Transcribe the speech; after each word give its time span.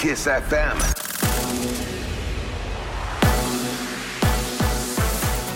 Kiss 0.00 0.26
FM. 0.26 1.99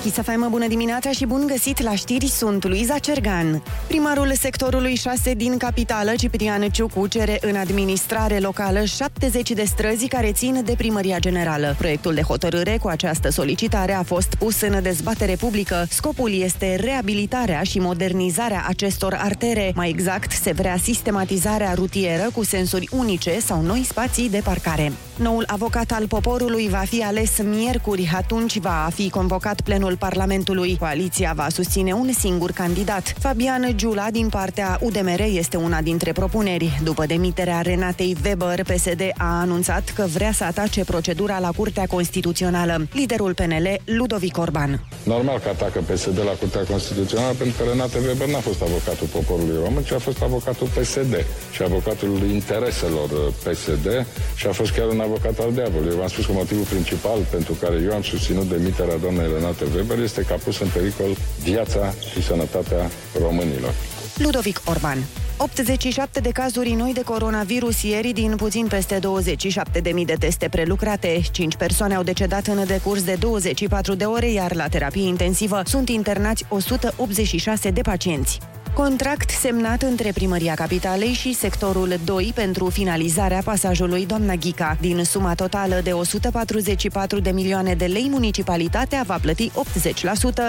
Chisafemă, 0.04 0.49
bună 0.49 0.67
dimineața 0.67 1.11
și 1.11 1.27
bun 1.27 1.46
găsit 1.46 1.83
la 1.83 1.95
știri, 1.95 2.27
sunt 2.27 2.64
Luiza 2.64 2.99
Cergan. 2.99 3.62
Primarul 3.87 4.33
sectorului 4.40 4.95
6 4.95 5.35
din 5.35 5.56
capitală, 5.56 6.12
Ciprian 6.17 6.69
Ciucu, 6.69 7.06
cere 7.06 7.38
în 7.40 7.56
administrare 7.56 8.38
locală 8.38 8.85
70 8.85 9.51
de 9.51 9.64
străzi 9.64 10.09
care 10.09 10.32
țin 10.32 10.63
de 10.64 10.74
primăria 10.77 11.19
generală. 11.19 11.74
Proiectul 11.78 12.14
de 12.14 12.21
hotărâre 12.21 12.78
cu 12.82 12.88
această 12.88 13.31
solicitare 13.31 13.92
a 13.92 14.03
fost 14.03 14.35
pus 14.35 14.60
în 14.60 14.82
dezbatere 14.82 15.35
publică. 15.35 15.87
Scopul 15.90 16.32
este 16.32 16.74
reabilitarea 16.74 17.62
și 17.62 17.78
modernizarea 17.78 18.64
acestor 18.68 19.16
artere. 19.18 19.73
Mai 19.74 19.88
exact, 19.88 20.32
se 20.32 20.52
vrea 20.52 20.77
sistematizarea 20.77 21.74
rutieră 21.74 22.30
cu 22.34 22.45
sensuri 22.45 22.88
unice 22.92 23.38
sau 23.41 23.62
noi 23.62 23.84
spații 23.88 24.30
de 24.30 24.41
parcare. 24.45 24.92
Noul 25.16 25.45
avocat 25.46 25.91
al 25.91 26.06
poporului 26.06 26.68
va 26.68 26.82
fi 26.86 27.02
ales 27.02 27.30
miercuri, 27.42 28.10
atunci 28.14 28.59
va 28.59 28.88
fi 28.95 29.10
convocat 29.10 29.60
plenul 29.60 29.96
Parlamentului. 29.96 30.77
Coaliția 30.78 31.32
va 31.37 31.46
susține 31.48 31.92
un 31.92 32.12
singur 32.18 32.50
candidat. 32.50 33.14
Fabian 33.18 33.73
Giula 33.74 34.06
din 34.10 34.28
partea 34.28 34.78
UDMR 34.80 35.20
este 35.20 35.56
una 35.56 35.80
dintre 35.80 36.12
propuneri. 36.12 36.80
După 36.82 37.06
demiterea 37.06 37.60
Renatei 37.60 38.16
Weber, 38.24 38.62
PSD 38.62 39.00
a 39.16 39.40
anunțat 39.40 39.92
că 39.95 40.04
vrea 40.12 40.32
să 40.32 40.45
atace 40.45 40.84
procedura 40.84 41.38
la 41.38 41.51
Curtea 41.56 41.87
Constituțională. 41.87 42.87
Liderul 42.92 43.34
PNL, 43.34 43.80
Ludovic 43.84 44.38
Orban. 44.38 44.87
Normal 45.02 45.38
că 45.38 45.48
atacă 45.48 45.80
PSD 45.80 46.18
la 46.24 46.32
Curtea 46.40 46.65
Constituțională 46.70 47.34
pentru 47.38 47.62
că 47.62 47.68
Renate 47.70 47.98
Weber 48.06 48.28
n-a 48.28 48.38
fost 48.38 48.62
avocatul 48.62 49.06
poporului 49.06 49.59
român, 49.65 49.82
ci 49.82 49.92
a 49.92 49.98
fost 49.98 50.23
avocatul 50.23 50.66
PSD 50.66 51.24
și 51.52 51.62
avocatul 51.62 52.23
intereselor 52.32 53.09
PSD 53.45 54.06
și 54.34 54.46
a 54.46 54.52
fost 54.52 54.73
chiar 54.73 54.88
un 54.88 55.01
avocat 55.04 55.38
al 55.38 55.52
diavolului. 55.52 55.92
Eu 55.92 55.98
v-am 55.98 56.08
spus 56.08 56.26
că 56.26 56.32
motivul 56.32 56.64
principal 56.64 57.18
pentru 57.30 57.52
care 57.62 57.76
eu 57.87 57.92
am 57.92 58.02
susținut 58.02 58.46
demiterea 58.48 58.96
doamnei 58.96 59.29
Renate 59.34 59.65
Weber 59.74 59.98
este 59.98 60.23
că 60.23 60.32
a 60.32 60.40
pus 60.45 60.60
în 60.60 60.68
pericol 60.76 61.10
viața 61.42 61.95
și 62.10 62.23
sănătatea 62.23 62.90
românilor. 63.24 63.74
Ludovic 64.17 64.61
Orban. 64.64 64.98
87 65.37 66.20
de 66.20 66.31
cazuri 66.31 66.70
noi 66.70 66.92
de 66.92 67.03
coronavirus 67.03 67.83
ieri 67.83 68.12
din 68.12 68.37
puțin 68.37 68.67
peste 68.67 68.98
27.000 68.98 70.05
de 70.05 70.14
teste 70.19 70.48
prelucrate. 70.48 71.20
5 71.33 71.57
persoane 71.57 71.95
au 71.95 72.03
decedat 72.03 72.47
în 72.47 72.67
decurs 72.67 73.03
de 73.05 73.17
24 73.20 73.95
de 73.95 74.05
ore, 74.05 74.31
iar 74.31 74.55
la 74.55 74.69
terapie 74.69 75.07
intensivă 75.07 75.62
sunt 75.64 75.89
internați 75.89 76.45
186 76.48 77.70
de 77.70 77.81
pacienți. 77.81 78.39
Contract 78.75 79.30
semnat 79.30 79.83
între 79.83 80.11
Primăria 80.14 80.55
Capitalei 80.55 81.12
și 81.12 81.34
sectorul 81.34 81.94
2 82.05 82.33
pentru 82.34 82.69
finalizarea 82.69 83.41
pasajului 83.44 84.06
Doamna 84.06 84.34
Ghica. 84.34 84.77
Din 84.80 85.05
suma 85.05 85.34
totală 85.34 85.80
de 85.83 85.92
144 85.92 87.20
de 87.20 87.30
milioane 87.30 87.75
de 87.75 87.84
lei, 87.84 88.06
municipalitatea 88.11 89.02
va 89.06 89.19
plăti 89.20 89.50
80%, 89.50 89.52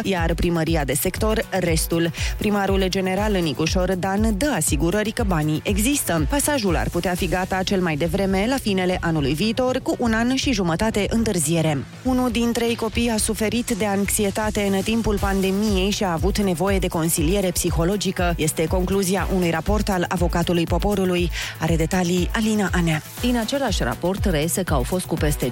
iar 0.04 0.34
Primăria 0.34 0.84
de 0.84 0.94
sector 0.94 1.46
restul. 1.50 2.12
Primarul 2.38 2.86
general 2.88 3.32
Nicușor 3.32 3.96
Dan 3.96 4.38
dă 4.38 4.52
asigurări 4.56 5.12
că 5.12 5.24
banii 5.28 5.62
există. 5.64 6.26
Pasajul 6.30 6.76
ar 6.76 6.90
putea 6.90 7.14
fi 7.14 7.28
gata 7.28 7.64
cel 7.64 7.82
mai 7.82 7.96
devreme 7.96 8.46
la 8.50 8.58
finele 8.58 8.98
anului 9.02 9.34
viitor, 9.34 9.80
cu 9.84 9.96
un 10.00 10.14
an 10.14 10.36
și 10.36 10.52
jumătate 10.52 11.06
întârziere. 11.10 11.84
Unul 12.04 12.32
din 12.32 12.52
trei 12.52 12.76
copii 12.76 13.10
a 13.10 13.18
suferit 13.18 13.72
de 13.72 13.86
anxietate 13.86 14.70
în 14.72 14.82
timpul 14.82 15.20
pandemiei 15.20 15.90
și 15.90 16.04
a 16.04 16.12
avut 16.12 16.38
nevoie 16.38 16.80
de 16.80 16.88
consiliere 16.88 17.52
psihologică 17.52 18.14
politică. 18.16 18.34
Este 18.42 18.66
concluzia 18.68 19.28
unui 19.36 19.50
raport 19.50 19.90
al 19.90 20.06
avocatului 20.08 20.64
poporului. 20.64 21.32
Are 21.60 21.76
detalii 21.76 22.30
Alina 22.34 22.70
Anea. 22.72 23.02
Din 23.22 23.38
același 23.38 23.84
raport 23.84 24.26
reiese 24.26 24.64
că 24.64 24.74
au 24.74 24.84
fost 24.84 25.06
cu 25.06 25.16
peste 25.16 25.52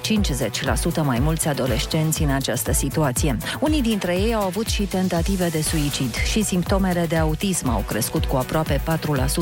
mai 1.04 1.18
mulți 1.18 1.48
adolescenți 1.48 2.22
în 2.22 2.30
această 2.30 2.72
situație. 2.72 3.36
Unii 3.60 3.82
dintre 3.82 4.16
ei 4.16 4.34
au 4.34 4.42
avut 4.42 4.66
și 4.66 4.82
tentative 4.82 5.48
de 5.48 5.62
suicid 5.62 6.14
și 6.14 6.42
simptomele 6.42 7.06
de 7.08 7.16
autism 7.16 7.68
au 7.68 7.84
crescut 7.86 8.24
cu 8.24 8.36
aproape 8.36 8.80
4% 8.80 8.82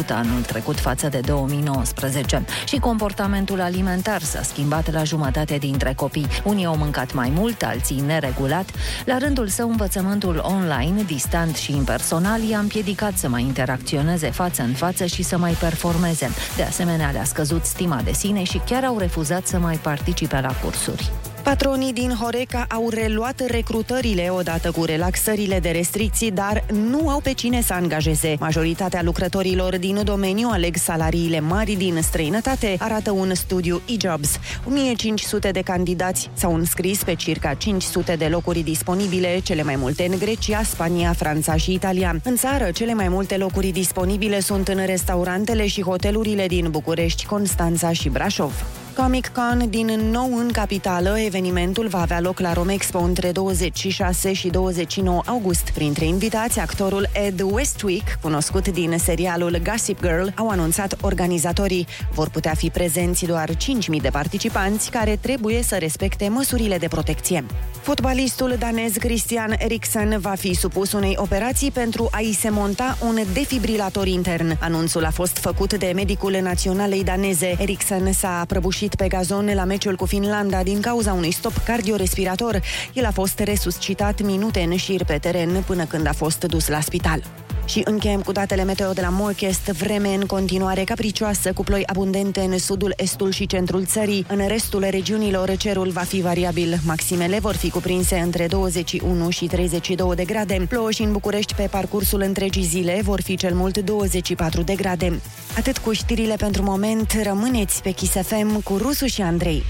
anul 0.08 0.42
trecut 0.46 0.80
față 0.80 1.08
de 1.08 1.20
2019. 1.20 2.44
Și 2.66 2.78
comportamentul 2.78 3.60
alimentar 3.60 4.22
s-a 4.22 4.42
schimbat 4.42 4.92
la 4.92 5.04
jumătate 5.04 5.56
dintre 5.56 5.92
copii. 5.96 6.26
Unii 6.44 6.64
au 6.64 6.76
mâncat 6.76 7.14
mai 7.14 7.32
mult, 7.34 7.62
alții 7.62 8.02
neregulat. 8.06 8.70
La 9.04 9.18
rândul 9.18 9.48
său, 9.48 9.68
învățământul 9.68 10.42
online, 10.44 11.02
distant 11.02 11.56
și 11.56 11.72
impersonal, 11.72 12.42
i-a 12.42 12.58
împiedicat 12.58 13.11
să 13.16 13.28
mai 13.28 13.42
interacționeze 13.42 14.30
față 14.30 14.62
în 14.62 14.72
față 14.72 15.06
și 15.06 15.22
să 15.22 15.38
mai 15.38 15.52
performeze. 15.52 16.30
De 16.56 16.62
asemenea, 16.62 17.10
le-a 17.10 17.24
scăzut 17.24 17.64
stima 17.64 18.00
de 18.04 18.12
sine 18.12 18.42
și 18.42 18.60
chiar 18.66 18.84
au 18.84 18.98
refuzat 18.98 19.46
să 19.46 19.58
mai 19.58 19.76
participe 19.76 20.40
la 20.40 20.54
cursuri. 20.62 21.12
Patronii 21.42 21.92
din 21.92 22.14
Horeca 22.20 22.66
au 22.68 22.88
reluat 22.88 23.40
recrutările 23.46 24.28
odată 24.28 24.70
cu 24.70 24.84
relaxările 24.84 25.60
de 25.60 25.70
restricții, 25.70 26.30
dar 26.30 26.64
nu 26.72 27.08
au 27.08 27.20
pe 27.20 27.32
cine 27.32 27.60
să 27.62 27.72
angajeze. 27.72 28.36
Majoritatea 28.38 29.02
lucrătorilor 29.02 29.78
din 29.78 30.00
domeniu 30.04 30.48
aleg 30.52 30.76
salariile 30.76 31.40
mari 31.40 31.72
din 31.72 31.98
străinătate, 32.02 32.76
arată 32.78 33.10
un 33.10 33.34
studiu 33.34 33.80
eJobs. 33.86 34.38
1500 34.66 35.50
de 35.50 35.60
candidați 35.60 36.30
s-au 36.32 36.54
înscris 36.54 37.04
pe 37.04 37.14
circa 37.14 37.54
500 37.54 38.14
de 38.14 38.26
locuri 38.26 38.60
disponibile, 38.60 39.40
cele 39.42 39.62
mai 39.62 39.76
multe 39.76 40.06
în 40.10 40.18
Grecia, 40.18 40.62
Spania, 40.62 41.12
Franța 41.12 41.56
și 41.56 41.72
Italia. 41.72 42.16
În 42.24 42.36
țară, 42.36 42.70
cele 42.70 42.94
mai 42.94 43.08
multe 43.08 43.36
locuri 43.36 43.70
disponibile 43.70 44.40
sunt 44.40 44.68
în 44.68 44.86
restaurantele 44.86 45.66
și 45.66 45.82
hotelurile 45.82 46.46
din 46.46 46.70
București, 46.70 47.26
Constanța 47.26 47.92
și 47.92 48.08
Brașov. 48.08 48.81
Comic 48.96 49.28
Con 49.28 49.70
din 49.70 49.86
nou 49.86 50.36
în 50.36 50.50
capitală. 50.52 51.18
Evenimentul 51.18 51.86
va 51.86 52.00
avea 52.00 52.20
loc 52.20 52.40
la 52.40 52.52
Romexpo 52.52 52.98
între 52.98 53.32
26 53.32 54.32
și 54.32 54.48
29 54.48 55.22
august. 55.26 55.70
Printre 55.70 56.04
invitați, 56.04 56.58
actorul 56.58 57.08
Ed 57.26 57.40
Westwick, 57.40 58.18
cunoscut 58.20 58.68
din 58.68 58.98
serialul 58.98 59.60
Gossip 59.70 60.00
Girl, 60.00 60.26
au 60.34 60.48
anunțat 60.48 60.96
organizatorii. 61.00 61.86
Vor 62.14 62.28
putea 62.28 62.54
fi 62.54 62.70
prezenți 62.70 63.24
doar 63.24 63.48
5.000 63.48 63.56
de 64.02 64.08
participanți 64.08 64.90
care 64.90 65.18
trebuie 65.20 65.62
să 65.62 65.76
respecte 65.76 66.28
măsurile 66.28 66.78
de 66.78 66.88
protecție. 66.88 67.44
Fotbalistul 67.80 68.56
danez 68.58 68.92
Christian 68.92 69.54
Eriksen 69.58 70.18
va 70.20 70.34
fi 70.34 70.54
supus 70.54 70.92
unei 70.92 71.14
operații 71.18 71.70
pentru 71.70 72.08
a-i 72.10 72.36
se 72.40 72.50
monta 72.50 72.98
un 73.06 73.18
defibrilator 73.32 74.06
intern. 74.06 74.56
Anunțul 74.60 75.04
a 75.04 75.10
fost 75.10 75.36
făcut 75.36 75.74
de 75.74 75.92
medicul 75.94 76.38
naționalei 76.42 77.04
daneze. 77.04 77.56
Eriksen 77.58 78.12
s-a 78.12 78.44
prăbușit 78.48 78.81
ieșit 78.82 78.98
pe 78.98 79.08
gazon 79.08 79.50
la 79.54 79.64
meciul 79.64 79.96
cu 79.96 80.06
Finlanda 80.06 80.62
din 80.62 80.80
cauza 80.80 81.12
unui 81.12 81.30
stop 81.30 81.52
cardiorespirator. 81.64 82.60
El 82.92 83.04
a 83.04 83.10
fost 83.10 83.38
resuscitat 83.38 84.20
minute 84.20 84.60
în 84.60 84.76
șir 84.76 85.04
pe 85.04 85.18
teren 85.18 85.62
până 85.66 85.84
când 85.84 86.06
a 86.06 86.12
fost 86.12 86.44
dus 86.44 86.68
la 86.68 86.80
spital. 86.80 87.22
Și 87.64 87.82
încheiem 87.84 88.20
cu 88.22 88.32
datele 88.32 88.64
meteo 88.64 88.92
de 88.92 89.00
la 89.00 89.08
Morchest, 89.08 89.64
vreme 89.64 90.14
în 90.14 90.26
continuare 90.26 90.84
capricioasă, 90.84 91.52
cu 91.52 91.64
ploi 91.64 91.82
abundente 91.86 92.40
în 92.40 92.58
sudul, 92.58 92.92
estul 92.96 93.30
și 93.30 93.46
centrul 93.46 93.84
țării. 93.84 94.26
În 94.28 94.46
restul 94.48 94.86
regiunilor 94.90 95.56
cerul 95.56 95.90
va 95.90 96.00
fi 96.00 96.20
variabil. 96.20 96.78
Maximele 96.84 97.38
vor 97.38 97.54
fi 97.54 97.70
cuprinse 97.70 98.18
între 98.18 98.46
21 98.46 99.30
și 99.30 99.46
32 99.46 100.14
de 100.14 100.24
grade. 100.24 100.66
Plouă 100.68 100.90
și 100.90 101.02
în 101.02 101.12
București 101.12 101.54
pe 101.54 101.68
parcursul 101.70 102.20
întregii 102.20 102.62
zile 102.62 103.00
vor 103.02 103.20
fi 103.20 103.36
cel 103.36 103.54
mult 103.54 103.78
24 103.78 104.62
de 104.62 104.74
grade. 104.74 105.20
Atât 105.56 105.78
cu 105.78 105.92
știrile 105.92 106.34
pentru 106.34 106.62
moment, 106.62 107.12
rămâneți 107.22 107.82
pe 107.82 107.90
Kiss 107.90 108.12
FM 108.12 108.62
cu 108.62 108.76
Rusu 108.76 109.06
și 109.06 109.22
Andrei. 109.22 109.62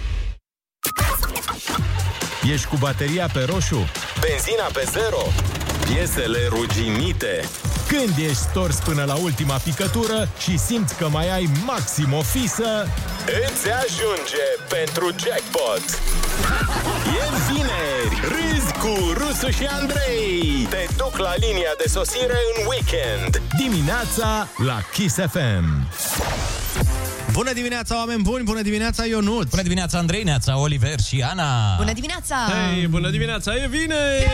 Ești 2.52 2.66
cu 2.66 2.76
bateria 2.76 3.28
pe 3.32 3.46
roșu? 3.48 3.86
Benzina 4.20 4.64
pe 4.72 4.84
zero? 4.92 5.22
Piesele 5.86 6.38
ruginite? 6.48 7.40
Când 7.96 8.16
ești 8.18 8.42
stors 8.50 8.78
până 8.78 9.04
la 9.04 9.14
ultima 9.14 9.56
picătură 9.56 10.28
și 10.38 10.58
simți 10.58 10.96
că 10.96 11.08
mai 11.08 11.34
ai 11.34 11.48
maxim 11.66 12.12
o 12.12 12.22
fisă, 12.22 12.88
îți 13.26 13.70
ajunge 13.70 14.46
pentru 14.68 15.04
jackpot! 15.04 15.84
E 17.20 17.24
vineri! 17.48 18.14
Râzi 18.28 18.71
cu 18.82 19.12
Rusu 19.16 19.50
și 19.50 19.64
Andrei! 19.80 20.66
Te 20.70 20.86
duc 20.96 21.16
la 21.16 21.32
linia 21.36 21.72
de 21.84 21.88
sosire 21.88 22.38
în 22.56 22.66
weekend! 22.70 23.42
Dimineața 23.58 24.48
la 24.66 24.78
Kiss 24.92 25.14
FM! 25.14 25.86
Bună 27.32 27.52
dimineața, 27.52 27.96
oameni 27.96 28.22
buni! 28.22 28.44
Bună 28.44 28.62
dimineața, 28.62 29.04
Ionut! 29.04 29.48
Bună 29.48 29.62
dimineața, 29.62 29.98
Andrei, 29.98 30.22
Neața, 30.22 30.58
Oliver 30.58 31.00
și 31.00 31.24
Ana! 31.30 31.76
Bună 31.76 31.92
dimineața! 31.92 32.36
Hei, 32.74 32.86
bună 32.86 33.10
dimineața, 33.10 33.54
e 33.54 33.66
vineri! 33.68 34.26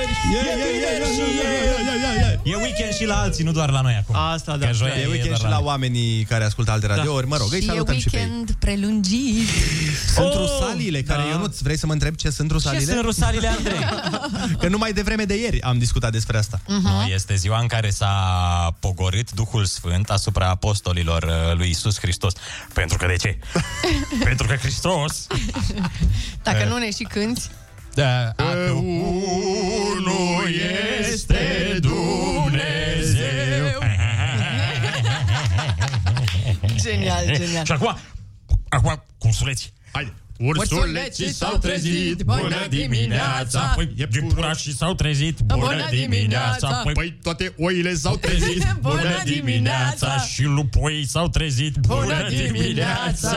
E 2.43 2.55
weekend 2.57 2.93
și 2.95 3.05
la 3.05 3.21
alții, 3.21 3.45
nu 3.45 3.53
doar 3.53 3.71
la 3.71 3.81
noi 3.81 3.97
acum. 4.03 4.15
Asta, 4.33 4.57
da. 4.57 4.67
Că 4.67 4.73
joia 4.73 4.93
E 4.95 5.07
weekend 5.07 5.27
doar 5.27 5.39
și 5.39 5.45
la 5.59 5.65
oamenii 5.65 6.25
care 6.25 6.45
ascultă 6.45 6.71
alte 6.71 6.87
radiouri. 6.87 7.27
Mă 7.27 7.37
rog, 7.37 7.53
îi 7.53 7.59
Și 7.61 7.65
e 7.67 7.69
salutăm 7.71 7.99
și 7.99 8.09
pe 8.11 8.17
ei. 8.17 8.23
weekend 8.23 8.51
prelungit. 8.59 9.49
Sunt 10.15 10.27
Oh! 10.27 10.37
rusalile, 10.37 11.03
care, 11.03 11.23
Da. 11.23 11.29
Ionut, 11.29 11.61
vrei 11.61 11.79
să 11.79 11.87
mă 11.87 11.93
întreb 11.93 12.15
ce 12.15 12.31
sunt 12.31 12.49
Ce 12.49 12.55
rusalile? 12.55 12.85
sunt 12.93 13.01
rusalile, 13.05 13.49
Andrei? 13.49 13.79
Că 14.59 14.69
numai 14.69 14.93
de 14.93 15.03
vreme 15.03 15.25
de 15.25 15.35
ieri 15.35 15.63
am 15.63 15.79
discutat 15.79 16.13
despre 16.13 16.39
asta. 16.39 16.61
Nu, 16.67 17.03
este 17.03 17.35
ziua 17.35 17.59
în 17.59 17.67
care 17.67 17.91
s-a 17.91 18.77
pogorât 18.81 19.33
Duhul 19.33 19.65
Sfânt 19.65 20.11
asupra 20.11 20.49
apostolilor 20.49 21.23
uh, 21.23 21.57
lui 21.57 21.69
Isus 21.69 21.99
Hristos. 21.99 22.33
Pentru 22.73 22.89
Pentru 22.89 23.07
că 23.07 23.07
de 23.07 23.17
ce? 23.17 23.39
Pentru 24.29 24.47
că 24.47 24.55
Hristos 24.57 25.27
Dacă 26.43 26.65
nu 26.65 26.79
ne 26.79 26.91
și 26.91 27.03
cânti, 27.03 27.43
da, 27.95 28.29
a, 28.29 28.33
că 28.37 28.71
unul 28.71 30.49
este 31.13 31.77
Dumnezeu. 31.81 32.59
genial, 36.83 37.25
genial. 37.25 37.65
Și 37.65 37.73
acum, 37.73 37.99
acum, 38.69 39.05
cursuleți. 39.19 39.73
Haide. 39.93 40.13
Ursuleții 40.39 41.33
s-au 41.33 41.57
trezit, 41.57 42.23
bună 42.23 42.67
dimineața. 42.69 43.61
Păi, 43.61 43.93
iepurașii 43.97 44.75
s-au 44.75 44.95
trezit, 44.95 45.41
Bună 45.41 45.87
dimineața. 45.91 46.81
Păi, 46.85 46.93
Păi 46.93 47.19
toate 47.23 47.55
oile 47.59 47.95
s-au 47.95 48.17
trezit. 48.17 48.67
Bună 48.81 49.23
dimineața. 49.25 50.19
Și 50.19 50.43
lupoii 50.43 51.07
s-au 51.07 51.29
trezit, 51.29 51.77
Bună 51.77 52.29
dimineața. 52.29 53.37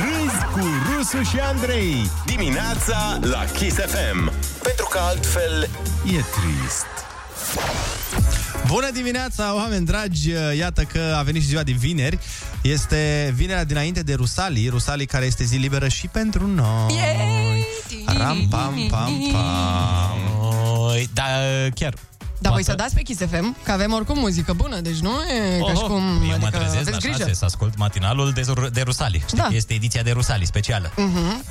Râzi 0.00 0.44
cu 0.52 0.66
Rusu 0.96 1.22
și 1.22 1.38
Andrei. 1.38 2.10
Dimineața 2.26 3.18
la 3.22 3.44
Kiss 3.44 3.76
FM. 3.76 4.32
Pentru 4.62 4.86
că 4.90 4.98
altfel 4.98 5.68
E 6.04 6.10
trist. 6.10 6.99
Bună 8.70 8.90
dimineața, 8.90 9.54
oameni 9.54 9.86
dragi! 9.86 10.30
Iată 10.56 10.82
că 10.82 11.14
a 11.18 11.22
venit 11.22 11.42
și 11.42 11.48
ziua 11.48 11.62
de 11.62 11.72
vineri. 11.72 12.18
Este 12.62 13.32
vinerea 13.36 13.64
dinainte 13.64 14.02
de 14.02 14.14
Rusalii, 14.14 14.68
Rusalii 14.68 15.06
care 15.06 15.24
este 15.24 15.44
zi 15.44 15.56
liberă 15.56 15.88
și 15.88 16.06
pentru 16.06 16.46
noi. 16.46 16.94
Ram, 18.06 18.46
pam, 18.50 18.86
pam, 18.90 19.12
pam. 19.32 20.18
Oi, 20.86 21.08
da, 21.14 21.24
chiar. 21.74 21.94
Dar 22.42 22.52
voi 22.52 22.62
Poate- 22.62 22.82
să 22.82 22.84
dați 22.84 22.94
pe 22.94 23.02
Kiss 23.02 23.20
FM, 23.30 23.56
că 23.64 23.72
avem 23.72 23.92
oricum 23.92 24.18
muzică 24.18 24.52
bună, 24.52 24.80
deci 24.80 24.98
nu 24.98 25.10
e 25.22 25.58
ca 25.58 25.72
și 25.72 25.80
Oh, 25.82 25.86
cum... 25.86 26.02
eu 26.22 26.26
mă 26.26 26.32
adică 26.34 26.48
trezesc 26.50 26.74
la 26.74 26.80
aveți 26.80 26.98
grijă. 26.98 27.18
șase 27.18 27.32
să 27.34 27.44
ascult 27.44 27.76
matinalul 27.76 28.32
de, 28.32 28.42
de 28.72 28.80
Rusali. 28.80 29.22
Știi 29.26 29.36
Da. 29.38 29.42
că 29.46 29.54
este 29.54 29.74
ediția 29.74 30.02
de 30.02 30.10
Rusali 30.10 30.44
specială. 30.46 30.92
Mhm, 30.96 31.44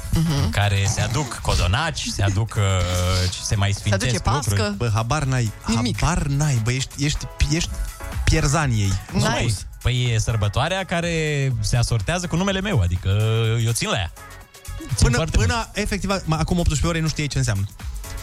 În 0.43 0.49
care 0.49 0.85
se 0.87 1.01
aduc 1.01 1.33
cozonaci, 1.41 2.05
se 2.15 2.23
aduc 2.23 2.53
uh, 2.57 3.31
și 3.31 3.43
se 3.43 3.55
mai 3.55 3.71
Se 3.71 3.79
sfințesc 3.79 4.03
aduce 4.03 4.19
pască. 4.19 4.49
lucruri. 4.55 4.77
Bă, 4.77 4.89
habar 4.93 5.23
n-ai, 5.23 5.51
Nimic. 5.67 5.99
habar 5.99 6.21
n-ai, 6.25 6.59
bă, 6.63 6.71
ești, 6.71 7.03
ești, 7.05 7.25
ești 7.51 7.69
pierzan 8.23 8.69
ei. 8.71 8.93
Nu, 9.13 9.19
N-ai. 9.19 9.31
măi, 9.43 9.55
Păi 9.81 10.11
e 10.13 10.19
sărbătoarea 10.19 10.83
care 10.83 11.13
se 11.59 11.77
asortează 11.77 12.27
cu 12.27 12.35
numele 12.35 12.61
meu, 12.61 12.79
adică 12.79 13.09
eu 13.65 13.71
țin 13.71 13.89
la 13.89 13.97
ea. 13.97 14.11
Țin 14.77 14.95
Până, 14.97 15.15
foarte 15.15 15.37
mult. 15.37 15.47
până 15.49 15.69
efectiv, 15.73 16.09
mă, 16.25 16.35
acum 16.39 16.59
18 16.59 16.87
ore 16.87 16.99
nu 16.99 17.07
știai 17.07 17.27
ce 17.27 17.37
înseamnă. 17.37 17.63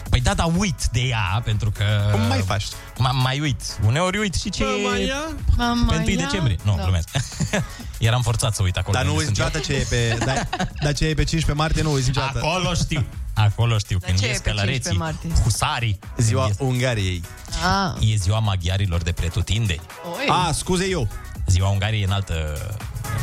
Păi 0.09 0.21
da, 0.21 0.33
dar 0.33 0.51
uit 0.57 0.85
de 0.91 0.99
ea, 0.99 1.41
pentru 1.43 1.71
că... 1.71 1.83
Cum 2.11 2.21
mai 2.21 2.43
faci? 2.45 2.65
Ma, 2.97 3.11
mai 3.11 3.39
uit. 3.39 3.61
Uneori 3.85 4.17
uit 4.17 4.33
și 4.35 4.49
ce 4.49 4.63
Mama 4.63 4.97
e 4.97 5.05
ia? 5.05 5.35
Mama 5.57 5.91
pe 5.93 5.95
1 5.97 6.09
ia. 6.09 6.15
decembrie. 6.25 6.55
Nu, 6.63 6.75
Da. 6.75 6.81
glumesc. 6.83 7.09
Eram 7.99 8.21
forțat 8.21 8.55
să 8.55 8.61
uit 8.63 8.77
acolo. 8.77 8.93
Dar 8.97 9.05
nu 9.05 9.11
unde 9.15 9.23
uiți 9.25 9.35
sunt 9.41 9.53
eu. 9.53 9.61
niciodată 9.61 9.89
ce 9.89 9.95
e 9.95 10.17
pe... 10.17 10.17
Dar, 10.25 10.47
dar 10.83 10.93
ce 10.93 11.05
e 11.05 11.13
pe 11.13 11.23
15 11.23 11.51
martie 11.53 11.81
nu 11.81 11.91
uiți 11.93 12.07
niciodată. 12.07 12.37
Acolo 12.37 12.73
știu. 12.73 13.05
Acolo 13.33 13.77
știu. 13.77 13.97
Dar 13.97 14.07
Când 14.09 14.19
ce 14.21 14.25
e 14.25 14.29
ies 14.29 14.39
pe 14.39 14.49
15 14.49 14.49
călăreții, 14.49 14.97
martie? 14.97 15.43
husarii. 15.43 15.99
Ziua 16.17 16.43
când 16.45 16.55
ies- 16.59 16.67
Ungariei. 16.69 17.21
Ah, 17.65 18.09
E 18.11 18.15
ziua 18.15 18.39
maghiarilor 18.39 19.01
de 19.01 19.11
pretutindeni. 19.11 19.81
oi. 20.15 20.25
A, 20.47 20.51
scuze 20.51 20.85
eu. 20.89 21.07
Ziua 21.47 21.69
Ungariei 21.69 22.01
e 22.01 22.05
în 22.05 22.11
altă... 22.11 22.57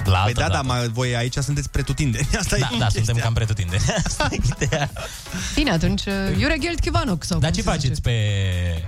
La 0.04 0.18
altă 0.18 0.32
Păi 0.32 0.42
da, 0.42 0.48
da, 0.48 0.54
dată. 0.54 0.66
ma, 0.66 0.82
voi 0.92 1.16
aici 1.16 1.36
sunteți 1.36 1.70
pretutindeni. 1.70 2.28
Asta 2.40 2.56
Da, 2.58 2.68
e 2.72 2.78
da, 2.78 2.84
suntem 2.88 3.02
chestia. 3.04 3.22
cam 3.22 3.32
pretutindeni. 3.32 3.82
Asta 4.06 4.28
e 4.30 4.38
ideea. 4.62 4.90
Bine, 5.54 5.70
atunci, 5.70 6.02
Iure 6.38 6.56
Geld 6.60 6.80
Chivanuc 6.80 7.24
sau 7.24 7.38
Dar 7.38 7.50
cum 7.50 7.58
ce 7.58 7.64
se 7.64 7.70
faceți 7.70 7.94
zice? 7.94 8.00
pe... 8.00 8.12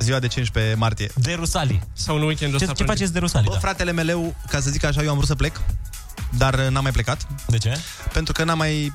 Ziua 0.01 0.19
de 0.19 0.27
15 0.27 0.75
martie. 0.75 1.11
De 1.15 1.33
Rusali? 1.35 1.81
Sau 1.93 2.17
în 2.17 2.23
weekendul 2.23 2.59
Ce, 2.59 2.65
ăsta? 2.65 2.77
ce 2.77 2.83
practic? 2.85 2.87
faceți 2.97 3.13
de 3.13 3.19
Rusali? 3.19 3.45
Bă, 3.47 3.53
Da. 3.53 3.59
fratele 3.59 3.93
meu, 3.93 4.35
ca 4.51 4.61
să 4.61 4.71
zic 4.71 4.85
așa, 4.85 5.03
eu 5.03 5.09
am 5.09 5.15
vrut 5.15 5.29
să 5.29 5.35
plec, 5.35 5.61
dar 6.39 6.55
uh, 6.55 6.67
n-am 6.71 6.83
mai 6.83 6.93
plecat, 6.93 7.27
De 7.47 7.59
ce? 7.59 7.79
pentru 8.13 8.33
că 8.33 8.45
n-am 8.45 8.59
mai 8.59 8.93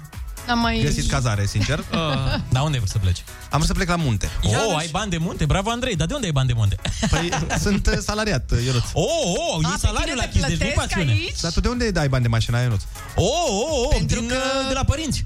Am 0.49 0.59
mai... 0.59 0.79
găsit 0.83 1.09
cazare, 1.09 1.45
sincer. 1.45 1.79
Ah, 1.91 2.39
Da, 2.49 2.61
unde 2.61 2.77
vrei 2.77 2.89
să 2.89 2.97
pleci? 2.97 3.23
Am 3.49 3.49
vrut 3.57 3.65
să 3.65 3.73
plec 3.73 3.87
la 3.89 3.95
munte. 3.95 4.29
Oh, 4.43 4.75
ai 4.77 4.87
bani 4.91 5.09
de 5.09 5.17
munte? 5.17 5.45
Bravo, 5.45 5.69
Andrei. 5.69 5.95
Dar 5.95 6.07
de 6.07 6.13
unde 6.13 6.25
ai 6.25 6.31
bani 6.31 6.47
de 6.47 6.53
munte? 6.55 6.75
Păi 7.11 7.29
sunt 7.59 7.87
uh, 7.87 7.93
salariat, 8.05 8.51
uh, 8.51 8.63
Ionuț. 8.65 8.83
Oh, 8.93 9.05
oh, 9.35 9.65
A, 9.65 9.67
e 9.67 9.71
pe 9.71 9.77
salariul 9.87 10.03
tine 10.03 10.15
la 10.15 10.21
te 10.25 10.29
chis, 10.31 10.41
deci 10.41 10.51
nu 10.51 10.57
plătesc 10.57 10.75
pasiune. 10.87 11.11
aici? 11.11 11.39
Dar 11.41 11.51
tu 11.51 11.59
de 11.59 11.67
unde 11.67 11.91
ai 11.99 12.09
bani 12.09 12.21
de 12.23 12.27
mașină, 12.29 12.61
Ionuț? 12.61 12.81
Oh, 13.15 13.25
oh, 13.25 13.85
oh, 13.85 13.95
Pentru 13.97 14.19
din, 14.19 14.27
că- 14.27 14.35
uh, 14.35 14.67
de 14.67 14.73
la 14.73 14.83
părinți. 14.83 15.23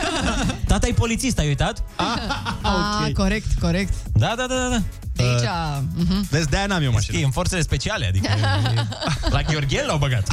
Tata 0.70 0.86
e 0.86 0.92
polițist, 0.92 1.38
ai 1.38 1.46
uitat? 1.46 1.82
Ah, 1.96 3.06
ok. 3.08 3.12
corect, 3.12 3.60
corect. 3.60 3.92
Da, 4.12 4.34
da, 4.36 4.46
da, 4.46 4.54
da, 4.54 4.68
da. 4.68 4.82
De 5.12 5.22
aici... 5.22 5.48
mhm. 5.96 6.26
Vezi, 6.30 6.48
de-aia 6.48 6.66
n-am 6.66 6.82
eu 6.82 6.92
mașină. 6.92 7.18
E 7.18 7.24
în 7.24 7.30
forțele 7.30 7.62
speciale, 7.62 8.06
adică 8.06 8.28
e- 8.74 8.86
la 9.30 9.42
Gheorghel 9.42 9.86
l-au 9.86 9.98
băgat. 9.98 10.28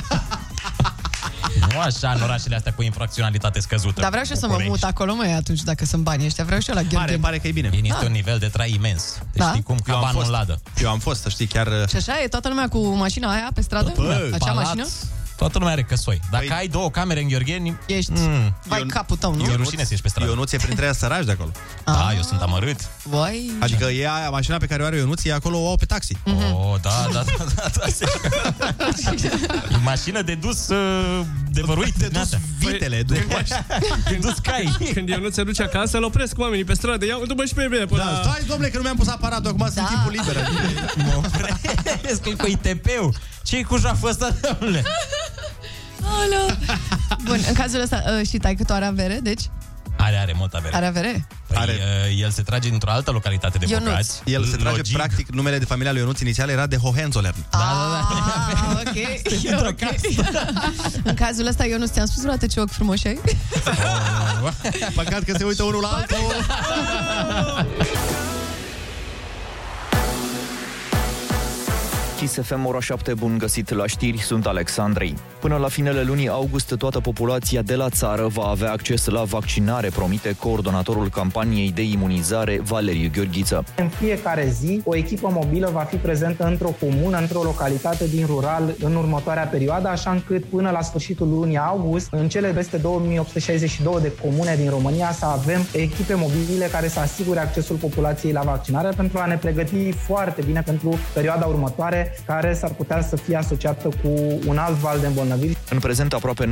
nu 1.73 1.79
așa 1.79 2.11
în 2.11 2.21
orașele 2.21 2.55
astea 2.55 2.73
cu 2.73 2.81
infracționalitate 2.81 3.59
scăzută. 3.59 4.01
Dar 4.01 4.09
vreau 4.09 4.23
și 4.25 4.31
eu 4.31 4.37
să 4.37 4.45
mă 4.47 4.51
București. 4.51 4.71
mut 4.83 4.83
acolo, 4.91 5.15
mai 5.15 5.33
atunci, 5.33 5.61
dacă 5.61 5.85
sunt 5.85 6.03
banii 6.03 6.25
ăștia. 6.25 6.43
Vreau 6.43 6.59
și 6.59 6.69
eu 6.69 6.75
la 6.75 6.81
Pare, 6.81 6.95
Gheorghe. 6.95 7.17
pare 7.17 7.37
că 7.37 7.47
e 7.47 7.51
bine. 7.51 7.69
Este 7.83 8.05
un 8.05 8.11
nivel 8.11 8.37
de 8.37 8.47
trai 8.47 8.71
imens. 8.73 9.03
Deci 9.31 9.41
Da. 9.41 9.49
știi 9.49 9.63
cum? 9.63 9.77
Eu 9.87 9.95
am 9.95 10.01
Cabanul 10.01 10.21
fost. 10.21 10.25
în 10.25 10.31
ladă. 10.37 10.59
Eu 10.81 10.89
am 10.89 10.99
fost, 10.99 11.21
să 11.21 11.29
știi, 11.29 11.45
chiar... 11.47 11.67
uh, 11.67 11.87
Și 11.89 11.95
așa 11.95 12.21
e 12.23 12.27
toată 12.27 12.47
lumea 12.47 12.67
cu 12.67 12.85
mașina 12.87 13.31
aia 13.31 13.49
pe 13.53 13.61
stradă? 13.61 13.91
Bă, 13.95 14.29
Acea 14.33 14.37
Palat, 14.51 14.55
mașină? 14.63 14.85
Toată 15.37 15.57
lumea 15.57 15.73
are 15.73 15.83
căsoi. 15.83 16.19
Dacă 16.31 16.45
Păi- 16.45 16.57
ai 16.57 16.67
două 16.67 16.89
camere 16.91 17.21
în 17.21 17.27
Gheorgheni, 17.27 17.77
Ești... 17.85 18.11
Mm. 18.15 18.55
Vai 18.63 18.79
Eu- 18.79 18.85
capul 18.85 19.17
tău, 19.17 19.35
nu? 19.35 19.43
e 19.43 19.55
rușine 19.55 19.81
să 19.83 19.87
ieși 19.89 20.01
pe 20.01 20.09
stradă. 20.09 20.29
Ionuț 20.29 20.51
e 20.51 20.57
printre 20.57 20.83
aia 20.83 20.93
săraci 20.93 21.25
de 21.25 21.31
acolo. 21.31 21.51
Da, 21.85 22.11
eu 22.15 22.21
sunt 22.21 22.41
amărât. 22.41 22.79
Vai... 23.03 23.51
Adică 23.59 23.85
e 23.85 24.09
aia, 24.09 24.29
mașina 24.29 24.57
pe 24.57 24.65
care 24.65 24.83
o 24.83 24.85
are 24.85 24.97
Ionuț, 24.97 25.23
e 25.23 25.33
acolo 25.33 25.57
o 25.57 25.67
au 25.69 25.75
pe 25.75 25.85
taxi. 25.85 26.17
Oh, 26.25 26.75
da, 26.81 27.07
da, 27.13 27.23
da, 27.37 27.45
da, 27.55 27.69
da. 27.75 27.85
E 29.71 29.77
mașină 29.83 30.21
de 30.21 30.35
dus 30.35 30.67
uh, 30.67 31.25
de 31.49 31.61
văruit. 31.65 31.93
De 31.95 32.07
dus 32.07 32.29
vitele, 32.57 33.03
de 33.03 33.25
de 34.09 34.15
dus 34.21 34.35
cai. 34.41 34.75
Când 34.93 35.09
eu 35.09 35.19
nu 35.19 35.29
se 35.29 35.43
duce 35.43 35.63
acasă, 35.63 35.97
îl 35.97 36.03
opresc 36.03 36.39
oamenii 36.39 36.63
pe 36.63 36.73
stradă. 36.73 37.05
Ia, 37.05 37.17
după 37.27 37.45
și 37.45 37.53
pe 37.53 37.67
mine 37.71 37.85
până 37.85 38.03
Da, 38.03 38.11
la... 38.11 38.21
stai, 38.21 38.43
domnule, 38.47 38.69
că 38.69 38.77
nu 38.77 38.83
mi-am 38.83 38.95
pus 38.95 39.07
aparatul, 39.07 39.47
acum 39.47 39.65
sunt 39.65 39.75
Da. 39.75 39.85
timpul 39.87 40.11
liber. 40.11 40.49
Mă 41.05 41.13
opresc 41.17 42.21
că 42.21 42.29
cu 42.29 42.45
ITP-ul. 42.47 43.13
Ce-i 43.43 43.63
cu 43.63 43.77
jaful 43.77 44.09
ăsta, 44.09 44.35
domnule? 44.41 44.83
Alo. 46.03 46.45
Bun, 47.23 47.39
în 47.47 47.53
cazul 47.53 47.81
ăsta 47.81 48.03
uh, 48.19 48.27
și 48.27 48.37
tai 48.37 48.55
tu 48.67 48.73
are 48.73 48.85
avere, 48.85 49.19
deci 49.23 49.41
Are, 49.97 50.15
are 50.17 50.33
mult 50.37 50.53
avere. 50.53 50.75
are 50.75 50.85
avere. 50.85 51.27
Păi, 51.47 51.57
Are. 51.59 51.71
uh, 51.71 52.21
el 52.21 52.29
se 52.29 52.41
trage 52.41 52.69
dintr-o 52.69 52.89
altă 52.91 53.11
localitate 53.11 53.57
de 53.57 53.65
Ionuț. 53.69 53.87
bogați. 53.87 54.21
El 54.25 54.45
se 54.45 54.55
trage, 54.55 54.75
Logig. 54.77 54.95
practic, 54.95 55.29
numele 55.29 55.57
de 55.57 55.65
familia 55.65 55.91
lui 55.91 56.01
Ionuț 56.01 56.19
inițial 56.19 56.49
era 56.49 56.67
de 56.67 56.75
Hohenzollern. 56.77 57.35
Da, 57.49 57.57
da, 57.57 57.65
da. 57.89 58.69
Ah, 58.69 58.87
ok. 58.87 59.21
Dintr-o 59.41 59.67
ok. 59.67 59.79
în 61.09 61.13
cazul 61.13 61.47
ăsta, 61.47 61.65
eu 61.65 61.77
nu 61.77 61.85
ți-am 61.87 62.05
spus 62.05 62.19
vreodată 62.19 62.47
ce 62.47 62.59
ochi 62.59 62.71
frumoși 62.71 63.07
ai? 63.07 63.19
Păcat 64.95 65.23
că 65.23 65.33
se 65.37 65.43
uită 65.43 65.63
unul 65.63 65.81
la 65.81 65.87
altul. 65.87 66.17
Kiss 72.17 72.39
FM, 72.41 72.65
ora 72.65 72.79
7, 72.79 73.13
bun 73.13 73.37
găsit 73.37 73.73
la 73.73 73.87
știri, 73.87 74.17
sunt 74.17 74.45
Alexandrei. 74.45 75.15
Până 75.39 75.55
la 75.55 75.67
finele 75.67 76.01
lunii 76.01 76.29
august, 76.29 76.75
toată 76.77 76.99
populația 76.99 77.61
de 77.61 77.75
la 77.75 77.89
țară 77.89 78.27
va 78.27 78.43
avea 78.43 78.71
acces 78.71 79.05
la 79.05 79.23
vaccinare, 79.23 79.89
promite 79.89 80.35
coordonatorul 80.39 81.09
campaniei 81.09 81.71
de 81.71 81.81
imunizare, 81.81 82.59
Valeriu 82.63 83.09
Gheorghiță. 83.13 83.63
În 83.77 83.87
fiecare 83.87 84.47
zi, 84.49 84.81
o 84.83 84.95
echipă 84.95 85.29
mobilă 85.33 85.69
va 85.73 85.79
fi 85.79 85.95
prezentă 85.95 86.45
într-o 86.45 86.75
comună, 86.79 87.17
într-o 87.17 87.41
localitate 87.41 88.07
din 88.07 88.25
rural 88.25 88.75
în 88.79 88.95
următoarea 88.95 89.43
perioadă, 89.43 89.87
așa 89.87 90.11
încât 90.11 90.43
până 90.45 90.69
la 90.69 90.81
sfârșitul 90.81 91.27
lunii 91.27 91.57
august, 91.57 92.07
în 92.11 92.29
cele 92.29 92.47
peste 92.47 92.77
2862 92.77 94.01
de 94.01 94.11
comune 94.21 94.55
din 94.55 94.69
România, 94.69 95.11
să 95.11 95.25
avem 95.25 95.65
echipe 95.71 96.13
mobile 96.13 96.65
care 96.65 96.87
să 96.87 96.99
asigure 96.99 97.39
accesul 97.39 97.75
populației 97.75 98.31
la 98.31 98.41
vaccinare 98.41 98.89
pentru 98.95 99.17
a 99.17 99.25
ne 99.25 99.35
pregăti 99.35 99.91
foarte 99.91 100.41
bine 100.45 100.61
pentru 100.65 100.97
perioada 101.13 101.45
următoare, 101.45 102.06
care 102.25 102.53
s-ar 102.53 102.71
putea 102.71 103.01
să 103.01 103.15
fie 103.15 103.35
asociată 103.35 103.89
cu 104.03 104.39
un 104.47 104.57
alt 104.57 104.75
val 104.75 104.99
de 104.99 105.07
îmbolnăviri. 105.07 105.57
În 105.69 105.79
prezent, 105.79 106.13
aproape 106.13 106.45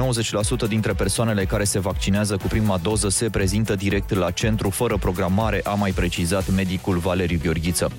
90% 0.65 0.67
dintre 0.67 0.93
persoanele 0.93 1.45
care 1.45 1.63
se 1.63 1.79
vaccinează 1.79 2.37
cu 2.37 2.47
prima 2.47 2.77
doză 2.77 3.09
se 3.09 3.29
prezintă 3.29 3.75
direct 3.75 4.13
la 4.13 4.31
centru, 4.31 4.69
fără 4.69 4.97
programare, 4.97 5.61
a 5.63 5.73
mai 5.73 5.91
precizat 5.91 6.51
medicul 6.55 6.97
Valeriu 6.97 7.39
Gheorghiță. 7.43 7.91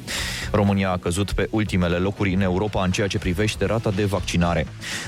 România 0.53 0.91
a 0.91 0.97
căzut 0.97 1.33
pe 1.33 1.49
ultimele 1.51 1.97
locuri 1.97 2.35
în 2.35 2.41
Europa 2.41 2.85
în 2.85 2.91
ceea 2.91 3.07
ce 3.07 3.19
privește 3.19 3.65
rata 3.65 3.91
de 3.91 4.05
vaccinare. 4.05 4.67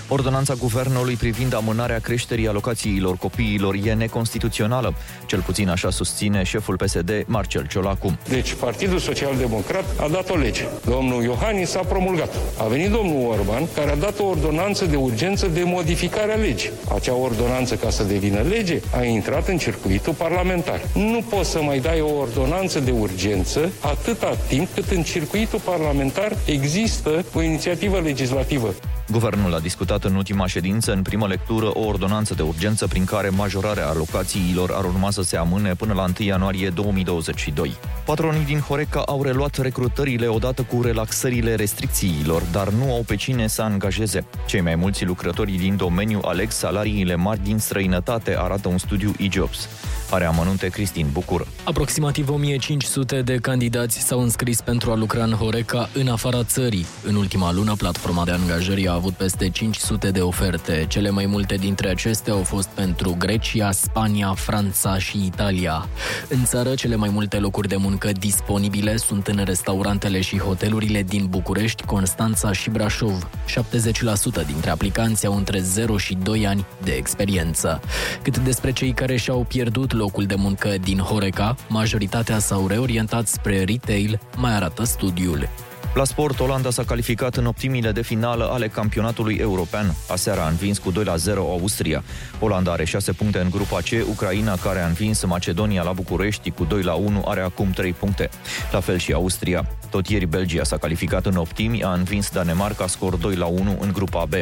Ordonanța 0.08 0.54
guvernului 0.54 1.14
privind 1.14 1.54
amânarea 1.54 1.98
creșterii 1.98 2.48
alocațiilor 2.48 3.16
copiilor 3.16 3.74
e 3.84 3.92
neconstituțională. 3.92 4.94
Cel 5.26 5.40
puțin 5.40 5.68
așa 5.68 5.90
susține 5.90 6.42
șeful 6.42 6.76
PSD, 6.76 7.24
Marcel 7.26 7.66
Ciolacu. 7.66 8.18
Deci, 8.28 8.54
Partidul 8.54 8.98
Social 8.98 9.36
Democrat 9.36 9.84
a 10.00 10.08
dat 10.08 10.30
o 10.30 10.36
lege. 10.36 10.64
Domnul 10.84 11.22
Iohannis 11.22 11.74
a 11.74 11.80
promulgat. 11.80 12.37
A 12.58 12.64
venit 12.64 12.90
domnul 12.90 13.30
Orban, 13.30 13.68
care 13.74 13.90
a 13.90 13.96
dat 13.96 14.18
o 14.18 14.24
ordonanță 14.24 14.84
de 14.84 14.96
urgență 14.96 15.46
de 15.46 15.62
modificare 15.64 16.32
a 16.32 16.36
legii. 16.36 16.70
Acea 16.94 17.14
ordonanță, 17.14 17.74
ca 17.74 17.90
să 17.90 18.02
devină 18.02 18.40
lege, 18.48 18.80
a 18.96 19.02
intrat 19.02 19.48
în 19.48 19.58
circuitul 19.58 20.12
parlamentar. 20.12 20.80
Nu 20.94 21.22
poți 21.28 21.50
să 21.50 21.62
mai 21.62 21.78
dai 21.78 22.00
o 22.00 22.18
ordonanță 22.18 22.80
de 22.80 22.90
urgență 22.90 23.70
atâta 23.80 24.36
timp 24.48 24.68
cât 24.74 24.90
în 24.90 25.02
circuitul 25.02 25.60
parlamentar 25.64 26.36
există 26.46 27.24
o 27.34 27.42
inițiativă 27.42 28.00
legislativă. 28.00 28.74
Guvernul 29.10 29.54
a 29.54 29.60
discutat 29.60 30.04
în 30.04 30.14
ultima 30.14 30.46
ședință, 30.46 30.92
în 30.92 31.02
primă 31.02 31.26
lectură, 31.26 31.70
o 31.74 31.86
ordonanță 31.86 32.34
de 32.34 32.42
urgență 32.42 32.86
prin 32.86 33.04
care 33.04 33.28
majorarea 33.28 33.88
alocațiilor 33.88 34.70
ar 34.74 34.84
urma 34.84 35.10
să 35.10 35.22
se 35.22 35.36
amâne 35.36 35.74
până 35.74 35.92
la 35.92 36.02
1 36.02 36.26
ianuarie 36.26 36.68
2022. 36.68 37.76
Patronii 38.04 38.44
din 38.44 38.58
Horeca 38.58 39.02
au 39.06 39.22
reluat 39.22 39.56
recrutările 39.56 40.26
odată 40.26 40.62
cu 40.62 40.82
relaxările 40.82 41.54
restricțiilor, 41.54 42.27
dar 42.52 42.68
nu 42.68 42.92
au 42.92 43.02
pe 43.06 43.16
cine 43.16 43.46
să 43.46 43.62
angajeze. 43.62 44.24
Cei 44.46 44.60
mai 44.60 44.74
mulți 44.74 45.04
lucrători 45.04 45.52
din 45.52 45.76
domeniu 45.76 46.20
aleg 46.22 46.50
salariile 46.50 47.14
mari 47.14 47.40
din 47.42 47.58
străinătate, 47.58 48.36
arată 48.38 48.68
un 48.68 48.78
studiu 48.78 49.12
e-jobs. 49.18 49.68
Are 50.10 50.24
amănunte 50.24 50.68
Cristin 50.68 51.06
Bucur. 51.12 51.46
Aproximativ 51.64 52.30
1500 52.30 53.22
de 53.22 53.36
candidați 53.36 53.98
s-au 53.98 54.20
înscris 54.20 54.60
pentru 54.60 54.90
a 54.90 54.94
lucra 54.94 55.24
în 55.24 55.32
Horeca 55.32 55.88
în 55.94 56.08
afara 56.08 56.44
țării. 56.44 56.86
În 57.04 57.14
ultima 57.14 57.52
lună, 57.52 57.74
platforma 57.78 58.24
de 58.24 58.30
angajări 58.30 58.88
a 58.88 58.92
avut 58.92 59.12
peste 59.12 59.48
500 59.48 60.10
de 60.10 60.20
oferte. 60.20 60.84
Cele 60.88 61.10
mai 61.10 61.26
multe 61.26 61.54
dintre 61.54 61.88
acestea 61.88 62.32
au 62.32 62.42
fost 62.42 62.68
pentru 62.68 63.14
Grecia, 63.18 63.70
Spania, 63.70 64.34
Franța 64.36 64.98
și 64.98 65.24
Italia. 65.24 65.88
În 66.28 66.44
țară, 66.44 66.74
cele 66.74 66.96
mai 66.96 67.08
multe 67.12 67.38
locuri 67.38 67.68
de 67.68 67.76
muncă 67.76 68.12
disponibile 68.12 68.96
sunt 68.96 69.26
în 69.26 69.42
restaurantele 69.44 70.20
și 70.20 70.38
hotelurile 70.38 71.02
din 71.02 71.26
București, 71.28 71.82
Constanța 71.82 72.52
și 72.52 72.70
Brașov. 72.70 73.28
70% 73.46 74.46
dintre 74.46 74.70
aplicanți 74.70 75.26
au 75.26 75.36
între 75.36 75.60
0 75.60 75.96
și 75.96 76.14
2 76.22 76.46
ani 76.46 76.66
de 76.82 76.92
experiență. 76.92 77.80
Cât 78.22 78.38
despre 78.38 78.72
cei 78.72 78.92
care 78.92 79.16
și-au 79.16 79.44
pierdut 79.48 79.96
locul 79.98 80.24
de 80.24 80.34
muncă 80.34 80.74
din 80.82 80.98
Horeca, 80.98 81.54
majoritatea 81.68 82.38
s-au 82.38 82.66
reorientat 82.66 83.26
spre 83.26 83.64
retail, 83.64 84.20
mai 84.36 84.54
arată 84.54 84.84
studiul. 84.84 85.48
La 85.94 86.04
sport, 86.04 86.40
Olanda 86.40 86.70
s-a 86.70 86.84
calificat 86.84 87.36
în 87.36 87.46
optimile 87.46 87.92
de 87.92 88.02
finală 88.02 88.48
ale 88.52 88.68
campionatului 88.68 89.34
european. 89.34 89.94
Aseară 90.10 90.40
a 90.40 90.48
învins 90.48 90.78
cu 90.78 90.90
2 90.90 91.04
la 91.04 91.16
0 91.16 91.40
Austria. 91.40 92.02
Olanda 92.38 92.72
are 92.72 92.84
6 92.84 93.12
puncte 93.12 93.38
în 93.38 93.50
grupa 93.50 93.78
C, 93.78 94.08
Ucraina, 94.08 94.56
care 94.56 94.80
a 94.80 94.86
învins 94.86 95.24
Macedonia 95.24 95.82
la 95.82 95.92
București 95.92 96.50
cu 96.50 96.64
2 96.64 96.82
la 96.82 96.92
1, 96.94 97.24
are 97.26 97.40
acum 97.40 97.70
3 97.70 97.92
puncte. 97.92 98.28
La 98.72 98.80
fel 98.80 98.98
și 98.98 99.12
Austria. 99.12 99.68
Tot 99.90 100.08
ieri 100.08 100.26
Belgia 100.26 100.64
s-a 100.64 100.76
calificat 100.76 101.26
în 101.26 101.36
optimi, 101.36 101.82
a 101.82 101.92
învins 101.92 102.30
Danemarca 102.30 102.86
scor 102.86 103.16
2 103.16 103.34
la 103.34 103.46
1 103.46 103.76
în 103.80 103.92
grupa 103.92 104.24
B. 104.24 104.32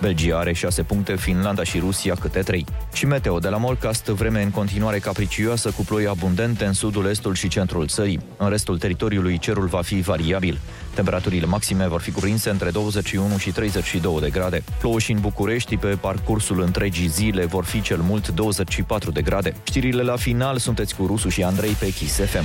Belgia 0.00 0.38
are 0.38 0.52
6 0.52 0.82
puncte, 0.82 1.16
Finlanda 1.16 1.62
și 1.62 1.78
Rusia 1.78 2.14
câte 2.20 2.40
3. 2.40 2.64
Și 2.92 3.06
meteo 3.06 3.38
de 3.38 3.48
la 3.48 3.56
Molcast, 3.56 4.04
vreme 4.04 4.42
în 4.42 4.50
continuare 4.50 4.98
capricioasă 4.98 5.70
cu 5.70 5.82
ploi 5.84 6.06
abundente 6.06 6.64
în 6.64 6.72
sudul, 6.72 7.06
estul 7.06 7.34
și 7.34 7.48
centrul 7.48 7.86
țării. 7.86 8.20
În 8.36 8.48
restul 8.48 8.78
teritoriului 8.78 9.38
cerul 9.38 9.66
va 9.66 9.82
fi 9.82 10.00
variabil. 10.00 10.60
Temperaturile 10.94 11.46
maxime 11.46 11.88
vor 11.88 12.00
fi 12.00 12.10
cuprinse 12.10 12.50
între 12.50 12.70
21 12.70 13.36
și 13.36 13.50
32 13.50 14.20
de 14.20 14.30
grade. 14.30 14.62
Plouă 14.78 14.98
și 14.98 15.12
în 15.12 15.20
București 15.20 15.76
pe 15.76 15.86
parcursul 16.00 16.60
întregii 16.60 17.08
zile 17.08 17.44
vor 17.44 17.64
fi 17.64 17.80
cel 17.80 18.00
mult 18.00 18.28
24 18.28 19.10
de 19.10 19.22
grade. 19.22 19.54
Știrile 19.62 20.02
la 20.02 20.16
final 20.16 20.58
sunteți 20.58 20.94
cu 20.94 21.06
Rusu 21.06 21.28
și 21.28 21.42
Andrei 21.42 21.72
pe 21.72 21.92
Kiss 21.92 22.14
FM. 22.14 22.44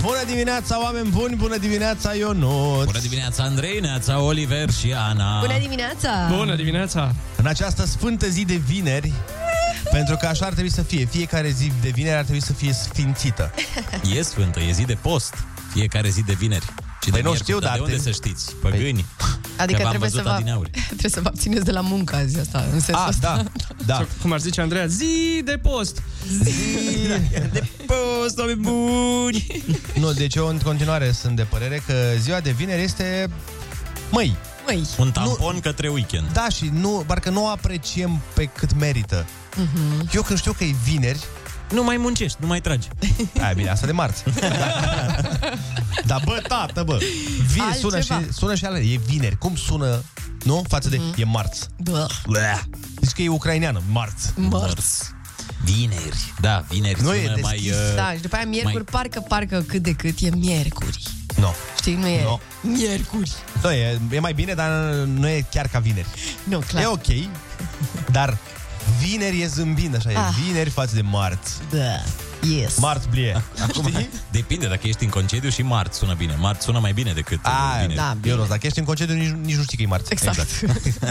Bună 0.00 0.24
dimineața, 0.26 0.82
oameni 0.82 1.08
buni! 1.08 1.36
Bună 1.36 1.56
dimineața, 1.56 2.14
Ionut! 2.14 2.84
Bună 2.84 2.98
dimineața, 2.98 3.42
Andrei, 3.42 3.80
Neața, 3.80 4.20
Oliver 4.20 4.70
și 4.70 4.92
Ana. 4.92 5.40
Bună 5.40 5.58
dimineața! 5.58 6.10
Bună 6.36 6.54
dimineața! 6.54 7.14
În 7.36 7.46
această 7.46 7.86
sfântă 7.86 8.26
zi 8.26 8.44
de 8.44 8.54
vineri, 8.54 9.12
pentru 9.90 10.16
că 10.16 10.26
așa 10.26 10.46
ar 10.46 10.52
trebui 10.52 10.70
să 10.70 10.82
fie, 10.82 11.04
fiecare 11.04 11.48
zi 11.50 11.72
de 11.82 11.88
vineri 11.88 12.16
ar 12.16 12.22
trebui 12.22 12.42
să 12.42 12.52
fie 12.52 12.72
sfințită. 12.72 13.50
E 14.16 14.22
sfântă, 14.22 14.60
e 14.60 14.72
zi 14.72 14.84
de 14.84 14.96
post. 15.02 15.34
Fiecare 15.76 16.08
zi 16.08 16.22
de 16.22 16.32
vineri. 16.32 16.64
Și 17.02 17.10
Păi 17.10 17.20
de 17.20 17.26
nu 17.26 17.30
miercuri, 17.30 17.38
știu, 17.42 17.58
dar 17.58 17.72
de 17.72 17.78
dar 17.78 17.86
unde 17.86 17.96
te- 17.96 18.02
să 18.02 18.10
știți? 18.10 18.54
Păgâni. 18.62 19.04
Adică 19.62 19.76
Că 19.78 19.82
v-am 19.82 19.88
trebuie 19.90 20.10
să, 20.10 20.16
văzut 20.16 20.22
vă, 20.30 20.34
adineauri. 20.34 20.70
trebuie 20.98 21.10
să 21.10 21.20
vă 21.20 21.28
abțineți 21.28 21.64
de 21.64 21.70
la 21.70 21.80
muncă 21.80 22.16
azi 22.16 22.38
asta, 22.40 22.64
în 22.72 22.80
sensul 22.80 23.02
Ah, 23.02 23.08
ăsta. 23.08 23.42
da, 23.42 23.74
da. 23.86 23.94
Sau, 23.94 24.06
cum 24.22 24.32
ar 24.32 24.40
zice 24.40 24.60
Andreea, 24.60 24.86
zi 24.86 25.42
de 25.44 25.58
post! 25.62 26.02
De 27.52 27.62
post, 27.86 28.38
oameni 28.38 28.60
buni! 28.60 29.46
Nu, 30.00 30.12
deci 30.12 30.34
eu 30.34 30.46
în 30.48 30.58
continuare 30.58 31.12
sunt 31.12 31.36
de 31.36 31.42
părere 31.42 31.82
că 31.86 31.94
ziua 32.20 32.40
de 32.40 32.50
vineri 32.50 32.82
este... 32.82 33.30
Măi, 34.10 34.36
Măi, 34.66 34.86
Un 34.98 35.10
tampon 35.10 35.60
către 35.60 35.88
weekend. 35.88 36.32
da 36.32 36.48
și 36.48 36.70
nu, 36.72 37.04
parcă 37.06 37.30
nu 37.30 37.44
o 37.44 37.48
apreciem 37.48 38.20
pe 38.34 38.44
cât 38.44 38.74
merită. 38.78 39.26
Mhm. 39.56 40.08
Eu 40.14 40.22
când 40.22 40.38
știu 40.38 40.52
că 40.52 40.64
e 40.64 40.74
vineri, 40.84 41.18
Nu 41.70 41.82
mai 41.84 41.96
muncești, 41.96 42.36
nu 42.40 42.46
mai 42.46 42.60
tragi. 42.60 42.88
Aia 43.42 43.52
bine, 43.52 43.68
asta 43.70 43.86
de 43.86 43.92
marți. 43.92 44.22
Dar 46.06 46.22
bă, 46.24 46.42
tată, 46.48 46.82
bă, 46.82 46.98
vine, 47.52 47.74
sună 47.78 48.00
și, 48.00 48.12
Altceva. 48.12 48.32
sună 48.38 48.54
și 48.54 48.64
ale, 48.64 48.78
e 48.78 49.00
vineri. 49.06 49.38
Cum 49.38 49.56
sună, 49.56 50.02
nu? 50.44 50.64
Față 50.68 50.88
de, 50.88 51.00
e 51.16 51.24
marți. 51.24 51.66
bă, 51.82 52.06
Bleh. 52.26 52.60
Zici 53.00 53.12
că 53.12 53.22
e 53.22 53.28
ucraineană, 53.28 53.82
marți. 53.90 54.32
mărți. 54.36 55.14
Vineri. 55.64 56.32
Da, 56.40 56.64
vineri 56.68 57.00
Nu 57.02 57.06
sună 57.06 57.16
e 57.16 57.40
mai... 57.42 57.52
deschis. 57.52 57.72
uh, 57.72 57.94
Da, 57.94 58.12
și 58.12 58.20
după 58.20 58.36
aia 58.36 58.44
miercuri, 58.46 58.74
mai- 58.74 58.84
parcă, 58.90 59.20
parcă 59.28 59.64
cât 59.68 59.82
de 59.82 59.92
cât 59.92 60.18
e 60.20 60.28
miercuri. 60.36 61.02
Nu. 61.36 61.54
Știi, 61.78 61.94
nu 61.94 62.06
e 62.06 62.22
No. 62.22 62.38
miercuri. 62.60 63.32
No, 63.62 63.72
e, 63.72 64.00
e 64.10 64.18
mai 64.20 64.32
bine, 64.32 64.54
dar 64.54 64.70
nu 64.94 65.28
e 65.28 65.44
chiar 65.50 65.68
ca 65.68 65.78
vineri. 65.78 66.06
Nu, 66.44 66.58
clar. 66.58 66.82
E 66.82 66.86
ok, 66.86 67.06
dar 68.10 68.38
vineri 69.00 69.40
e 69.42 69.46
zâmbind, 69.46 69.96
așa, 69.96 70.10
e 70.10 70.16
Ah. 70.16 70.28
vineri 70.44 70.70
față 70.70 70.94
de 70.94 71.00
marți. 71.00 71.52
Da, 71.70 72.02
yes. 72.56 72.78
Marți 72.78 73.08
blie. 73.08 73.42
Acum, 73.68 73.90
depinde, 74.30 74.66
dacă 74.66 74.86
ești 74.86 75.04
în 75.04 75.10
concediu 75.10 75.50
și 75.50 75.62
marți 75.62 75.98
sună 75.98 76.14
bine. 76.14 76.34
Marți 76.38 76.64
sună 76.64 76.78
mai 76.78 76.92
bine 76.92 77.12
decât 77.12 77.38
uh, 77.44 77.50
A, 77.74 77.76
vineri. 77.80 77.94
da. 77.94 78.16
Eu 78.24 78.36
nu, 78.36 78.44
dacă 78.46 78.66
ești 78.66 78.78
în 78.78 78.84
concediu, 78.84 79.14
nici, 79.14 79.34
nici 79.44 79.56
nu 79.56 79.62
știi 79.62 79.76
că 79.76 79.82
e 79.82 79.86
marți. 79.86 80.12
Exact. 80.12 80.60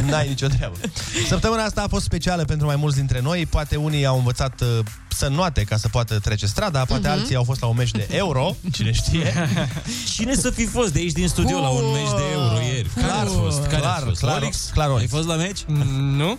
N-ai 0.09 0.27
nicio 0.27 0.47
treabă. 0.47 0.75
Săptămâna 1.27 1.63
asta 1.63 1.81
a 1.81 1.87
fost 1.87 2.03
specială 2.03 2.43
pentru 2.45 2.65
mai 2.67 2.75
mulți 2.75 2.95
dintre 2.97 3.19
noi. 3.21 3.45
Poate 3.45 3.75
unii 3.75 4.05
au 4.05 4.17
învățat 4.17 4.61
uh, 4.61 4.79
să 5.17 5.27
noate 5.27 5.61
ca 5.63 5.77
să 5.77 5.87
poată 5.87 6.19
trece 6.19 6.45
strada, 6.45 6.85
poate 6.85 7.07
Mhm. 7.07 7.17
alții 7.19 7.35
au 7.35 7.43
fost 7.43 7.61
la 7.61 7.67
un 7.67 7.75
meci 7.77 7.91
de 7.91 8.07
euro, 8.11 8.55
cine 8.71 8.91
știe. 8.91 9.33
Cine 10.15 10.35
să 10.35 10.49
fi 10.49 10.65
fost 10.65 10.93
de 10.93 10.99
aici 10.99 11.11
din 11.11 11.27
studio 11.27 11.59
la 11.59 11.67
un 11.69 11.91
meci 11.93 12.15
de 12.17 12.23
euro 12.33 12.61
ieri? 12.73 12.89
Care 12.95 13.07
Clar, 13.07 13.25
a 13.25 13.29
fost? 13.29 13.61
Care 13.61 13.75
clar, 13.81 14.01
a 14.01 14.05
fost? 14.05 14.19
clar, 14.19 14.41
Olix? 14.41 14.69
clar, 14.73 14.89
Olix. 14.89 15.01
Ai 15.01 15.17
fost 15.17 15.27
la 15.27 15.35
meci? 15.35 15.59
Nu? 16.21 16.37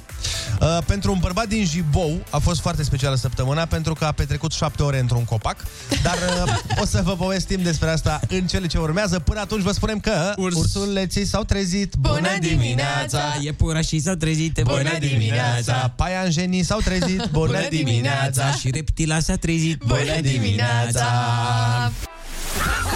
Uh, 0.61 0.79
pentru 0.87 1.13
un 1.13 1.19
bărbat 1.21 1.49
din 1.49 1.65
Jibou 1.67 2.25
a 2.31 2.39
fost 2.39 2.61
foarte 2.61 2.83
specială 2.83 3.15
săptămâna 3.17 3.65
pentru 3.65 3.95
că 3.95 4.05
a 4.05 4.13
petrecut 4.13 4.53
șapte 4.53 4.83
ore 4.83 4.99
într-un 4.99 5.25
copac, 5.25 5.57
dar 6.03 6.15
uh, 6.47 6.53
o 6.83 6.87
să 6.87 7.01
vă 7.05 7.13
povestim 7.17 7.63
despre 7.63 7.89
asta 7.91 8.21
în 8.29 8.47
cele 8.47 8.67
ce 8.67 8.79
urmează. 8.79 9.19
Până 9.19 9.41
atunci 9.41 9.63
vă 9.63 9.73
spunem 9.73 10.01
că 10.01 10.33
Urs. 10.37 10.55
ursuleții 10.57 11.25
s-au 11.27 11.43
trezit. 11.45 11.95
Bună 11.99 12.29
dimineața! 12.41 13.19
Iepurașii 13.41 14.01
s-au 14.01 14.15
trezit. 14.15 14.61
Bună 14.63 14.99
dimineața! 14.99 15.93
Paianjenii 15.97 16.63
s-au 16.63 16.79
trezit. 16.81 17.17
Bună, 17.31 17.47
Bună 17.47 17.67
dimineața! 17.71 18.51
Și 18.53 18.66
reptila 18.71 19.19
s-a 19.19 19.35
trezit. 19.35 19.83
Bună 19.87 20.21
dimineața! 20.21 21.07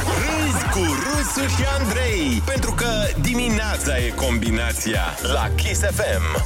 Râzi 0.04 0.64
cu 0.70 0.78
Rusu 0.78 1.48
și 1.48 1.64
Andrei, 1.78 2.42
pentru 2.46 2.72
că 2.72 2.90
dimineața 3.20 3.98
e 3.98 4.08
combinația 4.08 5.02
la 5.32 5.50
Kiss 5.56 5.80
FM. 5.80 6.44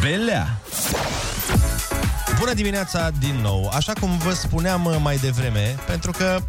Belea. 0.00 0.60
Bună 2.38 2.52
dimineața 2.54 3.10
din 3.18 3.34
nou. 3.42 3.70
Așa 3.74 3.92
cum 4.00 4.18
vă 4.18 4.32
spuneam 4.32 4.84
uh, 4.84 4.96
mai 5.02 5.16
devreme, 5.16 5.76
pentru 5.86 6.10
că 6.10 6.40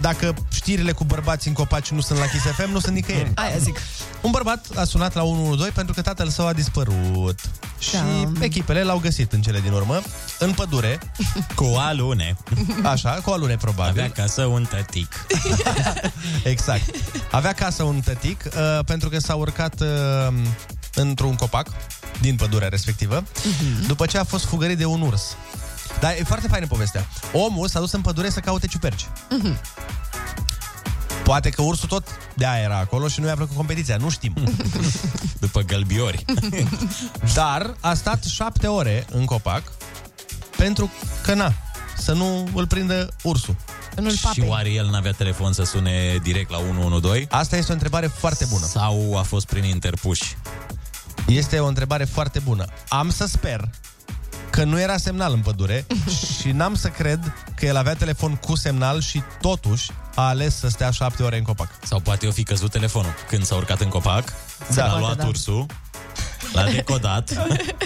dacă 0.00 0.34
știrile 0.52 0.92
cu 0.92 1.04
bărbați 1.04 1.48
în 1.48 1.54
copaci 1.54 1.90
nu 1.90 2.00
sunt 2.00 2.18
la 2.18 2.24
Kiss 2.26 2.44
FM, 2.44 2.70
nu 2.72 2.78
sunt 2.80 2.94
nicăieri. 2.94 3.30
Aia 3.34 3.56
zic. 3.58 3.78
Un 4.20 4.30
bărbat 4.30 4.66
a 4.76 4.84
sunat 4.84 5.14
la 5.14 5.22
112 5.22 5.70
pentru 5.76 5.94
că 5.94 6.02
tatăl 6.02 6.28
său 6.28 6.46
a 6.46 6.52
dispărut. 6.52 7.40
Și 7.78 7.92
Da. 7.92 8.30
echipele 8.44 8.82
l-au 8.82 8.98
găsit 8.98 9.32
în 9.32 9.42
cele 9.42 9.60
din 9.60 9.72
urmă, 9.72 10.00
în 10.38 10.52
pădure, 10.52 10.98
Cu 11.54 11.74
alune. 11.78 12.36
așa, 12.82 13.10
cu 13.10 13.30
alune 13.30 13.56
probabil. 13.56 13.90
Avea 14.00 14.10
casă 14.10 14.44
un 14.44 14.66
tătic. 14.70 15.26
Exact. 16.44 16.82
Avea 17.30 17.52
casă 17.52 17.82
un 17.82 18.00
tătic 18.00 18.44
uh, 18.44 18.84
pentru 18.84 19.08
că 19.08 19.18
s-a 19.18 19.34
urcat 19.34 19.80
uh, 19.80 20.34
într-un 20.94 21.34
copac 21.34 21.66
din 22.20 22.36
pădurea 22.36 22.68
respectivă, 22.68 23.24
după 23.86 24.06
ce 24.06 24.18
a 24.18 24.24
fost 24.24 24.44
fugărit 24.44 24.78
de 24.78 24.84
un 24.84 25.00
urs. 25.00 25.36
Dar 26.00 26.14
e 26.18 26.22
foarte 26.24 26.48
faină 26.48 26.66
povestea. 26.66 27.06
Omul 27.32 27.68
s-a 27.68 27.78
dus 27.78 27.92
în 27.92 28.00
pădure 28.00 28.30
să 28.30 28.40
caute 28.40 28.66
ciuperci. 28.66 29.06
Poate 31.24 31.50
că 31.50 31.62
ursul 31.62 31.88
tot 31.88 32.06
de 32.34 32.46
aia 32.46 32.62
era 32.62 32.78
acolo 32.78 33.08
și 33.08 33.20
nu 33.20 33.26
i-a 33.26 33.34
plăcut 33.34 33.56
competiția, 33.56 33.96
nu 33.96 34.10
știm. 34.10 34.34
După 35.40 35.60
gălbiori. 35.60 36.24
Dar 37.34 37.74
a 37.80 37.94
stat 37.94 38.24
șapte 38.24 38.66
ore 38.66 39.06
în 39.10 39.24
copac 39.24 39.62
pentru 40.56 40.90
că, 41.22 41.34
na, 41.34 41.52
să 41.96 42.12
nu 42.12 42.48
îl 42.54 42.66
prindă 42.66 43.08
ursul. 43.22 43.56
Și 44.32 44.42
oare 44.46 44.70
el 44.70 44.88
n-avea 44.90 45.12
telefon 45.12 45.52
să 45.52 45.64
sune 45.64 46.18
direct 46.22 46.50
la 46.50 46.58
112? 46.58 47.26
Asta 47.30 47.56
este 47.56 47.70
o 47.70 47.74
întrebare 47.74 48.06
foarte 48.06 48.44
bună. 48.50 48.66
Sau 48.66 49.18
a 49.18 49.22
fost 49.22 49.46
prin 49.46 49.64
interpuși? 49.64 50.36
Este 51.26 51.58
o 51.58 51.66
întrebare 51.66 52.04
foarte 52.04 52.38
bună. 52.38 52.64
Am 52.88 53.10
să 53.10 53.26
sper 53.26 53.68
că 54.56 54.64
nu 54.64 54.80
era 54.80 54.96
semnal 54.96 55.32
în 55.32 55.40
pădure 55.40 55.86
și 56.40 56.50
n-am 56.50 56.74
să 56.74 56.88
cred 56.88 57.32
că 57.56 57.66
el 57.66 57.76
avea 57.76 57.94
telefon 57.94 58.34
cu 58.34 58.56
semnal 58.56 59.00
și 59.00 59.22
totuși 59.40 59.90
a 60.14 60.28
ales 60.28 60.58
să 60.58 60.68
stea 60.68 60.90
șapte 60.90 61.22
ore 61.22 61.36
în 61.36 61.42
copac. 61.42 61.70
Sau 61.82 62.00
poate 62.00 62.26
o 62.26 62.30
fi 62.30 62.42
căzut 62.42 62.70
telefonul 62.70 63.14
când 63.28 63.44
s-a 63.44 63.54
urcat 63.54 63.80
în 63.80 63.88
copac, 63.88 64.32
Da. 64.74 64.82
l-a 64.84 64.88
Poate, 64.88 65.00
luat 65.04 65.16
da. 65.16 65.26
ursul, 65.26 65.66
l-a 66.52 66.64
decodat 66.70 67.28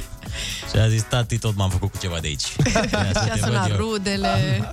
și 0.72 0.78
a 0.78 0.88
zis, 0.88 1.02
tati, 1.02 1.38
tot 1.38 1.56
m-am 1.56 1.70
făcut 1.70 1.90
cu 1.90 1.98
ceva 2.00 2.18
de 2.18 2.26
aici. 2.26 2.44
Ia 2.74 3.10
să 3.12 3.22
Și 3.24 3.30
a 3.30 3.32
te 3.34 3.40
văd 3.40 3.48
sunat 3.48 3.70
eu." 3.70 3.76
rudele. 3.76 4.70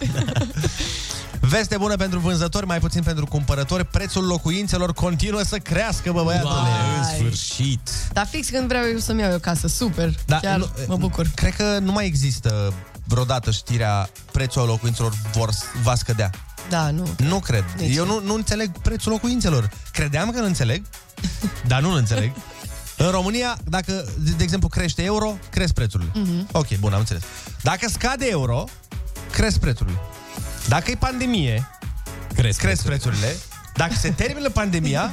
Veste 1.49 1.77
bună 1.77 1.95
pentru 1.95 2.19
vânzători, 2.19 2.65
mai 2.65 2.79
puțin 2.79 3.03
pentru 3.03 3.25
cumpărători. 3.25 3.85
Prețul 3.85 4.25
locuințelor 4.25 4.93
continuă 4.93 5.41
să 5.43 5.57
crească, 5.57 6.11
bă, 6.11 6.23
băiatule. 6.23 6.59
în 6.97 7.03
sfârșit. 7.03 7.89
Dar 8.13 8.25
fix 8.27 8.49
când 8.49 8.67
vreau 8.67 8.83
eu 8.87 8.97
să-mi 8.97 9.21
iau 9.21 9.31
eu 9.31 9.39
casă, 9.39 9.67
super. 9.67 10.15
Da, 10.25 10.39
Chiar 10.39 10.57
nu- 10.57 10.69
mă 10.87 10.95
bucur. 10.97 11.27
Cred 11.35 11.55
că 11.55 11.77
nu 11.81 11.91
mai 11.91 12.05
există 12.05 12.73
vreodată 13.03 13.51
știrea 13.51 14.09
prețul 14.31 14.65
locuințelor 14.65 15.13
vor, 15.33 15.49
va 15.83 15.95
scădea. 15.95 16.29
Da, 16.69 16.89
nu. 16.91 17.07
Nu 17.17 17.39
cred. 17.39 17.63
Nici 17.77 17.95
Eu 17.95 18.05
nu, 18.05 18.21
nu 18.25 18.33
înțeleg 18.33 18.77
prețul 18.77 19.11
locuințelor. 19.11 19.69
Credeam 19.91 20.31
că 20.31 20.39
îl 20.39 20.45
înțeleg, 20.45 20.83
dar 21.67 21.81
nu 21.81 21.91
îl 21.91 21.97
înțeleg. 21.97 22.31
În 22.97 23.09
România, 23.09 23.57
dacă, 23.63 24.05
de, 24.19 24.31
de 24.37 24.43
exemplu, 24.43 24.67
crește 24.67 25.03
euro, 25.03 25.37
cresc 25.49 25.73
prețurile. 25.73 26.09
Mhm. 26.13 26.47
Ok, 26.51 26.77
bun, 26.79 26.93
am 26.93 26.99
înțeles. 26.99 27.21
Dacă 27.61 27.89
scade 27.89 28.25
euro, 28.29 28.63
cresc 29.31 29.57
prețurile. 29.59 29.97
Dacă 30.67 30.91
e 30.91 30.95
pandemie, 30.95 31.67
cresc, 32.35 32.59
cresc 32.59 32.83
prețurile. 32.83 33.35
Dacă 33.77 33.93
se 33.99 34.09
termină 34.09 34.49
pandemia, 34.49 35.11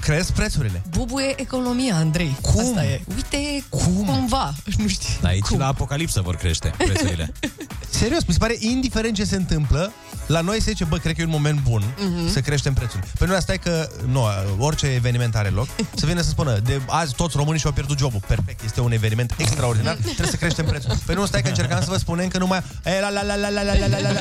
cresc 0.00 0.32
prețurile. 0.32 0.82
Bubuie 0.90 1.32
economia, 1.36 1.94
Andrei. 1.96 2.36
Cum? 2.40 2.60
Asta 2.60 2.84
e. 2.84 3.00
Uite, 3.14 3.64
Cum? 3.68 4.04
cumva, 4.06 4.54
nu 4.76 4.88
știu. 4.88 5.08
Dar 5.20 5.30
aici 5.30 5.48
la 5.48 5.66
apocalipsă 5.66 6.20
vor 6.20 6.36
crește 6.36 6.72
prețurile. 6.78 7.32
Serios, 7.88 8.24
mi 8.24 8.32
se 8.32 8.38
pare, 8.38 8.56
indiferent 8.58 9.14
ce 9.14 9.24
se 9.24 9.36
întâmplă, 9.36 9.92
la 10.26 10.40
noi 10.40 10.60
se 10.62 10.70
zice, 10.70 10.84
bă, 10.84 10.96
cred 10.96 11.14
că 11.14 11.20
e 11.20 11.24
un 11.24 11.30
moment 11.30 11.60
bun 11.62 11.82
Mhm. 11.98 12.30
să 12.32 12.40
creștem 12.40 12.74
prețul. 12.74 13.00
Păi 13.18 13.26
nu, 13.26 13.34
asta 13.34 13.52
e 13.52 13.56
că, 13.56 13.88
nu, 14.06 14.24
orice 14.58 14.86
eveniment 14.86 15.36
are 15.36 15.48
loc, 15.48 15.66
să 16.00 16.06
vină 16.06 16.20
să 16.20 16.28
spună, 16.28 16.58
de 16.58 16.80
azi 16.86 17.14
toți 17.14 17.36
românii 17.36 17.60
și-au 17.60 17.72
pierdut 17.72 17.98
jobul. 17.98 18.20
Perfect, 18.26 18.64
este 18.64 18.80
un 18.80 18.92
eveniment 18.92 19.34
extraordinar, 19.36 19.94
trebuie 20.02 20.26
să 20.26 20.36
creștem 20.36 20.64
prețul. 20.64 20.96
Păi 21.06 21.14
nu, 21.14 21.26
stai 21.26 21.42
că 21.42 21.48
încercam 21.48 21.80
să 21.80 21.90
vă 21.90 21.96
spunem 21.96 22.28
că 22.28 22.38
numai, 22.38 22.62
e, 22.84 23.00
la, 23.00 23.10
la, 23.10 23.22
la, 23.22 23.36
la, 23.36 23.48
la, 23.50 23.62
la, 23.62 23.74
la, 23.74 23.86
la, 23.86 23.98
la, 24.00 24.12
la. 24.12 24.20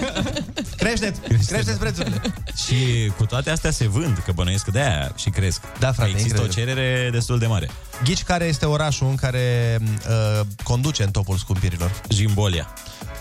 Creșteți, 0.78 1.20
creșteți 1.48 1.78
prețurile. 1.80 2.22
și 2.66 3.12
cu 3.18 3.26
toate 3.26 3.50
astea 3.50 3.72
se 3.74 3.88
vând, 3.88 4.22
că 4.26 4.32
bănuiesc 4.32 4.64
că 4.64 4.72
de 4.72 4.80
aia 4.80 5.12
și 5.16 5.30
cresc. 5.30 5.62
Da, 5.80 5.92
frate, 5.92 6.12
Că 6.12 6.18
Există 6.18 6.42
incredibil. 6.42 6.72
o 6.74 6.74
cerere 6.76 7.10
destul 7.10 7.40
de 7.40 7.48
mare. 7.48 7.70
Ghici 8.04 8.24
care 8.24 8.46
este 8.46 8.66
orașul 8.66 9.08
în 9.08 9.16
care 9.16 9.78
uh, 9.82 10.46
conduce 10.64 11.04
în 11.04 11.12
topul 11.12 11.38
scumpirilor? 11.38 11.92
Jimbolia. 12.10 12.68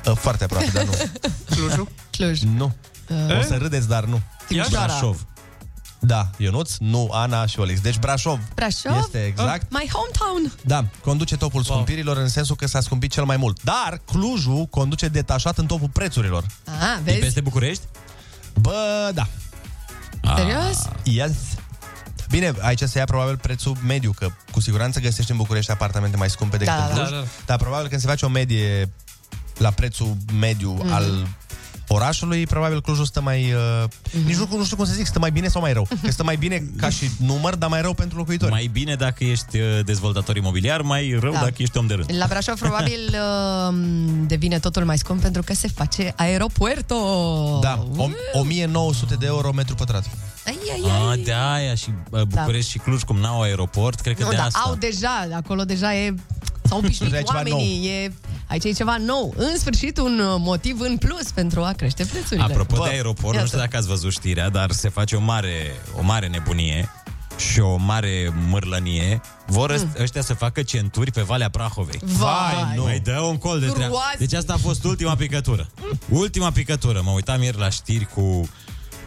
Uh, 0.06 0.16
foarte 0.16 0.44
aproape, 0.44 0.70
dar 0.72 0.84
nu. 0.84 0.92
Clujul? 1.56 1.88
Cluj. 2.10 2.40
Nu. 2.40 2.74
Uh, 3.08 3.38
O 3.38 3.42
să 3.42 3.56
râdeți, 3.56 3.88
dar 3.88 4.04
nu. 4.04 4.20
Timișoara. 4.46 4.86
Brașov. 4.86 5.26
Da, 6.04 6.30
Ionuț, 6.36 6.76
nu 6.78 7.08
Ana 7.12 7.46
și 7.46 7.58
Olex. 7.60 7.80
Deci 7.80 7.98
Brașov. 7.98 8.38
Brașov? 8.54 8.96
Este 8.98 9.24
exact. 9.24 9.66
My 9.70 9.90
hometown. 9.92 10.52
Da, 10.64 10.84
conduce 11.04 11.36
topul 11.36 11.62
wow. 11.66 11.74
scumpirilor 11.74 12.16
în 12.16 12.28
sensul 12.28 12.56
că 12.56 12.66
s-a 12.66 12.80
scumpit 12.80 13.10
cel 13.10 13.24
mai 13.24 13.36
mult. 13.36 13.62
Dar 13.62 14.00
Clujul 14.04 14.66
conduce 14.70 15.08
detașat 15.08 15.58
în 15.58 15.66
topul 15.66 15.88
prețurilor. 15.92 16.46
Ah, 16.64 16.98
vezi? 17.20 17.40
București? 17.40 17.82
Bă, 18.60 19.10
da. 19.14 19.26
Serios? 20.36 20.88
Yes. 21.02 21.32
Bine, 22.30 22.52
aici 22.60 22.80
se 22.82 22.98
ia 22.98 23.04
probabil 23.04 23.36
prețul 23.36 23.76
mediu, 23.86 24.12
că 24.12 24.28
cu 24.52 24.60
siguranță 24.60 25.00
găsești 25.00 25.30
în 25.30 25.36
București 25.36 25.70
apartamente 25.70 26.16
mai 26.16 26.30
scumpe 26.30 26.56
decât 26.56 26.74
Da, 26.74 26.82
în 26.84 26.88
da, 26.88 26.94
Cluj. 26.94 27.08
da. 27.10 27.24
Dar 27.46 27.56
probabil 27.58 27.88
când 27.88 28.00
se 28.00 28.06
face 28.06 28.24
o 28.24 28.28
medie 28.28 28.92
la 29.58 29.70
prețul 29.70 30.16
mediu 30.38 30.72
Mhm. 30.72 30.92
al 30.92 31.26
orașului, 31.88 32.46
probabil 32.46 32.80
Clujul 32.80 33.04
stă 33.04 33.20
mai... 33.20 33.52
Uh, 33.52 33.84
Mhm. 34.14 34.26
Nici 34.26 34.36
nu, 34.36 34.48
nu 34.56 34.64
știu 34.64 34.76
cum 34.76 34.84
să 34.86 34.92
zic, 34.92 35.06
stă 35.06 35.18
mai 35.18 35.30
bine 35.30 35.48
sau 35.48 35.60
mai 35.60 35.72
rău. 35.72 35.88
Că 36.02 36.10
stă 36.10 36.22
mai 36.24 36.36
bine 36.36 36.62
ca 36.76 36.90
și 36.90 37.10
număr, 37.18 37.54
dar 37.54 37.68
mai 37.68 37.80
rău 37.80 37.94
pentru 37.94 38.18
locuitori. 38.18 38.50
Mai 38.50 38.66
bine 38.72 38.94
dacă 38.94 39.24
ești 39.24 39.58
uh, 39.58 39.84
dezvoltator 39.84 40.36
imobiliar, 40.36 40.80
mai 40.82 41.16
rău 41.20 41.32
Da. 41.32 41.38
dacă 41.38 41.54
ești 41.56 41.78
om 41.78 41.86
de 41.86 41.94
rând. 41.94 42.10
La 42.18 42.26
Brașov 42.26 42.58
probabil 42.66 43.00
uh, 43.12 43.74
devine 44.26 44.58
totul 44.58 44.84
mai 44.84 44.98
scump 44.98 45.20
pentru 45.20 45.42
că 45.42 45.54
se 45.54 45.68
face 45.68 46.12
aeropuerto. 46.16 46.94
Da, 47.62 47.84
o, 47.96 48.08
1900 48.32 49.14
de 49.14 49.26
euro 49.26 49.52
metru 49.52 49.74
pătrat. 49.74 50.04
Ai, 50.46 50.58
ai, 50.72 50.80
ai. 50.84 51.10
A, 51.10 51.24
de 51.24 51.32
aia 51.54 51.74
și 51.74 51.88
uh, 52.10 52.22
București 52.22 52.70
și 52.70 52.78
Cluj, 52.78 53.02
cum 53.02 53.16
n-au 53.16 53.40
aeroport, 53.42 54.00
cred 54.00 54.16
că 54.16 54.22
Nu, 54.22 54.28
de 54.30 54.36
dar 54.36 54.46
asta. 54.46 54.62
au 54.64 54.74
deja, 54.74 55.28
acolo 55.34 55.64
deja 55.64 55.94
e... 55.94 56.14
S-au 56.72 56.80
obișnuit 56.80 57.10
Deja 57.10 57.22
e 57.22 57.26
ceva 57.26 57.38
oamenii, 57.38 57.88
e, 57.88 58.12
aici 58.46 58.64
e 58.64 58.72
ceva 58.72 58.96
nou. 58.96 59.34
În 59.36 59.58
sfârșit, 59.58 59.98
un 59.98 60.18
uh, 60.18 60.36
motiv 60.38 60.80
în 60.80 60.96
plus 60.96 61.30
pentru 61.34 61.62
a 61.62 61.72
crește 61.72 62.04
prețurile. 62.04 62.44
Apropo 62.44 62.76
Bă, 62.76 62.84
de 62.84 62.90
aeroport, 62.90 63.28
nu 63.28 63.34
iată. 63.34 63.46
știu 63.46 63.58
dacă 63.58 63.76
ați 63.76 63.86
văzut 63.86 64.12
știrea, 64.12 64.48
dar 64.48 64.70
se 64.70 64.88
face 64.88 65.16
o 65.16 65.20
mare, 65.20 65.74
o 65.98 66.02
mare 66.02 66.26
nebunie 66.26 66.90
și 67.50 67.60
o 67.60 67.76
mare 67.76 68.32
mârlănie. 68.48 69.20
Vor 69.46 69.76
mm. 69.78 69.94
ăștia 70.00 70.22
să 70.22 70.34
facă 70.34 70.62
centuri 70.62 71.10
pe 71.10 71.22
Valea 71.22 71.48
Prahovei. 71.48 72.00
Vai! 72.02 72.72
nu. 72.76 72.82
Mai 72.82 72.98
dă 72.98 73.20
un 73.20 73.38
col 73.38 73.60
de 73.60 73.66
treabă. 73.66 73.94
Groaznic. 73.94 74.18
Deci 74.18 74.32
asta 74.32 74.52
a 74.52 74.56
fost 74.56 74.84
ultima 74.84 75.16
picătură. 75.16 75.68
Ultima 76.08 76.50
picătură. 76.50 77.00
Mă 77.04 77.10
uitam 77.10 77.42
ieri 77.42 77.58
la 77.58 77.68
știri 77.68 78.06
cu 78.14 78.48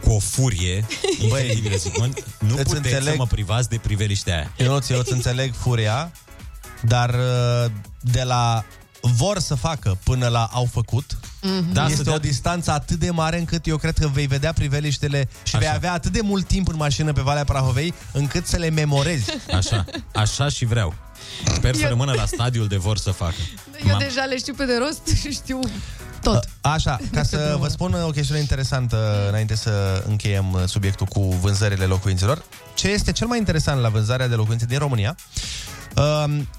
cu 0.04 0.12
o 0.12 0.18
furie 0.18 0.86
Băi, 1.28 1.40
incredibilă, 1.40 1.76
zic, 1.76 1.98
mă, 1.98 2.08
nu 2.38 2.54
îți 2.54 2.62
puteți 2.62 2.74
înțeleg. 2.74 3.12
să 3.12 3.14
mă 3.18 3.26
privați 3.26 3.68
de 3.68 3.76
priveliștea 3.76 4.34
aia. 4.34 4.52
Eu 4.56 4.66
nu 4.66 4.80
eu 4.88 4.98
îți 4.98 5.12
înțeleg 5.12 5.54
furia, 5.54 6.12
dar 6.88 7.10
uh, 7.14 7.70
de 8.00 8.22
la 8.22 8.64
vor 9.00 9.38
să 9.38 9.54
facă 9.54 9.98
până 10.02 10.28
la 10.28 10.48
au 10.52 10.68
făcut, 10.72 11.16
Mhm. 11.42 11.72
Da, 11.72 11.84
să 11.84 11.90
este 11.90 12.02
dea- 12.10 12.14
o 12.14 12.18
distanță 12.18 12.70
atât 12.70 12.98
de 12.98 13.10
mare 13.10 13.38
încât 13.38 13.66
eu 13.66 13.76
cred 13.76 13.98
că 13.98 14.06
vei 14.08 14.26
vedea 14.26 14.52
priveliștele 14.52 15.28
și 15.42 15.56
Așa. 15.56 15.58
vei 15.58 15.74
avea 15.74 15.92
atât 15.92 16.12
de 16.12 16.20
mult 16.22 16.46
timp 16.46 16.68
în 16.68 16.76
mașină 16.76 17.12
pe 17.12 17.20
Valea 17.20 17.44
Prahovei 17.44 17.94
încât 18.12 18.46
să 18.46 18.56
le 18.56 18.70
memorezi. 18.70 19.30
Așa, 19.56 19.84
așa 20.14 20.48
și 20.48 20.64
vreau. 20.64 20.94
Sper 21.54 21.74
să 21.74 21.82
Eu- 21.82 21.88
rămână 21.88 22.12
la 22.12 22.24
stadiul 22.26 22.66
de 22.66 22.76
vor 22.76 22.98
să 22.98 23.10
facă. 23.10 23.34
Eu 23.84 23.86
M-am- 23.90 23.98
deja 23.98 24.22
le 24.24 24.36
știu 24.38 24.54
pe 24.54 24.64
de 24.64 24.72
rost 24.78 25.18
și 25.20 25.30
știu 25.32 25.58
tot. 26.22 26.48
Așa, 26.60 26.98
ca 27.12 27.22
să 27.22 27.56
vă 27.60 27.68
spun 27.68 27.92
o 28.06 28.10
chestiune 28.10 28.40
interesantă 28.40 29.26
înainte 29.28 29.54
să 29.56 30.04
încheiem 30.08 30.52
uh, 30.52 30.62
subiectul 30.66 31.06
cu 31.06 31.20
vânzările 31.20 31.84
locuințelor. 31.84 32.42
Ce 32.74 32.88
este 32.88 33.12
cel 33.12 33.26
mai 33.26 33.38
interesant 33.38 33.80
la 33.80 33.88
vânzarea 33.88 34.28
de 34.28 34.34
locuințe 34.34 34.64
din 34.64 34.78
România 34.78 35.16
um, 35.16 35.75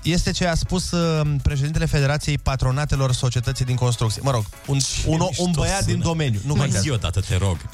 este 0.03 0.31
ce 0.31 0.45
a 0.47 0.55
spus 0.55 0.91
um, 0.91 1.37
președintele 1.37 1.85
Federației 1.85 2.37
Patronatelor 2.37 3.13
Societății 3.13 3.65
din 3.65 3.75
Construcție. 3.75 4.21
Mă 4.23 4.31
rog, 4.31 4.45
un, 4.67 4.77
un, 5.05 5.19
un 5.19 5.25
mișto 5.27 5.49
băiat 5.61 5.83
din 5.85 5.91
sună. 5.93 6.03
domeniu. 6.03 6.39
Nu 6.45 6.53
Mai 6.53 6.59
contează. 6.61 6.83
zi 6.85 6.89
o 6.91 6.95
dată, 6.95 7.19
te 7.19 7.35
rog. 7.37 7.57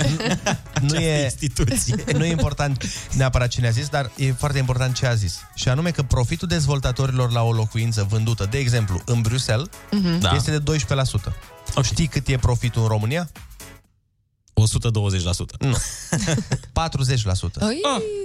nu 0.81 0.95
Această 0.95 0.99
e, 1.01 1.23
instituție. 1.23 1.95
nu 2.17 2.25
e 2.25 2.29
important 2.31 2.83
neapărat 3.13 3.47
cine 3.47 3.67
a 3.67 3.71
zis, 3.71 3.87
dar 3.87 4.11
e 4.17 4.31
foarte 4.31 4.57
important 4.57 4.95
ce 4.95 5.05
a 5.05 5.13
zis. 5.13 5.39
Și 5.55 5.69
anume 5.69 5.91
că 5.91 6.03
profitul 6.03 6.47
dezvoltatorilor 6.47 7.31
la 7.31 7.41
o 7.43 7.51
locuință 7.51 8.05
vândută, 8.09 8.47
de 8.51 8.57
exemplu, 8.57 9.01
în 9.05 9.21
Bruxelles, 9.21 9.67
Da. 10.19 10.31
este 10.35 10.57
de 10.57 10.59
12%. 10.59 11.33
Știi 11.83 12.07
cât 12.07 12.27
e 12.27 12.37
profitul 12.37 12.81
în 12.81 12.87
România? 12.87 13.29
120%. 14.53 15.57
Nu. 15.59 15.77
40%. 15.77 17.61
Oi, 17.61 17.81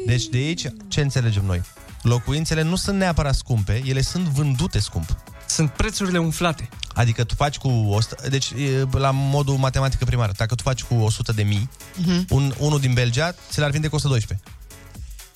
Deci 0.06 0.26
de 0.26 0.36
aici 0.36 0.66
ce 0.88 1.00
înțelegem 1.00 1.44
noi? 1.44 1.62
Locuințele 2.02 2.62
nu 2.62 2.76
sunt 2.76 2.98
neapărat 2.98 3.34
scumpe, 3.34 3.82
ele 3.86 4.00
sunt 4.00 4.24
vândute 4.26 4.78
scump. 4.78 5.16
Sunt 5.46 5.70
prețurile 5.70 6.18
umflate. 6.18 6.68
Adică 6.94 7.24
tu 7.24 7.34
faci 7.34 7.56
cu 7.58 7.68
100, 7.68 8.28
deci 8.28 8.50
e, 8.50 8.86
la 8.98 9.10
modul 9.10 9.56
matematică 9.56 10.04
primară, 10.04 10.32
dacă 10.36 10.54
tu 10.54 10.62
faci 10.62 10.82
cu 10.82 10.94
100 10.94 11.32
de 11.32 11.42
mii, 11.42 11.68
Mhm. 11.96 12.24
un, 12.28 12.54
unul 12.58 12.80
din 12.80 12.92
Belgia 12.94 13.34
ți 13.50 13.58
l-ar 13.60 13.70
vinde 13.70 13.88
cu 13.88 13.94
112. 13.94 14.46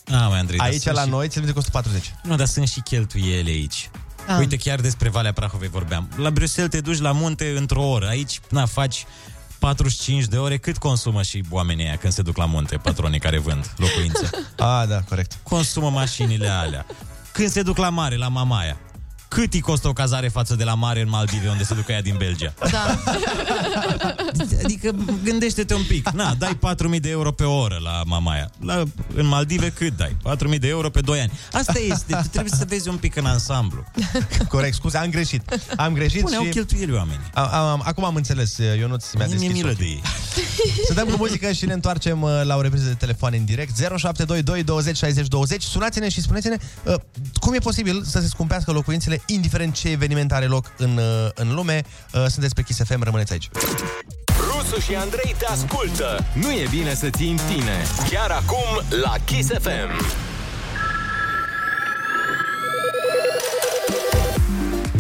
Ah, 0.06 0.26
mai 0.28 0.38
Andrei, 0.38 0.58
dar 0.58 0.66
Aici 0.66 0.80
sunt 0.82 0.94
la 0.94 1.02
și... 1.02 1.08
noi 1.08 1.28
ți-l 1.28 1.38
vinde 1.40 1.52
cu 1.52 1.58
140. 1.58 2.14
Nu, 2.22 2.36
dar 2.36 2.46
sunt 2.46 2.68
și 2.68 2.80
cheltuieli 2.80 3.50
aici. 3.50 3.90
Da. 4.26 4.36
Uite, 4.38 4.56
chiar 4.56 4.80
despre 4.80 5.08
Valea 5.08 5.32
Prahovei 5.32 5.68
vorbeam. 5.68 6.08
La 6.16 6.30
Bruxelles 6.30 6.70
te 6.70 6.80
duci 6.80 6.98
la 6.98 7.12
munte 7.12 7.54
într-o 7.56 7.82
oră. 7.88 8.06
Aici, 8.08 8.40
na, 8.50 8.66
faci 8.66 9.06
45 9.62 10.24
de 10.24 10.36
ore. 10.36 10.56
Cât 10.56 10.76
consumă 10.76 11.22
și 11.22 11.44
oamenii 11.50 11.84
aia 11.84 11.96
când 11.96 12.12
se 12.12 12.22
duc 12.22 12.36
la 12.36 12.44
munte, 12.44 12.76
patronii 12.76 13.18
care 13.18 13.38
vând 13.38 13.74
locuințe? 13.76 14.30
Ah, 14.56 14.88
da, 14.88 15.00
corect. 15.08 15.38
Consumă 15.42 15.90
mașinile 15.90 16.48
alea. 16.48 16.86
Când 17.32 17.48
se 17.48 17.62
duc 17.62 17.76
la 17.76 17.88
mare, 17.88 18.16
la 18.16 18.28
Mamaia, 18.28 18.76
cât 19.32 19.52
îi 19.52 19.60
costă 19.60 19.88
o 19.88 19.92
cazare 19.92 20.28
față 20.28 20.54
de 20.54 20.64
la 20.64 20.74
mare 20.74 21.00
în 21.00 21.08
Maldive, 21.08 21.48
unde 21.48 21.64
se 21.64 21.74
ducă 21.74 21.92
ea 21.92 22.02
din 22.02 22.14
Belgia? 22.18 22.54
Da. 22.70 22.98
Adică 24.64 24.94
gândește-te 25.24 25.74
un 25.74 25.82
pic. 25.88 26.08
Na, 26.10 26.34
dai 26.38 26.58
4.000 26.94 27.00
de 27.00 27.10
euro 27.10 27.32
pe 27.32 27.44
oră 27.44 27.78
la 27.82 28.02
mamaia. 28.06 28.50
La, 28.60 28.82
în 29.14 29.26
Maldive 29.26 29.70
cât 29.70 29.96
dai? 29.96 30.16
4.000 30.52 30.58
de 30.58 30.68
euro 30.68 30.90
pe 30.90 31.00
2 31.00 31.20
ani. 31.20 31.32
Asta 31.52 31.78
este. 31.78 32.14
Tu 32.22 32.28
trebuie 32.28 32.52
să 32.56 32.64
vezi 32.68 32.88
un 32.88 32.96
pic 32.96 33.16
în 33.16 33.24
ansamblu. 33.26 33.84
Corect, 34.48 34.74
scuze, 34.74 34.98
am 34.98 35.10
greșit. 35.10 35.60
Am 35.76 35.92
greșit 35.92 36.20
Pune, 36.20 36.34
și... 36.34 36.42
au 36.44 36.50
cheltuieli 36.50 36.92
oamenii. 36.92 37.30
Am, 37.34 37.54
am, 37.54 37.82
acum 37.84 38.04
am 38.04 38.14
înțeles, 38.14 38.56
Ionuț 38.78 39.12
mi-a 39.12 39.26
Mi-e 39.26 39.34
deschis 39.36 39.54
milă 39.56 39.70
ochii. 39.70 39.84
de 39.84 39.90
ei. 39.90 40.02
Să 40.86 40.92
dăm 40.94 41.08
cu 41.08 41.16
muzică 41.16 41.52
și 41.52 41.66
ne 41.66 41.72
întoarcem 41.72 42.22
uh, 42.22 42.40
la 42.44 42.56
o 42.56 42.60
repriză 42.60 42.86
de 42.86 42.94
telefon 42.94 43.32
în 43.36 43.44
direct 43.44 43.76
0722 43.76 44.62
20 44.62 44.96
60 44.96 45.26
20 45.28 45.62
Sunați-ne 45.62 46.08
și 46.08 46.20
spuneți-ne 46.20 46.56
uh, 46.84 46.94
cum 47.40 47.54
e 47.54 47.58
posibil 47.58 48.02
să 48.04 48.20
se 48.20 48.26
scumpească 48.26 48.72
locuințele 48.72 49.21
indiferent 49.26 49.74
ce 49.74 49.88
eveniment 49.88 50.32
are 50.32 50.46
loc 50.46 50.72
în, 50.76 50.96
uh, 50.96 51.28
în 51.34 51.54
lume 51.54 51.82
uh, 52.12 52.24
Sunteți 52.28 52.54
pe 52.54 52.62
Kiss 52.62 52.80
FM, 52.84 53.02
rămâneți 53.02 53.32
aici 53.32 53.48
Rusu 54.38 54.80
și 54.80 54.94
Andrei 54.94 55.34
te 55.38 55.46
ascultă. 55.46 56.24
Nu 56.34 56.50
e 56.50 56.66
bine 56.70 56.94
să 56.94 57.10
ții 57.10 57.30
în 57.30 57.38
tine. 57.50 57.86
Chiar 58.10 58.30
acum 58.30 58.98
la 59.02 59.14
Kiss 59.24 59.48
FM. 59.48 60.31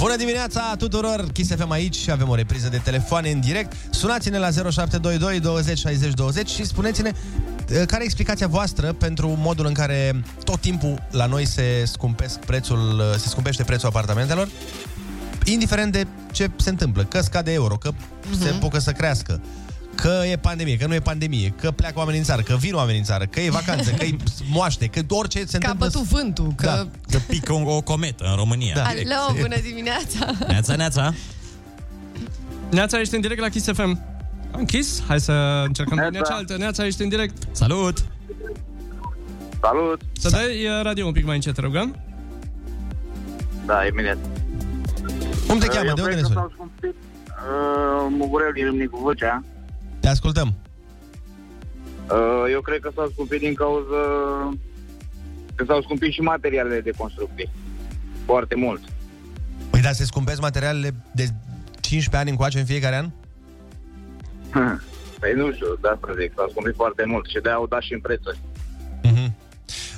Bună 0.02 0.16
dimineața 0.16 0.74
tuturor, 0.78 1.26
Kiss 1.32 1.54
FM 1.54 1.70
aici 1.70 1.94
și 1.94 2.10
avem 2.10 2.28
o 2.28 2.34
repriză 2.34 2.68
de 2.68 2.76
telefoane 2.76 3.30
în 3.30 3.40
direct. 3.40 3.72
Sunați-ne 3.90 4.38
la 4.38 4.50
0722 4.50 5.40
20 5.40 5.78
60 5.78 6.12
20 6.12 6.48
și 6.48 6.64
spuneți-ne 6.64 7.10
uh, 7.12 7.82
care 7.86 8.02
e 8.02 8.04
explicația 8.04 8.46
voastră 8.46 8.92
pentru 8.92 9.28
modul 9.38 9.66
în 9.66 9.72
care 9.72 10.22
tot 10.44 10.60
timpul 10.60 11.02
la 11.10 11.26
noi 11.26 11.46
se 11.46 11.84
scumpesc 11.84 12.38
prețul, 12.38 12.98
uh, 12.98 13.18
se 13.18 13.28
scumpește 13.28 13.62
prețul 13.62 13.88
apartamentelor, 13.88 14.48
indiferent 15.44 15.92
de 15.92 16.06
ce 16.32 16.50
se 16.56 16.70
întâmplă, 16.70 17.04
că 17.04 17.20
scade 17.20 17.52
euro, 17.52 17.76
că 17.76 17.90
se 18.40 18.48
apucă 18.48 18.78
să 18.78 18.92
crească, 18.92 19.40
că 19.94 20.20
e 20.30 20.36
pandemie, 20.36 20.76
că 20.76 20.86
nu 20.86 20.94
e 20.94 21.00
pandemie, 21.00 21.54
că 21.60 21.70
pleacă 21.70 21.98
oamenii 21.98 22.18
în 22.18 22.24
țară, 22.24 22.42
că 22.42 22.56
vin 22.56 22.74
oamenii 22.74 22.98
în 22.98 23.04
țară, 23.04 23.24
că 23.26 23.40
e 23.40 23.50
vacanță, 23.50 23.90
că 23.90 24.04
e 24.04 24.16
moaște, 24.52 24.86
că 24.86 25.00
orice 25.08 25.44
se 25.46 25.58
Că 25.58 25.66
a 25.66 25.70
întâmplă. 25.70 25.86
bătut 26.00 26.02
vântul, 26.18 26.52
că... 26.56 26.66
Da. 26.66 26.86
Că 27.10 27.18
pică 27.28 27.52
o, 27.52 27.74
o 27.76 27.80
cometă 27.80 28.24
în 28.30 28.36
România. 28.36 28.74
Da. 28.74 28.82
Alo, 28.84 29.40
bună 29.40 29.56
dimineața! 29.62 30.30
Neața, 30.48 30.76
neața. 30.76 31.14
Neața, 32.70 33.00
ești 33.00 33.14
în 33.14 33.20
direct 33.20 33.40
la 33.40 33.48
Kiss 33.48 33.66
FM. 33.72 33.80
Am 34.52 34.58
închis? 34.58 35.02
Hai 35.06 35.20
să 35.20 35.32
încercăm 35.66 35.96
Neața. 35.96 36.10
linia 36.10 36.26
cealaltă. 36.28 36.56
Neața, 36.56 36.86
ești 36.86 37.02
în 37.02 37.08
direct. 37.08 37.36
Salut! 37.50 38.04
Salut! 39.60 40.00
Să 40.20 40.28
dai 40.30 40.44
uh, 40.66 40.82
radio 40.82 41.06
un 41.06 41.12
pic 41.12 41.24
mai 41.24 41.34
încet, 41.34 41.54
te 41.54 41.60
rugăm. 41.60 41.96
Da, 43.66 43.86
imediat. 43.86 44.16
Cum 45.46 45.58
te 45.58 45.66
Uh, 45.66 45.72
cheamă? 45.72 45.88
eu 45.88 45.94
De 45.94 46.00
unde 46.02 46.02
cred 46.02 46.14
ne 46.14 46.20
că 46.20 46.26
suni? 46.26 46.34
s-au 46.34 46.50
scumpit 46.54 46.94
uh, 46.94 48.14
Mugurel 48.18 48.50
din 48.54 48.64
Râmnicu 48.64 48.98
Vâlcea. 49.02 49.42
Te 50.02 50.08
ascultăm. 50.08 50.54
Uh, 52.10 52.44
eu 52.50 52.60
cred 52.60 52.80
că 52.80 52.90
s-au 52.94 53.08
scumpit 53.12 53.40
din 53.40 53.54
cauza 53.54 54.00
că 55.54 55.64
s-au 55.66 55.82
scumpit 55.82 56.12
și 56.12 56.20
materialele 56.20 56.80
de 56.80 56.90
construcție. 56.96 57.50
Foarte 58.26 58.54
mult. 58.54 58.80
Păi 59.70 59.80
da, 59.80 59.92
se 59.92 60.04
scumpesc 60.04 60.40
materialele 60.40 60.94
de 61.12 61.28
15 61.80 62.16
ani 62.16 62.30
încoace 62.30 62.58
în 62.58 62.64
fiecare 62.64 62.96
an? 62.96 63.10
Păi 65.20 65.32
nu 65.36 65.52
știu, 65.52 65.66
de 65.80 65.88
asta 65.88 66.08
zic, 66.20 66.32
s-au 66.36 66.48
scumpit 66.50 66.74
foarte 66.74 67.04
mult 67.06 67.26
și 67.28 67.38
de-aia 67.42 67.56
au 67.56 67.66
dat 67.66 67.82
și 67.82 67.92
în 67.92 68.00
prețuri. 68.00 68.38
Mhm. 69.02 69.34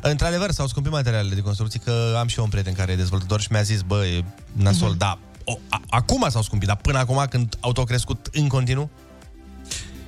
Într-adevăr, 0.02 0.50
s-au 0.50 0.66
scumpit 0.66 0.92
materialele 0.92 1.34
de 1.34 1.40
construcții, 1.40 1.80
că 1.80 2.14
am 2.18 2.26
și 2.26 2.38
eu 2.38 2.44
un 2.44 2.50
prieten 2.50 2.72
care 2.74 2.92
e 2.92 2.96
dezvoltator 2.96 3.40
și 3.40 3.48
mi-a 3.50 3.62
zis, 3.62 3.82
bă, 3.82 4.04
e 4.06 4.24
nasol, 4.52 4.88
Mhm. 4.88 4.98
da, 4.98 5.18
o, 5.44 5.58
a, 5.68 5.80
acum 5.88 6.26
s-au 6.28 6.42
scumpit, 6.42 6.68
dar 6.68 6.76
până 6.76 6.98
acum, 6.98 7.24
când 7.30 7.56
au 7.60 7.72
tot 7.72 7.86
crescut 7.86 8.28
în 8.32 8.48
continuu? 8.48 8.90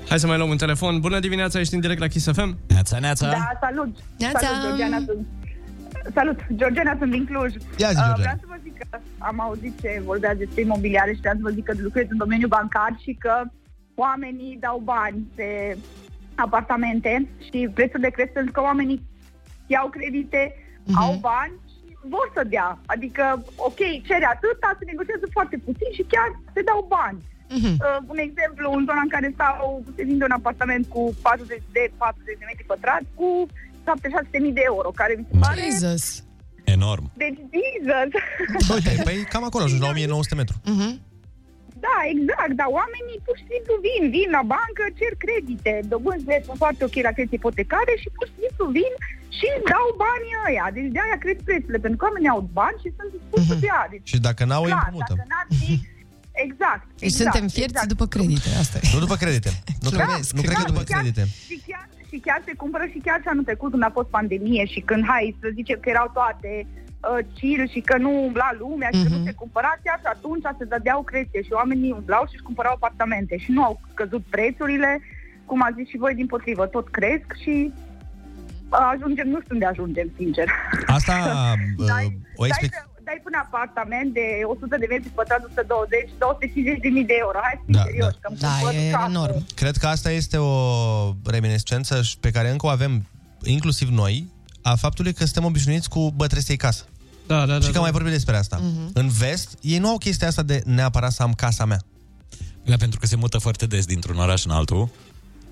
Hai 0.08 0.18
să 0.18 0.26
mai 0.26 0.36
luăm 0.36 0.50
un 0.50 0.56
telefon. 0.56 1.00
Bună 1.00 1.18
dimineața, 1.18 1.58
ești 1.60 1.74
în 1.74 1.80
direct 1.80 2.00
la 2.00 2.06
Kiss 2.06 2.30
FM. 2.32 2.56
Neața, 2.68 2.98
neața. 2.98 3.28
Da, 3.30 3.50
salut! 3.60 3.96
Neața. 4.18 4.38
Salut, 4.38 4.62
Georgiana 4.66 4.98
sunt. 5.06 5.26
Salut, 6.14 6.38
Georgiana 6.54 6.94
sunt 6.98 7.10
din 7.10 7.24
Cluj. 7.24 7.52
Ia 7.76 7.90
zi, 7.96 8.00
Uh, 8.00 8.04
Georgiana. 8.06 8.14
vreau 8.24 8.36
să 8.40 8.46
vă 8.48 8.58
zic 8.62 8.74
că 8.78 8.98
am 9.18 9.40
auzit 9.40 9.80
ce 9.80 10.02
vorbeați 10.04 10.38
despre 10.38 10.60
imobiliare 10.62 11.12
și 11.14 11.20
vreau 11.20 11.34
să 11.36 11.40
vă 11.42 11.50
zic 11.50 11.64
că 11.64 11.72
lucrez 11.78 12.06
în 12.10 12.16
domeniul 12.16 12.48
bancar 12.48 12.92
și 13.02 13.12
că 13.24 13.34
oamenii 13.94 14.56
dau 14.60 14.78
bani 14.84 15.18
pe 15.34 15.76
apartamente 16.34 17.28
și 17.46 17.68
prețurile 17.74 18.10
cresc 18.16 18.32
pentru 18.32 18.52
că 18.52 18.60
oamenii 18.60 18.98
iau 19.66 19.86
credite, 19.96 20.40
Mhm. 20.88 20.98
au 21.02 21.12
bani 21.30 21.52
și 21.72 21.80
vor 22.14 22.26
să 22.36 22.42
dea. 22.54 22.78
Adică, 22.94 23.24
ok, 23.68 23.80
cere 24.08 24.26
atâta, 24.34 24.68
se 24.78 24.84
negociază 24.92 25.26
foarte 25.36 25.56
puțin 25.66 25.90
și 25.96 26.04
chiar 26.12 26.28
se 26.54 26.62
dau 26.70 26.80
bani. 26.96 27.18
Mhm. 27.58 27.72
Uh, 27.80 27.98
un 28.12 28.18
exemplu, 28.28 28.66
în 28.76 28.84
zona 28.88 29.00
în 29.06 29.12
care 29.14 29.30
stau, 29.34 29.84
se 29.96 30.02
vinde 30.08 30.24
un 30.24 30.36
apartament 30.40 30.84
cu 30.94 31.02
40 31.22 31.62
de 31.76 31.82
40 31.96 32.38
de 32.40 32.44
metri 32.50 32.64
pătrați 32.72 33.08
cu 33.20 33.28
76.000 33.84 34.52
de 34.58 34.62
euro, 34.72 34.88
care 35.00 35.12
mi 35.18 35.26
se 35.30 35.36
pare... 35.44 35.60
Jesus! 35.70 36.04
Enorm. 36.76 37.04
Deci, 37.22 37.38
Jesus! 37.56 38.10
Uite, 38.74 38.92
păi 39.06 39.16
cam 39.32 39.44
acolo 39.44 39.64
ajungi 39.64 39.82
la 39.86 39.90
1900 39.94 40.34
metri. 40.40 40.56
Mhm. 40.74 40.90
da, 41.86 41.96
exact, 42.14 42.52
dar 42.60 42.68
oamenii 42.80 43.18
pur 43.26 43.36
și 43.40 43.46
simplu 43.52 43.74
vin, 43.86 44.02
vin 44.16 44.28
la 44.36 44.42
bancă, 44.54 44.82
cer 44.98 45.12
credite, 45.24 45.72
dobânzile 45.92 46.36
sunt 46.46 46.58
foarte 46.62 46.82
ok 46.88 46.96
la 47.08 47.12
credite 47.16 47.36
ipotecare 47.40 47.92
și 48.02 48.08
pur 48.16 48.26
și 48.30 48.36
simplu 48.44 48.64
vin 48.78 48.92
și 49.38 49.46
dau 49.72 49.86
banii 50.04 50.36
ăia. 50.48 50.66
Deci 50.76 50.90
de-aia 50.96 51.18
cresc 51.24 51.40
prețurile, 51.48 51.80
pentru 51.84 51.98
că 51.98 52.04
oamenii 52.08 52.32
au 52.36 52.42
bani 52.58 52.78
și 52.82 52.88
sunt 52.96 53.10
dispuși 53.16 53.48
să 53.50 53.54
dea. 53.66 53.80
Deci, 53.92 54.08
Și 54.12 54.18
dacă 54.28 54.42
n-au, 54.48 54.62
îi 54.66 54.72
clar, 54.72 54.80
împrumută. 54.82 55.12
dacă 55.16 55.26
n-ar 55.32 55.46
fi... 55.60 55.72
Exact, 56.44 56.84
Deci 56.98 57.08
exact, 57.10 57.22
suntem 57.34 57.48
fierți 57.56 57.74
exact. 57.74 57.88
după 57.94 58.06
credite, 58.14 58.48
asta 58.62 58.76
e. 58.82 58.86
Nu 58.94 59.00
după 59.06 59.16
credite. 59.22 59.50
Nu, 59.84 59.90
cred, 59.90 60.06
Glumesc. 60.06 60.32
nu 60.36 60.40
cred 60.46 60.54
că 60.54 60.62
Da, 60.66 60.70
după 60.72 60.82
și 60.84 60.90
chiar- 60.90 61.00
credite. 61.00 61.22
Și 61.48 61.56
chiar, 61.68 61.84
și 62.10 62.16
chiar 62.26 62.40
se 62.48 62.54
cumpără 62.62 62.84
și 62.92 62.98
chiar 63.06 63.18
și 63.22 63.28
anul 63.32 63.44
trecut 63.50 63.70
când 63.70 63.82
a 63.88 63.90
fost 63.98 64.08
pandemie 64.18 64.64
și 64.72 64.80
când, 64.88 65.02
hai, 65.12 65.36
să 65.40 65.46
zicem 65.58 65.78
că 65.82 65.88
erau 65.94 66.08
toate 66.18 66.50
uh, 66.66 67.20
chill 67.38 67.62
și 67.74 67.80
că 67.88 67.96
nu 68.04 68.10
umbla 68.26 68.50
lumea 68.62 68.90
și 68.96 69.02
că 69.04 69.08
nu 69.08 69.16
Mhm. 69.20 69.26
se 69.28 69.32
cumpăra, 69.42 69.72
chiar 69.84 69.98
și 70.02 70.08
atunci 70.16 70.44
se 70.58 70.64
dădeau 70.74 71.00
crește 71.10 71.38
și 71.46 71.52
oamenii 71.60 71.90
umblau 72.00 72.24
și 72.28 72.34
își 72.36 72.46
cumpărau 72.48 72.74
apartamente 72.74 73.34
și 73.44 73.50
nu 73.56 73.62
au 73.68 73.74
scăzut 73.92 74.22
prețurile, 74.34 74.90
cum 75.48 75.58
a 75.62 75.70
zis 75.76 75.86
și 75.88 75.96
voi 76.04 76.14
din 76.20 76.26
potrivă, 76.34 76.64
tot 76.66 76.86
cresc 76.98 77.28
și 77.42 77.54
uh, 78.76 78.88
ajungem, 78.94 79.26
nu 79.28 79.38
știu 79.42 79.54
unde 79.56 79.66
ajungem, 79.72 80.08
sincer. 80.20 80.46
Asta 80.86 81.14
uh, 81.78 81.86
Dai, 81.86 82.06
o 82.36 82.46
explic... 82.46 82.72
dai, 83.06 83.14
dai 83.14 83.18
până 83.26 83.38
apartament 83.46 84.08
de 84.18 84.26
100 84.44 84.76
de 84.82 84.86
metri 84.92 85.10
pătrați, 85.18 85.44
120, 85.50 86.08
250 86.18 86.80
de 86.84 86.88
mii 86.96 87.06
de 87.12 87.16
euro. 87.24 87.38
Hai 87.46 87.54
să 87.58 87.64
fim 87.66 87.74
Da, 87.78 87.84
serioși, 87.88 88.18
că 88.22 88.26
îmi 88.30 88.38
Da, 88.44 88.52
cumpăr 88.52 88.72
e 88.74 88.90
casă. 88.96 89.08
enorm. 89.12 89.38
Cred 89.60 89.76
că 89.82 89.86
asta 89.96 90.10
este 90.20 90.36
o 90.50 90.54
reminiscență 91.36 91.94
și- 92.08 92.16
pe 92.24 92.30
care 92.36 92.48
încă 92.54 92.64
o 92.66 92.72
avem, 92.78 92.92
inclusiv 93.56 93.88
noi, 94.02 94.14
a 94.70 94.72
faptului 94.84 95.12
că 95.16 95.22
suntem 95.24 95.44
obișnuiți 95.50 95.88
cu 95.94 96.00
bătrestei 96.20 96.56
casă. 96.66 96.84
Da, 97.30 97.38
da, 97.38 97.46
da. 97.46 97.60
și 97.64 97.66
că 97.66 97.72
da. 97.72 97.76
am 97.82 97.86
mai 97.88 97.96
vorbit 97.98 98.12
despre 98.18 98.36
asta. 98.36 98.56
Mhm. 98.62 98.90
În 99.00 99.08
vest, 99.08 99.48
ei 99.60 99.78
nu 99.78 99.88
au 99.88 99.98
chestia 100.06 100.28
asta 100.28 100.42
de 100.42 100.56
neapărat 100.64 101.12
să 101.12 101.22
am 101.22 101.32
casa 101.44 101.64
mea. 101.64 101.80
Da, 102.64 102.76
pentru 102.76 102.98
că 103.00 103.06
se 103.06 103.16
mută 103.16 103.38
foarte 103.38 103.66
des 103.66 103.84
dintr-un 103.86 104.16
oraș 104.18 104.44
în 104.44 104.50
altul. 104.50 104.88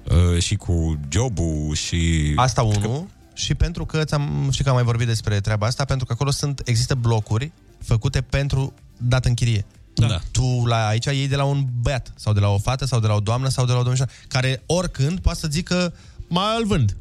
Uh, 0.05 0.43
și 0.43 0.55
cu 0.57 0.99
jobul 1.11 1.75
și... 1.75 2.33
Asta 2.37 2.63
unul. 2.63 3.07
Și 3.35 3.55
pentru 3.55 3.85
că 3.85 4.05
ți-am, 4.05 4.49
și 4.53 4.63
că 4.63 4.69
am 4.69 4.75
mai 4.75 4.85
vorbit 4.85 5.07
despre 5.07 5.41
treaba 5.41 5.67
asta, 5.67 5.85
pentru 5.85 6.07
că 6.07 6.13
acolo 6.13 6.31
sunt, 6.31 6.63
există 6.65 6.95
blocuri 6.95 7.53
făcute 7.83 8.21
pentru 8.21 8.75
dat 8.97 9.25
în 9.25 9.35
chirie. 9.35 9.65
Da. 9.95 10.21
Tu 10.31 10.67
la 10.67 10.87
aici 10.87 11.05
iei 11.05 11.29
de 11.29 11.37
la 11.37 11.45
un 11.45 11.67
băiat 11.81 12.13
sau 12.17 12.33
de 12.33 12.41
la 12.41 12.49
o 12.49 12.59
fată 12.59 12.85
sau 12.85 13.01
de 13.01 13.07
la 13.07 13.15
o 13.15 13.21
doamnă 13.21 13.49
sau 13.49 13.65
de 13.65 13.73
la 13.73 13.79
o 13.79 13.83
domnișoară 13.83 14.13
care 14.29 14.63
oricând 14.67 15.21
poate 15.21 15.39
să 15.39 15.49
zică 15.51 15.95
mai 16.29 16.57
îl 16.59 16.67
vând. 16.67 16.97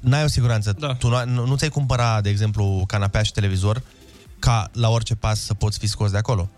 N-ai 0.00 0.24
o 0.24 0.26
siguranță. 0.26 0.76
Da. 0.78 0.94
Tu 0.94 1.08
nu, 1.08 1.24
nu, 1.24 1.46
nu 1.46 1.56
ți-ai 1.56 1.70
cumpăra, 1.70 2.20
de 2.20 2.28
exemplu, 2.28 2.84
canapea 2.86 3.22
și 3.22 3.32
televizor 3.32 3.82
ca 4.38 4.70
la 4.72 4.88
orice 4.88 5.14
pas 5.14 5.40
să 5.40 5.54
poți 5.54 5.78
fi 5.78 5.86
scos 5.86 6.10
de 6.10 6.16
acolo. 6.16 6.50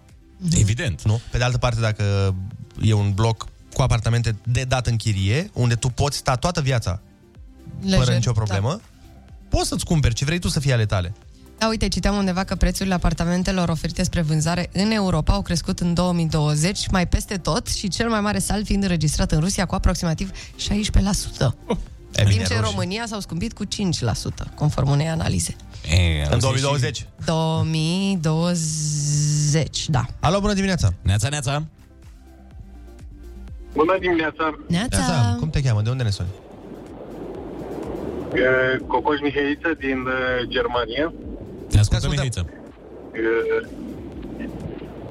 Evident. 0.53 1.03
Nu? 1.03 1.21
Pe 1.31 1.39
de 1.39 1.45
altă 1.45 1.59
parte, 1.59 1.81
dacă 1.81 2.35
e 2.81 2.93
un 2.93 3.13
bloc 3.13 3.47
cu 3.73 3.83
apartamente 3.83 4.37
de 4.43 4.63
dat 4.63 4.87
în 4.87 4.97
chirie, 4.97 5.51
unde 5.53 5.75
tu 5.75 5.89
poți 5.89 6.17
sta 6.17 6.37
toată 6.37 6.61
viața 6.61 7.01
Lejer, 7.83 7.99
fără 7.99 8.15
nicio 8.15 8.33
problemă, 8.33 8.81
poți 9.49 9.69
să-ți 9.69 9.85
cumperi 9.85 10.15
ce 10.15 10.25
vrei 10.25 10.39
tu 10.39 10.49
să 10.49 10.61
fie 10.61 10.73
ale 10.73 10.87
tale. 10.87 11.13
Da, 11.59 11.69
uite, 11.69 11.89
citeam 11.89 12.17
undeva 12.17 12.45
că 12.45 12.55
prețurile 12.55 12.95
apartamentelor 12.95 13.69
oferite 13.69 14.03
spre 14.03 14.21
vânzare 14.21 14.69
în 14.73 14.91
Europa 14.91 15.33
au 15.33 15.43
crescut 15.43 15.81
în 15.81 15.95
2020 15.95 16.89
mai 16.89 17.09
peste 17.09 17.37
tot 17.37 17.67
și 17.69 17.89
cel 17.89 18.09
mai 18.09 18.21
mare 18.21 18.39
salt 18.39 18.65
fiind 18.65 18.83
înregistrat 18.83 19.33
în 19.33 19.41
Rusia 19.41 19.67
cu 19.67 19.75
aproximativ 19.75 20.31
16%. 20.31 20.35
E 22.13 22.23
În 22.23 22.29
bine, 22.29 22.31
timp 22.31 22.47
ce 22.47 22.55
în 22.55 22.61
roșii. 22.61 22.75
România 22.75 23.05
s-au 23.07 23.21
scumpit 23.21 23.53
cu 23.53 23.65
5%, 23.65 23.69
conform 24.55 24.91
unei 24.91 25.09
analize. 25.09 25.57
E, 25.91 26.27
În 26.31 26.39
2020. 26.39 27.07
2020, 27.25 29.89
da. 29.89 30.07
Alo, 30.21 30.41
bună 30.41 30.53
dimineața! 30.55 30.93
Neața, 31.03 31.29
neața. 31.29 31.65
Bună 33.73 33.97
dimineața! 34.01 34.59
Neața! 34.69 34.97
Neața, 34.99 35.37
cum 35.39 35.51
te 35.51 35.63
cheamă? 35.63 35.83
De 35.83 35.91
unde 35.91 36.03
ne 36.03 36.11
suni? 36.11 36.29
Cocoș 38.87 39.21
Mihaiță 39.21 39.75
din 39.79 39.99
uh, 39.99 40.49
Germania. 40.49 41.13
Te 41.71 41.79
ascultăm, 41.79 42.11
ascultăm. 42.11 42.11
Mihaiță. 42.11 42.47
Uh, 43.13 43.89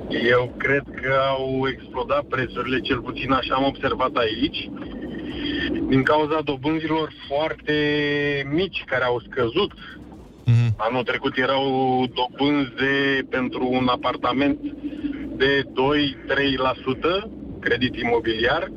Eu 0.09 0.53
cred 0.57 0.83
că 1.01 1.13
au 1.29 1.67
explodat 1.67 2.23
prețurile, 2.23 2.79
cel 2.79 2.99
puțin 2.99 3.31
așa 3.31 3.55
am 3.55 3.63
observat 3.63 4.15
aici, 4.15 4.69
din 5.87 6.03
cauza 6.03 6.41
dobânzilor 6.43 7.13
foarte 7.27 7.73
mici 8.51 8.83
care 8.85 9.03
au 9.03 9.21
scăzut. 9.29 9.71
Anul 10.77 11.03
trecut 11.03 11.37
erau 11.37 12.05
dobânzi 12.13 12.71
de, 12.75 13.25
pentru 13.29 13.67
un 13.71 13.87
apartament 13.87 14.59
de 15.35 15.63
2-3% 15.63 17.29
credit 17.59 17.95
imobiliar. 17.95 18.71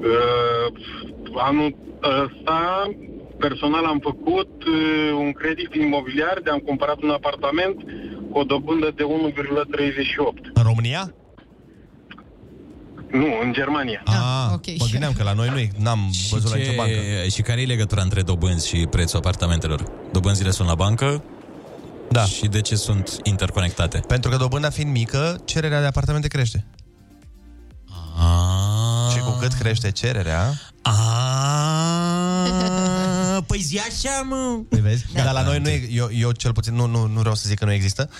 Uh, 0.00 0.72
anul 1.34 1.76
ăsta, 2.02 2.90
personal 3.46 3.84
am 3.84 4.00
făcut 4.08 4.52
uh, 4.64 4.74
un 5.24 5.32
credit 5.40 5.70
imobiliar 5.74 6.36
de 6.44 6.50
am 6.50 6.58
cumpărat 6.58 6.98
un 7.02 7.10
apartament 7.10 7.76
cu 8.30 8.38
o 8.38 8.44
dobândă 8.52 8.88
de 8.98 9.04
1,38. 9.04 9.06
În 10.60 10.62
România? 10.62 11.02
Nu, 13.10 13.28
în 13.44 13.52
Germania. 13.52 14.02
Ah, 14.04 14.48
okay. 14.52 14.76
Mă 14.78 14.86
gândeam 14.90 15.12
că 15.12 15.22
la 15.22 15.32
noi 15.32 15.48
nu 15.48 15.58
e, 15.58 15.68
n-am 15.76 16.00
văzut 16.30 16.50
la 16.50 16.56
nicio 16.56 16.72
bancă. 16.76 16.92
și 17.30 17.42
care 17.42 17.60
e 17.60 17.66
legătura 17.66 18.02
între 18.02 18.22
dobânzi 18.22 18.68
și 18.68 18.86
prețul 18.90 19.18
apartamentelor? 19.18 19.82
Dobânzile 20.12 20.50
sunt 20.50 20.68
la 20.68 20.74
bancă? 20.74 21.24
Da. 22.10 22.24
Și 22.24 22.46
de 22.46 22.60
ce 22.60 22.76
sunt 22.76 23.20
interconectate? 23.22 23.98
Pentru 24.06 24.30
că 24.30 24.36
dobânda 24.36 24.70
fiind 24.70 24.90
mică, 24.90 25.40
cererea 25.44 25.80
de 25.80 25.86
apartamente 25.86 26.28
crește. 26.28 26.66
Ah. 28.18 29.14
Și 29.14 29.20
cu 29.20 29.36
cât 29.40 29.52
crește 29.52 29.90
cererea... 29.90 30.52
Ah, 30.82 31.99
păi 33.60 33.68
zi 33.68 33.78
așa, 33.78 34.20
mă! 34.22 34.60
Păi 34.68 34.80
vezi? 34.80 35.04
Da. 35.12 35.22
Dar 35.22 35.32
la 35.32 35.42
noi 35.42 35.58
nu 35.58 35.68
e, 35.68 35.88
eu, 35.92 36.08
eu 36.12 36.30
cel 36.30 36.52
puțin, 36.52 36.74
nu, 36.74 36.86
nu, 36.86 37.06
nu 37.06 37.18
vreau 37.18 37.34
să 37.34 37.44
zic 37.48 37.58
că 37.58 37.64
nu 37.64 37.72
există, 37.72 38.10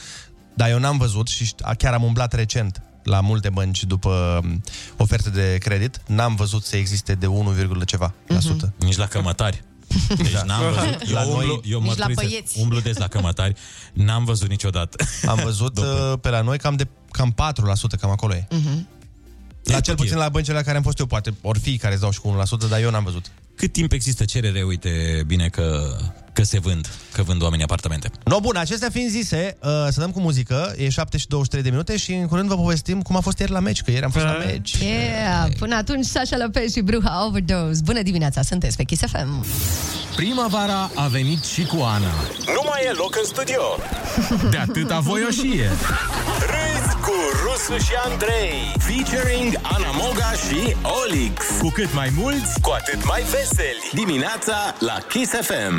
dar 0.55 0.70
eu 0.70 0.79
n-am 0.79 0.98
văzut 0.98 1.29
și 1.29 1.44
șt- 1.44 1.76
chiar 1.79 1.92
am 1.92 2.03
umblat 2.03 2.33
recent 2.33 2.83
la 3.03 3.20
multe 3.20 3.48
bănci 3.50 3.85
după 3.85 4.40
um, 4.44 4.62
oferte 4.96 5.31
de 5.31 5.57
credit, 5.59 6.00
n-am 6.07 6.35
văzut 6.35 6.64
să 6.64 6.76
existe 6.76 7.14
de 7.14 7.26
1, 7.26 7.55
ceva 7.85 8.14
la 8.26 8.40
sută. 8.40 8.72
Nici 8.79 8.96
la 8.96 9.07
cămătari. 9.07 9.64
Deci 10.16 10.31
n-am 10.37 10.62
văzut. 10.74 11.00
Eu, 11.09 11.14
La 11.14 11.22
umblu, 11.26 11.46
noi- 11.46 11.61
eu 11.64 11.81
Nici 11.81 11.96
la 11.96 12.07
mărturisesc, 12.07 12.29
băieți. 12.29 12.61
umblu 12.61 12.81
des 12.81 12.96
la 12.96 13.09
cămătari. 13.09 13.55
N-am 13.92 14.24
văzut 14.24 14.48
niciodată. 14.48 15.05
Am 15.26 15.40
văzut 15.44 15.79
uh, 15.79 16.12
pe 16.20 16.29
la 16.29 16.40
noi 16.40 16.59
cam 16.59 16.76
de 16.76 16.88
cam 17.11 17.35
4%, 17.35 18.00
cam 18.00 18.11
acolo 18.11 18.35
e. 18.35 18.46
Mhm. 18.50 18.88
La 19.64 19.81
cel 19.81 19.94
puțin 19.94 20.16
la 20.16 20.29
băncile 20.29 20.55
la 20.57 20.62
care 20.62 20.76
am 20.76 20.83
fost 20.83 20.98
eu, 20.98 21.07
poate 21.07 21.35
or 21.42 21.59
fi 21.59 21.76
care 21.79 21.92
îți 21.92 22.03
dau 22.03 22.11
și 22.11 22.20
cu 22.20 22.29
1%, 22.64 22.68
dar 22.68 22.81
eu 22.81 22.90
n-am 22.90 23.05
văzut. 23.05 23.31
Cât 23.60 23.72
timp 23.72 23.92
există 23.92 24.24
cerere, 24.24 24.62
uite 24.62 25.22
bine 25.26 25.48
că, 25.48 25.96
că 26.32 26.42
se 26.42 26.58
vând, 26.58 26.88
că 27.12 27.22
vând 27.22 27.42
oamenii 27.42 27.64
apartamente. 27.64 28.10
No, 28.24 28.40
bun, 28.40 28.56
acestea 28.56 28.88
fiind 28.90 29.10
zise, 29.10 29.56
uh, 29.62 29.70
să 29.90 30.00
dăm 30.00 30.10
cu 30.10 30.20
muzică, 30.20 30.74
e 30.76 30.88
7 30.88 31.16
și 31.16 31.28
23 31.28 31.64
de 31.64 31.70
minute 31.70 31.96
și 31.96 32.12
în 32.12 32.26
curând 32.26 32.48
vă 32.48 32.54
povestim 32.56 33.02
cum 33.02 33.16
a 33.16 33.20
fost 33.20 33.38
ieri 33.38 33.52
la 33.52 33.60
meci, 33.60 33.82
că 33.82 33.90
ieri 33.90 34.04
am 34.04 34.10
fost 34.10 34.24
la 34.24 34.32
meci. 34.44 34.74
Yeah, 34.80 35.48
până 35.58 35.76
atunci 35.76 36.04
Sasha 36.04 36.36
Lopez 36.36 36.72
și 36.72 36.80
Bruja 36.80 37.26
Overdose. 37.26 37.80
Bună 37.84 38.02
dimineața, 38.02 38.42
sunteți 38.42 38.76
pe 38.76 38.82
Kiss 38.82 39.02
FM. 39.06 39.44
Primăvara 40.16 40.90
a 40.94 41.06
venit 41.06 41.44
și 41.44 41.62
cu 41.64 41.76
Ana. 41.82 42.12
Nu 42.46 42.62
mai 42.68 42.80
e 42.88 42.92
loc 42.92 43.16
în 43.16 43.26
studio. 43.26 43.62
De 44.50 44.56
atâta 44.56 44.98
voioșie. 44.98 45.68
Râzi 46.52 46.94
cu 47.00 47.12
Rusu 47.44 47.84
și 47.84 47.92
Andrei. 48.10 48.52
Featuring 48.78 49.54
Ana 49.62 49.90
Moga 49.92 50.30
și 50.32 50.76
Olix. 51.02 51.44
Cu 51.58 51.68
cât 51.68 51.94
mai 51.94 52.10
mulți, 52.16 52.60
Cu 52.60 52.70
atât 52.70 53.06
mai 53.06 53.22
veseli. 53.30 53.90
Dimineața 53.94 54.74
la 54.78 54.98
Kiss 55.08 55.30
FM. 55.30 55.76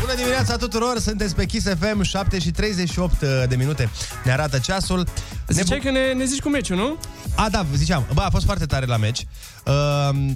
Bună 0.00 0.14
dimineața 0.14 0.56
tuturor, 0.56 0.98
sunteți 0.98 1.34
pe 1.34 1.44
Kiss 1.44 1.66
FM, 1.80 2.02
7 2.02 2.38
și 2.38 2.50
38 2.50 3.20
de 3.48 3.56
minute. 3.56 3.90
Ne 4.24 4.32
arată 4.32 4.58
ceasul. 4.58 5.06
Ziceai 5.48 5.80
că 5.80 5.90
ne, 5.90 6.12
ne 6.12 6.24
zici 6.24 6.40
cu 6.40 6.48
meciul, 6.48 6.76
nu? 6.76 6.98
A, 7.34 7.48
da, 7.48 7.66
ziceam. 7.74 8.06
Bă, 8.14 8.22
a 8.22 8.30
fost 8.30 8.44
foarte 8.44 8.66
tare 8.66 8.86
la 8.86 8.96
meci. 8.96 9.26
Uh, 9.64 10.32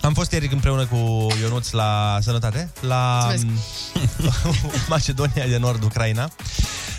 am 0.00 0.14
fost 0.14 0.32
ieri 0.32 0.48
împreună 0.52 0.86
cu 0.86 1.26
Ionuț 1.42 1.70
la 1.70 2.18
Sănătate, 2.20 2.70
la 2.80 3.32
Macedonia 4.88 5.46
de 5.46 5.56
Nord, 5.56 5.82
Ucraina. 5.82 6.30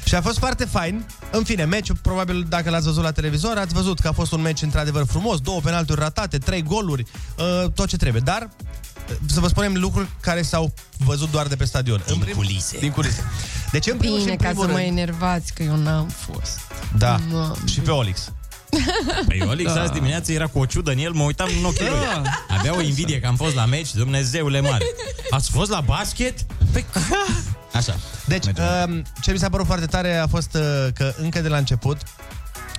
Și 0.05 0.15
a 0.15 0.21
fost 0.21 0.37
foarte 0.37 0.65
fain. 0.65 1.05
În 1.31 1.43
fine, 1.43 1.65
meciul, 1.65 1.97
probabil 2.01 2.45
dacă 2.49 2.69
l-ați 2.69 2.85
văzut 2.85 3.03
la 3.03 3.11
televizor, 3.11 3.57
ați 3.57 3.73
văzut 3.73 3.99
că 3.99 4.07
a 4.07 4.11
fost 4.11 4.31
un 4.31 4.41
meci 4.41 4.61
într-adevăr 4.61 5.05
frumos, 5.05 5.39
două 5.39 5.59
penalturi 5.59 5.99
ratate, 5.99 6.37
trei 6.37 6.63
goluri, 6.63 7.05
uh, 7.37 7.71
tot 7.71 7.87
ce 7.87 7.97
trebuie. 7.97 8.21
Dar 8.25 8.41
uh, 8.41 8.65
să 9.25 9.39
vă 9.39 9.47
spunem 9.47 9.75
lucruri 9.75 10.07
care 10.19 10.41
s-au 10.41 10.73
văzut 10.97 11.31
doar 11.31 11.47
de 11.47 11.55
pe 11.55 11.65
stadion. 11.65 12.03
Din 12.07 12.17
prim... 12.17 12.35
culise. 12.35 12.77
Din 12.77 12.91
culise. 12.91 13.23
Deci, 13.71 13.87
în 13.87 13.97
primul 13.97 14.17
și 14.17 14.23
Bine, 14.23 14.35
în 14.39 14.43
ca 14.43 14.47
primul 14.47 14.65
să 14.65 14.71
mă 14.71 14.77
rând... 14.77 14.97
enervați 14.97 15.53
că 15.53 15.63
eu 15.63 15.75
n-am 15.75 16.07
fost. 16.07 16.59
Da, 16.97 17.19
Doamne. 17.31 17.55
și 17.65 17.79
pe 17.79 17.91
Olix. 17.91 18.31
Păi 19.27 19.43
Olix 19.49 19.73
Da. 19.73 19.81
azi 19.81 19.91
dimineață 19.91 20.31
era 20.31 20.47
cu 20.47 20.59
o 20.59 20.65
ciudă 20.65 20.91
în 20.91 20.97
el, 20.97 21.11
mă 21.11 21.23
uitam 21.23 21.49
în 21.59 21.65
ochii 21.65 21.85
lui. 21.85 22.29
Avea 22.47 22.75
o 22.75 22.81
invidie 22.81 23.19
că 23.19 23.27
am 23.27 23.35
fost 23.35 23.55
la 23.55 23.65
meci, 23.65 23.93
Dumnezeule 23.93 24.59
mare. 24.61 24.85
Ați 25.29 25.51
fost 25.51 25.69
la 25.69 25.81
basket? 25.81 26.45
Păi... 26.71 26.85
Așa. 27.73 27.95
Deci, 28.25 28.45
uh, 28.45 29.01
ce 29.21 29.31
mi 29.31 29.37
s-a 29.37 29.49
părut 29.49 29.65
foarte 29.65 29.85
tare 29.85 30.15
a 30.17 30.27
fost 30.27 30.53
uh, 30.53 30.87
că 30.93 31.13
încă 31.17 31.41
de 31.41 31.47
la 31.47 31.57
început 31.57 31.97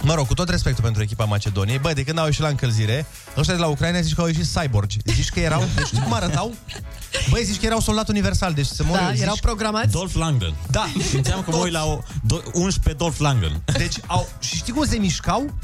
Mă 0.02 0.14
rog, 0.14 0.26
cu 0.26 0.34
tot 0.34 0.48
respectul 0.48 0.84
pentru 0.84 1.02
echipa 1.02 1.24
Macedoniei, 1.24 1.78
bă, 1.78 1.92
de 1.92 2.02
când 2.04 2.18
au 2.18 2.24
ieșit 2.24 2.42
la 2.42 2.48
încălzire, 2.48 3.06
ăștia 3.36 3.54
de 3.54 3.60
la 3.60 3.66
Ucraina 3.66 4.00
zici 4.00 4.14
că 4.14 4.20
au 4.20 4.26
ieșit 4.26 4.44
cyborgi. 4.44 4.96
Zici 5.04 5.28
că 5.28 5.40
erau, 5.40 5.64
deci 5.74 5.86
știi 5.86 6.00
cum 6.00 6.12
arătau? 6.12 6.54
Băi, 7.30 7.44
zici 7.44 7.58
că 7.60 7.66
erau 7.66 7.80
soldat 7.80 8.08
universal, 8.08 8.52
deci 8.52 8.66
se 8.66 8.82
mor 8.82 8.98
Da, 8.98 9.10
zici... 9.12 9.22
erau 9.22 9.36
programați? 9.40 9.90
Dolph 9.90 10.14
Lundgren. 10.14 10.54
Da. 10.70 10.86
Simțeam 11.08 11.42
că 11.42 11.50
mă 11.50 11.56
uit 11.56 11.72
la 11.72 11.84
o, 11.84 11.98
do, 12.22 12.36
11 12.52 12.92
Dolph 13.04 13.16
Lundgren. 13.18 13.62
Deci 13.76 13.96
au, 14.06 14.28
și 14.38 14.56
știi 14.56 14.72
cum 14.72 14.86
se 14.86 14.96
mișcau? 14.96 15.54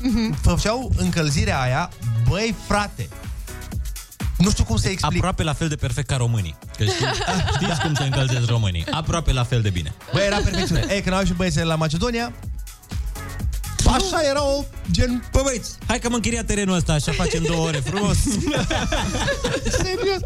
Făceau 0.41 0.93
încălzirea 0.97 1.61
aia, 1.61 1.91
băi, 2.29 2.55
frate. 2.67 3.09
Nu 4.39 4.51
știu 4.51 4.65
cum 4.65 4.77
să 4.77 4.89
explic. 4.89 5.17
Aproape 5.17 5.43
la 5.43 5.53
fel 5.53 5.69
de 5.69 5.77
perfect 5.77 6.07
ca 6.09 6.17
românii. 6.17 6.55
Că 6.77 6.85
știi, 6.85 7.07
știți 7.55 7.81
cum 7.81 7.95
se 7.95 8.03
încălzesc 8.05 8.47
românii. 8.49 8.85
Aproape 8.91 9.33
la 9.33 9.45
fel 9.45 9.61
de 9.63 9.71
bine. 9.71 9.95
Bă, 10.13 10.21
era 10.21 10.37
perfecțiune. 10.37 10.87
Ei, 10.91 11.01
când 11.03 11.15
au 11.15 11.21
ieșit 11.21 11.35
băiețele 11.37 11.65
la 11.65 11.75
Macedonia, 11.75 12.33
așa 13.93 14.23
era 14.31 14.45
o 14.45 14.65
gen... 14.91 15.25
Bă, 15.33 15.41
băieți, 15.45 15.71
hai 15.87 15.99
că 15.99 16.09
mă 16.09 16.15
închiria 16.15 16.45
terenul 16.45 16.75
ăsta, 16.77 16.93
așa 16.93 17.13
facem 17.13 17.43
două 17.43 17.67
ore 17.67 17.79
frumos. 17.85 18.17
Serios? 19.83 20.21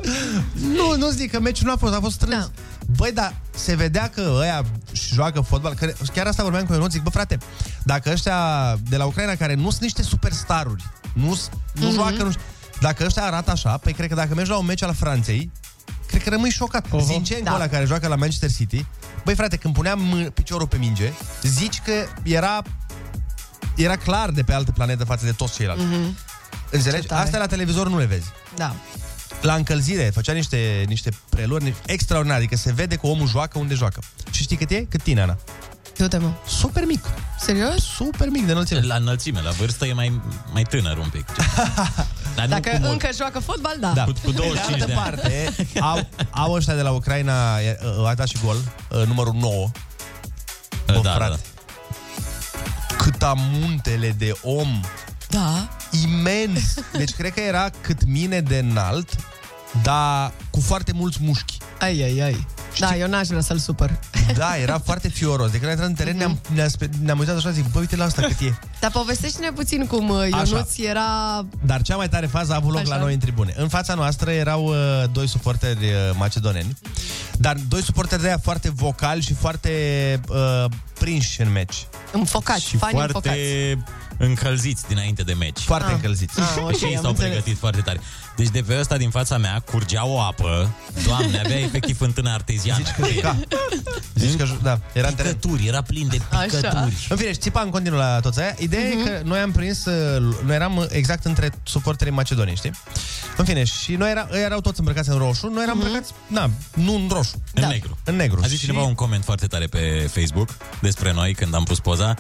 Nu, 0.75 0.97
nu 0.97 1.09
zic 1.11 1.31
că 1.31 1.41
meciul 1.41 1.67
nu 1.67 1.73
a 1.73 1.77
fost, 1.77 1.95
a 1.95 2.01
fost 2.01 2.15
strâns. 2.15 2.35
Da. 2.35 2.51
Băi, 2.97 3.13
dar 3.13 3.35
se 3.55 3.75
vedea 3.75 4.09
că 4.15 4.37
ăia 4.41 4.65
joacă 4.93 5.41
fotbal. 5.41 5.75
Că 5.75 5.93
chiar 6.15 6.27
asta 6.27 6.43
vorbeam 6.43 6.65
cu 6.67 6.73
eu, 6.73 6.87
zic, 6.89 7.03
bă, 7.03 7.11
frate, 7.11 7.39
dacă 7.85 8.11
ăștia 8.13 8.39
de 8.89 8.97
la 8.97 9.05
Ucraina, 9.05 9.35
care 9.35 9.55
nu 9.55 9.71
sunt 9.71 9.83
niște 9.83 10.03
superstaruri, 10.03 10.85
nu, 11.15 11.39
nu 11.73 11.87
Mhm. 11.87 11.95
joacă, 11.95 12.23
nu 12.23 12.31
știu, 12.31 12.43
dacă 12.81 13.05
ăștia 13.05 13.23
arată 13.25 13.51
așa, 13.51 13.77
păi 13.77 13.93
cred 13.93 14.09
că 14.09 14.15
dacă 14.15 14.35
mergi 14.35 14.51
la 14.51 14.57
un 14.57 14.67
meci 14.67 14.83
al 14.83 14.95
Franței, 14.95 15.51
cred 16.07 16.23
că 16.23 16.31
rămâi 16.31 16.51
șocat. 16.51 16.87
Uh-huh. 16.87 17.05
Zinchenko 17.05 17.45
da. 17.45 17.55
ăla 17.55 17.67
care 17.67 17.85
joacă 17.85 18.09
la 18.09 18.17
Manchester 18.17 18.51
City, 18.53 18.87
băi, 19.25 19.35
frate, 19.35 19.57
când 19.57 19.75
puneam 19.75 20.01
mâ- 20.01 20.33
piciorul 20.35 20.67
pe 20.67 20.77
minge, 20.77 21.13
zici 21.43 21.81
că 21.85 21.93
era 22.23 22.63
era 23.77 23.97
clar 23.97 24.31
de 24.31 24.43
pe 24.43 24.53
altă 24.53 24.73
planetă 24.73 25.05
față 25.05 25.25
de 25.25 25.33
toți 25.33 25.55
ceilalți. 25.55 25.85
Mhm. 25.85 26.17
Înțelegi? 26.71 27.03
Ce 27.03 27.09
tare. 27.09 27.23
Astea 27.23 27.39
la 27.39 27.47
televizor 27.47 27.89
nu 27.89 27.99
le 27.99 28.05
vezi. 28.05 28.27
Da. 28.57 28.75
La 29.41 29.55
încălzire 29.55 30.11
făcea 30.15 30.33
niște, 30.33 30.85
niște 30.87 31.11
preluri 31.29 31.75
extraordinare, 31.87 32.39
adică 32.41 32.57
se 32.57 32.73
vede 32.73 32.97
că 32.97 33.07
omul 33.07 33.29
joacă 33.29 33.59
unde 33.59 33.75
joacă. 33.75 34.01
Și 34.31 34.43
știi 34.43 34.57
cât 34.57 34.71
e? 34.71 34.87
Cât 34.91 35.03
tine, 35.03 35.21
Ana? 35.21 35.37
Du-te, 35.97 36.19
mă. 36.19 36.31
Super 36.47 36.85
mic. 36.87 37.05
Serios? 37.39 37.85
Super 37.95 38.29
mic 38.29 38.47
de 38.47 38.53
înălțime. 38.53 38.81
La 38.81 38.95
înălțime, 38.95 39.41
la 39.43 39.51
vârstă 39.51 39.87
e 39.87 39.93
mai, 39.93 40.21
mai 40.53 40.63
tânăr 40.63 40.97
un 40.97 41.09
pic. 41.09 41.25
Dar 42.37 42.45
nu 42.45 42.51
Dacă 42.51 42.71
cu 42.71 42.77
mult. 42.79 42.91
încă 42.93 43.09
joacă 43.17 43.39
fotbal, 43.39 43.77
da. 43.81 43.89
Da. 43.95 44.05
Cu, 44.05 44.13
cu 44.25 44.31
de 44.31 44.37
25 44.37 44.73
altă 44.73 44.87
de 44.87 44.93
ani. 44.93 45.03
parte, 45.03 45.55
au, 45.81 46.09
au 46.31 46.53
ăștia 46.53 46.75
de 46.75 46.83
la 46.83 46.91
Ucraina, 46.91 47.59
e, 47.61 47.79
a 48.07 48.15
dat 48.15 48.27
și 48.29 48.37
gol, 48.45 48.57
uh, 48.91 49.07
numărul 49.07 49.35
9. 49.35 49.71
Bă, 50.87 51.01
Da, 51.03 51.13
frate. 51.13 51.35
Cât 51.35 51.56
muntele 53.37 54.15
de 54.19 54.33
om. 54.43 54.81
Da. 55.29 55.69
Imens. 56.05 56.75
Deci 56.99 57.13
cred 57.13 57.33
că 57.33 57.41
era 57.41 57.71
cât 57.81 58.05
mine 58.05 58.41
de 58.41 58.59
înalt, 58.59 59.17
dar 59.83 60.33
cu 60.51 60.61
foarte 60.61 60.93
mulți 60.93 61.19
mușchi. 61.21 61.57
Ai, 61.79 62.03
ai, 62.03 62.21
ai. 62.21 62.47
Da, 62.79 62.97
eu 62.97 63.09
n-aș 63.09 63.27
vrea 63.27 63.41
să-l 63.41 63.59
supăr. 63.59 63.99
Da, 64.35 64.57
era 64.57 64.79
foarte 64.89 65.09
fioros. 65.09 65.51
De 65.51 65.57
când 65.57 65.69
a 65.69 65.71
intrat 65.71 65.89
în 65.89 65.95
teren, 65.95 66.17
ne-am, 66.17 66.41
ne-am, 66.55 66.69
spe- 66.69 66.91
ne-am 67.03 67.19
uitat 67.19 67.37
așa, 67.37 67.51
zic, 67.51 67.71
bă, 67.73 67.79
uite 67.79 67.97
la 67.97 68.05
asta 68.05 68.23
cât 68.23 68.41
e. 68.41 68.55
Dar 68.81 68.91
povestește-ne 68.91 69.51
puțin 69.51 69.87
cum 69.87 70.09
uh, 70.09 70.19
Așa. 70.33 70.43
Ionuț 70.47 70.79
era... 70.79 71.03
Dar 71.65 71.83
cea 71.83 71.97
mai 71.97 72.09
tare 72.09 72.27
fază 72.27 72.53
a 72.53 72.57
avut 72.57 72.71
loc 72.73 72.81
Așa. 72.81 72.95
la 72.95 73.01
noi 73.01 73.13
în 73.13 73.19
tribune. 73.19 73.53
În 73.57 73.69
fața 73.69 73.95
noastră 73.95 74.31
erau 74.31 74.65
uh, 74.65 74.75
doi 75.13 75.29
suporteri 75.29 75.85
uh, 75.85 75.93
macedoneni, 76.19 76.79
dar 77.33 77.57
doi 77.69 77.83
suporteri 77.83 78.21
de 78.23 78.27
aia 78.29 78.39
foarte 78.43 78.71
vocali 78.71 79.21
și 79.23 79.35
foarte 79.35 79.71
uh, 80.29 80.65
prinși 80.99 81.41
în 81.41 81.53
meci. 81.53 81.87
Înfocați, 82.13 82.65
Și 82.69 82.77
fani 82.77 83.01
înfocați. 83.01 83.13
foarte 83.27 83.85
încălziți 84.19 84.89
dinainte 84.89 85.23
de 85.23 85.33
meci. 85.33 85.59
Foarte 85.61 85.93
încălziți. 85.93 86.41
Ah, 86.41 86.63
ok, 86.63 86.77
și 86.77 86.85
ei 86.85 86.97
am 86.97 87.03
s-au 87.03 87.11
înțeles. 87.11 87.31
pregătit 87.33 87.59
foarte 87.59 87.81
tare. 87.81 88.01
Deci 88.37 88.49
de 88.49 88.63
pe 88.63 88.79
ăsta 88.79 88.97
din 88.97 89.11
fața 89.11 89.39
mea 89.39 89.63
curgea 89.65 90.07
o 90.07 90.21
apă. 90.21 90.71
Doamne, 91.07 91.41
avea 91.41 91.59
efectiv 91.59 91.97
fântână 91.97 92.31
arteziană. 92.31 92.85
Zici 92.85 92.95
că 92.95 93.21
ca. 93.21 93.37
Zici 94.15 94.37
că, 94.37 94.45
ju- 94.45 94.59
da, 94.63 94.81
era 94.93 95.09
în 95.09 95.15
teren. 95.15 95.35
Picături, 95.35 95.67
era 95.67 95.83
plin 95.83 96.09
de 96.09 96.21
Așa. 96.31 96.45
picături. 96.45 97.07
În 97.09 97.17
fine, 97.17 97.33
și 97.33 97.39
țipa 97.39 97.61
în 97.61 97.71
continuu 97.71 97.99
la 97.99 98.21
toți 98.21 98.41
aia. 98.41 98.55
Ideea 98.59 98.83
uh-huh. 98.83 99.07
e 99.07 99.11
că 99.11 99.21
noi 99.25 99.39
am 99.39 99.53
prins, 99.53 99.85
uh, 99.85 100.37
noi 100.45 100.55
eram 100.55 100.87
exact 100.91 101.25
între 101.25 101.53
suporterii 101.63 102.13
Macedoniei, 102.13 102.57
știi? 102.57 102.71
În 103.37 103.45
fine, 103.45 103.65
și 103.65 103.95
noi 103.95 104.11
era, 104.11 104.29
ei 104.33 104.43
erau 104.43 104.61
toți 104.61 104.79
îmbrăcați 104.79 105.09
în 105.09 105.19
roșu, 105.19 105.47
noi 105.47 105.63
eram 105.63 105.79
uh-huh. 105.79 105.85
îmbrăcați, 105.85 106.13
na, 106.27 106.51
nu 106.75 106.95
în 106.95 107.09
roșu. 107.11 107.43
În 107.55 107.67
negru. 107.67 107.99
În 108.05 108.17
negru. 108.17 108.41
A 108.43 108.47
zis 108.47 108.59
cineva 108.59 108.83
un 108.83 108.95
coment 108.95 109.25
foarte 109.25 109.47
tare 109.47 109.67
pe 109.67 110.11
Facebook 110.13 110.49
despre 110.81 111.13
noi 111.13 111.35
când 111.35 111.55
am 111.55 111.65
pus 111.65 111.81
poza. 111.81 112.15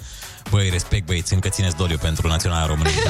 Băi, 0.50 0.70
respect 0.70 1.07
băieți, 1.07 1.35
încă 1.35 1.48
țineți 1.48 1.76
doliu 1.76 1.96
pentru 1.96 2.29
Naționala 2.29 2.66
României. 2.66 2.94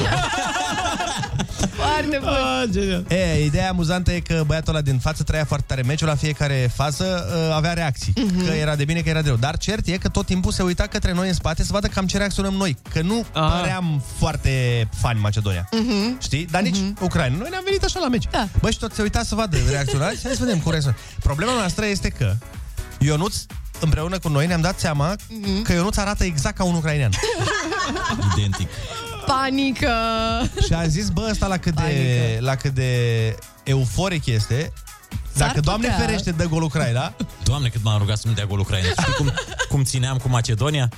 Foarte 1.75 2.17
bun. 2.19 2.29
Ah, 2.29 2.63
genial. 2.69 3.03
E, 3.09 3.45
ideea 3.45 3.69
amuzantă 3.69 4.11
e 4.11 4.19
că 4.19 4.43
băiatul 4.45 4.73
ăla 4.73 4.81
din 4.83 4.99
față 4.99 5.23
trăia 5.23 5.45
foarte 5.45 5.65
tare 5.67 5.81
meciul, 5.81 6.07
la 6.07 6.15
fiecare 6.15 6.71
fază 6.75 7.27
uh, 7.49 7.55
avea 7.55 7.73
reacții. 7.73 8.13
Mhm. 8.15 8.41
Uh-huh. 8.43 8.47
Că 8.47 8.53
era 8.53 8.75
de 8.75 8.85
bine, 8.85 8.99
că 9.01 9.09
era 9.09 9.21
de 9.21 9.27
rău. 9.27 9.37
Dar 9.37 9.57
cert 9.57 9.87
e 9.87 9.97
că 9.97 10.07
tot 10.09 10.25
timpul 10.25 10.51
se 10.51 10.63
uita 10.63 10.83
către 10.83 11.13
noi 11.13 11.27
în 11.27 11.33
spate 11.33 11.63
să 11.63 11.69
vadă 11.71 11.87
cam 11.87 12.05
ce 12.07 12.17
reacționăm 12.17 12.53
noi. 12.53 12.77
Că 12.93 13.01
nu 13.01 13.25
Ah. 13.33 13.57
păream 13.59 14.03
foarte 14.17 14.87
fani 15.01 15.19
Macedonia. 15.19 15.69
Mhm. 15.71 16.17
Știi? 16.21 16.45
Dar 16.51 16.61
nici 16.61 16.77
Ucraina. 17.01 17.35
Noi 17.37 17.47
ne-am 17.49 17.63
venit 17.65 17.83
așa 17.83 17.99
la 17.99 18.07
meci. 18.07 18.25
Da. 18.31 18.47
Bă, 18.61 18.69
și 18.69 18.77
tot 18.79 18.93
se 18.93 19.01
uita 19.01 19.23
să 19.23 19.35
vadă 19.35 19.57
reacționați. 19.69 20.19
Hai 20.23 20.31
să 20.35 20.43
vedem 20.43 20.59
cum 20.59 20.71
reacționați. 20.71 21.03
Problema 21.23 21.51
noastră 21.53 21.85
este 21.85 22.09
că 22.09 22.33
Ionuț 22.99 23.35
împreună 23.79 24.19
cu 24.19 24.29
noi 24.29 24.47
ne-am 24.47 24.61
dat 24.61 24.79
seama 24.79 25.15
Mhm. 25.29 25.61
că 25.61 25.73
Ionuț 25.73 25.97
arată 25.97 26.23
exact 26.23 26.57
ca 26.57 26.63
un 26.63 26.75
ucrainean. 26.75 27.11
Identic. 28.37 28.67
Panică! 29.27 29.91
Și 30.65 30.73
a 30.73 30.87
zis, 30.87 31.09
bă, 31.09 31.27
ăsta 31.31 31.47
la 31.47 31.57
cât 31.57 31.73
de, 31.75 31.81
Panică. 31.81 32.45
la 32.45 32.55
cât 32.55 32.73
de 32.73 32.91
euforic 33.63 34.25
este, 34.25 34.73
S-ar 35.35 35.47
dacă, 35.47 35.59
Doamne 35.59 35.87
putea. 35.87 36.05
ferește, 36.05 36.31
dă 36.31 36.43
gol 36.47 36.61
Ucraina, 36.61 37.13
Doamne, 37.43 37.67
cât 37.69 37.83
m-am 37.83 37.97
rugat 37.97 38.17
să-mi 38.17 38.33
dea 38.35 38.45
gol 38.45 38.59
Ucraina. 38.59 38.87
Știi 38.87 39.13
cum, 39.13 39.31
cum 39.69 39.83
țineam 39.83 40.17
cu 40.17 40.29
Macedonia? 40.29 40.89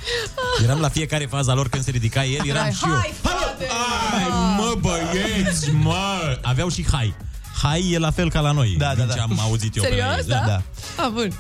Eram 0.64 0.80
la 0.80 0.90
fiecare 0.90 1.26
fază 1.26 1.52
a 1.52 1.54
lor 1.54 1.70
când 1.70 1.84
se 1.84 1.92
ridica 1.92 2.26
el, 2.26 2.48
eram 2.48 2.62
Hai, 2.62 2.72
și 2.72 2.84
eu. 2.88 2.94
hai, 2.96 3.14
frate! 3.22 3.66
Hai, 4.12 4.28
mă, 4.58 4.74
băieți, 4.80 5.72
mă! 5.72 6.38
Aveau 6.42 6.70
și 6.70 6.86
hai. 6.92 7.16
Hai 7.62 7.90
e 7.92 7.98
la 7.98 8.12
fel 8.12 8.30
ca 8.32 8.40
la 8.40 8.52
noi, 8.52 8.76
Da, 8.78 8.94
din 8.96 9.06
da, 9.08 9.12
ce 9.14 9.18
da. 9.18 9.24
am 9.24 9.40
auzit 9.40 9.76
eu. 9.76 9.84
pe 9.84 9.90
la 9.90 9.96
Serios, 9.96 10.20
ei. 10.20 10.28
da? 10.28 10.44
da. 10.48 10.62
Ah, 11.04 11.10
bun. 11.14 11.34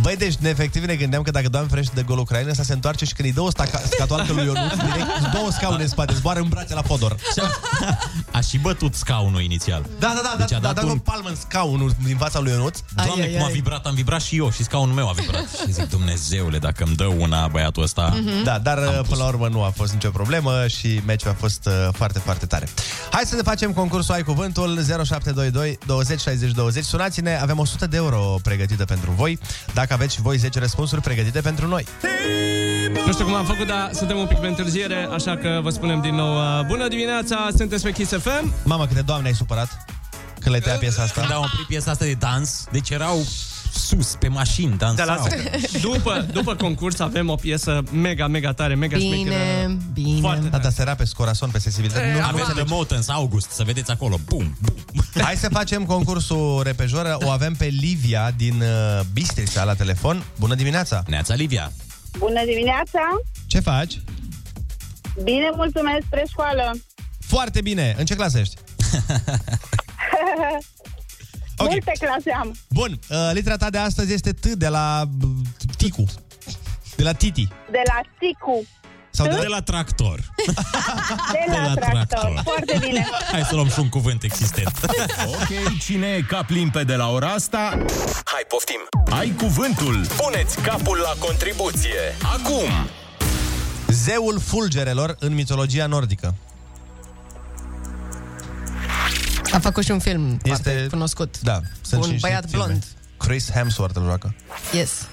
Băi, 0.00 0.16
deci, 0.16 0.34
ne, 0.34 0.48
efectiv, 0.48 0.84
ne 0.84 0.94
gândeam 0.94 1.22
că 1.22 1.30
dacă 1.30 1.48
Doamne 1.48 1.68
ferește 1.68 1.92
de 1.94 2.02
gol 2.02 2.18
Ucraina, 2.18 2.50
ăsta 2.50 2.62
se 2.62 2.72
întoarce 2.72 3.04
și 3.04 3.12
când 3.12 3.28
îi 3.28 3.34
dă 3.34 3.40
o 3.40 3.48
staca- 3.50 3.82
scatoalcă 3.90 4.32
lui 4.32 4.44
Ionuț, 4.44 4.70
direct 4.90 5.32
două 5.32 5.50
scaune 5.50 5.82
în 5.82 5.88
spate, 5.88 6.14
zboară 6.14 6.40
în 6.40 6.48
brațe 6.48 6.74
la 6.74 6.82
Fodor. 6.82 7.16
A 8.30 8.40
și 8.40 8.58
bătut 8.58 8.94
scaunul 8.94 9.40
inițial. 9.42 9.84
Da, 9.98 10.12
da, 10.16 10.20
da, 10.22 10.34
Deci 10.38 10.50
da, 10.50 10.56
a 10.56 10.60
da, 10.60 10.66
dat 10.66 10.74
dat 10.74 10.84
un- 10.84 10.90
un 10.90 10.98
palmă 10.98 11.28
în 11.28 11.36
scaunul 11.36 11.94
din 12.04 12.16
fața 12.16 12.38
lui 12.40 12.50
Ionuț. 12.52 12.78
Doamne, 12.94 13.22
Ai, 13.22 13.28
ai, 13.28 13.32
cum 13.34 13.42
a 13.42 13.46
ai. 13.46 13.52
vibrat, 13.52 13.86
am 13.86 13.94
vibrat 13.94 14.20
și 14.22 14.36
eu 14.36 14.50
și 14.50 14.62
scaunul 14.64 14.94
meu 14.94 15.08
a 15.08 15.12
vibrat. 15.12 15.48
și 15.66 15.72
zic, 15.72 15.88
Dumnezeule, 15.88 16.58
dacă 16.58 16.84
îmi 16.86 16.96
dă 16.96 17.04
una 17.04 17.46
băiatul 17.48 17.82
ăsta... 17.82 18.14
Mhm. 18.22 18.42
Da, 18.44 18.58
dar 18.58 18.78
până 19.08 19.16
la 19.22 19.26
urmă 19.26 19.48
nu 19.48 19.62
a 19.62 19.72
fost 19.76 19.92
nicio 19.92 20.10
problemă 20.10 20.66
și 20.66 21.00
meciul 21.06 21.30
a 21.30 21.34
fost 21.38 21.66
uh, 21.66 21.88
foarte, 21.92 22.18
foarte 22.18 22.46
tare. 22.46 22.68
Hai 23.10 23.22
să 23.26 23.34
ne 23.34 23.42
facem 23.42 23.72
concursul 23.72 24.14
Ai 24.14 24.22
Cuvântul 24.22 24.84
0722 25.04 25.78
20 25.86 26.20
60 26.20 26.50
20. 26.50 26.84
Sunați-ne, 26.84 27.38
avem 27.40 27.58
100 27.58 27.86
de 27.86 27.96
euro 27.96 28.36
pregătită 28.42 28.84
pentru 28.84 29.10
voi. 29.16 29.38
Dacă 29.74 29.81
aveți 29.90 30.14
și 30.14 30.20
voi 30.20 30.36
10 30.36 30.58
răspunsuri 30.58 31.00
pregătite 31.00 31.40
pentru 31.40 31.66
noi. 31.66 31.86
Nu 33.06 33.12
știu 33.12 33.24
cum 33.24 33.34
am 33.34 33.44
făcut, 33.44 33.66
dar 33.66 33.90
suntem 33.92 34.16
un 34.16 34.26
pic 34.26 34.38
pe 34.38 34.46
întârziere, 34.46 35.08
așa 35.12 35.36
că 35.36 35.60
vă 35.62 35.70
spunem 35.70 36.00
din 36.00 36.14
nou 36.14 36.36
uh, 36.36 36.66
bună 36.66 36.88
dimineața, 36.88 37.48
sunteți 37.56 37.82
pe 37.82 37.92
Kiss 37.92 38.12
FM. 38.12 38.52
Mamă, 38.64 38.86
câte 38.86 39.00
doamne 39.00 39.28
ai 39.28 39.34
supărat 39.34 39.84
când 40.40 40.54
le 40.54 40.60
tăia 40.60 40.76
piesa 40.76 41.02
asta. 41.02 41.20
Când 41.20 41.32
au 41.32 41.42
oprit 41.42 41.66
piesa 41.66 41.90
asta 41.90 42.04
de 42.04 42.16
dans, 42.18 42.64
deci 42.70 42.90
erau 42.90 43.26
sus, 43.86 44.14
pe 44.18 44.28
mașini, 44.28 44.76
Da, 44.78 44.86
dansau. 44.86 45.06
lasă 45.06 45.28
că 45.28 45.78
după, 45.78 46.26
după 46.32 46.54
concurs 46.54 46.98
avem 46.98 47.28
o 47.28 47.34
piesă 47.34 47.82
mega, 47.92 48.26
mega 48.26 48.52
tare, 48.52 48.74
mega 48.74 48.96
Bine, 48.96 49.16
șmecheră. 49.16 49.76
bine. 49.92 50.20
Foarte 50.20 50.48
Da, 50.48 50.58
dar 50.58 50.72
se 50.72 50.80
era 50.80 50.94
pe 50.94 51.04
scorason, 51.04 51.50
pe 51.50 51.58
sensibilitate. 51.58 52.12
Nu 52.12 52.24
Avem 52.24 52.52
The 52.54 52.64
Motens, 52.68 53.08
August, 53.08 53.50
să 53.50 53.62
vedeți 53.62 53.90
acolo. 53.90 54.18
Bum, 54.24 54.56
bum. 54.60 55.04
Hai 55.22 55.34
să 55.36 55.48
facem 55.48 55.84
concursul 55.84 56.60
repejor. 56.64 57.16
O 57.24 57.30
avem 57.30 57.54
pe 57.54 57.64
Livia 57.64 58.30
din 58.36 58.60
uh, 58.60 59.00
Bistrița 59.12 59.64
la 59.64 59.74
telefon. 59.74 60.22
Bună 60.38 60.54
dimineața! 60.54 61.02
Neața 61.06 61.34
Livia. 61.34 61.72
Bună 62.18 62.44
dimineața! 62.44 63.00
Ce 63.46 63.60
faci? 63.60 64.00
Bine, 65.22 65.50
mulțumesc, 65.56 66.02
spre 66.06 66.24
școală. 66.30 66.72
Foarte 67.20 67.60
bine! 67.60 67.94
În 67.98 68.04
ce 68.04 68.14
clasă 68.14 68.38
ești? 68.38 68.56
Ok. 71.56 71.68
Multe 71.68 71.92
clase 71.98 72.30
am. 72.30 72.54
Bun, 72.68 72.98
uh, 73.10 73.30
litera 73.32 73.56
ta 73.56 73.70
de 73.70 73.78
astăzi 73.78 74.12
este 74.12 74.32
T 74.32 74.46
de 74.46 74.68
la 74.68 75.02
uh, 75.22 75.28
Ticu. 75.76 76.04
De 76.96 77.02
la 77.02 77.12
Titi. 77.12 77.48
De 77.70 77.82
la 77.86 78.00
Ticu. 78.18 78.66
Sau 79.14 79.26
De 79.26 79.46
la 79.48 79.60
tractor. 79.62 80.20
De 81.32 81.44
la, 81.46 81.62
la 81.66 81.74
tractor. 81.74 82.06
tractor. 82.08 82.40
Foarte 82.44 82.76
bine. 82.80 83.06
Hai 83.32 83.42
să 83.42 83.54
luăm 83.54 83.68
și 83.68 83.78
un 83.78 83.88
cuvânt 83.88 84.22
existent. 84.22 84.72
Ok, 85.26 85.78
cine 85.80 86.06
e 86.06 86.20
cap 86.20 86.48
limpede 86.48 86.84
de 86.84 86.94
la 86.94 87.08
ora 87.10 87.28
asta? 87.28 87.58
Hai, 88.24 88.42
poftim! 88.48 88.80
Ai 89.10 89.34
cuvântul. 89.38 90.06
Puneți 90.16 90.60
capul 90.60 90.98
la 90.98 91.26
contribuție! 91.26 92.16
Acum! 92.22 92.70
Zeul 93.88 94.40
fulgerelor 94.40 95.16
în 95.18 95.34
mitologia 95.34 95.86
nordică. 95.86 96.34
A 99.52 99.58
făcut 99.58 99.84
și 99.84 99.90
un 99.90 99.98
film 99.98 100.30
Este- 100.42 100.70
foarte 100.70 100.86
cunoscut. 100.90 101.40
Da, 101.40 101.60
sunt 101.82 102.00
Un 102.00 102.06
și 102.06 102.12
niște 102.12 102.26
băiat 102.28 102.48
filme. 102.48 102.64
blond. 102.64 102.84
Chris 103.16 103.50
Hemsworth 103.50 103.96
îl 103.96 104.02
joacă. 104.04 104.34
Yes. 104.72 105.06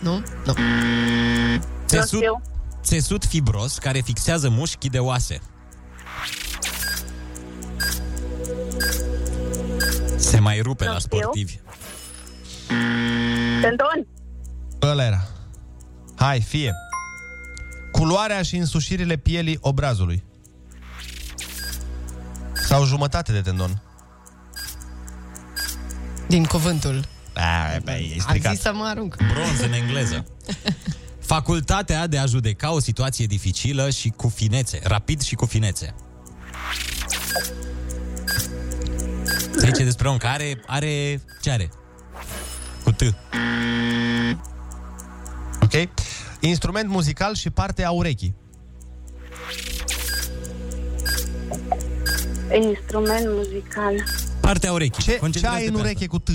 Nu? 0.00 0.22
Nu. 0.46 0.54
Țesut, 1.86 2.22
țesut 2.82 3.24
fibros 3.24 3.78
care 3.78 4.00
fixează 4.00 4.48
mușchii 4.48 4.90
de 4.90 4.98
oase. 4.98 5.40
Se 10.16 10.38
mai 10.38 10.60
rupe 10.60 10.84
Nu 10.84 10.92
la 10.92 10.98
știu. 10.98 11.18
sportivi. 11.18 11.58
Tenton. 13.60 14.06
Ăla 14.82 15.04
era. 15.04 15.26
Hai, 16.16 16.40
fie. 16.40 16.72
Culoarea 17.92 18.42
și 18.42 18.56
însușirile 18.56 19.16
pielii 19.16 19.58
obrazului. 19.60 20.24
Sau 22.68 22.84
jumătate 22.84 23.32
de 23.32 23.40
tendon. 23.40 23.82
Din 26.26 26.44
cuvântul. 26.44 27.04
A, 27.34 27.76
băi, 27.84 28.12
e 28.14 28.18
A 28.18 28.22
stricat. 28.22 28.52
zis 28.52 28.62
să 28.62 28.72
mă 28.74 28.84
arunc. 28.84 29.16
Bronz 29.16 29.60
în 29.60 29.72
engleză. 29.72 30.26
Facultatea 31.34 32.06
de 32.06 32.18
a 32.18 32.26
judeca 32.26 32.72
o 32.72 32.80
situație 32.80 33.26
dificilă 33.26 33.90
și 33.90 34.08
cu 34.08 34.28
finețe, 34.28 34.80
rapid 34.82 35.20
și 35.20 35.34
cu 35.34 35.46
finețe. 35.46 35.94
Se 39.56 39.66
zice 39.66 39.84
despre 39.84 40.08
un 40.08 40.16
care 40.16 40.60
are... 40.66 41.22
Ce 41.42 41.50
are? 41.50 41.70
Cu 42.84 42.92
T. 42.92 43.02
Ok? 45.62 45.72
Instrument 46.40 46.88
muzical 46.88 47.34
și 47.34 47.50
parte 47.50 47.84
a 47.84 47.90
urechii. 47.90 48.34
Instrument 52.54 53.26
muzical. 53.26 53.94
Partea 54.40 54.72
urechii. 54.72 55.02
Ce, 55.02 55.10
ce 55.10 55.18
Concentrează-te 55.18 55.62
ai 55.62 55.68
în 55.68 55.74
pe 55.74 55.80
ureche 55.80 56.06
cu 56.06 56.18
T? 56.18 56.28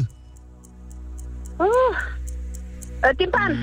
Uh, 1.57 3.09
timpan. 3.17 3.57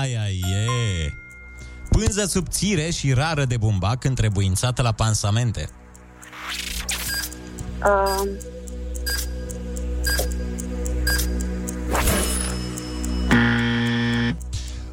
Ai, 0.00 0.16
ai, 0.16 0.40
e. 0.40 1.12
Pânză 1.90 2.24
subțire 2.26 2.90
și 2.90 3.12
rară 3.12 3.44
de 3.44 3.56
bumbac 3.56 4.04
întrebuințată 4.04 4.82
la 4.82 4.92
pansamente. 4.92 5.68
Uh, 7.84 8.28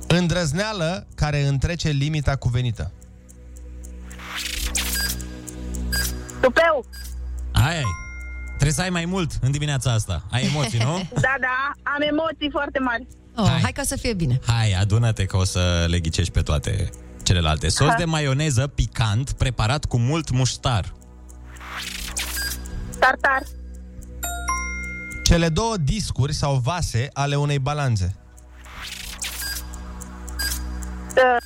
Îndrăzneală 0.08 1.08
care 1.16 1.48
întrece 1.48 1.90
limita 1.90 2.36
cuvenită. 2.36 2.92
Tupeu. 6.42 6.86
Ai, 7.52 7.76
ai. 7.78 7.84
Trebuie 8.48 8.72
să 8.72 8.82
ai 8.82 8.90
mai 8.90 9.06
mult 9.06 9.32
în 9.42 9.52
dimineața 9.52 9.92
asta. 9.92 10.24
Ai 10.32 10.46
emoții, 10.46 10.80
nu? 10.80 11.02
Da, 11.26 11.36
da, 11.40 11.72
am 11.84 12.02
emoții 12.02 12.50
foarte 12.52 12.80
mari. 12.80 13.08
Oh, 13.36 13.48
hai. 13.48 13.60
hai 13.62 13.72
ca 13.72 13.84
să 13.84 13.96
fie 13.98 14.14
bine. 14.14 14.40
Hai, 14.48 14.72
adună-te 14.74 15.26
că 15.26 15.38
o 15.38 15.44
să 15.44 15.86
le 15.90 16.00
ghicești 16.00 16.32
pe 16.32 16.42
toate 16.42 16.90
celelalte. 17.24 17.70
Sos 17.70 17.88
Ha. 17.88 17.96
de 17.98 18.06
maioneză 18.06 18.68
picant 18.68 19.32
preparat 19.32 19.86
cu 19.86 19.98
mult 19.98 20.30
muștar. 20.32 20.94
Tartar. 23.00 23.44
Cele 25.24 25.50
două 25.50 25.78
discuri 25.78 26.34
sau 26.34 26.56
vase 26.56 27.08
ale 27.14 27.36
unei 27.36 27.60
balanțe. 27.60 28.16
Uh, 31.16 31.38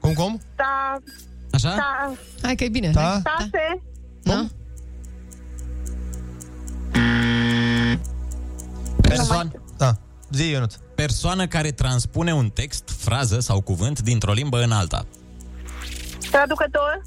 Cum, 0.00 0.12
cum? 0.12 0.40
da, 0.56 0.96
Așa? 1.52 1.74
Da. 1.76 2.12
Hai 2.42 2.54
că 2.54 2.64
e 2.64 2.68
bine. 2.68 2.90
Da? 2.90 3.20
Hai. 3.24 3.50
Șase. 4.28 4.38
Da? 4.40 4.46
Persoană, 9.00 9.50
Da. 9.76 9.96
Zi, 10.30 10.48
Ionut. 10.50 10.78
persoană 10.94 11.46
care 11.46 11.70
transpune 11.70 12.34
un 12.34 12.48
text, 12.48 12.90
frază 12.98 13.40
sau 13.40 13.60
cuvânt 13.60 14.00
dintr-o 14.00 14.32
limbă 14.32 14.62
în 14.62 14.72
alta. 14.72 15.06
Traducător. 16.30 17.02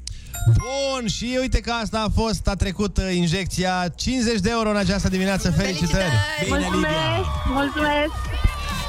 Bun, 0.46 1.06
și 1.06 1.36
uite 1.40 1.60
că 1.60 1.70
asta 1.70 2.00
a 2.06 2.20
fost, 2.20 2.48
a 2.48 2.54
trecut 2.54 2.96
uh, 2.96 3.14
injecția 3.14 3.88
50 3.94 4.40
de 4.40 4.50
euro 4.50 4.70
în 4.70 4.76
această 4.76 5.08
dimineață. 5.08 5.50
Felicitări! 5.50 6.12
Mulțumesc. 6.48 7.28
Mulțumesc. 7.46 8.10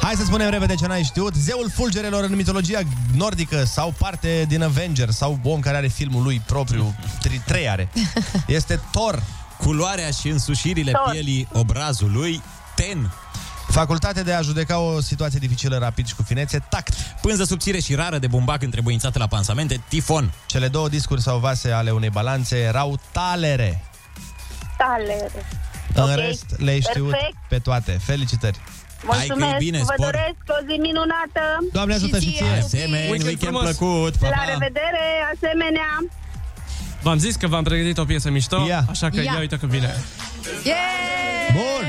Hai 0.04 0.14
să 0.16 0.24
spunem 0.24 0.50
repede 0.50 0.76
ce 0.76 0.88
n-ai 0.88 1.04
știut. 1.04 1.36
Zeul 1.36 1.70
fulgerelor 1.70 2.24
în 2.24 2.36
mitologia 2.36 2.80
nordică 3.16 3.64
sau 3.64 3.94
parte 3.98 4.46
din 4.48 4.64
Avenger 4.64 5.10
sau 5.10 5.40
om 5.44 5.60
care 5.60 5.78
are 5.78 5.88
filmul 5.88 6.24
lui 6.24 6.42
propriu, 6.46 6.96
tri, 7.22 7.42
trei 7.46 7.70
are, 7.70 7.90
este 8.48 8.80
Thor. 8.92 9.24
Culoarea 9.58 10.10
și 10.10 10.28
însușirile 10.28 10.92
Tot. 10.92 11.12
pielii 11.12 11.48
obrazului, 11.54 12.42
ten. 12.76 13.12
Facultate 13.68 14.24
de 14.24 14.34
a 14.34 14.42
judeca 14.42 14.80
o 14.80 15.02
situație 15.02 15.40
dificilă 15.40 15.78
rapid 15.78 16.08
și 16.08 16.16
cu 16.16 16.24
finețe, 16.24 16.64
tact. 16.70 16.94
Pânză 17.22 17.44
subțire 17.44 17.80
și 17.80 17.96
rară 17.96 18.18
de 18.18 18.28
bumbac 18.28 18.62
întrebuințată 18.62 19.20
la 19.20 19.28
pansamente, 19.28 19.82
tifon. 19.88 20.34
Cele 20.46 20.68
două 20.68 20.90
discuri 20.90 21.22
sau 21.22 21.40
vase 21.40 21.72
ale 21.72 21.92
unei 21.92 22.10
balanțe 22.10 22.58
erau 22.58 23.00
talere. 23.12 23.84
Taler. 24.78 25.32
În 25.94 26.04
Ok, 26.04 26.16
rest 26.16 26.46
le-ai 26.58 26.80
știut 26.82 27.10
perfect. 27.10 27.36
pe 27.50 27.60
toate. 27.60 28.00
Felicitări! 28.04 28.60
Mulțumesc. 29.06 29.58
bine, 29.58 29.78
Vă 29.78 29.84
spor. 29.84 30.06
doresc 30.10 30.42
o 30.58 30.60
zi 30.68 30.76
minunată. 30.88 31.44
Doamne 31.72 31.94
ajută 31.94 32.20
și 32.20 32.32
ție! 32.32 32.46
Asemenea, 32.64 33.00
Weekend 33.00 33.24
weekend 33.30 33.54
frumos. 33.56 33.64
plăcut! 33.64 34.14
Pa, 34.16 34.28
La 34.30 34.36
pa. 34.36 34.44
revedere, 34.54 35.06
asemenea. 35.34 35.92
V-am 37.02 37.18
zis 37.18 37.36
că 37.36 37.48
v-am 37.48 37.64
pregătit 37.64 37.98
o 37.98 38.06
piesă 38.06 38.30
mișto, 38.30 38.66
Ia. 38.68 38.86
așa 38.90 39.10
că 39.10 39.16
Ia. 39.22 39.24
ia 39.32 39.40
uite 39.40 39.58
că 39.58 39.66
vine. 39.66 39.92
Yeah! 40.64 40.78
Bun! 41.54 41.86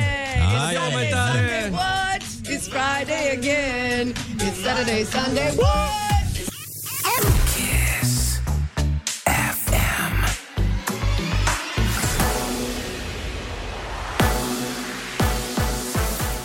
Ai, 0.67 0.75
ai, 0.75 0.97
ai. 0.97 1.09
Sunday, 1.11 1.71
what? 1.71 2.23
It's 2.55 2.67
Friday 2.75 3.25
again. 3.39 4.07
It's 4.47 4.59
Saturday, 4.65 5.03
Sunday, 5.15 5.51
what? 5.57 6.14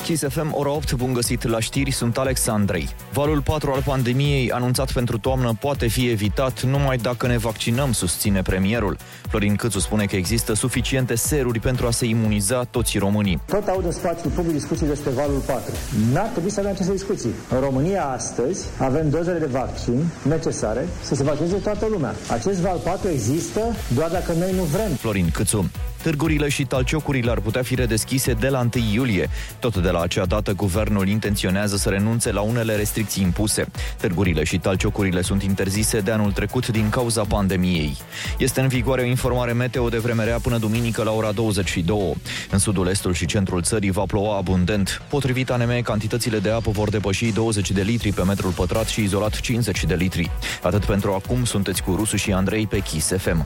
Kiss 0.10 0.24
FM, 0.28 0.52
ora 0.54 0.70
8, 0.70 0.94
bun 0.94 1.14
găsit 1.14 1.44
la 1.44 1.60
știri, 1.60 1.92
sunt 1.92 2.18
Alexandrei. 2.18 2.90
Valul 3.14 3.42
4 3.42 3.72
al 3.72 3.82
pandemiei, 3.86 4.52
anunțat 4.52 4.92
pentru 4.92 5.18
toamnă, 5.18 5.54
poate 5.60 5.88
fi 5.88 6.10
evitat 6.10 6.64
numai 6.64 6.98
dacă 6.98 7.28
ne 7.28 7.38
vaccinăm, 7.38 7.92
susține 7.92 8.42
premierul. 8.42 8.98
Florin 9.28 9.56
Câțu 9.56 9.80
spune 9.80 10.06
că 10.06 10.16
există 10.16 10.54
suficiente 10.54 11.16
seruri 11.16 11.60
pentru 11.60 11.88
a 11.88 11.92
se 11.92 12.06
imuniza 12.06 12.64
toți 12.64 12.98
românii. 12.98 13.40
Tot 13.46 13.68
aud 13.68 13.86
în 13.86 13.92
spațiul 13.92 14.32
public 14.32 14.54
discuții 14.54 14.88
despre 14.88 15.10
valul 15.10 15.40
4. 15.46 15.74
N-ar 16.14 16.28
trebui 16.28 16.50
să 16.50 16.60
avem 16.60 16.72
aceste 16.72 16.92
discuții. 16.92 17.32
În 17.50 17.60
România 17.60 18.06
astăzi 18.06 18.66
avem 18.78 19.10
dozele 19.10 19.40
de 19.40 19.46
vaccin 19.46 20.06
necesare 20.24 20.88
să 21.04 21.16
se 21.16 21.24
vaccineze 21.24 21.56
toată 21.56 21.88
lumea. 21.92 22.16
Acest 22.32 22.60
val 22.60 22.78
4 22.78 23.10
există 23.10 23.62
doar 23.96 24.10
dacă 24.10 24.34
noi 24.34 24.54
nu 24.56 24.64
vrem. 24.64 24.92
Florin 24.96 25.30
Câțu. 25.34 25.72
Târgurile 26.02 26.50
și 26.50 26.66
talciocurile 26.66 27.32
ar 27.32 27.40
putea 27.40 27.62
fi 27.62 27.76
redeschise 27.76 28.34
de 28.34 28.48
la 28.48 28.60
1 28.76 28.84
iulie. 28.94 29.30
Tot 29.60 29.78
de 29.78 29.90
la 29.90 30.02
acea 30.02 30.26
dată, 30.26 30.54
guvernul 30.54 31.08
intenționează 31.08 31.78
să 31.78 31.90
renunțe 31.90 32.32
la 32.32 32.42
unele 32.42 32.76
restricții 32.76 33.24
impuse. 33.24 33.66
Târgurile 33.98 34.44
și 34.44 34.58
talciocurile 34.58 35.22
sunt 35.22 35.44
interzise 35.44 36.00
de 36.00 36.12
anul 36.12 36.32
trecut 36.32 36.68
din 36.68 36.90
cauza 36.90 37.24
pandemiei. 37.24 37.98
Este 38.38 38.62
în 38.62 38.68
vigoare 38.68 39.02
o 39.02 39.06
informare 39.06 39.54
meteo 39.54 39.90
de 39.90 39.98
vreme 39.98 40.24
rea 40.24 40.40
până 40.40 40.58
duminică 40.58 41.04
la 41.04 41.12
ora 41.12 41.32
22. 41.32 42.16
În 42.52 42.58
sudul, 42.58 42.88
estul 42.88 43.14
și 43.14 43.26
centrul 43.26 43.62
țării 43.62 43.92
va 43.92 44.04
ploua 44.08 44.38
abundent. 44.38 45.02
Potrivit 45.10 45.50
ANM, 45.50 45.82
cantitățile 45.82 46.40
de 46.40 46.50
apă 46.50 46.72
vor 46.72 46.90
depăși 46.90 47.26
20 47.32 47.72
de 47.72 47.82
litri 47.82 48.12
pe 48.12 48.24
metrul 48.24 48.52
pătrat 48.52 48.88
și 48.88 49.02
izolat 49.02 49.40
50 49.40 49.84
de 49.84 49.96
litri. 49.96 50.32
Atât 50.64 50.86
pentru 50.86 51.12
acum, 51.12 51.46
sunteți 51.46 51.84
cu 51.84 51.96
Rusu 51.96 52.16
și 52.16 52.32
Andrei 52.32 52.68
pe 52.68 52.80
Kiss 52.80 53.14
FM. 53.18 53.46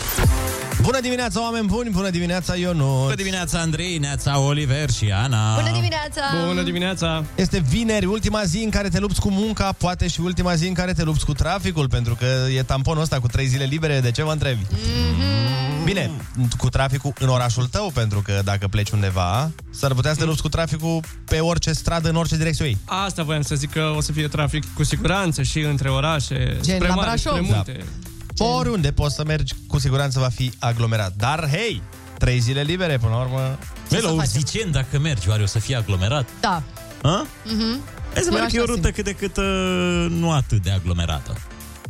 Bună 0.81 0.99
dimineața, 1.01 1.41
oameni 1.41 1.67
buni! 1.67 1.89
Bună 1.89 2.09
dimineața, 2.09 2.55
Ionut! 2.55 3.01
Bună 3.01 3.15
dimineața, 3.15 3.59
Andrei, 3.59 3.97
Neața, 3.97 4.39
Oliver 4.39 4.89
și 4.89 5.11
Ana. 5.11 5.55
Bună 5.55 5.71
dimineața! 5.73 6.21
Bună 6.47 6.61
dimineața! 6.61 7.23
Este 7.35 7.63
vineri, 7.69 8.05
ultima 8.05 8.43
zi 8.43 8.57
în 8.63 8.69
care 8.69 8.89
te 8.89 8.99
lupți 8.99 9.19
cu 9.19 9.29
munca, 9.29 9.71
poate 9.77 10.07
și 10.07 10.21
ultima 10.21 10.55
zi 10.55 10.67
în 10.67 10.73
care 10.73 10.93
te 10.93 11.03
lupți 11.03 11.25
cu 11.25 11.33
traficul, 11.33 11.89
pentru 11.89 12.15
că 12.15 12.25
e 12.55 12.63
tamponul 12.63 13.01
ăsta 13.01 13.19
cu 13.19 13.27
trei 13.27 13.45
zile 13.45 13.63
libere, 13.63 13.99
de 13.99 14.11
ce 14.11 14.23
mă 14.23 14.31
întrebi? 14.31 14.61
Mm-hmm. 14.61 15.83
Bine, 15.83 16.11
cu 16.57 16.69
traficul 16.69 17.13
în 17.19 17.27
orașul 17.27 17.65
tău, 17.65 17.91
pentru 17.93 18.21
că 18.21 18.41
dacă 18.43 18.67
pleci 18.67 18.89
undeva, 18.89 19.51
s-ar 19.69 19.93
putea 19.93 20.11
să 20.11 20.17
te 20.17 20.25
lupți 20.25 20.41
cu 20.41 20.49
traficul 20.49 20.99
pe 21.25 21.39
orice 21.39 21.71
stradă, 21.71 22.09
în 22.09 22.15
orice 22.15 22.37
direcție 22.37 22.65
o 22.65 22.67
iei. 22.67 22.77
Asta 22.85 23.23
voiam 23.23 23.41
să 23.41 23.55
zic 23.55 23.71
că 23.71 23.93
o 23.95 24.01
să 24.01 24.11
fie 24.11 24.27
trafic 24.27 24.63
cu 24.73 24.83
siguranță 24.83 25.43
și 25.43 25.59
între 25.59 25.89
orașe, 25.89 26.57
Gen 26.61 26.75
spre 26.75 26.87
la 26.87 26.95
mari, 26.95 27.07
Brașov. 27.07 27.45
spre 27.59 27.85
multe. 28.43 28.59
Oriunde 28.59 28.91
poți 28.91 29.15
să 29.15 29.23
mergi, 29.25 29.53
cu 29.67 29.79
siguranță 29.79 30.19
va 30.19 30.29
fi 30.29 30.51
aglomerat. 30.59 31.13
Dar, 31.17 31.49
hei, 31.49 31.81
trei 32.17 32.39
zile 32.39 32.61
libere, 32.61 32.97
până 32.97 33.11
la 33.13 33.19
urmă... 33.19 33.57
Bă, 33.89 33.95
să 33.95 33.95
la 33.95 34.01
facem? 34.01 34.17
Urziceni, 34.17 34.71
dacă 34.71 34.99
mergi, 34.99 35.29
oare 35.29 35.43
o 35.43 35.45
să 35.45 35.59
fie 35.59 35.75
aglomerat? 35.75 36.27
Da. 36.39 36.63
Ha? 37.01 37.25
Mhm. 37.45 37.79
Hai 38.13 38.21
să 38.23 38.29
Eu 38.31 38.37
merg 38.37 38.49
că 38.51 38.55
e 38.55 38.59
o 38.59 38.63
așa 38.63 38.71
rută 38.73 38.81
simt. 38.81 38.95
cât 38.95 39.03
de 39.05 39.11
cât 39.13 39.37
uh, 39.37 40.05
nu 40.09 40.31
atât 40.31 40.61
de 40.63 40.71
aglomerată. 40.71 41.37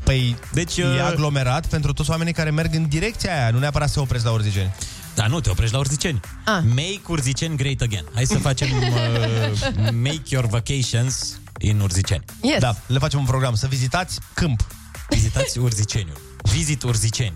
Păi, 0.04 0.36
Deci, 0.54 0.78
e 0.78 0.84
uh, 0.86 1.02
aglomerat 1.12 1.66
pentru 1.68 1.94
toți 1.94 2.10
oamenii 2.10 2.34
care 2.34 2.50
merg 2.52 2.74
în 2.76 2.88
direcția 2.88 3.34
aia, 3.40 3.50
nu 3.50 3.60
neapărat 3.60 3.88
să 3.88 3.94
se 3.94 4.00
opresc 4.00 4.26
la 4.26 4.32
Urziceni. 4.32 4.74
Da, 5.16 5.28
nu, 5.28 5.40
te 5.40 5.50
oprești 5.50 5.74
la 5.74 5.80
Urziceni. 5.80 6.20
Ah. 6.46 6.60
Make 6.68 7.02
Urziceni 7.08 7.56
great 7.58 7.82
again. 7.82 8.06
Hai 8.14 8.26
să 8.26 8.38
facem 8.38 8.68
uh, 8.78 9.90
Make 9.92 10.22
your 10.28 10.46
vacations 10.46 11.40
in 11.60 11.80
Urziceni. 11.80 12.24
Yes. 12.42 12.60
Da, 12.60 12.76
le 12.88 12.98
facem 13.00 13.20
un 13.20 13.26
program, 13.26 13.56
să 13.56 13.68
vizitați 13.68 14.20
câmp. 14.34 14.68
Vizitați 15.10 15.58
Urziceniul. 15.60 16.31
Visit 16.46 16.84
Urziceni. 16.86 17.36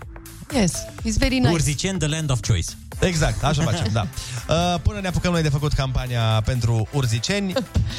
Yes. 0.52 0.86
It's 1.04 1.18
very 1.18 1.40
nice. 1.40 1.54
Urziceni, 1.54 1.98
the 1.98 2.08
land 2.08 2.30
of 2.30 2.42
choice. 2.42 2.76
Exact, 2.98 3.44
așa 3.44 3.62
facem, 3.62 3.86
da. 3.92 4.06
Uh, 4.48 4.74
Până 4.82 5.00
ne 5.00 5.08
apucăm 5.08 5.32
noi 5.32 5.42
de 5.42 5.48
făcut 5.48 5.72
campania 5.72 6.42
pentru 6.44 6.88
urziceni, 6.92 7.52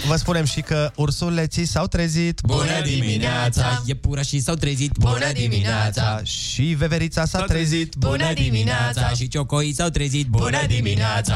vă 0.07 0.15
spunem 0.15 0.45
și 0.45 0.61
că 0.61 0.91
ursuleții 0.95 1.65
s-au 1.65 1.87
trezit. 1.87 2.39
Bună 2.43 2.81
dimineața! 2.83 3.81
Iepurașii 3.85 4.39
s-au 4.39 4.55
trezit. 4.55 4.91
Bună 4.99 5.31
dimineața! 5.33 6.21
Și 6.23 6.63
veverița 6.63 7.25
s-a 7.25 7.41
trezit. 7.41 7.95
Bună 7.95 8.33
dimineața! 8.33 9.09
Și 9.09 9.27
ciocoii 9.27 9.73
s-au 9.73 9.89
trezit. 9.89 10.27
Bună 10.27 10.65
dimineața! 10.67 11.35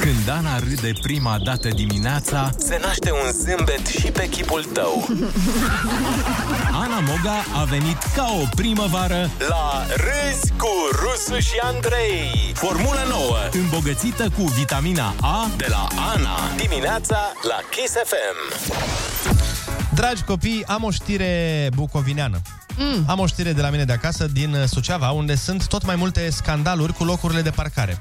Când 0.00 0.28
Ana 0.28 0.58
râde 0.58 0.92
prima 1.02 1.38
dată 1.44 1.68
dimineața, 1.68 2.50
se 2.58 2.78
naște 2.82 3.10
un 3.10 3.30
zâmbet 3.32 3.86
și 3.86 4.06
pe 4.06 4.28
chipul 4.28 4.64
tău. 4.72 5.08
Ana 6.82 6.98
Moga 7.00 7.44
a 7.54 7.64
venit 7.64 7.98
ca 8.14 8.26
o 8.42 8.44
primăvară 8.54 9.30
la 9.48 9.86
Râzi 9.88 10.52
cu 10.56 10.68
Rusu 11.14 11.40
și 11.40 11.58
Andrei. 11.62 12.52
Formulă 12.54 13.04
nouă, 13.08 13.36
îmbogățită 13.52 14.30
cu 14.30 14.42
vitamina 14.42 15.14
A 15.20 15.50
de 15.56 15.66
la 15.68 15.86
Ana. 16.14 16.38
Dimineața 16.56 17.18
la 17.48 17.58
Kiss 17.70 17.92
FM. 17.92 18.70
Dragi 19.94 20.22
copii, 20.22 20.64
am 20.66 20.82
o 20.84 20.90
știre 20.90 21.68
bucovineană. 21.74 22.40
Mm. 22.76 23.04
Am 23.06 23.18
o 23.18 23.26
știre 23.26 23.52
de 23.52 23.60
la 23.60 23.70
mine 23.70 23.84
de 23.84 23.92
acasă, 23.92 24.26
din 24.26 24.54
uh, 24.54 24.64
Suceava, 24.66 25.10
unde 25.10 25.34
sunt 25.34 25.66
tot 25.66 25.84
mai 25.84 25.96
multe 25.96 26.30
scandaluri 26.30 26.92
cu 26.92 27.04
locurile 27.04 27.42
de 27.42 27.50
parcare. 27.50 27.98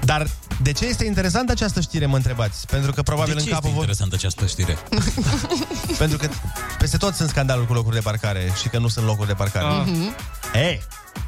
Dar 0.00 0.26
de 0.62 0.72
ce 0.72 0.84
este 0.86 1.04
interesantă 1.04 1.52
această 1.52 1.80
știre, 1.80 2.06
mă 2.06 2.16
întrebați? 2.16 2.66
Pentru 2.66 2.92
că 2.92 3.02
probabil 3.02 3.34
De 3.34 3.40
ce 3.40 3.48
în 3.48 3.52
capul 3.54 3.68
este 3.68 3.78
voi... 3.78 3.88
interesantă 3.88 4.14
această 4.14 4.46
știre? 4.46 4.78
Pentru 5.98 6.16
că 6.18 6.28
peste 6.78 6.96
tot 6.96 7.14
sunt 7.14 7.28
scandaluri 7.28 7.66
cu 7.66 7.72
locuri 7.72 7.94
de 7.94 8.00
parcare 8.00 8.52
și 8.60 8.68
că 8.68 8.78
nu 8.78 8.88
sunt 8.88 9.06
locuri 9.06 9.26
de 9.26 9.34
parcare. 9.34 9.66
Ah. 9.66 9.82
Mhm. 9.86 10.14
E, 10.54 10.78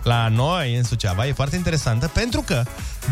la 0.02 0.28
noi 0.28 0.76
în 0.76 0.84
Suceava 0.84 1.26
e 1.26 1.32
foarte 1.32 1.56
interesantă 1.56 2.08
pentru 2.08 2.40
că, 2.40 2.62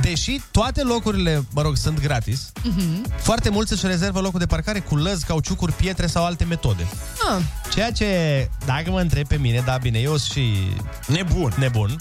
deși 0.01 0.41
toate 0.51 0.83
locurile, 0.83 1.45
mă 1.53 1.63
rog, 1.63 1.77
sunt 1.77 2.01
gratis, 2.01 2.53
Mhm. 2.63 3.13
foarte 3.17 3.51
mulți 3.51 3.73
își 3.73 3.87
rezervă 3.87 4.21
locul 4.21 4.39
de 4.39 4.47
parcare 4.47 4.81
cu 4.81 4.97
lăzi, 4.97 5.25
cauciucuri, 5.25 5.73
pietre 5.73 6.07
sau 6.07 6.25
alte 6.25 6.45
metode. 6.45 6.87
Ah, 7.31 7.43
Ceea 7.75 7.91
ce, 7.93 8.07
dacă 8.67 8.91
mă 8.91 9.01
întreb 9.01 9.27
pe 9.27 9.37
mine, 9.37 9.63
da, 9.65 9.77
bine, 9.83 9.99
eu 9.99 10.17
sunt 10.17 10.31
și... 10.31 10.53
Nebun. 11.07 11.53
Nebun. 11.59 11.97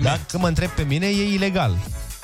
Dacă 0.00 0.38
mă 0.38 0.48
întreb 0.48 0.70
pe 0.70 0.82
mine, 0.82 1.06
e 1.06 1.32
ilegal. 1.32 1.76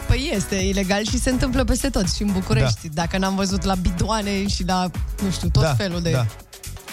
Păi 0.07 0.31
este 0.35 0.55
ilegal 0.55 1.05
și 1.05 1.19
se 1.19 1.31
întâmplă 1.31 1.65
peste 1.65 1.89
tot 1.89 2.13
și 2.13 2.23
în 2.23 2.33
București. 2.33 2.89
Da. 2.89 3.03
Dacă 3.03 3.19
n-am 3.19 3.35
văzut 3.35 3.63
la 3.63 3.75
bidoane 3.75 4.47
și 4.49 4.65
la, 4.65 4.91
nu 5.23 5.31
știu, 5.31 5.49
tot 5.49 5.63
Da, 5.63 5.75
felul 5.75 6.03
de 6.03 6.11
da. 6.11 6.27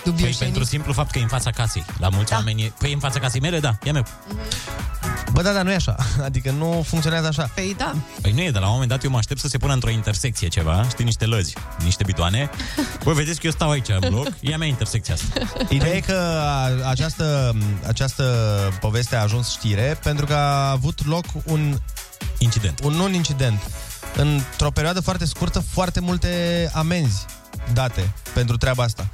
Păi 0.04 0.12
dubioșenii. 0.12 0.38
pentru 0.38 0.64
simplu 0.64 0.94
fapt 0.94 1.12
că 1.12 1.18
e 1.20 1.22
în 1.22 1.28
fața 1.28 1.52
casei. 1.52 1.86
La 2.00 2.10
mulți 2.10 2.30
da. 2.30 2.36
oameni 2.36 2.64
e... 2.64 2.72
Păi 2.80 2.90
e 2.90 2.94
în 2.94 3.00
fața 3.00 3.20
casei 3.20 3.40
mele, 3.42 3.60
da, 3.60 3.78
e 3.84 3.92
meu. 3.92 4.06
Bă, 5.32 5.42
da, 5.42 5.52
dar 5.52 5.64
nu 5.64 5.72
e 5.72 5.76
așa. 5.76 5.96
Adică 6.24 6.52
nu 6.52 6.84
funcționează 6.88 7.28
așa. 7.28 7.50
Păi 7.56 7.76
da. 7.78 7.96
Păi 8.22 8.32
nu 8.32 8.42
e, 8.42 8.52
de 8.52 8.60
la 8.60 8.66
un 8.66 8.72
moment 8.72 8.90
dat 8.90 9.04
eu 9.04 9.10
mă 9.10 9.18
aștept 9.18 9.40
să 9.40 9.48
se 9.48 9.58
pună 9.58 9.74
într-o 9.74 9.90
intersecție 9.90 10.48
ceva, 10.48 10.88
știi, 10.90 11.06
niște 11.06 11.26
lăzi, 11.26 11.54
niște 11.84 12.04
bidoane. 12.04 12.50
Bă, 13.04 13.14
vedeți 13.14 13.40
că 13.40 13.46
eu 13.46 13.52
stau 13.52 13.70
aici 13.70 13.90
în 13.90 14.10
bloc, 14.10 14.28
e 14.40 14.54
a 14.54 14.58
mea 14.58 14.68
intersecția 14.68 15.14
asta. 15.14 15.66
Ideea 15.70 15.96
e 15.96 16.00
că 16.00 16.42
a- 16.46 16.90
această, 16.90 17.56
această 17.88 18.24
poveste 18.80 19.16
a 19.16 19.22
ajuns 19.22 19.52
știre 19.52 20.00
pentru 20.04 20.26
că 20.26 20.34
a 20.34 20.70
avut 20.70 21.06
loc 21.06 21.26
un 21.44 21.78
incident. 22.38 22.80
Un 22.84 23.00
un 23.00 23.14
incident. 23.14 23.62
Într-o 24.16 24.72
perioadă 24.72 25.00
foarte 25.02 25.26
scurtă, 25.26 25.60
foarte 25.60 26.00
multe 26.00 26.70
amenzi 26.74 27.26
date 27.74 28.12
pentru 28.34 28.58
treaba 28.58 28.84
asta. 28.84 29.08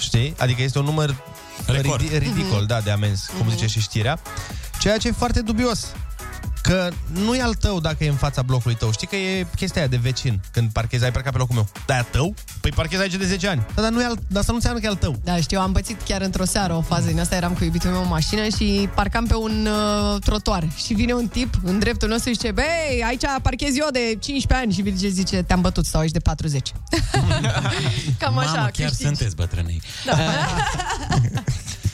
Știi? 0.00 0.34
Adică 0.38 0.62
este 0.62 0.78
un 0.78 0.84
număr 0.84 1.14
Record. 1.66 2.02
ridi- 2.02 2.18
ridicol, 2.18 2.64
da, 2.66 2.80
de 2.80 2.90
amenzi, 2.90 3.30
cum 3.38 3.50
zice 3.50 3.66
și 3.66 3.80
știrea. 3.80 4.20
Ceea 4.80 4.98
ce 4.98 5.08
e 5.08 5.12
foarte 5.12 5.40
dubios. 5.40 5.86
Că 6.62 6.88
nu 7.12 7.34
e 7.34 7.42
al 7.42 7.54
tău 7.54 7.80
dacă 7.80 8.04
e 8.04 8.08
în 8.08 8.14
fața 8.14 8.42
blocului 8.42 8.76
tău. 8.76 8.92
Știi 8.92 9.06
că 9.06 9.16
e 9.16 9.46
chestia 9.56 9.80
aia 9.80 9.90
de 9.90 9.96
vecin. 9.96 10.40
Când 10.52 10.70
parchezi, 10.72 11.04
ai 11.04 11.12
parcat 11.12 11.32
pe 11.32 11.38
locul 11.38 11.54
meu. 11.54 11.68
Da, 11.86 11.94
e 11.94 11.98
al 11.98 12.06
tău? 12.10 12.34
Păi 12.60 12.70
parchezi 12.70 13.02
aici 13.02 13.14
de 13.14 13.24
10 13.26 13.48
ani. 13.48 13.66
Da, 13.74 13.82
dar, 13.82 13.90
nu 13.90 14.02
e 14.02 14.04
al, 14.04 14.14
dar 14.28 14.38
asta 14.40 14.52
nu 14.52 14.54
înseamnă 14.56 14.80
că 14.80 14.86
e 14.86 14.88
al 14.88 14.96
tău. 14.96 15.20
Da, 15.24 15.36
știu, 15.36 15.60
am 15.60 15.72
pățit 15.72 16.02
chiar 16.02 16.20
într-o 16.20 16.44
seară 16.44 16.74
o 16.74 16.80
fază 16.80 17.06
din 17.06 17.20
asta, 17.20 17.34
eram 17.36 17.52
cu 17.52 17.64
iubitul 17.64 17.90
meu 17.90 18.02
în 18.02 18.08
mașină 18.08 18.48
și 18.48 18.88
parcam 18.94 19.26
pe 19.26 19.34
un 19.34 19.66
uh, 19.66 20.20
trotuar 20.20 20.64
și 20.84 20.94
vine 20.94 21.12
un 21.12 21.28
tip 21.28 21.54
în 21.64 21.78
dreptul 21.78 22.08
nostru 22.08 22.28
și 22.30 22.36
zice, 22.36 22.52
băi, 22.52 23.02
aici 23.06 23.22
parchez 23.42 23.76
eu 23.76 23.88
de 23.92 24.16
15 24.20 24.54
ani 24.54 24.72
și 24.72 24.96
zice, 24.96 25.08
zice 25.12 25.42
te-am 25.42 25.60
bătut, 25.60 25.86
stau 25.86 26.00
aici 26.00 26.10
de 26.10 26.18
40. 26.18 26.72
Cam 28.18 28.38
așa, 28.38 28.50
Mamă, 28.50 28.68
chiar 28.72 28.88
câștigi. 28.88 29.02
sunteți 29.02 29.36
bătrânei. 29.36 29.82
Da. 30.06 30.16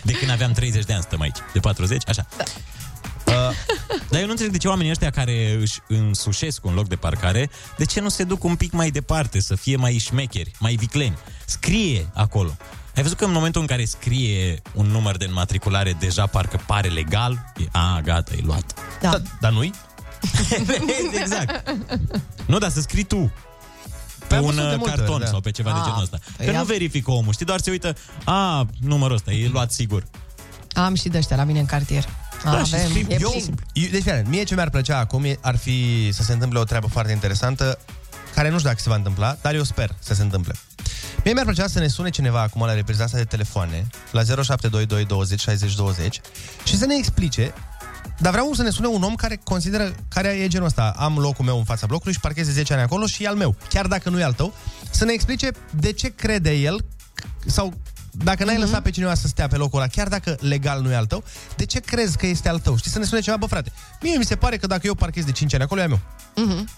De 0.03 0.13
când 0.13 0.31
aveam 0.31 0.53
30 0.53 0.85
de 0.85 0.93
ani 0.93 1.03
stăm 1.03 1.21
aici. 1.21 1.37
De 1.53 1.59
40, 1.59 2.03
așa. 2.09 2.27
Da. 2.37 2.45
Uh, 3.33 3.55
dar 4.11 4.19
eu 4.21 4.25
nu 4.25 4.31
înțeleg 4.31 4.53
de 4.53 4.59
ce 4.59 4.69
oamenii 4.69 4.91
ăștia 4.91 5.11
care 5.11 5.57
își 5.61 5.79
însușesc 5.89 6.65
un 6.65 6.75
loc 6.75 6.89
de 6.89 6.97
parcare, 6.97 7.51
de 7.77 7.85
ce 7.85 8.01
nu 8.01 8.09
se 8.09 8.25
duc 8.25 8.45
un 8.45 8.57
pic 8.57 8.73
mai 8.73 8.91
departe, 8.91 9.41
să 9.41 9.55
fie 9.55 9.77
mai 9.77 9.99
șmecheri, 9.99 10.51
mai 10.59 10.75
vicleni. 10.75 11.17
Scrie 11.45 12.09
acolo. 12.15 12.57
Ai 12.97 13.03
văzut 13.03 13.19
că 13.19 13.25
în 13.25 13.33
momentul 13.33 13.61
în 13.61 13.67
care 13.67 13.85
scrie 13.85 14.63
un 14.75 14.87
număr 14.87 15.17
de 15.17 15.25
înmatriculare, 15.25 15.97
deja 15.99 16.27
parcă 16.27 16.61
pare 16.67 16.89
legal? 16.89 17.53
E, 17.57 17.65
a, 17.73 18.01
gata, 18.05 18.33
e 18.35 18.41
luat. 18.45 18.75
Da. 19.01 19.11
da 19.11 19.23
dar 19.41 19.53
nu-i? 19.53 19.71
exact. 21.21 21.75
Nu, 22.47 22.59
dar 22.59 22.71
să 22.71 22.81
scrii 22.81 23.05
tu. 23.05 23.33
Pe 24.19 24.25
Păi 24.35 24.37
am 24.39 24.45
un 24.45 24.51
văzut 24.55 24.69
de 24.69 24.75
uh, 24.75 24.79
multe 24.79 24.95
carton 24.97 25.15
ori, 25.15 25.25
da. 25.25 25.31
sau 25.31 25.41
pe 25.41 25.51
ceva 25.51 25.71
de 25.71 25.79
Ah, 25.79 25.85
genul 25.85 26.03
ăsta. 26.03 26.19
păi 26.37 26.47
Că 26.47 26.53
nu 26.53 26.59
am- 26.59 26.67
verifică 26.67 27.11
omul, 27.11 27.33
știi, 27.33 27.47
doar 27.47 27.61
se 27.61 27.71
uită, 27.71 27.95
a, 28.25 28.67
numărul 28.81 29.15
ăsta, 29.17 29.33
e 29.33 29.49
luat 29.49 29.73
sigur. 29.73 30.05
Am 30.75 30.95
și 30.95 31.09
de 31.09 31.19
ăștia 31.19 31.37
la 31.37 31.45
mine 31.45 31.59
în 31.59 31.67
cartier. 31.67 32.09
Da, 32.53 32.65
și 32.65 32.75
Avem, 32.75 32.89
scrii, 32.89 33.07
e 33.09 33.17
eu, 33.21 33.31
plin. 33.31 33.55
eu, 33.73 33.89
deci, 33.91 34.03
fii, 34.03 34.23
mie 34.27 34.43
ce 34.43 34.55
mi-ar 34.55 34.71
plăcea 34.71 34.99
acum 34.99 35.25
e- 35.25 35.39
ar 35.41 35.57
fi 35.57 36.11
să 36.13 36.23
se 36.23 36.33
întâmple 36.33 36.59
o 36.59 36.65
treabă 36.65 36.87
foarte 36.87 37.13
interesantă, 37.13 37.79
care 38.35 38.49
nu 38.49 38.57
știu 38.57 38.69
dacă 38.69 38.81
se 38.83 38.89
va 38.89 38.95
întâmpla, 38.95 39.37
dar 39.43 39.55
eu 39.55 39.63
sper 39.63 39.97
să 39.99 40.15
se 40.15 40.23
întâmple. 40.23 40.55
Mie 41.25 41.33
mi-ar 41.33 41.45
plăcea 41.47 41.67
să 41.67 41.79
ne 41.79 41.89
sune 41.89 42.11
cineva 42.11 42.41
acum 42.41 42.65
la 42.67 42.73
repriza 42.75 43.05
asta 43.05 43.17
de 43.17 43.25
telefoane, 43.25 43.87
la 44.11 44.23
0722 44.23 45.05
20 45.05 45.41
60 45.41 45.75
20, 45.75 46.21
și 46.65 46.77
să 46.77 46.87
ne 46.87 46.95
explice 46.95 47.53
dar 48.19 48.33
vreau 48.33 48.53
să 48.53 48.63
ne 48.63 48.71
sune 48.71 48.87
un 48.87 49.03
om 49.03 49.15
care 49.15 49.41
consideră, 49.45 49.95
care 50.09 50.29
e 50.29 50.49
genul 50.49 50.67
ăsta, 50.67 50.95
am 50.97 51.19
locul 51.19 51.45
meu 51.45 51.59
în 51.59 51.65
fața 51.65 51.87
blocului 51.87 52.13
și 52.13 52.21
parchez 52.21 52.47
de 52.47 52.53
10 52.53 52.73
ani 52.73 52.83
acolo 52.83 53.07
și 53.07 53.25
e 53.25 53.29
al 53.29 53.35
meu, 53.37 53.57
chiar 53.69 53.87
dacă 53.87 54.11
nu 54.11 54.21
e 54.21 54.23
al 54.23 54.33
tău, 54.33 54.55
să 54.91 55.05
ne 55.05 55.13
explice 55.13 55.51
de 55.71 55.93
ce 55.93 56.09
crede 56.15 56.53
el 56.53 56.85
sau 57.47 57.73
dacă 58.25 58.45
n-ai 58.45 58.59
lăsat 58.59 58.83
pe 58.83 58.91
cineva 58.91 59.15
să 59.15 59.27
stea 59.27 59.49
pe 59.49 59.57
locul 59.57 59.79
ăla, 59.79 59.89
chiar 59.89 60.09
dacă 60.09 60.37
legal 60.41 60.81
nu 60.83 60.91
e 60.91 60.95
al 60.95 61.07
tău, 61.07 61.25
de 61.57 61.65
ce 61.65 61.81
crezi 61.81 62.17
că 62.17 62.27
este 62.27 62.49
al 62.49 62.59
tău? 62.59 62.77
Știi, 62.77 62.91
să 62.91 62.99
ne 62.99 63.05
spune 63.05 63.21
ceva, 63.21 63.37
bă 63.37 63.47
frate, 63.47 63.73
mie 64.01 64.17
mi 64.17 64.25
se 64.25 64.37
pare 64.37 64.57
că 64.57 64.67
dacă 64.67 64.87
eu 64.87 64.95
parchez 64.95 65.25
de 65.25 65.33
5 65.33 65.55
ani 65.55 65.63
acolo, 65.63 65.81
e 65.81 65.83
al 65.85 65.89
meu. 65.89 66.01
Mhm. 66.47 66.69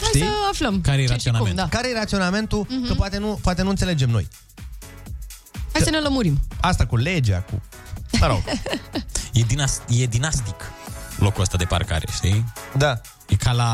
Hai 0.00 0.06
Știi? 0.08 0.20
să 0.20 0.26
aflăm. 0.50 0.80
Care 0.80 0.96
e 0.96 1.00
ce 1.00 1.06
și 1.06 1.12
raționament? 1.12 1.46
Cum, 1.48 1.56
da. 1.56 1.68
Care 1.76 1.88
e 1.90 1.94
raționamentul? 1.94 2.66
Mhm. 2.68 2.86
Că 2.86 2.94
poate 2.94 3.18
nu, 3.18 3.38
poate 3.42 3.62
nu 3.62 3.68
înțelegem 3.68 4.10
noi. 4.10 4.28
Hai 5.72 5.82
să 5.82 5.90
ne 5.90 5.98
lămurim. 5.98 6.40
Asta 6.60 6.86
cu 6.86 6.96
legea, 6.96 7.40
cu... 7.40 7.62
Mă 8.20 8.26
rog. 8.26 8.42
E, 9.32 9.40
dinas- 9.46 9.82
e 9.88 10.06
dinastic 10.06 10.54
locul 11.18 11.42
ăsta 11.42 11.56
de 11.56 11.64
parcare, 11.64 12.06
știi? 12.14 12.44
Da. 12.76 13.00
E 13.28 13.34
ca 13.36 13.52
la 13.52 13.70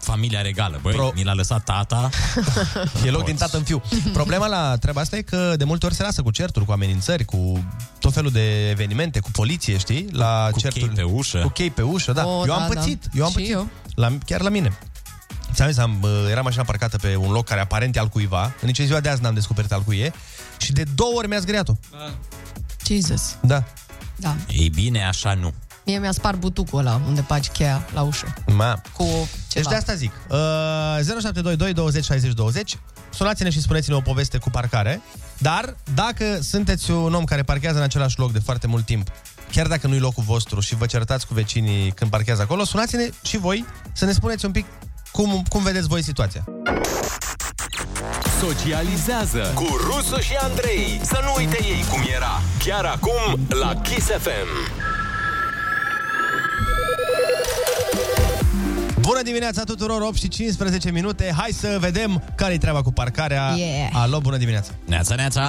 familia 0.00 0.40
regală, 0.40 0.78
băi, 0.82 0.92
Pro... 0.94 1.10
ni 1.14 1.24
l-a 1.24 1.32
lăsat 1.34 1.64
tata. 1.64 2.08
E 3.06 3.10
loc 3.10 3.24
din 3.24 3.36
tată 3.36 3.56
în 3.56 3.62
fiu. 3.62 3.82
Problema 4.12 4.46
la 4.46 4.76
treaba 4.76 5.00
asta 5.00 5.16
e 5.16 5.22
că 5.22 5.54
de 5.56 5.64
multe 5.64 5.86
ori 5.86 5.94
se 5.94 6.02
lasă 6.02 6.22
cu 6.22 6.30
certuri, 6.30 6.64
cu 6.64 6.72
amenințări, 6.72 7.24
cu 7.24 7.64
tot 7.98 8.12
felul 8.12 8.30
de 8.30 8.68
evenimente, 8.70 9.20
cu 9.20 9.30
poliție, 9.30 9.76
știi? 9.78 10.08
La 10.12 10.48
Cu 10.52 10.58
certuri. 10.60 10.84
chei 10.84 10.94
pe 10.94 11.02
ușă. 11.02 11.38
Cu 11.38 11.48
chei 11.48 11.70
pe 11.70 11.82
ușă, 11.82 12.12
da. 12.12 12.26
Oh, 12.26 12.44
eu 12.46 12.54
am 12.54 12.68
da, 12.68 12.74
da. 12.74 12.80
pățit. 12.80 13.04
Eu 13.14 13.24
am 13.24 13.30
Și 13.30 13.36
pățit. 13.36 13.52
eu. 13.52 13.68
La, 13.94 14.08
chiar 14.26 14.40
la 14.40 14.48
mine. 14.48 14.78
Ți-am 15.52 15.68
zis, 15.68 15.78
am, 15.78 15.98
uh, 16.02 16.10
era 16.30 16.40
mașina 16.42 16.62
parcată 16.62 16.96
pe 16.98 17.16
un 17.16 17.30
loc 17.30 17.44
care 17.44 17.60
aparent 17.60 17.96
e 17.96 17.98
al 17.98 18.08
cuiva. 18.08 18.42
În 18.44 18.66
nici 18.66 18.80
ziua 18.80 19.00
de 19.00 19.08
azi 19.08 19.22
n-am 19.22 19.34
descoperit 19.34 19.72
al 19.72 19.82
cui 19.82 19.98
e. 19.98 20.12
Și 20.58 20.72
de 20.72 20.84
două 20.94 21.12
ori 21.14 21.28
mi-a 21.28 21.38
zgriat-o. 21.38 21.72
Jesus. 22.86 23.36
Da. 23.42 23.64
Da. 24.16 24.36
Ei 24.48 24.68
bine, 24.70 25.04
așa 25.06 25.34
nu. 25.34 25.54
Mie 25.84 25.98
mi-a 25.98 26.12
spart 26.12 26.38
butucul 26.38 26.78
ăla 26.78 27.00
unde 27.06 27.24
bagi 27.28 27.48
cheia 27.48 27.86
la 27.94 28.02
ușă. 28.02 28.34
Ma. 28.46 28.80
Cu 28.92 29.04
ceva. 29.04 29.28
Deci 29.52 29.66
de 29.66 29.74
asta 29.74 29.94
zic. 29.94 30.12
Uh, 30.28 30.36
0722 31.04 31.72
20 31.72 32.04
60 32.04 32.32
20. 32.32 32.78
Sunați-ne 33.10 33.50
și 33.50 33.60
spuneți-ne 33.60 33.96
o 33.96 34.00
poveste 34.00 34.38
cu 34.38 34.50
parcare. 34.50 35.00
Dar 35.38 35.76
dacă 35.94 36.38
sunteți 36.42 36.90
un 36.90 37.14
om 37.14 37.24
care 37.24 37.42
parchează 37.42 37.78
în 37.78 37.84
același 37.84 38.18
loc 38.18 38.32
de 38.32 38.38
foarte 38.38 38.66
mult 38.66 38.84
timp, 38.84 39.08
chiar 39.52 39.66
dacă 39.66 39.86
nu-i 39.86 39.98
locul 39.98 40.24
vostru 40.26 40.60
și 40.60 40.74
vă 40.74 40.86
certați 40.86 41.26
cu 41.26 41.34
vecinii 41.34 41.90
când 41.90 42.10
parchează 42.10 42.42
acolo, 42.42 42.64
sunați-ne 42.64 43.08
și 43.22 43.38
voi 43.38 43.64
să 43.92 44.04
ne 44.04 44.12
spuneți 44.12 44.44
un 44.44 44.50
pic 44.50 44.66
cum, 45.12 45.44
cum 45.48 45.62
vedeți 45.62 45.88
voi 45.88 46.02
situația. 46.02 46.44
Socializează 48.40 49.52
cu 49.54 49.66
Rusu 49.90 50.20
și 50.20 50.34
Andrei. 50.40 51.00
Să 51.02 51.20
nu 51.22 51.34
uite 51.36 51.58
ei 51.62 51.84
cum 51.90 52.00
era. 52.14 52.42
Chiar 52.64 52.84
acum 52.84 53.46
la 53.48 53.74
Kiss 53.74 54.06
FM. 54.06 54.92
Bună 59.10 59.22
dimineața 59.30 59.62
tuturor, 59.72 60.00
8 60.00 60.16
și 60.22 60.28
15 60.28 60.90
minute. 60.98 61.24
Hai 61.40 61.52
să 61.62 61.68
vedem 61.86 62.10
care-i 62.40 62.62
treaba 62.64 62.82
cu 62.86 62.92
parcarea. 63.00 63.44
Yeah. 63.56 64.02
Alo, 64.02 64.18
bună 64.28 64.38
dimineața. 64.44 64.72
Neața, 64.92 65.14
neața. 65.22 65.44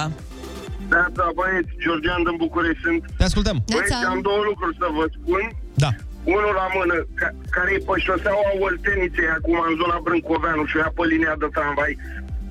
Neața, 0.94 1.24
băieți, 1.38 1.72
Georgian 1.84 2.22
din 2.26 2.36
București 2.44 2.82
sunt. 2.86 3.00
Te 3.18 3.24
ascultăm. 3.30 3.56
Băieți, 3.72 3.92
am 4.12 4.20
două 4.28 4.42
lucruri 4.50 4.74
să 4.82 4.86
vă 4.98 5.04
spun. 5.16 5.42
Da. 5.84 5.90
Unul 6.36 6.52
la 6.60 6.66
mână, 6.76 6.96
ca, 7.20 7.28
care 7.54 7.68
e 7.76 7.86
pe 7.88 7.94
șoseaua 8.06 8.50
Olteniței, 8.66 9.28
acum 9.38 9.56
în 9.68 9.74
zona 9.80 9.96
Brâncoveanu 10.06 10.64
și 10.68 10.76
o 10.76 10.80
ia 10.84 10.90
pe 10.96 11.04
linia 11.12 11.34
de 11.42 11.48
tramvai. 11.56 11.92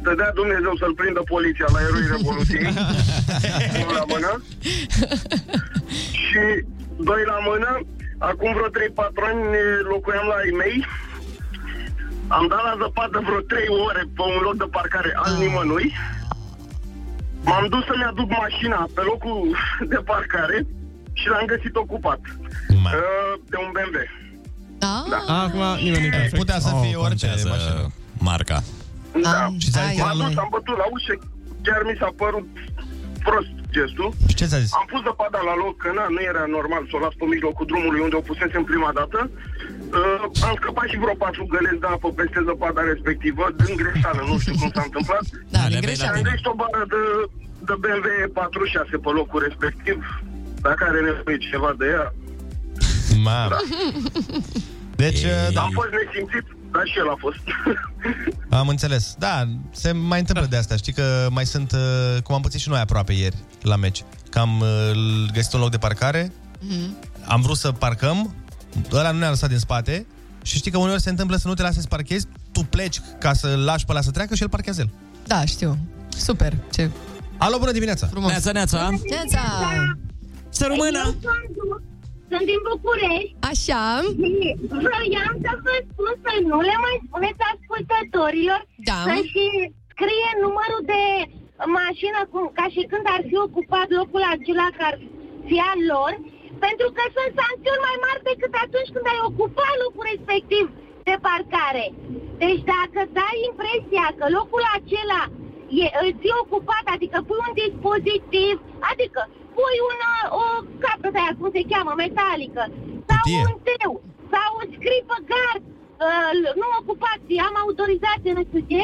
Să 0.04 0.12
dea 0.20 0.32
Dumnezeu 0.42 0.74
să-l 0.82 0.94
prindă 1.00 1.22
poliția 1.34 1.68
la 1.76 1.80
eroii 1.88 2.14
Revoluției. 2.16 2.66
Unul 3.82 3.96
la 4.02 4.06
mână. 4.14 4.32
Și 6.24 6.44
doi 7.10 7.24
la 7.32 7.38
mână, 7.50 7.72
acum 8.18 8.50
vreo 8.54 8.70
3-4 8.70 9.30
ani 9.30 9.42
ne 9.54 9.64
locuiam 9.92 10.28
la 10.34 10.38
ei 10.46 10.56
mei. 10.62 10.78
Am 12.28 12.48
dat 12.52 12.62
la 12.68 12.76
zăpadă 12.82 13.18
vreo 13.28 13.40
3 13.40 13.68
ore 13.88 14.04
pe 14.16 14.22
un 14.32 14.38
loc 14.48 14.56
de 14.64 14.68
parcare 14.78 15.12
al 15.24 15.34
nimănui. 15.42 15.88
M-am 17.48 17.66
dus 17.70 17.84
să-mi 17.90 18.04
aduc 18.12 18.30
mașina 18.44 18.80
pe 18.96 19.02
locul 19.10 19.56
de 19.94 20.00
parcare 20.12 20.58
și 21.20 21.28
l-am 21.28 21.46
găsit 21.46 21.76
ocupat. 21.76 22.20
Uh, 22.70 23.34
de 23.52 23.58
un 23.66 23.70
BMW. 23.76 23.98
Da? 24.78 24.96
Da. 25.14 25.22
Acum 25.44 25.64
nimeni 25.84 26.02
nu 26.08 26.16
e 26.16 26.18
perfect. 26.20 26.36
Putea 26.44 26.60
să 26.60 26.72
fie 26.82 26.96
orice 26.96 27.28
contează 27.28 27.48
mașină. 27.50 27.92
marca. 28.30 28.60
Da. 29.24 29.48
Și 29.62 29.70
ți-a 29.72 29.82
zis 29.88 29.98
că 30.00 30.04
M-am 30.06 30.10
era 30.18 30.26
dus, 30.26 30.26
lui? 30.26 30.36
am 30.44 30.48
bătut 30.58 30.78
la 30.82 30.86
ușă, 30.96 31.14
chiar 31.66 31.82
mi 31.90 31.96
s-a 32.00 32.10
părut 32.22 32.48
prost 33.28 33.54
gestul. 33.78 34.10
Și 34.30 34.36
ce 34.40 34.46
ți-a 34.50 34.62
zis? 34.64 34.72
Am 34.80 34.88
pus 34.92 35.02
zăpada 35.08 35.40
la 35.50 35.56
loc, 35.64 35.74
că 35.84 35.90
na, 35.98 36.06
nu 36.16 36.22
era 36.32 36.44
normal 36.58 36.84
să 36.90 36.94
o 36.98 37.00
las 37.06 37.14
pe 37.20 37.26
mijlocul 37.34 37.66
drumului 37.72 38.02
unde 38.06 38.16
o 38.22 38.28
pusesem 38.30 38.64
prima 38.72 38.92
dată. 39.00 39.20
Uh, 40.00 40.24
am 40.48 40.56
scăpat 40.62 40.88
și 40.92 41.02
vreo 41.04 41.16
patru 41.24 41.44
găleți 41.54 41.82
de 41.84 41.90
apă 41.96 42.08
peste 42.20 42.40
zăpada 42.48 42.82
respectivă, 42.92 43.44
din 43.64 43.74
greșeală, 43.82 44.22
nu 44.30 44.36
știu 44.44 44.56
cum 44.62 44.70
s-a 44.76 44.84
întâmplat. 44.90 45.26
Da, 45.56 45.62
le 45.64 45.68
din 45.72 45.78
aveai 45.78 45.82
la 45.82 45.88
greșeală. 45.88 46.16
Am 46.18 46.22
tine. 46.22 46.30
găsit 46.30 46.48
o 46.52 46.56
bară 46.62 46.84
de, 46.94 47.02
de 47.68 47.74
BMW 47.84 48.10
46 48.34 48.98
pe 49.06 49.12
locul 49.20 49.40
respectiv, 49.48 49.98
dacă 50.68 50.82
are 50.90 51.00
nevoie 51.10 51.38
cineva 51.46 51.72
de 51.82 51.88
ea. 51.96 52.08
Mamă. 53.28 53.58
Deci, 55.04 55.22
da. 55.56 55.62
Am 55.62 55.72
fost 55.80 55.92
nesimțit, 56.00 56.46
dar 56.76 56.86
și 56.86 56.98
el 56.98 57.10
a 57.10 57.16
fost. 57.20 57.44
Am 58.60 58.68
înțeles. 58.68 59.16
Da, 59.20 59.44
se 59.72 59.92
mai 59.92 60.20
întâmplă 60.20 60.46
de 60.46 60.58
asta. 60.58 60.76
Știi 60.76 60.94
că 60.94 61.28
mai 61.32 61.46
sunt, 61.46 61.72
uh, 61.72 62.22
cum 62.24 62.36
am 62.36 62.42
pățit 62.42 62.60
și 62.60 62.70
noi 62.70 62.80
aproape 62.80 63.14
ieri 63.14 63.36
la 63.62 63.76
meci, 63.76 64.04
că 64.30 64.40
am 64.40 64.60
uh, 64.60 64.92
găsit 65.34 65.54
un 65.54 65.60
loc 65.60 65.72
de 65.72 65.78
parcare, 65.78 66.32
Mhm. 66.60 66.96
am 67.28 67.42
vrut 67.42 67.58
să 67.58 67.72
parcăm, 67.72 68.36
ăla 68.92 69.12
nu 69.12 69.18
ne-a 69.20 69.30
lăsat 69.30 69.50
din 69.50 69.58
spate 69.60 70.06
și 70.44 70.58
știi 70.58 70.72
că 70.72 70.78
uneori 70.78 71.02
se 71.02 71.10
întâmplă 71.10 71.36
să 71.36 71.48
nu 71.48 71.54
te 71.54 71.62
lase 71.62 71.82
să 71.82 71.88
parchezi, 71.88 72.28
tu 72.52 72.60
pleci 72.64 73.02
ca 73.20 73.34
să 73.34 73.56
lași 73.56 73.86
pe 73.86 73.92
ăla 73.92 74.02
să 74.02 74.12
treacă 74.12 74.36
și 74.36 74.42
el 74.42 74.50
parchează 74.50 74.82
el. 74.82 74.90
Da, 75.28 75.46
știu. 75.46 75.78
Super. 76.18 76.54
Ce 76.72 76.90
Alo, 77.38 77.58
bună 77.58 77.72
dimineața! 77.72 78.08
frumos. 78.08 78.30
Neața, 78.30 78.52
neața. 78.52 78.90
Neața. 79.10 79.42
Să 80.50 80.66
rămână! 80.68 81.16
Eu 82.32 82.38
sunt, 82.38 82.42
sunt 82.42 82.46
din 82.52 82.62
București. 82.72 83.36
Așa. 83.52 83.84
Și 84.22 84.32
Vroiam 84.84 85.34
să 85.46 85.52
vă 85.66 85.76
spun 85.90 86.12
să 86.26 86.32
nu 86.52 86.60
le 86.70 86.78
mai 86.86 86.96
spuneți 87.06 87.42
ascultătorilor 87.54 88.62
Da. 88.90 89.00
să 89.08 89.16
și 89.32 89.46
scrie 89.94 90.30
numărul 90.46 90.82
de 90.94 91.04
mașină 91.80 92.20
cum, 92.32 92.46
ca 92.60 92.66
și 92.74 92.82
când 92.92 93.06
ar 93.16 93.22
fi 93.30 93.36
ocupat 93.48 93.88
locul 94.00 94.24
acela 94.34 94.68
care 94.80 94.90
ar 94.92 94.96
fi 95.48 95.58
al 95.72 95.80
lor, 95.94 96.12
pentru 96.66 96.88
că 96.96 97.04
sunt 97.16 97.32
sancțiuni 97.40 97.86
mai 97.88 97.98
mari 98.06 98.26
decât 98.32 98.54
atunci 98.66 98.92
când 98.94 99.06
ai 99.12 99.22
ocupat 99.30 99.74
locul 99.84 100.06
respectiv 100.14 100.66
de 101.10 101.16
parcare. 101.28 101.86
Deci 102.44 102.62
dacă 102.74 103.00
dai 103.20 103.38
impresia 103.50 104.06
că 104.18 104.26
locul 104.38 104.64
acela 104.78 105.22
e, 105.84 105.86
îl 106.02 106.10
ții 106.20 106.40
ocupat, 106.44 106.86
adică 106.96 107.18
pui 107.28 107.44
un 107.48 107.54
dispozitiv, 107.64 108.56
adică 108.92 109.22
pui 109.56 109.78
una, 109.92 110.12
o 110.42 110.44
capă 110.84 111.08
de 111.14 111.20
aia, 111.22 111.34
cum 111.40 111.50
se 111.56 111.62
cheamă, 111.72 111.92
metalică, 112.04 112.64
sau 113.10 113.22
Cutie. 113.24 113.44
un 113.52 113.56
teu, 113.70 113.92
sau 114.34 114.50
scrii 114.76 115.04
pe 115.10 115.18
gard, 115.32 115.64
uh, 116.06 116.32
nu 116.62 116.68
ocupați, 116.82 117.34
am 117.48 117.56
autorizație, 117.64 118.32
nu 118.38 118.44
știu 118.50 118.64
ce, 118.72 118.84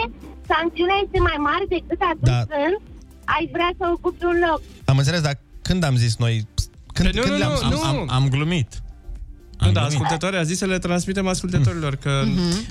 sancțiunea 0.52 0.98
este 1.06 1.20
mai 1.30 1.38
mare 1.48 1.66
decât 1.76 2.02
atunci 2.12 2.34
Da. 2.34 2.42
când 2.54 2.76
ai 3.36 3.44
vrea 3.56 3.72
să 3.80 3.84
ocupi 3.96 4.26
un 4.34 4.38
loc. 4.48 4.62
Am 4.92 4.98
înțeles, 5.02 5.22
dar 5.28 5.36
când 5.68 5.82
am 5.90 5.96
zis 6.06 6.14
noi... 6.26 6.36
Când, 6.98 7.08
Păi 7.10 7.16
nu, 7.18 7.22
când 7.26 7.34
nu, 7.36 7.42
le-am 7.42 7.56
nu, 7.56 7.58
spus? 7.64 7.72
nu. 7.76 7.88
Am, 7.90 7.98
am 8.18 8.26
glumit. 8.36 8.70
Nu, 9.62 9.68
Am 9.68 9.74
da, 9.74 9.80
glumit. 9.80 9.96
ascultătorii 10.02 10.40
a 10.44 10.44
zis 10.52 10.58
să 10.58 10.66
le 10.66 10.80
transmitem 10.88 11.28
ascultătorilor 11.28 11.96
că... 11.96 12.14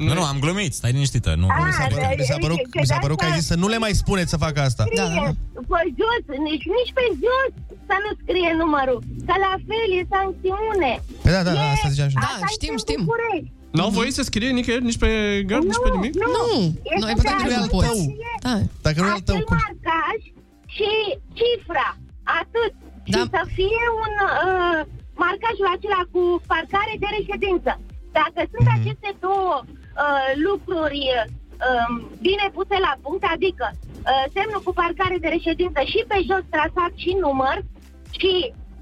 Nu, 0.06 0.12
nu, 0.18 0.22
am 0.32 0.36
glumit. 0.44 0.72
Stai 0.74 0.92
liniștită. 0.96 1.30
Nu. 1.42 1.46
Mi 1.66 1.72
s-a 1.78 1.86
părut, 1.94 2.18
mi 2.18 2.24
s-a 2.30 2.36
părut, 2.44 2.60
mi 2.80 2.86
s-a 2.90 2.98
părut 3.04 3.16
că 3.18 3.24
ai 3.24 3.34
zis 3.38 3.46
să 3.52 3.56
nu 3.62 3.66
le 3.68 3.78
mai 3.84 3.92
spuneți 4.02 4.30
să 4.30 4.36
facă 4.46 4.60
asta. 4.68 4.82
Scrie 4.86 5.02
Da, 5.02 5.08
da. 5.14 5.30
pe 5.72 5.80
jos, 6.00 6.22
nici, 6.48 6.66
nici 6.78 6.92
pe 6.98 7.04
jos 7.24 7.50
să 7.88 7.94
nu 8.04 8.10
scrie 8.22 8.50
numărul, 8.62 8.98
că 9.28 9.34
la 9.46 9.54
fel 9.68 9.88
e 9.98 10.02
sancțiune. 10.14 10.92
Păi 11.22 11.32
da, 11.36 11.42
da, 11.46 11.52
E- 11.52 11.72
asta 11.76 11.88
ziceam 11.94 12.10
și 12.12 12.16
noi. 12.18 12.24
Da, 12.26 12.32
asta 12.34 12.46
știm, 12.56 12.72
este 12.74 12.74
în 12.76 12.80
știm. 12.86 13.00
București. 13.04 13.48
N-au 13.76 13.90
voie 13.98 14.10
să 14.18 14.22
scrie 14.30 14.50
nicăieri, 14.58 14.84
nici 14.90 15.00
pe 15.04 15.10
gard, 15.50 15.64
nici 15.70 15.82
pe 15.84 15.90
nimic? 15.96 16.12
Nu, 16.24 16.26
Nu, 16.36 16.60
este 16.92 17.00
noi 17.04 17.14
pe 17.16 17.22
pentru 17.22 17.34
că 17.40 17.44
nu 17.48 17.54
e 17.56 17.60
al 17.62 17.66
acel 17.68 17.74
poți. 17.76 18.02
Da. 18.46 18.54
Dacă 18.86 18.98
nu 19.02 19.08
e 19.12 19.16
al 19.18 19.22
tău, 19.28 19.34
acel 19.36 19.46
cum? 19.50 19.56
marcaj 19.62 20.18
și 20.76 20.90
cifra, 21.38 21.88
atât. 22.40 22.72
Da. 23.12 23.18
Și 23.18 23.24
să 23.36 23.42
fie 23.56 23.82
un 24.04 24.12
uh, 24.40 24.78
marcajul 25.24 25.68
acela 25.76 26.02
cu 26.14 26.22
parcare 26.52 26.94
de 27.02 27.08
reședință. 27.18 27.72
Dacă 28.18 28.40
sunt 28.52 28.66
Mhm. 28.68 28.76
aceste 28.78 29.10
două 29.26 29.54
uh, 29.64 30.28
lucruri 30.46 31.00
uh, 31.16 31.88
bine 32.26 32.46
puse 32.56 32.76
la 32.86 32.92
punct, 33.04 33.24
adică 33.36 33.66
uh, 33.74 34.24
semnul 34.36 34.62
cu 34.66 34.72
parcare 34.82 35.16
de 35.24 35.28
reședință 35.36 35.80
și 35.92 36.00
pe 36.10 36.18
jos 36.28 36.44
trasat 36.54 36.92
și 37.02 37.10
număr 37.24 37.56
și 38.20 38.32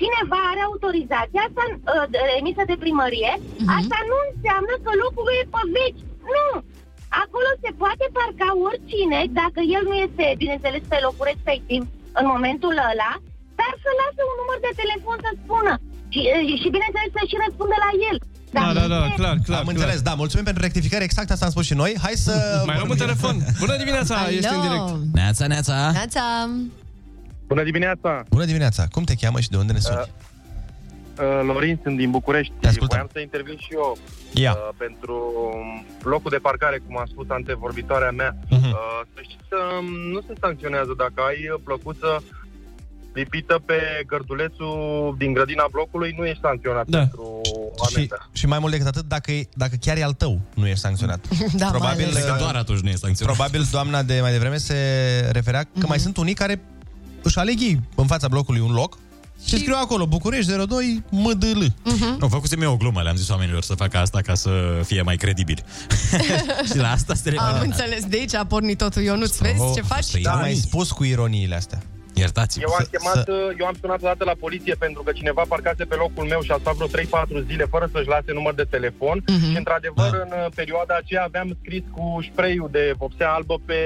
cineva 0.03 0.41
are 0.51 0.63
autorizația 0.71 1.43
asta 1.49 1.65
uh, 1.73 2.05
de- 2.13 2.23
emisă 2.41 2.63
de 2.71 2.77
primărie, 2.85 3.33
Mhm. 3.41 3.71
asta 3.79 3.99
nu 4.11 4.17
înseamnă 4.31 4.75
că 4.85 4.91
locul 5.03 5.29
e 5.41 5.45
pe 5.55 5.63
veci. 5.77 6.03
Nu! 6.35 6.47
Acolo 7.23 7.51
se 7.65 7.71
poate 7.83 8.05
parca 8.19 8.49
oricine, 8.69 9.19
dacă 9.41 9.61
el 9.77 9.83
nu 9.91 9.95
este, 10.07 10.25
bineînțeles, 10.43 10.83
pe 10.93 10.99
locul 11.07 11.27
respectiv 11.33 11.83
în 12.21 12.27
momentul 12.35 12.75
ăla, 12.91 13.13
dar 13.59 13.73
să 13.85 13.91
lase 14.01 14.21
un 14.31 14.37
număr 14.41 14.59
de 14.67 14.73
telefon 14.83 15.17
să 15.25 15.31
spună. 15.43 15.73
Și, 16.49 16.55
și 16.63 16.69
bineînțeles, 16.77 17.09
să 17.17 17.23
și 17.31 17.37
răspundă 17.45 17.77
la 17.85 17.91
el. 18.11 18.17
Da, 18.57 18.61
Dacă 18.61 18.79
da, 18.79 18.87
da, 18.95 19.05
este- 19.05 19.15
clar, 19.21 19.37
clar. 19.49 19.61
Am 19.61 19.67
înțeles, 19.75 20.01
da, 20.09 20.15
mulțumim 20.23 20.45
pentru 20.45 20.63
rectificare, 20.63 21.05
exact 21.05 21.31
asta 21.31 21.45
am 21.45 21.51
spus 21.51 21.65
și 21.71 21.75
noi. 21.75 21.93
Hai 22.05 22.13
să... 22.27 22.63
Mai 22.67 22.77
luăm 22.79 22.91
un 22.91 22.97
telefon. 22.97 23.35
Bună 23.65 23.77
dimineața, 23.77 24.17
ești 24.31 24.53
în 24.55 24.61
direct. 24.67 24.89
Neața, 25.13 25.47
neața. 25.47 25.91
Neața. 25.91 26.23
Bună 27.47 27.63
dimineața! 27.63 28.23
Bună 28.29 28.45
dimineața, 28.45 28.83
cum 28.95 29.03
te 29.05 29.15
cheamă 29.21 29.41
și 29.41 29.49
de 29.49 29.57
unde 29.57 29.73
ne 29.73 29.79
suni? 29.79 29.99
Uh, 29.99 30.07
Uh, 31.19 31.41
Florin, 31.45 31.79
sunt 31.83 31.97
din 31.97 32.11
București. 32.11 32.53
Te 32.61 32.67
ascultăm. 32.69 32.97
Voiam 32.97 33.11
să 33.13 33.21
intervin 33.21 33.57
și 33.65 33.73
eu 33.73 33.99
Ia. 34.45 34.53
uh, 34.53 34.69
pentru 34.77 35.17
locul 36.03 36.31
de 36.31 36.37
parcare, 36.49 36.79
cum 36.87 36.99
a 36.99 37.07
spus 37.13 37.27
antevorbitoarea 37.29 38.11
mea. 38.11 38.37
Mhm. 38.51 38.65
Uh, 38.65 39.01
să 39.15 39.21
știți 39.27 39.45
că 39.49 39.59
um, 39.79 39.87
nu 40.15 40.21
se 40.27 40.33
sancționează 40.41 40.93
dacă 41.05 41.19
ai 41.29 41.39
uh, 41.53 41.61
plăcuță 41.65 42.11
lipită 43.19 43.63
pe 43.67 43.79
gărdulețul 44.07 45.15
din 45.19 45.33
grădina 45.33 45.65
blocului, 45.71 46.15
nu 46.19 46.25
ești 46.27 46.41
sancționat 46.43 46.87
Da. 46.87 46.99
pentru 46.99 47.41
Și, 47.89 47.95
amendă. 47.95 48.29
și 48.33 48.47
mai 48.47 48.59
mult 48.59 48.73
decât 48.73 48.87
atât, 48.87 49.05
dacă, 49.09 49.31
e, 49.33 49.49
dacă 49.55 49.75
chiar 49.81 49.97
e 49.97 50.03
al 50.03 50.13
tău, 50.13 50.41
nu 50.55 50.67
ești 50.67 50.81
sancționat. 50.81 51.21
Da, 51.63 51.65
mai 51.69 51.71
Probabil, 51.79 52.05
ales. 52.05 52.15
Cred 52.23 52.31
că 52.33 52.37
doar 52.39 52.55
atunci 52.55 52.81
nu 52.81 52.89
e 52.89 52.95
sancționat. 52.95 53.35
probabil 53.35 53.63
doamna 53.71 54.03
de 54.03 54.19
mai 54.21 54.33
devreme 54.33 54.57
se 54.57 54.75
referea 55.33 55.63
că 55.79 55.87
mai 55.87 55.99
sunt 55.99 56.17
unii 56.17 56.35
care 56.35 56.61
își 57.23 57.39
aleg 57.39 57.61
ei 57.61 57.81
în 57.95 58.07
fața 58.07 58.29
blocului 58.29 58.61
un 58.61 58.73
loc 58.73 58.99
și, 59.45 59.49
Și- 59.55 59.61
scriu 59.61 59.75
acolo 59.83 60.07
București 60.07 60.53
02 60.67 61.03
MDL. 61.11 61.65
Nu, 62.19 62.29
făcusem 62.29 62.63
eu 62.63 62.73
o 62.73 62.77
glumă, 62.77 63.03
le-am 63.03 63.17
zis 63.17 63.29
oamenilor 63.29 63.63
să 63.63 63.75
facă 63.75 63.99
asta 63.99 64.21
ca 64.21 64.35
să 64.35 64.81
fie 64.85 65.03
mai 65.03 65.17
credibili. 65.17 65.63
și 66.71 66.77
la 66.77 66.91
asta 66.91 67.15
se 67.15 67.29
Am 67.39 67.47
referă. 67.47 67.65
înțeles, 67.65 68.05
de 68.05 68.17
aici 68.17 68.35
a 68.35 68.45
pornit 68.47 68.79
totul. 68.79 69.03
Ionuț, 69.03 69.37
vezi 69.37 69.61
Oh, 69.61 69.71
ce 69.75 69.81
faci? 69.81 69.99
asta 69.99 70.19
e 70.19 70.23
Da, 70.23 70.31
ironii. 70.31 70.51
mai 70.53 70.61
spus 70.63 70.91
cu 70.91 71.05
ironiile 71.05 71.55
astea. 71.55 71.83
Iertați-mă. 72.25 72.65
Eu 72.67 72.75
am, 72.79 72.85
Să- 72.85 72.91
chemat, 72.97 73.25
să- 73.25 73.55
eu 73.61 73.67
am 73.67 73.77
sunat 73.81 74.01
odată 74.03 74.25
la 74.25 74.37
poliție 74.45 74.75
pentru 74.85 75.03
că 75.03 75.11
cineva 75.13 75.43
parcase 75.49 75.85
pe 75.85 75.95
locul 75.95 76.25
meu 76.33 76.41
și 76.41 76.51
a 76.51 76.59
stat 76.61 76.75
vreo 76.75 76.87
3-4 76.87 77.41
zile 77.51 77.65
fără 77.75 77.89
să-și 77.93 78.09
lase 78.15 78.31
număr 78.33 78.55
de 78.55 78.67
telefon 78.75 79.23
Mhm. 79.27 79.51
și 79.51 79.57
într-adevăr 79.57 80.11
Da. 80.11 80.17
în 80.25 80.31
uh, 80.39 80.47
perioada 80.55 80.95
aceea 81.03 81.23
aveam 81.25 81.49
scris 81.63 81.83
cu 81.97 82.05
spray-ul 82.33 82.69
de 82.73 82.95
vopsea 82.99 83.31
albă 83.33 83.55
pe, 83.69 83.81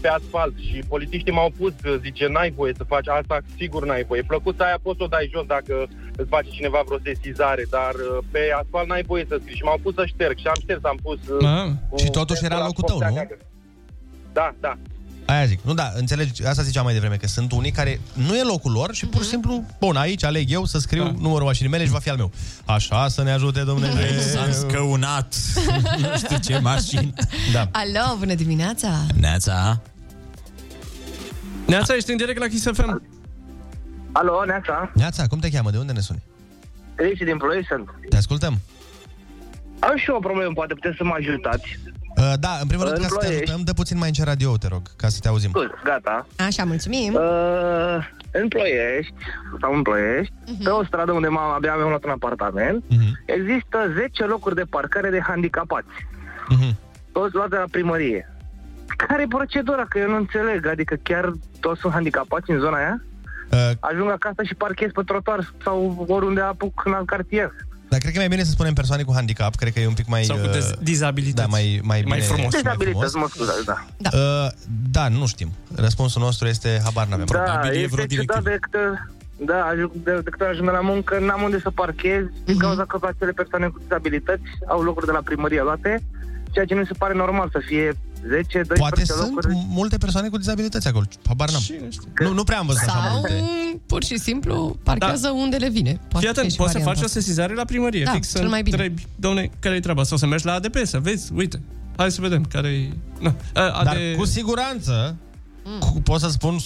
pe 0.00 0.08
asfalt 0.08 0.54
și 0.68 0.82
polițiștii 0.88 1.32
m-au 1.32 1.50
pus, 1.58 1.72
uh, 1.84 1.96
zice, 2.02 2.26
n-ai 2.26 2.50
voie 2.50 2.72
să 2.76 2.84
faci 2.94 3.08
asta, 3.08 3.36
sigur 3.56 3.86
n-ai 3.86 4.04
voie. 4.04 4.22
Plăcuța 4.22 4.64
aia 4.64 4.78
poți 4.82 4.98
să 4.98 5.04
o 5.04 5.06
dai 5.06 5.30
jos 5.34 5.46
dacă 5.46 5.74
îți 6.16 6.28
face 6.28 6.48
cineva 6.50 6.80
vreo 6.86 6.98
sesizare, 7.04 7.64
dar 7.70 7.94
uh, 7.94 8.18
pe 8.30 8.40
asfalt 8.62 8.88
n-ai 8.88 9.02
voie 9.02 9.24
să 9.28 9.36
scrii 9.40 9.56
și 9.56 9.62
m-au 9.62 9.78
pus 9.82 9.94
să 9.94 10.04
șterg 10.06 10.36
și 10.38 10.46
am 10.46 10.58
șters, 10.60 10.84
am 10.84 10.98
pus... 11.02 11.18
uh, 11.28 11.46
Ah. 11.46 11.70
cu 11.90 11.96
Și 11.98 12.10
totuși 12.10 12.44
era 12.44 12.56
la 12.58 12.64
locul 12.66 12.84
tău, 12.84 12.94
vopsea 12.96 13.08
nu? 13.08 13.14
neagră. 13.14 13.36
Da, 14.32 14.54
da. 14.60 14.74
Aia 15.26 15.44
zic. 15.44 15.60
Nu, 15.62 15.74
da, 15.74 15.92
înțelegi, 15.94 16.46
asta 16.46 16.62
ziceam 16.62 16.84
mai 16.84 16.92
devreme, 16.92 17.16
că 17.16 17.26
sunt 17.26 17.52
unii 17.52 17.70
care 17.70 18.00
nu 18.12 18.36
e 18.36 18.42
locul 18.42 18.72
lor 18.72 18.94
și 18.94 19.06
pur 19.06 19.22
și 19.22 19.28
simplu, 19.28 19.64
bun, 19.80 19.96
aici 19.96 20.24
aleg 20.24 20.50
eu 20.50 20.64
să 20.64 20.78
scriu 20.78 21.04
Da. 21.04 21.10
numărul 21.18 21.46
mașinii 21.46 21.70
mele 21.70 21.84
și 21.84 21.90
va 21.90 21.98
fi 21.98 22.10
al 22.10 22.16
meu. 22.16 22.30
Așa 22.64 23.08
să 23.08 23.22
ne 23.22 23.30
ajute 23.32 23.60
Dumnezeu. 23.60 24.18
S-a 24.20 24.52
scăunat 24.52 25.34
nu 26.00 26.16
știu 26.16 26.36
ce 26.38 26.58
mașină. 26.58 27.12
Da. 27.52 27.68
Alo, 27.72 28.16
bună 28.18 28.34
dimineața. 28.34 29.06
Neața. 29.20 29.80
Neața, 31.66 31.94
ești 31.94 32.10
în 32.10 32.16
direct 32.16 32.38
la 32.38 32.46
Kiss 32.46 32.66
FM. 32.72 33.02
Alo, 34.12 34.44
Neața, 34.44 34.90
Neața, 34.94 35.26
cum 35.26 35.38
te 35.38 35.50
cheamă? 35.50 35.70
De 35.70 35.78
unde 35.78 35.92
ne 35.92 36.00
suni? 36.00 36.22
Cristi 36.94 37.24
din 37.24 37.36
Ploiești 37.36 37.66
sunt. 37.68 37.88
Te 38.08 38.16
ascultăm. 38.16 38.60
Am 39.78 39.96
și 39.96 40.10
eu 40.10 40.16
o 40.16 40.18
problemă, 40.18 40.52
poate 40.54 40.74
puteți 40.74 40.96
să 40.96 41.04
mă 41.04 41.14
ajutați. 41.18 41.78
Uh, 42.16 42.32
da, 42.40 42.48
în 42.60 42.66
primul 42.66 42.84
rând, 42.84 42.96
În 42.96 43.02
ca 43.02 43.08
să 43.08 43.14
te 43.14 43.20
Ploiești. 43.24 43.42
ajutăm, 43.44 43.64
dă 43.64 43.72
puțin 43.72 43.98
mai 43.98 44.08
încet 44.08 44.24
radio, 44.24 44.56
te 44.56 44.68
rog, 44.68 44.82
ca 44.96 45.08
să 45.08 45.18
te 45.22 45.28
auzim. 45.28 45.50
Bun, 45.50 45.74
gata. 45.84 46.26
Așa, 46.46 46.64
mulțumim. 46.64 47.14
Uh, 47.14 48.08
în 48.32 48.48
Ploiești, 48.48 49.14
sau 49.60 49.74
în 49.74 49.82
Ploiești, 49.82 50.32
pe 50.64 50.70
o 50.70 50.84
stradă 50.84 51.12
unde 51.12 51.28
m-am, 51.28 51.50
abia 51.52 51.74
mi-am 51.74 51.88
luat 51.88 52.04
un 52.04 52.10
apartament, 52.10 52.84
Mhm. 52.88 53.22
există 53.26 53.92
10 53.96 54.24
locuri 54.24 54.54
de 54.54 54.64
parcare 54.70 55.10
de 55.10 55.20
handicapați. 55.20 55.86
Mhm. 56.48 56.76
Toți 57.12 57.34
luați 57.34 57.50
de 57.50 57.56
la 57.56 57.64
primărie. 57.70 58.28
Care 58.96 59.22
e 59.22 59.26
procedura? 59.28 59.84
Că 59.88 59.98
eu 59.98 60.08
nu 60.08 60.16
înțeleg. 60.16 60.66
Adică 60.66 60.94
chiar 61.02 61.32
toți 61.60 61.80
sunt 61.80 61.92
handicapați 61.92 62.50
în 62.50 62.58
zona 62.58 62.76
aia? 62.76 63.02
Uh, 63.52 63.70
Ajung 63.80 64.10
acasă 64.10 64.42
și 64.42 64.54
parchez 64.54 64.90
pe 64.92 65.02
trotuar 65.06 65.50
sau 65.64 66.04
oriunde 66.08 66.40
apuc 66.40 66.82
în 66.84 66.92
alt 66.92 67.06
cartier. 67.06 67.52
Dar 67.88 67.98
cred 68.00 68.10
că 68.12 68.16
e 68.18 68.20
mai 68.20 68.28
bine 68.28 68.44
să 68.44 68.50
spunem 68.50 68.72
persoane 68.74 69.02
cu 69.02 69.12
handicap, 69.14 69.54
cred 69.54 69.72
că 69.72 69.80
e 69.80 69.86
un 69.86 69.94
pic 69.94 70.06
mai... 70.06 70.24
Sau 70.24 70.36
cu 70.36 70.42
uh, 70.46 70.50
dez- 70.56 70.78
dizabilități. 70.82 71.42
Da, 71.42 71.46
mai, 71.46 71.80
mai, 71.82 72.02
Mai 72.06 72.18
bine, 72.18 72.20
frumos. 72.32 72.52
mai 72.52 72.62
Dizabilități, 72.62 73.16
mă 73.16 73.26
scuzați, 73.28 73.64
da. 73.64 73.84
Uh, 74.12 74.50
da, 74.90 75.08
nu 75.08 75.26
știm. 75.26 75.50
Răspunsul 75.74 76.22
nostru 76.22 76.46
este 76.46 76.80
habar 76.84 77.06
n-avem. 77.06 77.24
Da, 77.26 77.38
Probabil 77.38 77.70
e 77.70 77.86
vreo 77.86 78.02
este 78.04 78.14
ciudat 78.14 78.42
directivă. 78.42 78.50
de 78.50 78.58
câte, 78.60 79.08
da, 79.52 79.64
ajung, 79.64 79.90
de, 79.92 80.12
de 80.24 80.30
câte 80.30 80.44
ori 80.44 80.52
ajung 80.52 80.70
la 80.70 80.80
muncă, 80.80 81.18
n-am 81.18 81.42
unde 81.42 81.60
să 81.60 81.70
parchez, 81.70 82.24
din 82.44 82.58
cauza 82.58 82.84
că 82.84 82.98
acele 83.02 83.32
persoane 83.32 83.66
cu 83.66 83.78
dizabilități 83.82 84.42
au 84.68 84.82
locuri 84.82 85.06
de 85.06 85.12
la 85.12 85.20
primărie 85.24 85.62
luate, 85.62 86.02
ceea 86.54 86.64
ce 86.64 86.74
nu 86.74 86.80
mi 86.80 86.86
se 86.86 86.92
pare 86.98 87.14
normal 87.14 87.48
să 87.52 87.60
fie 87.66 87.92
10-12 87.92 87.96
Poate 88.78 89.02
locuri. 89.18 89.46
sunt 89.54 89.66
multe 89.68 89.96
persoane 89.98 90.28
cu 90.28 90.36
dizabilități 90.38 90.88
acolo. 90.88 91.04
Habar 91.26 91.50
n-am. 91.50 91.62
Nu, 92.20 92.32
nu 92.32 92.44
prea 92.44 92.58
am 92.58 92.66
văzut 92.66 92.82
așa 92.88 93.00
Sau 93.08 93.12
multe. 93.18 93.44
pur 93.86 94.04
și 94.04 94.18
simplu 94.18 94.76
parchează 94.82 95.30
unde 95.30 95.56
le 95.56 95.68
vine. 95.68 96.00
Poate 96.08 96.18
Fii 96.18 96.28
atent, 96.28 96.46
fi 96.46 96.50
și 96.52 96.56
poți 96.56 96.72
să 96.72 96.76
faci 96.78 96.84
varianta 96.86 97.06
o 97.18 97.20
sesizare 97.20 97.54
la 97.54 97.64
primărie. 97.64 98.04
Da, 98.04 98.10
fix 98.10 98.30
cel 98.32 98.40
să 98.42 98.48
mai 98.48 98.62
bine. 98.62 98.76
întrebi, 98.76 99.06
domne, 99.16 99.50
care 99.58 99.74
e 99.74 99.80
treaba? 99.80 100.02
Sau 100.02 100.16
să 100.16 100.26
mergi 100.26 100.44
la 100.46 100.52
ADP, 100.52 100.76
să 100.84 100.98
vezi, 100.98 101.32
uite, 101.34 101.60
hai 101.96 102.10
să 102.10 102.20
vedem 102.20 102.44
care 102.44 102.68
e... 102.68 102.88
Na. 103.20 103.34
A, 103.52 103.82
Dar 103.84 103.96
AD... 103.96 104.16
cu 104.16 104.24
siguranță 104.24 105.16
cu, 105.80 106.00
pot 106.02 106.20
să 106.20 106.28
spun 106.28 106.58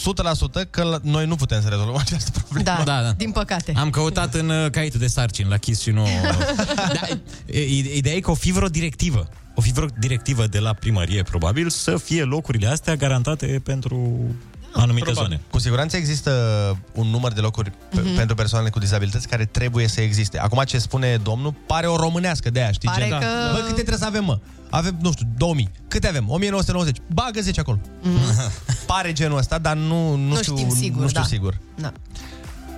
100% 0.62 0.70
că 0.70 0.82
la- 0.82 0.98
noi 1.02 1.26
nu 1.26 1.34
putem 1.36 1.62
să 1.62 1.68
rezolvăm 1.68 1.96
această 2.06 2.30
problemă. 2.30 2.64
Da, 2.64 2.82
Da, 2.84 3.02
da. 3.02 3.10
din 3.12 3.30
păcate. 3.30 3.72
Am 3.76 3.90
căutat 3.90 4.34
în 4.34 4.48
uh, 4.48 4.70
caietul 4.70 5.00
de 5.00 5.06
sarcini 5.06 5.48
la 5.48 5.56
Kiss 5.56 5.82
și 5.82 5.90
nu... 5.90 6.06
da, 7.00 7.06
e- 7.46 7.96
ideea 7.96 8.14
e 8.14 8.20
că 8.20 8.30
o 8.30 8.34
fi 8.34 8.52
vreo 8.52 8.68
directivă. 8.68 9.28
O 9.58 9.60
fi 9.60 9.72
vreo 9.72 9.86
directivă 9.98 10.46
de 10.46 10.58
la 10.58 10.72
primărie, 10.72 11.22
probabil, 11.22 11.68
să 11.70 11.96
fie 11.96 12.22
locurile 12.22 12.66
astea 12.66 12.94
garantate 12.96 13.60
pentru 13.64 14.18
anumite 14.72 15.12
zone. 15.12 15.40
Cu 15.50 15.58
siguranță 15.58 15.96
există 15.96 16.30
un 16.94 17.06
număr 17.06 17.32
de 17.32 17.40
locuri 17.40 17.70
pe, 17.94 18.00
Mhm. 18.00 18.14
pentru 18.16 18.34
persoanele 18.34 18.70
cu 18.70 18.78
dizabilități 18.78 19.28
care 19.28 19.44
trebuie 19.44 19.88
să 19.88 20.00
existe. 20.00 20.38
Acum 20.38 20.62
ce 20.66 20.78
spune 20.78 21.16
domnul 21.16 21.54
pare 21.66 21.86
o 21.86 21.96
românească 21.96 22.50
de 22.50 22.60
aia, 22.60 22.70
știi? 22.72 22.88
Pare 22.88 23.06
gen? 23.08 23.18
că- 23.18 23.24
Bă, 23.52 23.58
câte 23.58 23.72
trebuie 23.72 23.98
să 23.98 24.04
avem, 24.04 24.24
mă? 24.24 24.38
Avem, 24.70 24.98
nu 25.00 25.12
știu, 25.12 25.26
2000. 25.36 25.70
Câte 25.88 26.08
avem? 26.08 26.24
1990. 26.30 26.96
Bagă 27.12 27.40
10 27.40 27.60
acolo. 27.60 27.78
Pare 28.86 29.12
genul 29.12 29.38
ăsta, 29.38 29.58
dar 29.58 29.76
nu, 29.76 30.10
nu, 30.10 30.16
Mhm. 30.16 30.28
Nu 30.28 30.36
știu, 30.36 30.56
știm 30.56 30.70
sigur, 30.74 31.00
nu 31.02 31.08
știu 31.08 31.20
da. 31.20 31.26
sigur. 31.26 31.58
Da. 31.80 31.92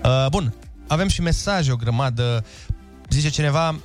Uh, 0.04 0.26
bun, 0.30 0.54
avem 0.86 1.08
și 1.08 1.20
mesaje, 1.22 1.72
o 1.72 1.76
grămadă. 1.76 2.44
Zice 3.08 3.28
cineva, 3.28 3.78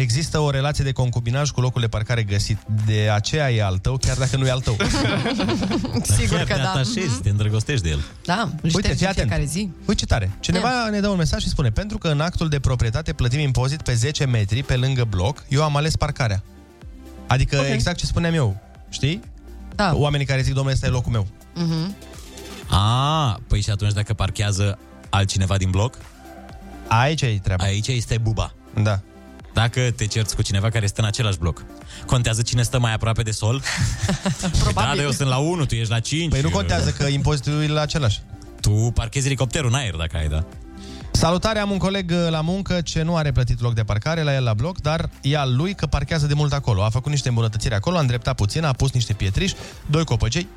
există 0.00 0.38
o 0.38 0.50
relație 0.50 0.84
de 0.84 0.92
concubinaj 0.92 1.50
cu 1.50 1.60
locul 1.60 1.80
de 1.80 1.88
parcare 1.88 2.22
găsit. 2.22 2.58
De 2.86 3.10
aceea 3.14 3.50
e 3.50 3.62
al 3.64 3.78
tău, 3.78 3.96
chiar 3.96 4.16
dacă 4.16 4.36
nu 4.36 4.46
e 4.46 4.50
al 4.50 4.60
tău. 4.60 4.76
Sigur 6.18 6.36
Chiar 6.36 6.46
că 6.46 6.52
te 6.54 6.60
da. 6.60 6.70
atașezi, 6.70 7.20
te 7.22 7.28
îndrăgostești 7.28 7.82
de 7.82 7.88
el. 7.90 8.00
Da, 8.24 8.40
îl 8.42 8.50
Uite, 8.62 8.78
ștergi 8.78 8.96
fii 8.96 9.04
în 9.06 9.10
atent. 9.10 9.28
fiecare 9.28 9.44
zi. 9.44 9.70
Uite 9.78 9.94
ce 10.00 10.06
tare. 10.06 10.30
Cineva 10.40 10.88
ne 10.90 11.00
dă 11.00 11.08
un 11.08 11.16
mesaj 11.16 11.42
și 11.42 11.48
spune 11.48 11.70
Pentru 11.70 11.98
că 11.98 12.08
în 12.08 12.20
actul 12.20 12.48
de 12.48 12.60
proprietate 12.60 13.12
plătim 13.12 13.38
impozit 13.38 13.82
pe 13.82 13.94
10 13.94 14.24
metri 14.24 14.62
pe 14.62 14.76
lângă 14.76 15.04
bloc, 15.04 15.44
eu 15.48 15.62
am 15.62 15.76
ales 15.76 15.96
parcarea. 15.96 16.42
Adică 17.26 17.56
Ok. 17.56 17.62
okay. 17.62 17.74
exact 17.74 17.96
ce 17.96 18.06
spuneam 18.06 18.34
eu. 18.34 18.56
Știi? 18.88 19.20
Da. 19.74 19.94
Oamenii 19.94 20.26
care 20.26 20.40
zic, 20.42 20.52
domnule, 20.54 20.74
ăsta 20.74 20.86
e 20.86 20.90
locul 20.90 21.12
meu. 21.12 21.26
Mhm. 21.54 21.94
A, 22.70 23.40
păi 23.46 23.60
și 23.60 23.70
atunci 23.70 23.92
dacă 23.92 24.14
parchează 24.14 24.78
altcineva 25.08 25.56
din 25.56 25.70
bloc? 25.70 25.94
Aici 26.88 27.22
e 27.22 27.38
treaba. 27.42 27.64
Aici 27.64 27.86
este 27.88 28.18
buba. 28.18 28.52
Da. 28.82 29.00
Dacă 29.58 29.80
te 29.96 30.06
cerți 30.06 30.34
cu 30.34 30.42
cineva 30.42 30.68
care 30.68 30.86
stă 30.86 31.00
în 31.00 31.06
același 31.06 31.38
bloc, 31.38 31.64
contează 32.06 32.42
cine 32.42 32.62
stă 32.62 32.78
mai 32.78 32.92
aproape 32.92 33.22
de 33.22 33.30
sol? 33.30 33.62
Probabil. 34.58 34.72
Da, 34.74 34.94
dar 34.94 34.98
eu 35.04 35.10
sunt 35.10 35.28
la 35.28 35.36
1, 35.36 35.64
tu 35.64 35.74
ești 35.74 35.90
la 35.90 36.00
5. 36.00 36.30
Păi 36.30 36.40
nu 36.40 36.50
contează 36.50 36.90
că 36.90 37.06
impozitul 37.06 37.62
e 37.62 37.66
la 37.66 37.80
același. 37.80 38.20
Tu 38.60 38.70
parchezi 38.70 39.26
elicopterul 39.26 39.68
în 39.68 39.74
aer 39.74 39.94
dacă 39.94 40.16
ai, 40.16 40.28
da? 40.28 40.44
Salutare, 41.10 41.58
am 41.58 41.70
un 41.70 41.78
coleg 41.78 42.10
uh, 42.10 42.30
la 42.30 42.40
muncă 42.40 42.80
ce 42.80 43.02
nu 43.02 43.16
are 43.16 43.32
plătit 43.32 43.60
loc 43.60 43.74
de 43.74 43.82
parcare 43.82 44.22
la 44.22 44.34
el 44.34 44.42
la 44.42 44.54
bloc, 44.54 44.80
dar 44.80 45.10
e 45.22 45.38
al 45.38 45.56
lui 45.56 45.74
că 45.74 45.86
parchează 45.86 46.26
de 46.26 46.34
mult 46.34 46.52
acolo. 46.52 46.82
A 46.82 46.88
făcut 46.88 47.10
niște 47.10 47.28
îmbunătățiri 47.28 47.74
acolo, 47.74 47.96
a 47.96 48.00
îndreptat 48.00 48.34
puțin, 48.34 48.64
a 48.64 48.72
pus 48.72 48.92
niște 48.92 49.12
pietriși, 49.12 49.54
doi 49.86 50.04
copăcei. 50.04 50.48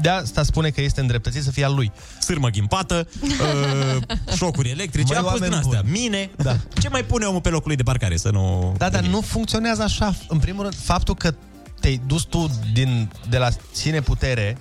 De 0.00 0.08
asta 0.08 0.42
spune 0.42 0.70
că 0.70 0.80
este 0.80 1.00
îndreptățit 1.00 1.42
să 1.42 1.50
fie 1.50 1.64
al 1.64 1.74
lui. 1.74 1.92
Sârmă 2.20 2.48
ghimpată, 2.48 3.08
uh, 3.22 4.16
șocuri 4.36 4.70
electrice, 4.70 5.12
Măi, 5.14 5.22
a 5.26 5.30
pus 5.30 5.40
din 5.40 5.42
oameni 5.52 5.62
astea. 5.64 5.80
buni. 5.82 5.98
Mine, 6.00 6.30
Da. 6.36 6.56
ce 6.80 6.88
mai 6.88 7.04
pune 7.04 7.24
omul 7.24 7.40
pe 7.40 7.48
locul 7.48 7.66
lui 7.66 7.76
de 7.76 7.82
parcare 7.82 8.16
să 8.16 8.30
nu... 8.30 8.74
Da, 8.78 8.88
dar 8.88 9.02
nu 9.02 9.20
funcționează 9.20 9.82
așa. 9.82 10.14
În 10.28 10.38
primul 10.38 10.62
rând, 10.62 10.74
faptul 10.82 11.14
că 11.14 11.34
te-ai 11.80 12.00
dus 12.06 12.22
tu 12.22 12.50
din, 12.72 13.10
de 13.28 13.38
la 13.38 13.48
sine 13.72 14.00
putere, 14.00 14.58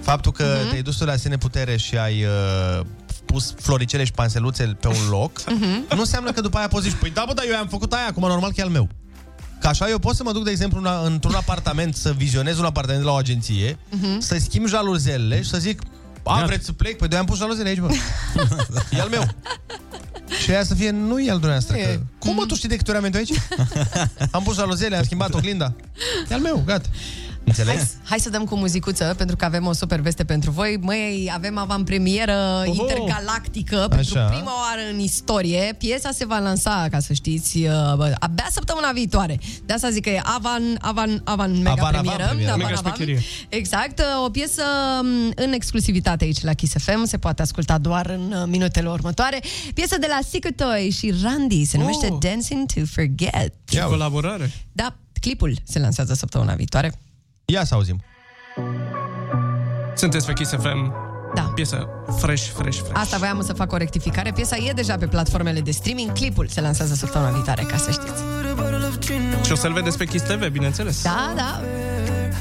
faptul 0.00 0.32
că 0.32 0.56
Mhm. 0.60 0.68
te-ai 0.70 0.82
dus 0.82 0.96
tu 0.96 1.04
de 1.04 1.10
la 1.10 1.16
sine 1.16 1.36
putere 1.36 1.76
și 1.76 1.96
ai 1.96 2.24
uh, 2.24 2.80
pus 3.24 3.54
floricele 3.60 4.04
și 4.04 4.12
panseluțe 4.12 4.64
pe 4.80 4.88
un 4.88 5.08
loc, 5.10 5.40
Mhm. 5.46 5.84
nu 5.94 6.00
înseamnă 6.00 6.32
că 6.32 6.40
după 6.40 6.56
aia 6.58 6.68
poți 6.68 6.88
zici, 6.88 6.98
păi 7.00 7.10
da, 7.10 7.24
bă, 7.26 7.32
dar 7.32 7.44
eu 7.50 7.56
am 7.56 7.66
făcut 7.68 7.92
aia, 7.92 8.06
acum 8.08 8.22
normal 8.28 8.48
că 8.52 8.60
e 8.60 8.62
al 8.62 8.68
meu. 8.68 8.88
Că 9.64 9.70
așa 9.70 9.88
eu 9.88 9.98
pot 9.98 10.16
să 10.16 10.22
mă 10.22 10.32
duc, 10.32 10.44
de 10.44 10.50
exemplu, 10.50 10.78
una, 10.78 10.98
într-un 11.04 11.34
apartament, 11.34 11.94
să 11.96 12.12
vizionez 12.16 12.58
un 12.58 12.64
apartament 12.64 13.00
de 13.02 13.08
la 13.08 13.14
o 13.14 13.16
agenție, 13.16 13.78
Mhm. 13.90 14.20
să 14.20 14.36
schimb 14.38 14.66
jaluzelele 14.66 15.42
și 15.42 15.48
să 15.48 15.58
zic, 15.58 15.82
a, 16.22 16.34
Gata. 16.34 16.46
vreți 16.46 16.64
să 16.64 16.72
plec? 16.72 16.96
Păi 16.96 17.08
de 17.08 17.16
am 17.16 17.24
pus 17.24 17.38
jaluzele 17.38 17.68
aici, 17.68 17.78
bă. 17.78 17.88
e 18.96 19.00
al 19.00 19.08
meu. 19.08 19.28
Și 20.42 20.50
aia 20.50 20.64
să 20.64 20.74
fie, 20.74 20.90
nu 20.90 21.18
e 21.20 21.30
al 21.30 21.38
dumneavoastră. 21.38 21.76
Că... 21.76 22.00
Cum 22.18 22.34
mă, 22.34 22.44
tu 22.46 22.54
știi 22.54 22.68
de 22.68 22.76
câte 22.76 22.90
ori 22.90 23.04
am 23.04 23.10
venit 23.10 23.28
eu 23.30 23.36
aici? 23.38 23.68
am 24.36 24.42
pus 24.42 24.54
jaluzele, 24.54 24.96
am 24.96 25.04
schimbat 25.04 25.34
oglinda. 25.34 25.74
E 26.30 26.34
al 26.34 26.40
meu, 26.40 26.62
gata. 26.66 26.88
Înțelegi? 27.44 27.76
Hai, 27.78 27.86
hai 28.04 28.18
să 28.18 28.30
dăm 28.30 28.44
cu 28.44 28.56
muzicuță, 28.56 29.14
pentru 29.16 29.36
că 29.36 29.44
avem 29.44 29.66
o 29.66 29.72
super 29.72 30.00
veste 30.00 30.24
pentru 30.24 30.50
voi. 30.50 30.76
Măi, 30.80 31.30
avem 31.34 31.58
avantpremieră 31.58 32.64
Oho! 32.66 32.82
intergalactică 32.82 33.76
Așa. 33.76 33.86
pentru 33.88 34.14
prima 34.14 34.52
oară 34.60 34.80
în 34.92 34.98
istorie. 34.98 35.74
Piesa 35.78 36.10
se 36.10 36.26
va 36.26 36.38
lansa, 36.38 36.86
ca 36.90 36.98
să 37.00 37.12
știți, 37.12 37.56
uh, 37.58 37.70
bă, 37.96 38.14
abia 38.18 38.46
săptămâna 38.50 38.90
viitoare. 38.92 39.38
De 39.66 39.72
asta 39.72 39.90
zic 39.90 40.02
că 40.02 40.10
e 40.10 40.20
avan, 40.24 40.62
avan, 40.80 41.20
avan 41.24 41.56
mega 41.56 41.70
Avan, 41.70 41.84
avan 41.84 42.00
premieră. 42.02 42.24
premieră. 42.28 42.56
Mega 42.56 42.74
șmecherie. 42.74 43.20
Exact, 43.48 43.98
uh, 43.98 44.24
o 44.24 44.30
piesă 44.30 44.62
um, 45.00 45.32
în 45.36 45.52
exclusivitate 45.52 46.24
aici 46.24 46.42
la 46.42 46.52
Kiss 46.52 46.74
FM, 46.78 47.04
se 47.04 47.18
poate 47.18 47.42
asculta 47.42 47.78
doar 47.78 48.06
în 48.10 48.32
uh, 48.36 48.42
minutele 48.46 48.88
următoare. 48.88 49.40
Piesă 49.74 49.98
de 49.98 50.06
la 50.08 50.18
Secret 50.28 50.56
Toy 50.56 50.90
și 50.98 51.14
Randy, 51.22 51.64
se 51.64 51.78
numește 51.78 52.08
Oh. 52.10 52.18
Dancing 52.20 52.66
to 52.74 52.80
Forget. 52.92 53.52
Ce 53.64 53.80
colaborare. 53.80 54.50
Da, 54.72 54.96
clipul 55.20 55.56
se 55.64 55.78
lansează 55.78 56.14
săptămâna 56.14 56.54
viitoare. 56.54 56.98
Ia 57.44 57.64
să 57.64 57.74
auzim. 57.74 58.02
Sunteți 59.94 60.26
pe 60.26 60.32
Kiss 60.32 60.50
FM. 60.50 60.92
Da. 61.34 61.42
Piesă 61.42 61.88
fresh, 62.18 62.42
fresh, 62.54 62.78
fresh. 62.78 62.90
Asta 62.92 63.16
voiam 63.16 63.42
să 63.42 63.52
fac 63.52 63.72
o 63.72 63.76
rectificare. 63.76 64.32
Piesa 64.32 64.56
e 64.56 64.72
deja 64.72 64.96
pe 64.96 65.06
platformele 65.06 65.60
de 65.60 65.70
streaming. 65.70 66.12
Clipul 66.12 66.48
se 66.48 66.60
lansează 66.60 66.94
săptămâna 66.94 67.30
viitoare, 67.30 67.62
ca 67.62 67.76
să 67.76 67.90
știți. 67.90 68.22
Și 69.44 69.52
o 69.52 69.54
să-l 69.54 69.72
vedeți 69.72 69.98
pe 69.98 70.04
Kiss 70.04 70.24
TV, 70.24 70.48
bineînțeles. 70.48 71.02
Da, 71.02 71.32
da. 71.36 71.60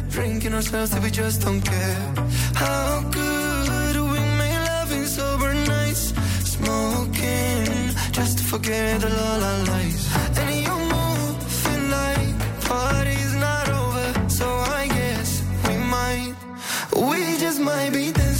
Drinking 0.09 0.53
ourselves 0.53 0.89
till 0.89 1.01
we 1.01 1.09
just 1.23 1.43
don't 1.43 1.63
care. 1.63 2.11
How 2.53 3.01
good 3.01 3.95
we 4.11 4.19
make 4.37 4.59
loving 4.79 5.05
sober 5.05 5.53
nights, 5.53 6.13
smoking 6.43 7.67
just 8.11 8.37
to 8.37 8.43
forget 8.43 9.03
all 9.03 9.41
our 9.49 9.59
lies. 9.67 10.01
And 10.41 10.53
you're 10.65 10.85
moving 10.93 11.83
like 11.97 12.33
party's 12.67 13.12
we 16.95 17.37
just 17.37 17.59
might 17.59 17.91
be 17.91 18.11
dancing, 18.11 18.32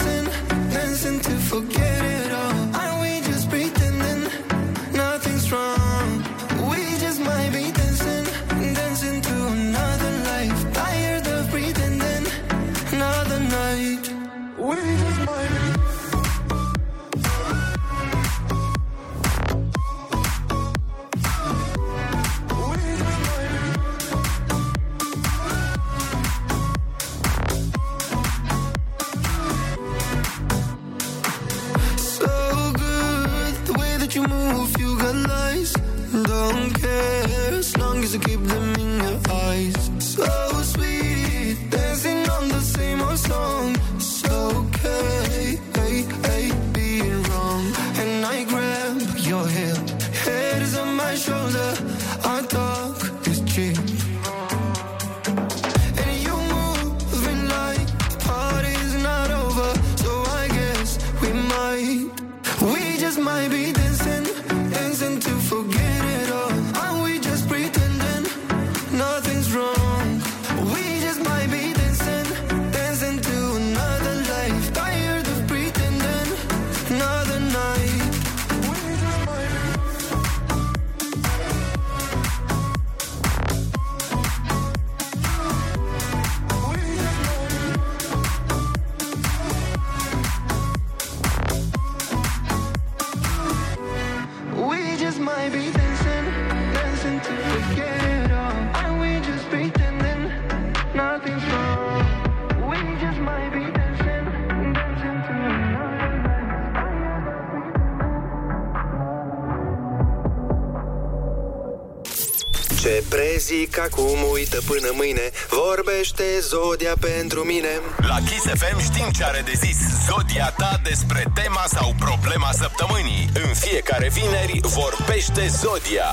acum, 114.53 114.69
uită 114.69 114.71
până 114.71 114.93
mâine. 114.95 115.25
Vorbește 115.49 116.23
Zodia 116.49 116.93
pentru 116.99 117.41
mine. 117.43 117.71
La 117.97 118.17
Kiss 118.27 118.45
FM 118.61 118.79
știm 118.79 119.09
ce 119.17 119.23
are 119.23 119.41
de 119.45 119.53
zis 119.65 119.77
Zodia 120.07 120.53
ta 120.57 120.79
despre 120.83 121.31
tema 121.33 121.63
sau 121.67 121.95
problema 121.99 122.51
săptămânii. 122.51 123.29
În 123.33 123.53
fiecare 123.53 124.09
vineri 124.09 124.59
vorbește 124.61 125.47
Zodia. 125.61 126.11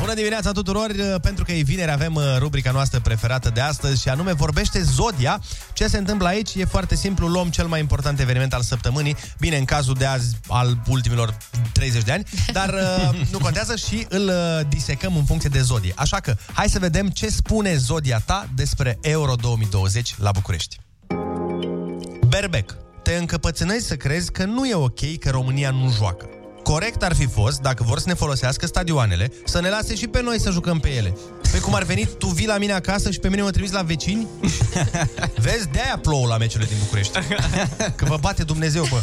Bună 0.00 0.14
dimineața 0.14 0.52
tuturor! 0.52 0.90
Pentru 1.22 1.44
că 1.44 1.52
e 1.52 1.62
vineri 1.62 1.90
avem 1.90 2.14
uh, 2.14 2.22
rubrica 2.38 2.70
noastră 2.70 3.00
preferată 3.00 3.50
de 3.50 3.60
astăzi 3.60 4.00
și 4.00 4.08
anume 4.08 4.32
vorbește 4.32 4.82
Zodia. 4.82 5.40
Ce 5.72 5.86
se 5.86 5.98
întâmplă 5.98 6.28
aici? 6.28 6.54
E 6.54 6.64
foarte 6.64 6.94
simplu, 6.94 7.26
luăm 7.26 7.48
cel 7.48 7.66
mai 7.66 7.80
important 7.80 8.20
eveniment 8.20 8.54
al 8.54 8.62
săptămânii, 8.62 9.16
bine, 9.38 9.56
în 9.56 9.64
cazul 9.64 9.94
de 9.94 10.04
azi 10.04 10.36
al 10.48 10.76
ultimilor 10.88 11.36
30 11.82 12.02
de 12.02 12.12
ani, 12.12 12.24
dar 12.52 12.74
uh, 12.74 13.20
nu 13.30 13.38
contează 13.38 13.76
și 13.76 14.06
îl 14.08 14.28
uh, 14.28 14.66
disecăm 14.68 15.16
în 15.16 15.24
funcție 15.24 15.48
de 15.48 15.60
Zodie. 15.60 15.92
Așa 15.96 16.20
că 16.20 16.36
hai 16.52 16.68
să 16.68 16.78
vedem 16.78 17.08
ce 17.08 17.28
spune 17.28 17.76
Zodia 17.76 18.22
ta 18.26 18.48
despre 18.54 18.98
Euro 19.00 19.34
2020 19.34 20.14
la 20.18 20.30
București. 20.30 20.78
Berbec, 22.28 22.76
te 23.02 23.14
încăpățânezi 23.14 23.86
să 23.86 23.96
crezi 23.96 24.32
că 24.32 24.44
nu 24.44 24.66
e 24.66 24.74
ok 24.74 25.18
că 25.18 25.30
România 25.30 25.70
nu 25.70 25.92
joacă. 25.96 26.28
Corect 26.62 27.02
ar 27.02 27.14
fi 27.14 27.26
fost, 27.26 27.60
dacă 27.60 27.82
vor 27.82 27.98
să 27.98 28.08
ne 28.08 28.14
folosească 28.14 28.66
stadioanele, 28.66 29.32
să 29.44 29.60
ne 29.60 29.68
lase 29.68 29.94
și 29.94 30.06
pe 30.06 30.22
noi 30.22 30.40
să 30.40 30.50
jucăm 30.50 30.78
pe 30.78 30.88
ele. 30.88 31.16
Păi 31.50 31.60
cum 31.60 31.74
ar 31.74 31.82
veni, 31.82 32.08
tu 32.18 32.26
vii 32.26 32.46
la 32.46 32.58
mine 32.58 32.72
acasă 32.72 33.10
și 33.10 33.18
pe 33.18 33.28
mine 33.28 33.42
mă 33.42 33.50
trimiți 33.50 33.72
la 33.72 33.82
vecini? 33.82 34.26
Vezi, 35.44 35.68
de-aia 35.72 35.98
plouă 36.02 36.26
la 36.26 36.36
meciurile 36.36 36.68
din 36.68 36.78
București. 36.78 37.18
Că 37.96 38.04
vă 38.04 38.16
bate 38.20 38.42
Dumnezeu, 38.42 38.86
bă. 38.90 39.02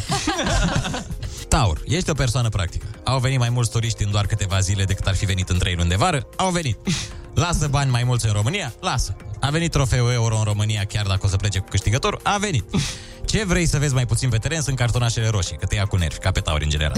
Taur, 1.49 1.81
ești 1.85 2.09
o 2.09 2.13
persoană 2.13 2.49
practică. 2.49 2.85
Au 3.03 3.19
venit 3.19 3.39
mai 3.39 3.49
mulți 3.49 3.71
turiști 3.71 4.03
în 4.03 4.11
doar 4.11 4.25
câteva 4.25 4.59
zile 4.59 4.83
decât 4.83 5.07
ar 5.07 5.15
fi 5.15 5.25
venit 5.25 5.49
în 5.49 5.57
trei 5.57 5.75
luni 5.75 5.89
de 5.89 5.95
vară? 5.95 6.27
Au 6.35 6.49
venit. 6.49 6.77
Lasă 7.33 7.67
bani 7.67 7.91
mai 7.91 8.03
mulți 8.03 8.25
în 8.25 8.33
România? 8.33 8.73
Lasă. 8.79 9.15
A 9.39 9.49
venit 9.49 9.71
trofeul 9.71 10.11
euro 10.11 10.37
în 10.37 10.43
România 10.43 10.83
chiar 10.85 11.05
dacă 11.05 11.25
o 11.25 11.29
să 11.29 11.35
plece 11.35 11.59
cu 11.59 11.65
câștigător? 11.69 12.19
A 12.23 12.37
venit. 12.37 12.63
Ce 13.25 13.45
vrei 13.45 13.65
să 13.65 13.77
vezi 13.77 13.93
mai 13.93 14.05
puțin 14.05 14.29
pe 14.29 14.37
teren 14.37 14.61
sunt 14.61 14.75
cartonașele 14.75 15.27
roșii, 15.27 15.57
că 15.57 15.65
te 15.65 15.75
ia 15.75 15.85
cu 15.85 15.95
nervi, 15.95 16.17
ca 16.17 16.31
pe 16.31 16.39
tauri 16.39 16.63
în 16.63 16.69
general. 16.69 16.97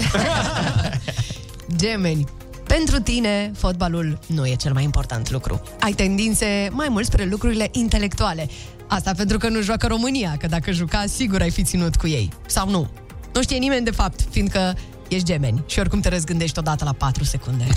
Gemeni. 1.76 2.24
Pentru 2.66 3.00
tine, 3.00 3.52
fotbalul 3.56 4.18
nu 4.26 4.46
e 4.46 4.54
cel 4.54 4.72
mai 4.72 4.84
important 4.84 5.30
lucru. 5.30 5.62
Ai 5.80 5.92
tendințe 5.92 6.68
mai 6.70 6.88
mult 6.88 7.06
spre 7.06 7.24
lucrurile 7.24 7.68
intelectuale. 7.72 8.48
Asta 8.86 9.12
pentru 9.16 9.38
că 9.38 9.48
nu 9.48 9.60
joacă 9.60 9.86
România, 9.86 10.36
că 10.38 10.46
dacă 10.46 10.70
juca, 10.70 11.04
sigur 11.06 11.40
ai 11.40 11.50
fi 11.50 11.62
ținut 11.62 11.96
cu 11.96 12.06
ei. 12.06 12.32
Sau 12.46 12.70
nu. 12.70 12.90
Nu 13.32 13.42
știe 13.42 13.58
nimeni 13.58 13.84
de 13.84 13.90
fapt, 13.90 14.20
fiindcă 14.30 14.76
ești 15.08 15.26
gemeni 15.26 15.62
și 15.66 15.78
oricum 15.78 16.00
te 16.00 16.08
răzgândești 16.08 16.58
odată 16.58 16.84
la 16.84 16.92
4 16.92 17.24
secunde. 17.24 17.66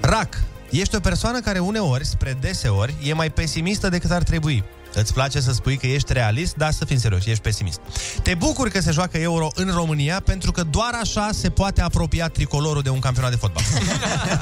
Rac, 0.00 0.42
ești 0.70 0.96
o 0.96 1.00
persoană 1.00 1.40
care 1.40 1.58
uneori, 1.58 2.06
spre 2.06 2.36
deseori, 2.40 2.94
e 3.02 3.12
mai 3.12 3.30
pesimistă 3.30 3.88
decât 3.88 4.10
ar 4.10 4.22
trebui. 4.22 4.64
Îți 4.94 5.12
place 5.12 5.40
să 5.40 5.52
spui 5.52 5.76
că 5.76 5.86
ești 5.86 6.12
realist, 6.12 6.54
dar 6.54 6.70
să 6.70 6.84
fim 6.84 6.98
serios, 6.98 7.26
ești 7.26 7.42
pesimist. 7.42 7.80
Te 8.22 8.34
bucuri 8.34 8.70
că 8.70 8.80
se 8.80 8.90
joacă 8.90 9.18
euro 9.18 9.48
în 9.54 9.70
România 9.74 10.20
pentru 10.24 10.52
că 10.52 10.62
doar 10.62 10.98
așa 11.00 11.28
se 11.32 11.50
poate 11.50 11.82
apropia 11.82 12.28
tricolorul 12.28 12.82
de 12.82 12.90
un 12.90 12.98
campionat 12.98 13.30
de 13.30 13.36
fotbal. 13.36 13.62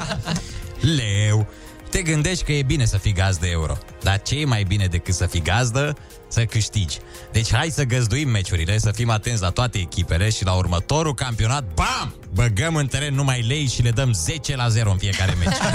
Leu, 0.97 1.47
te 1.89 2.01
gândești 2.01 2.43
că 2.43 2.51
e 2.51 2.61
bine 2.61 2.85
să 2.85 2.97
fii 2.97 3.13
gazdă 3.13 3.47
euro, 3.47 3.77
dar 4.03 4.21
ce 4.21 4.39
e 4.39 4.45
mai 4.45 4.63
bine 4.63 4.85
decât 4.85 5.13
să 5.13 5.25
fii 5.25 5.41
gazdă? 5.41 5.97
Să 6.27 6.45
câștigi. 6.45 6.97
Deci 7.31 7.53
hai 7.53 7.69
să 7.69 7.83
găzduim 7.83 8.29
meciurile, 8.29 8.77
să 8.77 8.91
fim 8.91 9.09
atenți 9.09 9.41
la 9.41 9.49
toate 9.49 9.77
echipele 9.77 10.29
și 10.29 10.45
la 10.45 10.53
următorul 10.53 11.13
campionat, 11.13 11.63
bam! 11.73 12.15
Băgăm 12.33 12.75
în 12.75 12.87
teren 12.87 13.13
numai 13.13 13.41
lei 13.41 13.67
și 13.67 13.81
le 13.81 13.91
dăm 13.91 14.13
10 14.13 14.55
la 14.55 14.67
0 14.67 14.91
în 14.91 14.97
fiecare 14.97 15.33
meci. 15.39 15.55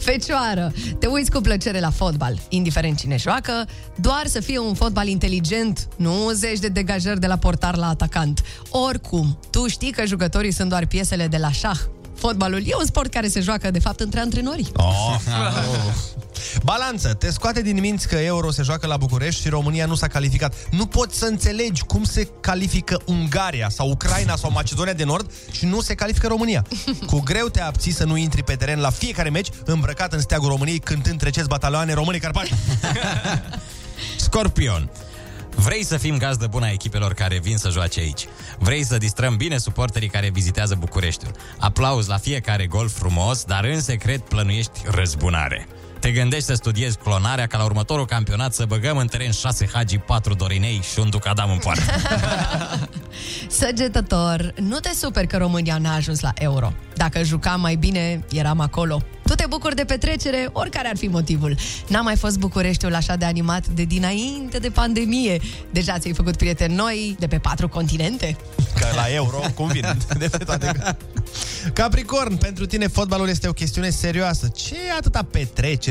Fecioară, 0.00 0.72
te 0.98 1.06
uiți 1.06 1.30
cu 1.30 1.40
plăcere 1.40 1.80
la 1.80 1.90
fotbal, 1.90 2.38
indiferent 2.48 2.98
cine 2.98 3.16
joacă, 3.16 3.68
doar 3.96 4.26
să 4.26 4.40
fie 4.40 4.58
un 4.58 4.74
fotbal 4.74 5.06
inteligent, 5.06 5.88
nu 5.96 6.30
zeci 6.32 6.58
de 6.58 6.68
degajări 6.68 7.20
de 7.20 7.26
la 7.26 7.36
portar 7.36 7.76
la 7.76 7.88
atacant. 7.88 8.42
Oricum, 8.70 9.38
tu 9.50 9.68
știi 9.68 9.90
că 9.90 10.04
jucătorii 10.04 10.52
sunt 10.52 10.68
doar 10.68 10.86
piesele 10.86 11.26
de 11.26 11.36
la 11.36 11.52
șah. 11.52 11.78
Fotbalul 12.20 12.62
e 12.66 12.74
un 12.78 12.86
sport 12.86 13.10
care 13.10 13.28
se 13.28 13.40
joacă, 13.40 13.70
de 13.70 13.78
fapt, 13.78 14.00
între 14.00 14.20
antrenori. 14.20 14.72
Oh. 14.80 15.20
Balanță, 16.62 17.14
te 17.14 17.30
scoate 17.30 17.62
din 17.62 17.80
minți 17.80 18.08
că 18.08 18.16
Euro 18.16 18.50
se 18.50 18.62
joacă 18.62 18.86
la 18.86 18.96
București 18.96 19.40
și 19.40 19.48
România 19.48 19.86
nu 19.86 19.94
s-a 19.94 20.06
calificat. 20.06 20.54
Nu 20.70 20.86
poți 20.86 21.18
să 21.18 21.24
înțelegi 21.24 21.82
cum 21.82 22.04
se 22.04 22.28
califică 22.40 23.00
Ungaria 23.04 23.68
sau 23.68 23.88
Ucraina 23.90 24.36
sau 24.36 24.50
Macedonia 24.50 24.92
de 24.92 25.04
Nord 25.04 25.30
și 25.50 25.66
nu 25.66 25.80
se 25.80 25.94
califică 25.94 26.26
România. 26.26 26.66
Cu 27.06 27.20
greu 27.20 27.48
te 27.48 27.60
abții 27.60 27.92
să 27.92 28.04
nu 28.04 28.16
intri 28.16 28.42
pe 28.42 28.54
teren 28.54 28.80
la 28.80 28.90
fiecare 28.90 29.28
meci 29.30 29.48
îmbrăcat 29.64 30.12
în 30.12 30.20
steagul 30.20 30.48
României 30.48 30.78
cântând 30.78 31.18
treceți 31.18 31.48
batalioane 31.48 31.92
române 31.92 32.18
Carpați. 32.18 32.52
Scorpion. 34.26 34.90
Vrei 35.54 35.84
să 35.84 35.96
fim 35.96 36.18
gazdă 36.18 36.46
bună 36.46 36.64
a 36.64 36.70
echipelor 36.70 37.12
care 37.14 37.38
vin 37.38 37.56
să 37.56 37.68
joace 37.68 38.00
aici. 38.00 38.26
Vrei 38.58 38.84
să 38.84 38.96
distrăm 38.96 39.36
bine 39.36 39.58
suporterii 39.58 40.08
care 40.08 40.30
vizitează 40.30 40.76
Bucureștiul. 40.78 41.32
Aplauz 41.58 42.06
la 42.06 42.16
fiecare 42.16 42.66
gol 42.66 42.88
frumos, 42.88 43.44
dar 43.44 43.64
în 43.64 43.80
secret 43.80 44.20
plănuiești 44.20 44.80
răzbunare. 44.84 45.66
Te 46.00 46.10
gândești 46.10 46.44
să 46.44 46.54
studiezi 46.54 46.98
clonarea 46.98 47.46
ca 47.46 47.58
la 47.58 47.64
următorul 47.64 48.06
campionat 48.06 48.54
să 48.54 48.64
băgăm 48.64 48.96
în 48.96 49.06
teren 49.06 49.30
6 49.30 49.68
hagi, 49.72 49.98
4 49.98 50.34
dorinei 50.34 50.80
și 50.92 50.98
un 50.98 51.10
ducadam 51.10 51.50
în 51.50 51.58
poartă. 51.58 51.82
Săgetător, 53.58 54.54
nu 54.60 54.78
te 54.78 54.90
super 54.94 55.26
că 55.26 55.36
România 55.36 55.78
n-a 55.78 55.94
ajuns 55.94 56.20
la 56.20 56.32
euro. 56.34 56.72
Dacă 56.94 57.22
jucam 57.22 57.60
mai 57.60 57.76
bine, 57.76 58.24
eram 58.32 58.60
acolo. 58.60 59.02
Tu 59.30 59.34
te 59.34 59.44
bucuri 59.48 59.74
de 59.74 59.84
petrecere, 59.84 60.48
oricare 60.52 60.88
ar 60.88 60.96
fi 60.96 61.06
motivul. 61.06 61.56
N-a 61.88 62.00
mai 62.00 62.16
fost 62.16 62.38
Bucureștiul 62.38 62.94
așa 62.94 63.16
de 63.16 63.24
animat 63.24 63.66
de 63.66 63.82
dinainte 63.82 64.58
de 64.58 64.70
pandemie. 64.70 65.40
Deja 65.70 65.98
ți-ai 65.98 66.14
făcut 66.14 66.36
prieteni 66.36 66.74
noi 66.74 67.16
de 67.18 67.26
pe 67.26 67.38
patru 67.38 67.68
continente? 67.68 68.36
Că 68.78 68.86
la 68.94 69.06
euro, 69.14 69.40
cum 69.54 69.66
vine? 69.66 69.96
De 70.18 70.28
pe 70.28 70.44
toate. 70.44 70.96
Capricorn, 71.72 72.36
pentru 72.36 72.66
tine 72.66 72.86
fotbalul 72.86 73.28
este 73.28 73.48
o 73.48 73.52
chestiune 73.52 73.90
serioasă. 73.90 74.48
Ce 74.54 74.74
e 74.74 74.92
atâta 74.98 75.22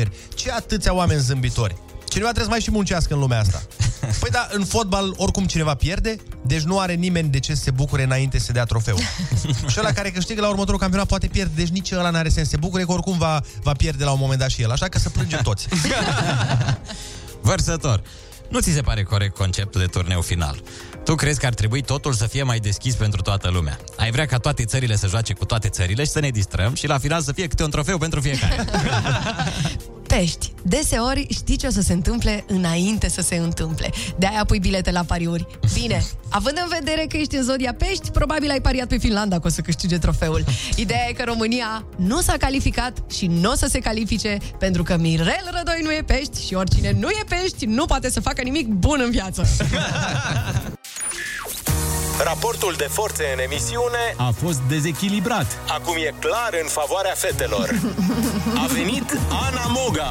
petreceri? 0.02 0.34
Ce 0.34 0.52
atâția 0.52 0.94
oameni 0.94 1.20
zâmbitori? 1.20 1.76
Cineva 2.08 2.30
trebuie 2.32 2.44
să 2.44 2.50
mai 2.50 2.60
și 2.60 2.70
muncească 2.70 3.14
în 3.14 3.20
lumea 3.20 3.40
asta. 3.40 3.62
Păi 4.20 4.30
da, 4.30 4.48
în 4.50 4.64
fotbal 4.64 5.14
oricum 5.16 5.46
cineva 5.46 5.74
pierde, 5.74 6.16
deci 6.46 6.62
nu 6.62 6.78
are 6.78 6.94
nimeni 6.94 7.28
de 7.28 7.38
ce 7.38 7.54
să 7.54 7.62
se 7.62 7.70
bucure 7.70 8.02
înainte 8.02 8.38
să 8.38 8.52
dea 8.52 8.64
trofeu. 8.64 8.96
și 9.70 9.76
ăla 9.78 9.92
care 9.92 10.10
câștigă 10.10 10.40
la 10.40 10.48
următorul 10.48 10.80
campionat 10.80 11.06
poate 11.06 11.26
pierde, 11.26 11.52
deci 11.54 11.68
nici 11.68 11.90
ăla 11.92 12.10
n-are 12.10 12.28
sens 12.28 12.48
să 12.48 12.52
se 12.54 12.60
bucure, 12.60 12.84
că 12.84 12.92
oricum 12.92 13.18
va, 13.18 13.40
va 13.62 13.72
pierde 13.72 14.04
la 14.04 14.10
un 14.10 14.18
moment 14.20 14.38
dat 14.38 14.50
și 14.50 14.62
el. 14.62 14.70
Așa 14.70 14.88
că 14.88 14.98
să 14.98 15.08
plângem 15.08 15.40
toți. 15.42 15.68
Vărsător. 17.40 18.02
Nu 18.48 18.60
ți 18.60 18.70
se 18.70 18.80
pare 18.80 19.02
corect 19.02 19.34
conceptul 19.34 19.80
de 19.80 19.86
turneu 19.86 20.20
final? 20.20 20.62
Tu 21.04 21.14
crezi 21.14 21.40
că 21.40 21.46
ar 21.46 21.54
trebui 21.54 21.82
totul 21.82 22.12
să 22.12 22.26
fie 22.26 22.42
mai 22.42 22.58
deschis 22.58 22.94
pentru 22.94 23.20
toată 23.20 23.48
lumea. 23.48 23.78
Ai 23.96 24.10
vrea 24.10 24.26
ca 24.26 24.38
toate 24.38 24.64
țările 24.64 24.96
să 24.96 25.06
joace 25.06 25.32
cu 25.32 25.44
toate 25.44 25.68
țările 25.68 26.04
și 26.04 26.10
să 26.10 26.20
ne 26.20 26.28
distrăm 26.28 26.74
și 26.74 26.86
la 26.86 26.98
final 26.98 27.22
să 27.22 27.32
fie 27.32 27.46
câte 27.46 27.62
un 27.62 27.70
trofeu 27.70 27.98
pentru 27.98 28.20
fiecare. 28.20 28.64
Pești. 30.16 30.52
Deseori 30.62 31.26
știi 31.30 31.56
ce 31.56 31.66
o 31.66 31.70
să 31.70 31.80
se 31.80 31.92
întâmple 31.92 32.44
înainte 32.46 33.08
să 33.08 33.20
se 33.20 33.36
întâmple. 33.36 33.90
De 34.18 34.26
aia 34.26 34.44
pui 34.44 34.58
bilete 34.58 34.90
la 34.90 35.02
pariuri. 35.02 35.46
Bine, 35.74 36.04
având 36.28 36.58
în 36.62 36.68
vedere 36.78 37.06
că 37.08 37.16
ești 37.16 37.36
în 37.36 37.42
zodia 37.42 37.74
pești, 37.74 38.10
probabil 38.10 38.50
ai 38.50 38.60
pariat 38.60 38.88
pe 38.88 38.98
Finlanda 38.98 39.38
că 39.38 39.46
o 39.46 39.50
să 39.50 39.60
câștige 39.60 39.98
trofeul. 39.98 40.44
Ideea 40.76 41.08
e 41.08 41.12
că 41.12 41.22
România 41.26 41.84
nu 41.96 42.20
s-a 42.20 42.34
calificat 42.38 42.98
și 43.10 43.26
nu 43.26 43.50
o 43.50 43.54
să 43.54 43.66
se 43.66 43.78
califice 43.78 44.38
pentru 44.58 44.82
că 44.82 44.96
Mirel 44.96 45.50
Rădoi 45.56 45.80
nu 45.82 45.92
e 45.92 46.02
pești 46.06 46.46
și 46.46 46.54
oricine 46.54 46.96
nu 46.98 47.08
e 47.08 47.24
pești 47.28 47.66
nu 47.66 47.84
poate 47.84 48.10
să 48.10 48.20
facă 48.20 48.42
nimic 48.42 48.66
bun 48.66 49.00
în 49.04 49.10
viață. 49.10 49.42
Raportul 52.24 52.74
de 52.76 52.88
forțe 52.90 53.24
în 53.32 53.38
emisiune 53.38 54.14
A 54.16 54.30
fost 54.42 54.58
dezechilibrat. 54.68 55.46
acum 55.68 55.94
e 55.96 56.14
clar 56.18 56.50
în 56.62 56.68
favoarea 56.68 57.12
fetelor. 57.16 57.68
A 58.64 58.66
venit 58.72 59.18
Ana 59.46 59.66
Moga. 59.68 60.10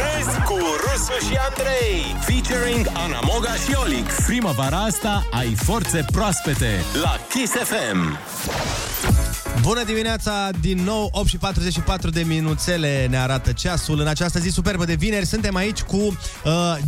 Râzi 0.00 0.38
cu 0.44 0.56
Rusu 0.56 1.26
și 1.28 1.38
Andrei. 1.48 2.16
Featuring 2.20 2.86
Ana 2.92 3.20
Moga 3.22 3.52
și 3.54 3.76
Olix. 3.82 4.14
Primăvara 4.26 4.76
asta 4.78 5.26
ai 5.30 5.54
forțe 5.64 6.04
proaspete. 6.12 6.84
La 7.02 7.16
Kiss 7.28 7.52
FM. 7.52 8.18
Bună 9.60 9.84
dimineața, 9.84 10.50
din 10.60 10.78
nou 10.78 11.08
8 11.12 11.28
și 11.28 11.36
44 11.36 12.10
de 12.10 12.22
minuțele 12.22 13.06
ne 13.10 13.18
arată 13.18 13.52
ceasul. 13.52 14.00
În 14.00 14.06
această 14.06 14.38
zi 14.38 14.48
superbă 14.48 14.84
de 14.84 14.94
vineri 14.94 15.26
suntem 15.26 15.56
aici 15.56 15.80
cu 15.80 15.96
uh, 15.96 16.12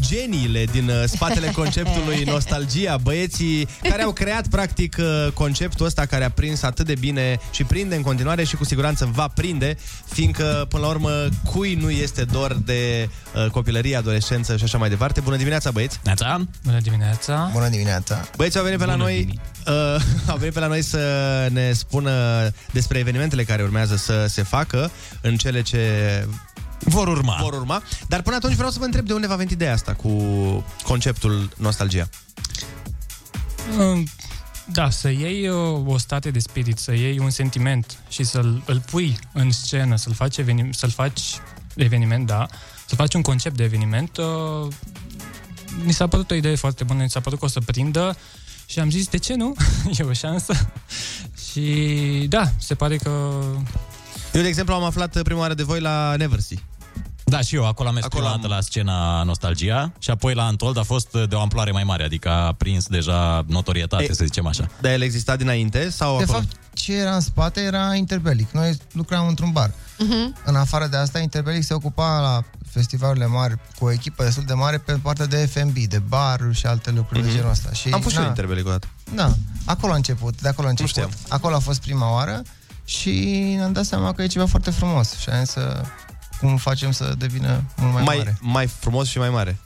geniile 0.00 0.64
din 0.64 0.88
uh, 0.88 1.02
spatele 1.06 1.50
conceptului 1.60 2.24
Nostalgia, 2.24 2.96
băieții 2.96 3.68
care 3.82 4.02
au 4.02 4.12
creat 4.12 4.48
practic 4.48 4.96
uh, 4.98 5.32
conceptul 5.32 5.86
ăsta 5.86 6.06
care 6.06 6.24
a 6.24 6.30
prins 6.30 6.62
atât 6.62 6.86
de 6.86 6.94
bine 6.94 7.38
și 7.50 7.64
prinde 7.64 7.94
în 7.94 8.02
continuare 8.02 8.44
și 8.44 8.56
cu 8.56 8.64
siguranță 8.64 9.10
va 9.12 9.28
prinde, 9.28 9.76
fiindcă 10.08 10.66
până 10.68 10.82
la 10.82 10.88
urmă 10.88 11.28
cui 11.44 11.74
nu 11.74 11.90
este 11.90 12.24
dor 12.24 12.54
de 12.64 13.08
uh, 13.34 13.50
copilărie, 13.50 13.96
adolescență 13.96 14.56
și 14.56 14.64
așa 14.64 14.78
mai 14.78 14.88
departe. 14.88 15.20
Bună 15.20 15.36
dimineața, 15.36 15.70
băieți! 15.70 16.00
Neața! 16.04 16.40
Bună 16.64 16.80
dimineața! 16.80 17.50
Bună 17.52 17.68
dimineața! 17.68 18.24
Băieții 18.36 18.58
au 18.58 18.64
venit 18.64 18.80
pe 18.80 18.86
la 18.86 18.94
noi 18.94 19.40
uh, 19.66 19.74
au 20.32 20.36
venit 20.36 20.54
pe 20.54 20.60
la 20.60 20.66
noi 20.66 20.82
să 20.82 20.98
ne 21.52 21.72
spună 21.72 22.12
despre 22.72 22.98
evenimentele 22.98 23.44
care 23.44 23.62
urmează 23.62 23.96
să 23.96 24.26
se 24.28 24.42
facă 24.42 24.90
în 25.20 25.36
cele 25.36 25.62
ce 25.62 26.26
vor 26.78 27.08
urma. 27.08 27.38
Vor 27.40 27.52
urma. 27.52 27.82
Dar 28.08 28.22
până 28.22 28.36
atunci 28.36 28.54
vreau 28.54 28.70
să 28.70 28.78
vă 28.78 28.84
întreb 28.84 29.06
de 29.06 29.12
unde 29.12 29.26
va 29.26 29.36
venit 29.36 29.50
ideea 29.50 29.72
asta 29.72 29.94
cu 29.94 30.10
conceptul 30.84 31.50
nostalgia. 31.56 32.08
Um, 33.78 34.06
Da, 34.72 34.90
să 34.90 35.08
iei 35.08 35.48
uh, 35.48 35.82
o 35.86 35.98
stare 35.98 36.30
de 36.30 36.38
spirit, 36.38 36.78
să 36.78 36.94
iei 36.94 37.18
un 37.18 37.30
sentiment 37.30 37.98
și 38.08 38.24
să-l 38.24 38.62
îl 38.66 38.82
pui 38.90 39.18
în 39.32 39.50
scenă, 39.50 39.96
să-l 39.96 40.12
faci, 40.12 40.36
eveni- 40.38 40.70
să-l 40.70 40.90
faci 40.90 41.22
eveniment, 41.74 42.26
da, 42.26 42.46
să 42.86 42.94
faci 42.94 43.14
un 43.14 43.22
concept 43.22 43.56
de 43.56 43.64
eveniment, 43.64 44.16
uh, 44.16 44.72
mi 45.84 45.92
s-a 45.92 46.06
părut 46.06 46.30
o 46.30 46.34
idee 46.34 46.54
foarte 46.54 46.84
bună, 46.84 47.02
mi 47.02 47.10
s-a 47.10 47.20
părut 47.20 47.38
că 47.38 47.44
o 47.44 47.48
să 47.48 47.60
prindă 47.60 48.16
și 48.66 48.78
am 48.78 48.90
zis, 48.90 49.08
de 49.08 49.16
ce 49.16 49.34
nu? 49.34 49.54
e 49.98 50.02
o 50.02 50.12
șansă. 50.12 50.70
Și 51.50 52.26
da, 52.28 52.50
se 52.58 52.74
pare 52.74 52.96
că... 52.96 53.10
Eu, 54.32 54.42
de 54.42 54.48
exemplu, 54.48 54.74
am 54.74 54.82
aflat 54.82 55.22
prima 55.22 55.40
oară 55.40 55.54
de 55.54 55.62
voi 55.62 55.80
la 55.80 56.14
Neversea. 56.16 56.58
Da, 57.28 57.40
și 57.40 57.54
eu 57.54 57.66
acolo 57.66 57.88
am 57.88 57.94
mers 57.94 58.06
acolo 58.06 58.26
am... 58.26 58.44
la 58.48 58.60
scena 58.60 59.22
Nostalgia 59.22 59.92
și 59.98 60.10
apoi 60.10 60.34
la 60.34 60.44
Antold 60.46 60.78
a 60.78 60.82
fost 60.82 61.08
de 61.28 61.34
o 61.34 61.40
amploare 61.40 61.70
mai 61.70 61.84
mare, 61.84 62.04
adică 62.04 62.30
a 62.30 62.52
prins 62.52 62.86
deja 62.86 63.44
notorietate, 63.46 64.02
E- 64.10 64.12
să 64.12 64.24
zicem 64.24 64.46
așa. 64.46 64.66
Dar 64.80 64.92
el 64.92 65.02
exista 65.02 65.36
dinainte 65.36 65.90
sau 65.90 66.16
De 66.16 66.22
acolo? 66.22 66.38
fapt, 66.38 66.56
ce 66.72 66.92
era 66.94 67.14
în 67.14 67.20
spate 67.20 67.60
era 67.60 67.94
Interbelic. 67.94 68.50
Noi 68.50 68.76
lucram 68.92 69.26
într-un 69.26 69.50
bar. 69.52 69.68
Uh-huh. 69.70 70.44
În 70.44 70.56
afară 70.56 70.86
de 70.86 70.96
asta, 70.96 71.18
Interbelic 71.18 71.62
se 71.64 71.74
ocupa 71.74 72.20
la 72.20 72.42
festivalurile 72.70 73.26
mari 73.26 73.54
cu 73.78 73.84
o 73.84 73.92
echipă 73.92 74.24
destul 74.24 74.44
de 74.46 74.52
mare 74.54 74.78
pe 74.78 74.92
partea 74.92 75.26
de 75.26 75.36
F&B, 75.52 75.76
de 75.78 75.98
bar 75.98 76.40
și 76.52 76.66
alte 76.66 76.90
lucruri 76.90 77.20
de 77.20 77.26
Mhm. 77.26 77.36
genul 77.36 77.50
ăsta. 77.50 77.72
Și, 77.72 77.88
Am 77.88 78.00
fost 78.00 78.10
și 78.14 78.16
eu 78.18 78.22
na, 78.24 78.28
Interbelic 78.28 78.66
o 78.66 78.70
dată. 78.70 78.86
Da, 79.14 79.34
acolo 79.64 79.92
a 79.92 79.96
început, 79.96 80.40
de 80.40 80.48
acolo 80.48 80.66
a 80.66 80.70
început. 80.70 81.08
Acolo 81.28 81.54
a 81.54 81.58
fost 81.58 81.80
prima 81.80 82.12
oară 82.12 82.42
și 82.84 83.20
ne-am 83.56 83.72
dat 83.72 83.84
seama 83.84 84.12
că 84.12 84.22
e 84.22 84.26
ceva 84.26 84.46
foarte 84.46 84.70
frumos 84.70 85.16
și 85.18 85.28
am 85.28 85.38
zis 85.44 85.50
să 85.52 85.82
cum 86.40 86.56
facem 86.56 86.90
să 86.90 87.14
devină 87.18 87.64
mult 87.76 87.92
mai, 87.92 88.02
mai, 88.02 88.16
mare. 88.16 88.38
mai 88.40 88.66
frumos 88.66 89.08
și 89.08 89.18
mai 89.18 89.30
mare. 89.30 89.58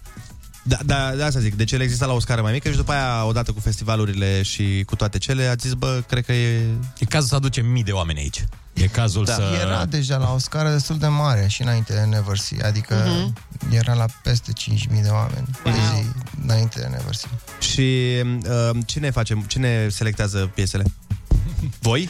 Da, 0.64 0.76
da, 0.84 1.12
de 1.16 1.22
asta 1.22 1.40
zic, 1.40 1.54
deci 1.54 1.72
el 1.72 1.80
exista 1.80 2.06
la 2.06 2.12
o 2.12 2.20
scară 2.20 2.42
mai 2.42 2.52
mică 2.52 2.70
și 2.70 2.76
după 2.76 2.92
aia, 2.92 3.24
odată 3.24 3.52
cu 3.52 3.60
festivalurile 3.60 4.42
și 4.42 4.82
cu 4.86 4.96
toate 4.96 5.18
cele, 5.18 5.46
a 5.46 5.54
zis, 5.54 5.72
bă, 5.72 6.02
cred 6.08 6.24
că 6.24 6.32
e... 6.32 6.66
E 6.98 7.04
cazul 7.04 7.28
să 7.28 7.34
aducem 7.34 7.66
mii 7.66 7.82
de 7.82 7.90
oameni 7.92 8.18
aici. 8.18 8.44
E 8.72 8.86
cazul 8.86 9.24
Da. 9.24 9.32
să... 9.34 9.42
Era 9.60 9.84
deja 9.84 10.16
la 10.16 10.32
o 10.32 10.38
scară 10.38 10.70
destul 10.70 10.98
de 10.98 11.06
mare 11.06 11.46
și 11.48 11.62
înainte 11.62 11.92
de 11.92 12.00
Neversea, 12.00 12.66
adică 12.66 12.94
Mhm. 13.06 13.34
era 13.74 13.94
la 13.94 14.04
peste 14.22 14.52
5.000 14.52 15.02
de 15.02 15.08
oameni 15.08 15.46
pe 15.62 15.70
zi 15.70 16.06
înainte 16.42 16.80
de 16.80 16.86
Neversea. 16.86 17.30
Și 17.60 18.00
uh, 18.48 18.78
cine 18.86 19.10
face, 19.10 19.44
cine 19.46 19.88
selectează 19.88 20.50
piesele? 20.54 20.84
Voi? 21.80 22.08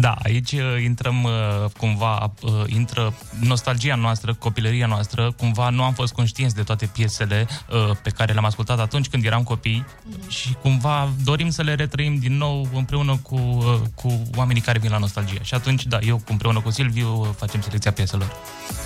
Da, 0.00 0.16
aici 0.22 0.52
uh, 0.52 0.82
intrăm 0.82 1.22
uh, 1.22 1.30
cumva, 1.78 2.32
uh, 2.42 2.52
intră 2.66 3.14
nostalgia 3.40 3.94
noastră, 3.94 4.34
copilăria 4.34 4.86
noastră, 4.86 5.32
cumva 5.36 5.68
nu 5.68 5.82
am 5.82 5.92
fost 5.92 6.12
conștienți 6.12 6.54
de 6.54 6.62
toate 6.62 6.86
piesele 6.86 7.46
uh, 7.48 7.96
pe 8.02 8.10
care 8.10 8.32
le-am 8.32 8.44
ascultat 8.44 8.78
atunci 8.78 9.08
când 9.08 9.24
eram 9.24 9.42
copii 9.42 9.84
și 10.28 10.56
cumva 10.62 11.12
dorim 11.24 11.50
să 11.50 11.62
le 11.62 11.74
retrăim 11.74 12.16
din 12.16 12.36
nou 12.36 12.68
împreună 12.74 13.16
cu, 13.22 13.34
uh, 13.34 13.80
cu 13.94 14.22
oamenii 14.36 14.62
care 14.62 14.78
vin 14.78 14.90
la 14.90 14.98
nostalgia. 14.98 15.42
Și 15.42 15.54
atunci, 15.54 15.86
da, 15.86 15.98
eu 15.98 16.22
împreună 16.28 16.60
cu 16.60 16.70
Silviu 16.70 17.20
uh, 17.20 17.28
facem 17.36 17.60
selecția 17.60 17.92
pieselor. 17.92 18.36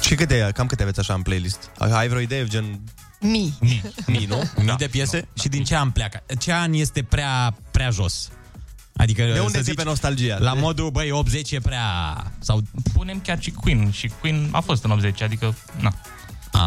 Și 0.01 0.15
câte, 0.15 0.51
cam 0.55 0.67
câte 0.67 0.83
aveți 0.83 1.01
așa 1.01 1.15
în 1.15 1.23
playlist? 1.23 1.71
Ai 1.79 2.09
vreo 2.09 2.21
idee, 2.21 2.47
gen... 2.47 2.81
Mii. 3.21 3.55
Mii. 3.61 3.83
Mii, 4.07 4.27
nu? 4.27 4.43
Mii 4.65 4.75
de 4.77 4.87
piese? 4.87 5.29
Și 5.41 5.49
din 5.49 5.65
ce 5.65 5.77
an 5.77 5.91
pleacă? 5.91 6.23
Ce 6.39 6.53
an 6.53 6.73
este 6.73 7.03
prea, 7.03 7.57
prea 7.71 7.91
jos? 7.91 8.31
Adică, 8.97 9.23
De 9.23 9.35
să 9.35 9.41
unde 9.41 9.59
zici, 9.59 9.69
începe 9.69 9.85
nostalgia? 9.89 10.37
La 10.41 10.53
modul, 10.53 10.91
băi, 10.91 11.11
80 11.11 11.51
e 11.51 11.61
prea... 11.61 11.83
Sau... 12.39 12.61
Punem 12.93 13.21
chiar 13.21 13.41
și 13.41 13.51
Queen 13.51 13.91
și 13.91 14.11
Queen 14.21 14.49
a 14.53 14.61
fost 14.61 14.85
în 14.85 14.91
80, 14.91 15.23
adică, 15.23 15.55
na. 15.81 15.93
Ah, 16.53 16.61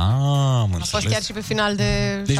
am 0.62 0.78
A 0.80 0.84
fost 0.84 1.08
chiar 1.08 1.22
și 1.24 1.32
pe 1.32 1.42
final 1.42 1.76
de 1.76 1.84
Deci 2.26 2.36
70. 2.36 2.40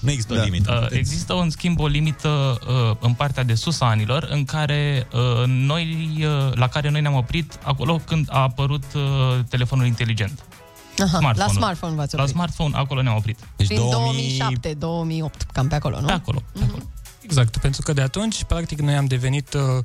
Nu 0.00 0.10
există 0.10 0.34
o 0.34 0.42
limită. 0.44 0.80
Uh, 0.82 0.86
există, 0.98 1.34
în 1.34 1.50
schimb, 1.50 1.80
o 1.80 1.86
limită 1.86 2.58
uh, 2.68 2.96
în 3.00 3.12
partea 3.12 3.42
de 3.42 3.54
sus 3.54 3.80
a 3.80 3.86
anilor, 3.86 4.26
în 4.30 4.44
care 4.44 5.06
uh, 5.12 5.44
noi, 5.46 6.08
uh, 6.18 6.52
la 6.54 6.68
care 6.68 6.90
noi 6.90 7.00
ne-am 7.00 7.14
oprit 7.14 7.58
acolo 7.62 8.00
când 8.06 8.28
a 8.30 8.38
apărut 8.40 8.84
uh, 8.94 9.02
telefonul 9.48 9.86
inteligent. 9.86 10.44
Aha, 10.98 11.04
la 11.12 11.18
Smartphone-ul. 11.18 11.56
smartphone 11.56 11.94
v-ați 11.94 12.14
La 12.14 12.20
oprit. 12.22 12.34
smartphone, 12.34 12.76
acolo 12.76 13.02
ne-am 13.02 13.16
oprit. 13.16 13.38
Deci 13.56 13.66
Prin 13.66 13.80
2007, 13.90 14.74
2008, 14.78 15.42
cam 15.52 15.68
pe 15.68 15.74
acolo, 15.74 16.00
nu? 16.00 16.06
Pe 16.06 16.12
acolo. 16.12 16.42
Exact, 17.24 17.56
pentru 17.56 17.82
că 17.82 17.92
de 17.92 18.00
atunci, 18.00 18.44
practic, 18.44 18.80
noi 18.80 18.94
am 18.94 19.06
devenit 19.06 19.52
uh, 19.52 19.84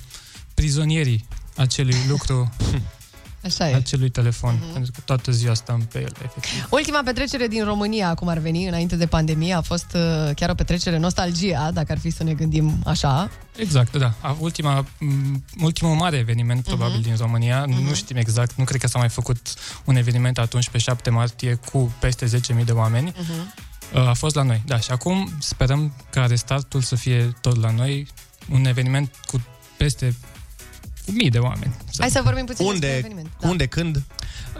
prizonierii 0.54 1.28
acelui 1.56 1.98
lucru, 2.08 2.50
Așa 3.44 3.70
e. 3.70 3.76
acelui 3.76 4.10
telefon, 4.10 4.56
mm-hmm. 4.58 4.74
pentru 4.74 4.92
că 4.92 5.00
toată 5.06 5.32
ziua 5.32 5.54
stăm 5.54 5.88
pe 5.92 6.00
el, 6.00 6.12
efectiv. 6.24 6.68
Ultima 6.70 7.02
petrecere 7.06 7.48
din 7.48 7.64
România, 7.64 8.14
cum 8.14 8.28
ar 8.28 8.38
veni, 8.38 8.68
înainte 8.68 8.96
de 8.96 9.06
pandemie, 9.06 9.54
a 9.54 9.62
fost 9.62 9.86
uh, 9.96 10.30
chiar 10.36 10.50
o 10.50 10.54
petrecere 10.54 10.98
nostalgia, 10.98 11.72
dacă 11.72 11.92
ar 11.92 12.00
fi 12.00 12.10
să 12.10 12.24
ne 12.24 12.34
gândim 12.34 12.82
așa. 12.86 13.30
Exact, 13.56 13.98
da. 13.98 14.14
A- 14.22 14.38
Ultima, 14.40 14.86
m, 15.00 15.44
ultimul 15.62 15.96
mare 15.96 16.18
eveniment, 16.18 16.64
probabil, 16.64 17.02
din 17.02 17.16
România, 17.20 17.66
nu 17.66 17.94
știm 17.94 18.16
exact, 18.18 18.56
nu 18.56 18.64
cred 18.64 18.82
că 18.82 18.88
s-a 18.88 19.00
mai 19.00 19.10
făcut 19.10 19.54
un 19.86 19.96
eveniment 19.96 20.38
atunci, 20.38 20.70
pe 20.70 20.78
7 20.78 21.10
martie, 21.10 21.60
cu 21.72 21.94
peste 22.00 22.26
10.000 22.58 22.66
de 22.66 22.72
oameni. 22.72 23.14
Uh, 23.20 23.26
A 23.94 24.14
fost 24.14 24.36
la 24.36 24.44
noi, 24.44 24.62
da. 24.66 24.80
Și 24.80 24.92
acum 24.92 25.30
sperăm 25.40 25.94
ca 26.10 26.26
restartul 26.26 26.82
să 26.82 26.96
fie 26.96 27.36
tot 27.42 27.62
la 27.62 27.72
noi, 27.72 28.08
un 28.52 28.66
eveniment 28.66 29.12
cu 29.26 29.42
peste 29.78 30.16
cu 31.06 31.12
mii 31.12 31.30
de 31.30 31.38
oameni. 31.38 31.76
Hai 31.98 32.10
să 32.10 32.22
vorbim 32.24 32.46
puțin 32.46 32.66
despre 32.66 32.74
Unde, 32.76 32.98
eveniment. 32.98 33.30
unde, 33.42 33.66
când? 33.66 33.96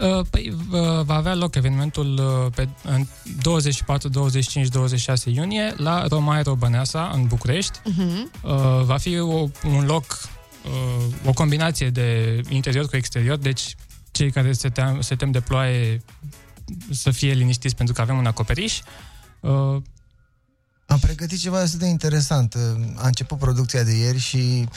Uh, 0.00 0.26
Păi 0.30 0.48
uh, 0.70 0.80
va 1.04 1.14
avea 1.14 1.34
loc 1.34 1.54
evenimentul 1.54 2.18
uh, 2.46 2.52
pe 2.54 2.68
în 2.82 3.06
24, 3.42 4.08
25, 4.08 4.68
26 4.68 5.30
iunie 5.30 5.74
la 5.76 6.06
Romaero 6.08 6.54
Băneasa, 6.54 7.10
în 7.14 7.26
București. 7.26 7.78
Mhm. 7.84 8.30
Uh, 8.42 8.82
Va 8.82 8.96
fi 8.96 9.18
o, 9.18 9.48
un 9.64 9.84
loc, 9.86 10.28
uh, 10.64 11.04
o 11.24 11.32
combinație 11.32 11.90
de 11.90 12.40
interior 12.48 12.86
cu 12.88 12.96
exterior, 12.96 13.36
deci 13.36 13.74
cei 14.10 14.30
care 14.30 14.52
se 14.52 14.68
tem, 14.68 15.00
se 15.00 15.14
tem 15.14 15.30
de 15.30 15.40
ploaie 15.40 16.02
să 16.90 17.10
fie 17.10 17.32
liniștiți 17.32 17.76
pentru 17.76 17.94
că 17.94 18.00
avem 18.00 18.16
un 18.18 18.26
acoperiș. 18.26 18.78
Uh, 18.78 18.84
Am 20.86 20.98
pregătit 21.00 21.38
ceva 21.38 21.60
destul 21.60 21.78
de 21.78 21.86
interesant. 21.86 22.54
A 22.96 23.06
început 23.06 23.38
producția 23.38 23.82
de 23.82 23.92
ieri 23.96 24.18
și 24.18 24.68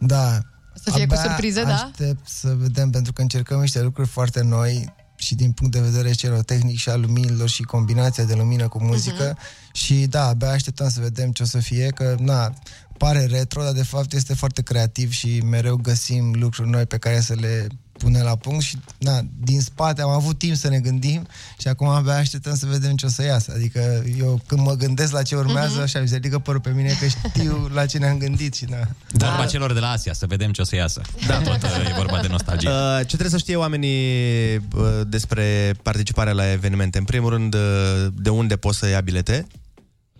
da, 0.00 0.40
Să 0.74 0.90
fie 0.90 1.06
cu 1.06 1.12
abia 1.14 1.22
surprize, 1.28 1.62
da? 1.62 1.74
aștept 1.74 2.28
să 2.28 2.54
vedem, 2.56 2.90
pentru 2.90 3.12
că 3.12 3.20
încercăm 3.22 3.60
niște 3.60 3.82
lucruri 3.82 4.08
foarte 4.08 4.42
noi 4.42 4.94
și 5.16 5.34
din 5.34 5.52
punct 5.52 5.72
de 5.72 5.80
vedere 5.80 6.12
celotehnic 6.12 6.78
și 6.78 6.88
al 6.88 7.00
luminilor 7.00 7.48
și 7.48 7.62
combinația 7.62 8.24
de 8.24 8.34
lumină 8.34 8.68
cu 8.68 8.82
muzică 8.82 9.24
Mhm. 9.36 9.38
și 9.72 10.06
da, 10.06 10.26
abia 10.26 10.50
așteptăm 10.50 10.88
să 10.88 11.00
vedem 11.00 11.30
ce 11.32 11.42
o 11.42 11.46
să 11.46 11.58
fie, 11.58 11.88
că 11.88 12.14
na, 12.18 12.52
pare 12.98 13.24
retro, 13.26 13.62
dar 13.62 13.72
de 13.72 13.82
fapt 13.82 14.12
este 14.12 14.34
foarte 14.34 14.62
creativ 14.62 15.10
și 15.10 15.40
mereu 15.40 15.76
găsim 15.76 16.32
lucruri 16.38 16.68
noi 16.68 16.86
pe 16.86 16.98
care 16.98 17.20
să 17.20 17.34
le 17.34 17.66
punem 17.98 18.22
la 18.22 18.36
punct 18.36 18.62
și 18.62 18.76
na, 18.98 19.20
din 19.40 19.60
spate 19.60 20.02
am 20.02 20.10
avut 20.10 20.38
timp 20.38 20.56
să 20.56 20.68
ne 20.68 20.78
gândim 20.78 21.26
și 21.60 21.68
acum 21.68 21.86
abia 21.88 22.14
așteptăm 22.16 22.54
să 22.56 22.66
vedem 22.66 22.96
ce 22.96 23.06
o 23.06 23.08
să 23.08 23.22
iasă. 23.24 23.52
Adică 23.54 24.04
eu 24.18 24.40
când 24.46 24.60
mă 24.60 24.72
gândesc 24.74 25.12
la 25.12 25.22
ce 25.22 25.36
urmează, 25.36 25.72
Mhm. 25.72 25.80
așa 25.82 26.00
mi 26.00 26.08
se 26.08 26.14
ridică 26.14 26.38
părul 26.38 26.60
pe 26.60 26.70
mine 26.70 26.96
că 27.00 27.06
știu 27.06 27.70
la 27.74 27.86
ce 27.86 27.98
ne-am 27.98 28.18
gândit 28.18 28.54
și 28.54 28.64
na. 28.68 28.88
Vorba 29.12 29.46
celor 29.46 29.72
de 29.72 29.80
la 29.80 29.90
Asia, 29.90 30.12
să 30.12 30.26
vedem 30.26 30.52
ce 30.52 30.60
o 30.60 30.64
să 30.64 30.74
iasă. 30.76 31.00
Da, 31.26 31.38
tot 31.38 31.62
uh, 31.62 31.88
e 31.90 31.92
vorba 31.96 32.20
de 32.20 32.28
nostalgie. 32.28 32.68
Uh, 32.70 32.98
ce 32.98 33.06
trebuie 33.06 33.28
să 33.30 33.36
știe 33.38 33.56
oamenii 33.56 34.56
uh, 34.56 34.62
despre 35.06 35.74
participarea 35.82 36.32
la 36.32 36.52
evenimente? 36.52 36.98
În 36.98 37.04
primul 37.04 37.30
rând, 37.30 37.54
uh, 37.54 37.60
de 38.14 38.30
unde 38.30 38.56
poți 38.56 38.78
să 38.78 38.88
ia 38.88 39.00
bilete? 39.00 39.46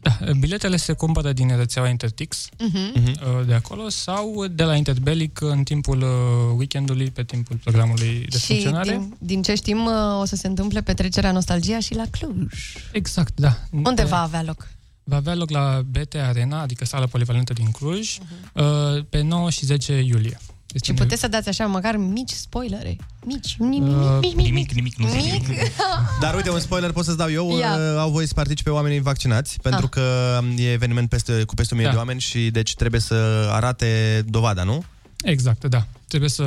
Da, 0.00 0.18
biletele 0.38 0.76
se 0.76 0.92
cumpără 0.92 1.32
din 1.32 1.56
rețeaua 1.56 1.88
Intertix, 1.88 2.48
Mhm. 2.58 2.92
uh, 3.06 3.46
de 3.46 3.54
acolo, 3.54 3.88
sau 3.88 4.46
de 4.50 4.62
la 4.62 4.74
Interbelic 4.74 5.40
în 5.40 5.62
timpul 5.62 6.02
uh, 6.02 6.56
weekendului, 6.56 7.10
pe 7.10 7.22
timpul 7.24 7.56
programului 7.56 8.26
de 8.28 8.38
Și 8.38 8.46
funcționare. 8.46 8.90
din, 8.90 9.16
din 9.18 9.42
ce 9.42 9.54
știm, 9.54 9.84
uh, 9.84 10.20
o 10.20 10.24
să 10.24 10.36
se 10.36 10.46
întâmple 10.46 10.82
petrecerea 10.82 11.32
nostalgia 11.32 11.80
și 11.80 11.94
la 11.94 12.04
Cluj. 12.10 12.74
Exact, 12.92 13.40
da. 13.40 13.56
Unde 13.84 14.04
va 14.04 14.22
avea 14.22 14.42
loc? 14.42 14.68
Va 15.04 15.16
avea 15.16 15.34
loc 15.34 15.50
la 15.50 15.82
BT 15.90 16.14
Arena, 16.14 16.60
adică 16.60 16.84
sala 16.84 17.06
polivalentă 17.06 17.52
din 17.52 17.70
Cluj, 17.70 18.18
uh-huh. 18.18 19.08
pe 19.08 19.20
9 19.20 19.50
și 19.50 19.64
10 19.64 19.92
iulie. 20.00 20.38
Și 20.84 20.92
puteți 20.94 21.20
să 21.20 21.28
dați 21.28 21.48
așa 21.48 21.66
măcar 21.66 21.96
mici 21.96 22.30
spoilere. 22.30 22.96
Mici, 23.24 23.56
nimic, 23.58 23.82
Uh, 23.96 24.18
mic, 24.20 24.34
mic, 24.36 24.52
mic, 24.52 24.72
nimic, 24.72 24.96
nu 24.96 25.06
mic. 25.06 25.48
Dar 26.20 26.34
uite, 26.34 26.50
un 26.50 26.60
spoiler 26.60 26.92
pot 26.92 27.04
să-ți 27.04 27.16
dau 27.16 27.30
eu. 27.30 27.58
Ia. 27.58 27.74
Uh, 27.76 27.98
Au 27.98 28.10
voie 28.10 28.26
să 28.26 28.34
participe 28.34 28.70
oamenii 28.70 29.00
vaccinați, 29.00 29.58
pentru 29.62 29.84
Ah. 29.84 29.90
că 29.90 30.38
e 30.56 30.72
eveniment 30.72 31.08
peste, 31.08 31.42
cu 31.44 31.54
peste 31.54 31.74
1000 31.74 31.86
Da. 31.86 31.92
de 31.92 31.98
oameni 31.98 32.20
și 32.20 32.50
deci 32.50 32.74
trebuie 32.74 33.00
să 33.00 33.48
arate 33.52 34.22
dovada, 34.26 34.62
nu? 34.62 34.84
Exact, 35.22 35.64
da. 35.64 35.86
Trebuie 36.08 36.30
să, 36.30 36.44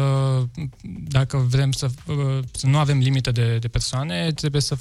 dacă 1.08 1.38
vrem 1.50 1.72
să, 1.72 1.90
uh, 2.06 2.16
să 2.52 2.68
nu 2.68 2.78
avem 2.78 2.98
limite 2.98 3.32
de, 3.32 3.58
de 3.58 3.68
persoane, 3.68 4.32
trebuie 4.32 4.62
să, 4.62 4.76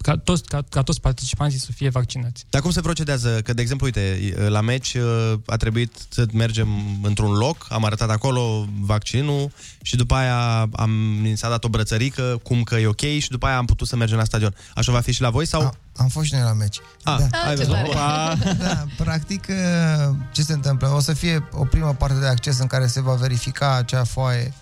ca 0.00 0.16
toți, 0.16 0.44
ca, 0.44 0.64
ca 0.68 0.82
toți 0.82 1.00
participanții 1.00 1.58
să 1.58 1.72
fie 1.72 1.88
vaccinați. 1.88 2.46
Dar 2.50 2.60
cum 2.60 2.70
se 2.70 2.80
procedează? 2.80 3.40
Că, 3.44 3.52
de 3.52 3.62
exemplu, 3.62 3.86
uite, 3.86 4.34
la 4.48 4.60
meci 4.60 4.94
uh, 4.94 5.32
a 5.46 5.56
trebuit 5.56 5.92
să 6.08 6.26
mergem 6.32 6.68
într-un 7.02 7.32
loc, 7.32 7.66
am 7.68 7.84
arătat 7.84 8.10
acolo 8.10 8.68
vaccinul 8.80 9.50
și 9.82 9.96
după 9.96 10.14
aia 10.14 10.68
am, 10.72 10.90
mi 10.90 11.36
s-a 11.36 11.48
dat 11.48 11.64
o 11.64 11.68
brățărică, 11.68 12.40
cum 12.42 12.62
că 12.62 12.74
e 12.74 12.86
ok 12.86 13.00
și 13.00 13.30
după 13.30 13.46
aia 13.46 13.56
am 13.56 13.64
putut 13.64 13.88
să 13.88 13.96
mergem 13.96 14.18
la 14.18 14.24
stadion. 14.24 14.54
Așa 14.74 14.92
va 14.92 15.00
fi 15.00 15.12
și 15.12 15.20
la 15.20 15.30
voi? 15.30 15.46
sau? 15.46 15.74
Am 15.96 16.08
fost 16.08 16.26
și 16.26 16.34
noi 16.34 16.42
la 16.42 16.52
meci. 16.52 16.80
Ah, 17.02 17.18
da. 17.18 17.38
ai 17.48 17.56
văzut? 17.56 17.74
Opa! 17.86 18.38
da, 18.64 18.84
practic, 18.96 19.46
uh, 19.48 20.14
ce 20.32 20.42
se 20.42 20.52
întâmplă? 20.52 20.88
O 20.88 21.00
să 21.00 21.12
fie 21.12 21.48
o 21.52 21.64
primă 21.64 21.94
parte 21.94 22.18
de 22.18 22.26
acces 22.26 22.58
în 22.58 22.66
care 22.66 22.86
se 22.86 23.00
va 23.00 23.12
verifica 23.12 23.74
acea 23.74 24.04
foaie 24.16 24.52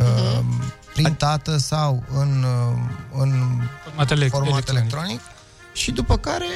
uh, 0.00 0.38
printată 0.94 1.56
sau 1.56 2.04
în, 2.14 2.44
uh, 2.44 3.20
în 3.20 3.30
Format 3.84 4.10
elec- 4.12 4.28
format 4.30 4.68
electronic. 4.68 4.68
electronic 4.68 5.20
și 5.72 5.90
după 5.90 6.16
care, 6.16 6.46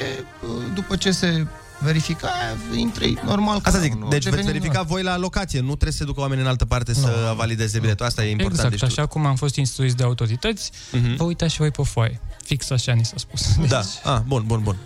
uh, 0.42 0.48
după 0.74 0.96
ce 0.96 1.10
se 1.10 1.46
verifica, 1.80 2.30
intri 2.74 3.18
normal. 3.24 3.60
ca 3.60 3.68
Asta 3.68 3.80
zic, 3.80 3.92
un 3.94 3.98
deci 3.98 4.12
orice 4.12 4.16
veți 4.30 4.38
eveniment. 4.40 4.62
verifica 4.62 4.82
voi 4.82 5.02
la 5.02 5.16
locație, 5.18 5.60
nu 5.60 5.66
trebuie 5.66 5.92
să 5.92 5.98
se 5.98 6.04
ducă 6.04 6.20
oamenii 6.20 6.42
în 6.42 6.48
altă 6.48 6.64
parte 6.64 6.94
să 6.94 7.32
valideze 7.36 7.78
biletul. 7.78 8.06
Asta 8.06 8.24
e 8.24 8.30
important 8.30 8.54
exact, 8.58 8.70
de 8.70 8.76
știut. 8.76 8.98
așa 8.98 9.06
cum 9.06 9.26
am 9.26 9.36
fost 9.36 9.56
instruiți 9.56 9.96
de 9.96 10.02
autorități, 10.02 10.70
Mhm. 10.92 11.16
vă 11.16 11.24
uitați 11.24 11.52
și 11.52 11.58
voi 11.58 11.70
pe 11.70 11.82
foaie. 11.82 12.20
Fix 12.48 12.70
așa 12.70 12.92
ni 12.92 13.04
s-a 13.04 13.14
spus. 13.16 13.56
Da, 13.68 13.80
ah, 14.04 14.18
bun, 14.26 14.44
bun, 14.46 14.60
bun. 14.62 14.76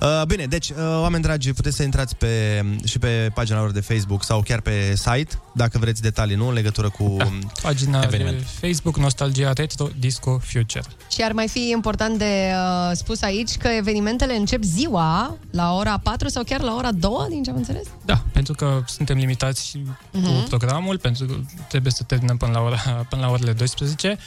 Uh, 0.00 0.22
bine, 0.26 0.46
deci, 0.46 0.68
uh, 0.70 0.76
oameni 0.78 1.22
dragi, 1.22 1.52
puteți 1.52 1.76
să 1.76 1.82
intrați 1.82 2.16
pe, 2.16 2.64
și 2.84 2.98
pe 2.98 3.30
pagina 3.34 3.60
lor 3.60 3.70
de 3.70 3.80
Facebook 3.80 4.24
sau 4.24 4.40
chiar 4.42 4.60
pe 4.60 4.94
site, 4.96 5.40
dacă 5.54 5.78
vreți 5.78 6.02
detalii, 6.02 6.36
nu, 6.36 6.48
în 6.48 6.54
legătură 6.54 6.88
cu 6.90 7.14
da. 7.18 7.28
Pagina 7.62 8.02
eveniment. 8.02 8.38
de 8.38 8.66
Facebook 8.66 8.96
Nostalgia 8.98 9.52
Retro 9.52 9.88
Disco 9.98 10.38
Future. 10.44 10.82
Și 11.10 11.22
ar 11.22 11.32
mai 11.32 11.48
fi 11.48 11.70
important 11.70 12.18
de 12.18 12.50
uh, 12.54 12.90
spus 12.96 13.22
aici 13.22 13.56
că 13.56 13.68
evenimentele 13.68 14.34
încep 14.36 14.62
ziua 14.62 15.36
la 15.50 15.74
ora 15.74 15.98
4 16.02 16.28
sau 16.28 16.42
chiar 16.42 16.60
la 16.60 16.74
ora 16.74 16.92
2, 16.92 17.12
din 17.28 17.42
ce 17.42 17.50
am 17.50 17.56
înțeles? 17.56 17.86
Da, 18.04 18.22
pentru 18.32 18.52
că 18.52 18.82
suntem 18.86 19.16
limitați 19.16 19.78
Mhm. 20.12 20.24
cu 20.24 20.44
programul, 20.48 20.98
pentru 20.98 21.26
că 21.26 21.34
trebuie 21.68 21.92
să 21.92 22.02
terminăm 22.02 22.36
până 22.36 22.52
la, 22.52 22.60
ora, 22.60 22.76
până 23.08 23.22
la 23.22 23.30
orele 23.30 23.52
12. 23.52 24.18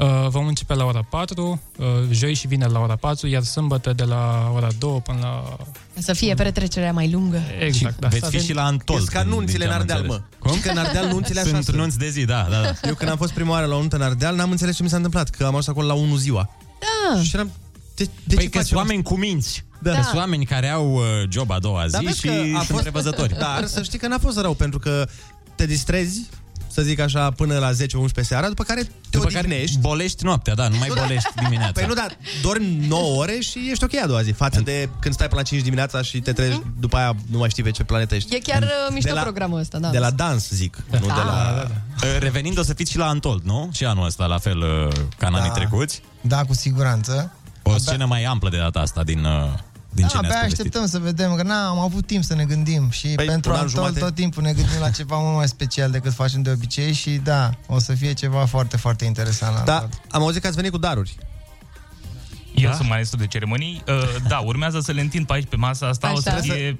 Uh, 0.00 0.28
vom 0.28 0.46
începe 0.46 0.74
la 0.74 0.84
ora 0.84 1.00
4, 1.10 1.60
uh, 1.78 1.86
joi 2.10 2.34
și 2.34 2.46
vineri 2.46 2.72
la 2.72 2.78
ora 2.80 2.96
4, 2.96 3.26
iar 3.26 3.42
sâmbătă 3.42 3.92
de 3.92 4.04
la 4.04 4.50
ora 4.54 4.68
2 4.78 5.00
până 5.04 5.18
la... 5.22 5.56
Să 6.02 6.12
fie 6.12 6.34
petrecerea 6.34 6.92
mai 6.92 7.10
lungă. 7.10 7.40
Exact, 7.60 7.98
da. 7.98 8.08
Veți 8.08 8.24
Să 8.24 8.30
fi 8.30 8.36
avem- 8.36 8.46
și 8.46 8.52
la 8.52 8.64
Antol. 8.64 8.96
Sunt 8.96 9.08
ca 9.08 9.20
când- 9.20 9.32
nunțile 9.32 9.58
din 9.58 9.66
ce 9.66 9.72
în 9.72 9.72
am 9.74 9.80
Ardeal, 9.80 9.98
înțeles. 10.00 10.22
mă. 10.42 10.48
Știi 10.50 10.60
că 10.62 10.70
în 10.70 10.76
Ardeal 10.78 11.06
nunțile 11.06 11.40
așa 11.40 11.48
Sunt 11.48 11.64
sunt. 11.64 11.76
nunți 11.76 11.98
de 11.98 12.08
zi, 12.08 12.24
da, 12.24 12.46
da, 12.50 12.60
da. 12.60 12.88
Eu 12.88 12.94
când 12.94 13.10
am 13.10 13.16
fost 13.16 13.32
prima 13.32 13.50
oară 13.50 13.66
la 13.66 13.74
o 13.74 13.78
nuntă 13.78 13.96
în 13.96 14.02
Ardeal, 14.02 14.34
n-am 14.36 14.50
înțeles 14.50 14.76
ce 14.76 14.82
mi 14.82 14.88
s-a 14.88 14.96
întâmplat, 14.96 15.30
că 15.30 15.42
am 15.42 15.48
ajuns 15.48 15.68
acolo 15.68 15.86
la 15.86 15.94
1 15.94 16.16
ziua. 16.16 16.50
Da. 17.14 17.22
Și 17.22 17.30
eram... 17.34 17.50
De, 17.94 18.04
de 18.24 18.34
păi 18.34 18.44
ce 18.44 18.50
că 18.50 18.58
facem 18.58 18.62
sunt 18.66 18.78
oameni 18.78 19.02
cu 19.02 19.16
minți. 19.16 19.64
Da. 19.78 19.92
Da. 19.92 20.02
Sunt 20.02 20.16
oameni 20.16 20.44
care 20.44 20.68
au 20.68 20.94
uh, 20.94 21.02
job 21.30 21.50
a 21.50 21.58
doua 21.58 21.86
zi 21.86 21.92
Dar 21.92 22.02
vezi 22.04 22.18
și 22.18 22.26
că 22.26 22.32
a 22.32 22.42
sunt 22.44 22.64
fost- 22.64 22.82
prevăzători. 22.82 23.36
Dar 23.44 23.66
să 23.66 23.82
știi 23.82 23.98
că 23.98 24.06
n-a 24.06 24.18
fost 24.18 24.38
rău, 24.40 24.54
pentru 24.54 24.78
că 24.78 25.06
te 25.54 25.66
distrezi, 25.66 26.20
să 26.72 26.82
zic 26.82 26.98
așa, 27.00 27.30
până 27.30 27.58
la 27.58 27.70
10-11 27.72 27.74
seara, 28.20 28.48
după 28.48 28.62
care 28.62 28.82
te 28.82 28.88
După 29.10 29.24
odihnești. 29.26 29.76
care 29.76 29.80
bolești 29.88 30.24
noaptea, 30.24 30.54
da, 30.54 30.68
nu 30.68 30.76
mai 30.78 30.88
Nu, 30.88 30.94
da. 30.94 31.00
bolești 31.00 31.28
dimineața. 31.42 31.72
Păi 31.72 31.84
nu, 31.86 31.94
dar 31.94 32.16
dormi 32.42 32.86
9 32.88 33.18
ore 33.20 33.38
și 33.40 33.68
ești 33.70 33.84
ok 33.84 33.94
a 34.02 34.06
doua 34.06 34.22
zi, 34.22 34.30
față 34.32 34.60
de 34.60 34.88
când 35.00 35.14
stai 35.14 35.26
până 35.28 35.40
la 35.40 35.46
5 35.46 35.62
dimineața 35.62 36.02
și 36.02 36.20
te 36.20 36.32
trezi, 36.32 36.60
după 36.80 36.96
aia 36.96 37.14
nu 37.30 37.38
mai 37.38 37.48
știi 37.50 37.62
pe 37.62 37.70
ce 37.70 37.84
planetă 37.84 38.14
ești. 38.14 38.34
E 38.34 38.38
chiar 38.38 38.62
uh, 38.62 38.68
mișto 38.92 39.08
De 39.08 39.14
la- 39.14 39.22
programul 39.22 39.58
ăsta, 39.58 39.78
da. 39.78 39.88
De 39.90 39.98
la 39.98 40.10
dans, 40.10 40.48
zic, 40.50 40.76
nu 40.90 40.98
de 41.06 41.06
la... 41.06 41.66
Uh, 42.02 42.18
Revenind, 42.18 42.58
o 42.58 42.62
să 42.62 42.74
fiți 42.74 42.90
și 42.90 42.98
la 42.98 43.06
Antold, 43.08 43.42
nu? 43.44 43.68
Și 43.72 43.84
anul 43.84 44.04
ăsta, 44.06 44.26
la 44.26 44.38
fel 44.38 44.58
uh, 44.58 44.92
ca 45.18 45.26
în 45.26 45.32
Da. 45.32 45.38
anii 45.38 45.50
trecuți. 45.50 46.02
Da, 46.20 46.44
cu 46.44 46.54
siguranță. 46.54 47.32
O 47.62 47.78
scenă 47.78 48.04
mai 48.04 48.22
amplă 48.24 48.48
de 48.50 48.56
data 48.56 48.78
asta 48.80 49.02
din, 49.02 49.24
uh, 49.24 49.52
din 49.92 50.06
ce 50.06 50.14
da, 50.14 50.20
ne-ați 50.20 50.36
abia 50.36 50.40
povestit. 50.40 50.58
așteptăm 50.58 50.86
să 50.86 50.98
vedem, 50.98 51.34
că 51.34 51.42
n-am 51.42 51.78
avut 51.78 52.06
timp 52.06 52.24
să 52.24 52.34
ne 52.34 52.44
gândim 52.44 52.90
și 52.90 53.06
Păi, 53.06 53.14
păi, 53.14 53.26
pentru 53.26 53.50
un 53.50 53.56
an 53.56 53.62
Antol 53.62 53.80
jumate. 53.82 53.98
tot 54.00 54.14
timpul 54.14 54.42
ne 54.42 54.52
gândim 54.52 54.80
la 54.80 54.90
ceva 54.98 55.18
mult 55.18 55.36
mai 55.36 55.48
special 55.48 55.90
decât 55.90 56.12
facem 56.12 56.42
de 56.42 56.50
obicei 56.50 56.92
și 56.92 57.10
da, 57.10 57.50
o 57.66 57.78
să 57.78 57.92
fie 57.94 58.12
ceva 58.12 58.44
foarte, 58.46 58.76
foarte 58.76 59.04
interesant 59.04 59.54
la 59.56 59.62
Da, 59.62 59.74
Antol. 59.74 60.00
am 60.10 60.22
auzit 60.22 60.40
că 60.40 60.46
ați 60.46 60.56
venit 60.56 60.70
cu 60.70 60.78
daruri. 60.78 61.16
Eu 62.54 62.68
da? 62.70 62.76
sunt 62.76 62.88
maestru 62.88 63.18
de 63.18 63.26
ceremonii. 63.26 63.82
Uh, 63.88 63.94
da, 64.28 64.38
urmează 64.38 64.80
să 64.80 64.92
le 64.92 65.00
întind 65.00 65.26
pe 65.26 65.32
aici 65.32 65.46
pe 65.48 65.56
masa 65.56 65.86
asta. 65.86 66.06
Așa. 66.06 66.16
O 66.16 66.20
să 66.20 66.30
fie 66.42 66.76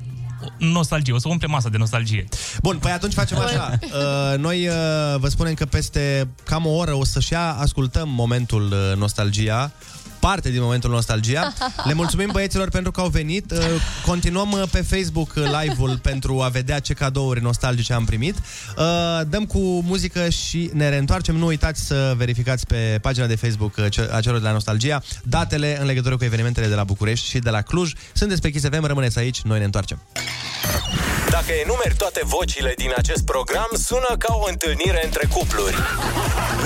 nostalgie. 0.58 1.12
O 1.14 1.18
să 1.18 1.28
umple 1.28 1.46
masa 1.46 1.68
de 1.68 1.76
nostalgie. 1.76 2.28
Bun, 2.62 2.78
păi 2.78 2.90
atunci 2.90 3.12
facem 3.12 3.38
așa. 3.38 3.78
Uh, 3.82 4.38
noi 4.38 4.66
uh, 4.68 4.74
vă 5.18 5.28
spunem 5.28 5.54
că 5.54 5.64
peste 5.66 6.28
cam 6.44 6.66
o 6.66 6.70
oră 6.70 6.94
o 6.94 7.04
să-și 7.04 7.32
ia, 7.32 7.50
ascultăm 7.52 8.08
momentul 8.08 8.72
uh, 8.72 8.96
nostalgia 8.96 9.72
parte 10.20 10.50
din 10.50 10.62
momentul 10.62 10.90
nostalgia. 10.90 11.52
Le 11.84 11.92
mulțumim 11.92 12.28
băieților 12.32 12.68
pentru 12.68 12.90
că 12.90 13.00
au 13.00 13.08
venit. 13.08 13.50
Uh, 13.50 13.58
Continuăm 14.06 14.52
uh, 14.52 14.62
pe 14.70 14.82
Facebook 14.82 15.32
uh, 15.36 15.44
live-ul 15.62 15.98
pentru 16.02 16.40
a 16.42 16.48
vedea 16.48 16.78
ce 16.78 16.92
cadouri 16.94 17.42
nostalgice 17.42 17.92
am 17.92 18.04
primit. 18.04 18.36
Uh, 18.78 18.84
Dăm 19.28 19.44
cu 19.46 19.58
muzică 19.58 20.28
și 20.28 20.70
ne 20.72 20.88
reîntoarcem. 20.88 21.36
Nu 21.36 21.46
uitați 21.46 21.86
să 21.86 22.14
verificați 22.16 22.66
pe 22.66 22.98
pagina 23.02 23.26
de 23.26 23.36
Facebook 23.36 23.74
uh, 23.78 23.84
ce- 23.90 24.08
a 24.12 24.20
celor 24.20 24.38
de 24.38 24.44
la 24.46 24.52
Nostalgia 24.52 25.02
datele 25.22 25.78
în 25.80 25.86
legătură 25.86 26.16
cu 26.16 26.24
evenimentele 26.24 26.66
de 26.66 26.74
la 26.74 26.84
București 26.84 27.28
și 27.28 27.38
de 27.38 27.50
la 27.50 27.60
Cluj. 27.62 27.92
Sunteți 28.12 28.40
pe 28.40 28.50
Kiss 28.50 28.64
FM, 28.68 28.84
rămâneți 28.84 29.18
aici, 29.18 29.40
noi 29.40 29.58
ne 29.58 29.64
întoarcem. 29.64 29.98
Dacă 31.30 31.52
enumeri 31.64 31.94
toate 31.96 32.20
vocile 32.24 32.74
din 32.76 32.92
acest 32.96 33.24
program, 33.24 33.68
sună 33.72 34.14
ca 34.18 34.34
o 34.34 34.44
întâlnire 34.50 35.00
între 35.04 35.26
cupluri. 35.32 35.76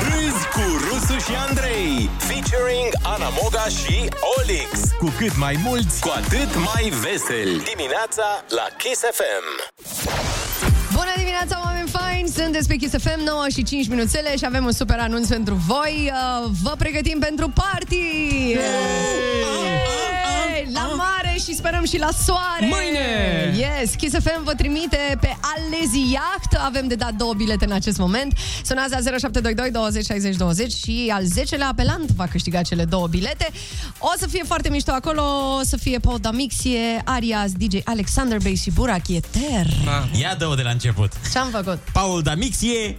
Râzi 0.08 0.44
cu 0.54 0.62
Rusu 0.86 1.18
și 1.26 1.34
Andrei, 1.48 2.10
featuring 2.18 2.88
Ana 3.02 3.28
Moga 3.44 3.64
și 3.68 4.08
Olix. 4.38 4.68
Cu 4.98 5.12
cât 5.18 5.36
mai 5.36 5.56
mulți, 5.64 6.00
Cu 6.00 6.12
atât 6.16 6.54
mai 6.54 6.92
veseli. 7.02 7.62
Dimineața 7.74 8.44
la 8.48 8.66
Kiss 8.78 9.00
FM. 9.00 9.72
Bună 10.92 11.12
dimineața, 11.16 11.60
oameni 11.64 11.88
faini! 11.88 12.28
Sunteți 12.28 12.68
pe 12.68 12.76
Kiss 12.76 12.94
FM, 13.02 13.20
9 13.24 13.44
și 13.54 13.62
5 13.62 13.88
minuțele 13.88 14.36
și 14.36 14.44
avem 14.44 14.64
un 14.64 14.72
super 14.72 14.98
anunț 14.98 15.28
pentru 15.28 15.54
voi. 15.66 16.12
Uh, 16.12 16.50
Vă 16.62 16.74
pregătim 16.78 17.18
pentru 17.18 17.48
party! 17.48 17.96
Yay! 18.50 18.62
La 20.72 20.90
mare 20.96 21.33
și 21.44 21.54
sperăm 21.54 21.84
și 21.84 21.98
la 21.98 22.08
soare! 22.24 22.66
Mâine! 22.68 23.08
Yes! 23.56 23.94
Kiss 23.94 24.14
FM 24.14 24.44
vă 24.44 24.52
trimite 24.54 25.16
pe 25.20 25.36
Alezi 25.54 26.12
Yacht. 26.12 26.52
Avem 26.64 26.88
de 26.88 26.94
dat 26.94 27.12
două 27.12 27.34
bilete 27.34 27.64
în 27.64 27.72
acest 27.72 27.98
moment. 27.98 28.38
Sunați 28.64 28.90
la 28.90 28.96
0722 28.96 29.70
20 29.70 30.04
60 30.04 30.36
20 30.36 30.72
și 30.72 31.12
al 31.14 31.22
10-lea 31.24 31.68
apelant 31.70 32.10
va 32.10 32.26
câștiga 32.26 32.62
cele 32.62 32.84
două 32.84 33.06
bilete. 33.06 33.48
O 33.98 34.12
să 34.18 34.26
fie 34.26 34.42
foarte 34.46 34.68
mișto 34.68 34.90
acolo, 34.92 35.22
o 35.60 35.62
să 35.62 35.76
fie 35.76 35.98
Paul 35.98 36.18
Damixie, 36.18 37.02
Arias, 37.04 37.52
DJ 37.52 37.78
Alexander 37.84 38.38
Bay 38.42 38.54
și 38.54 38.70
Burak 38.70 39.08
Eter. 39.08 39.66
Ia 40.20 40.34
dă-o 40.38 40.54
de 40.54 40.62
la 40.62 40.70
început. 40.70 41.12
Ce-am 41.32 41.48
făcut? 41.50 41.78
Paul 41.92 42.22
Damixie! 42.22 42.98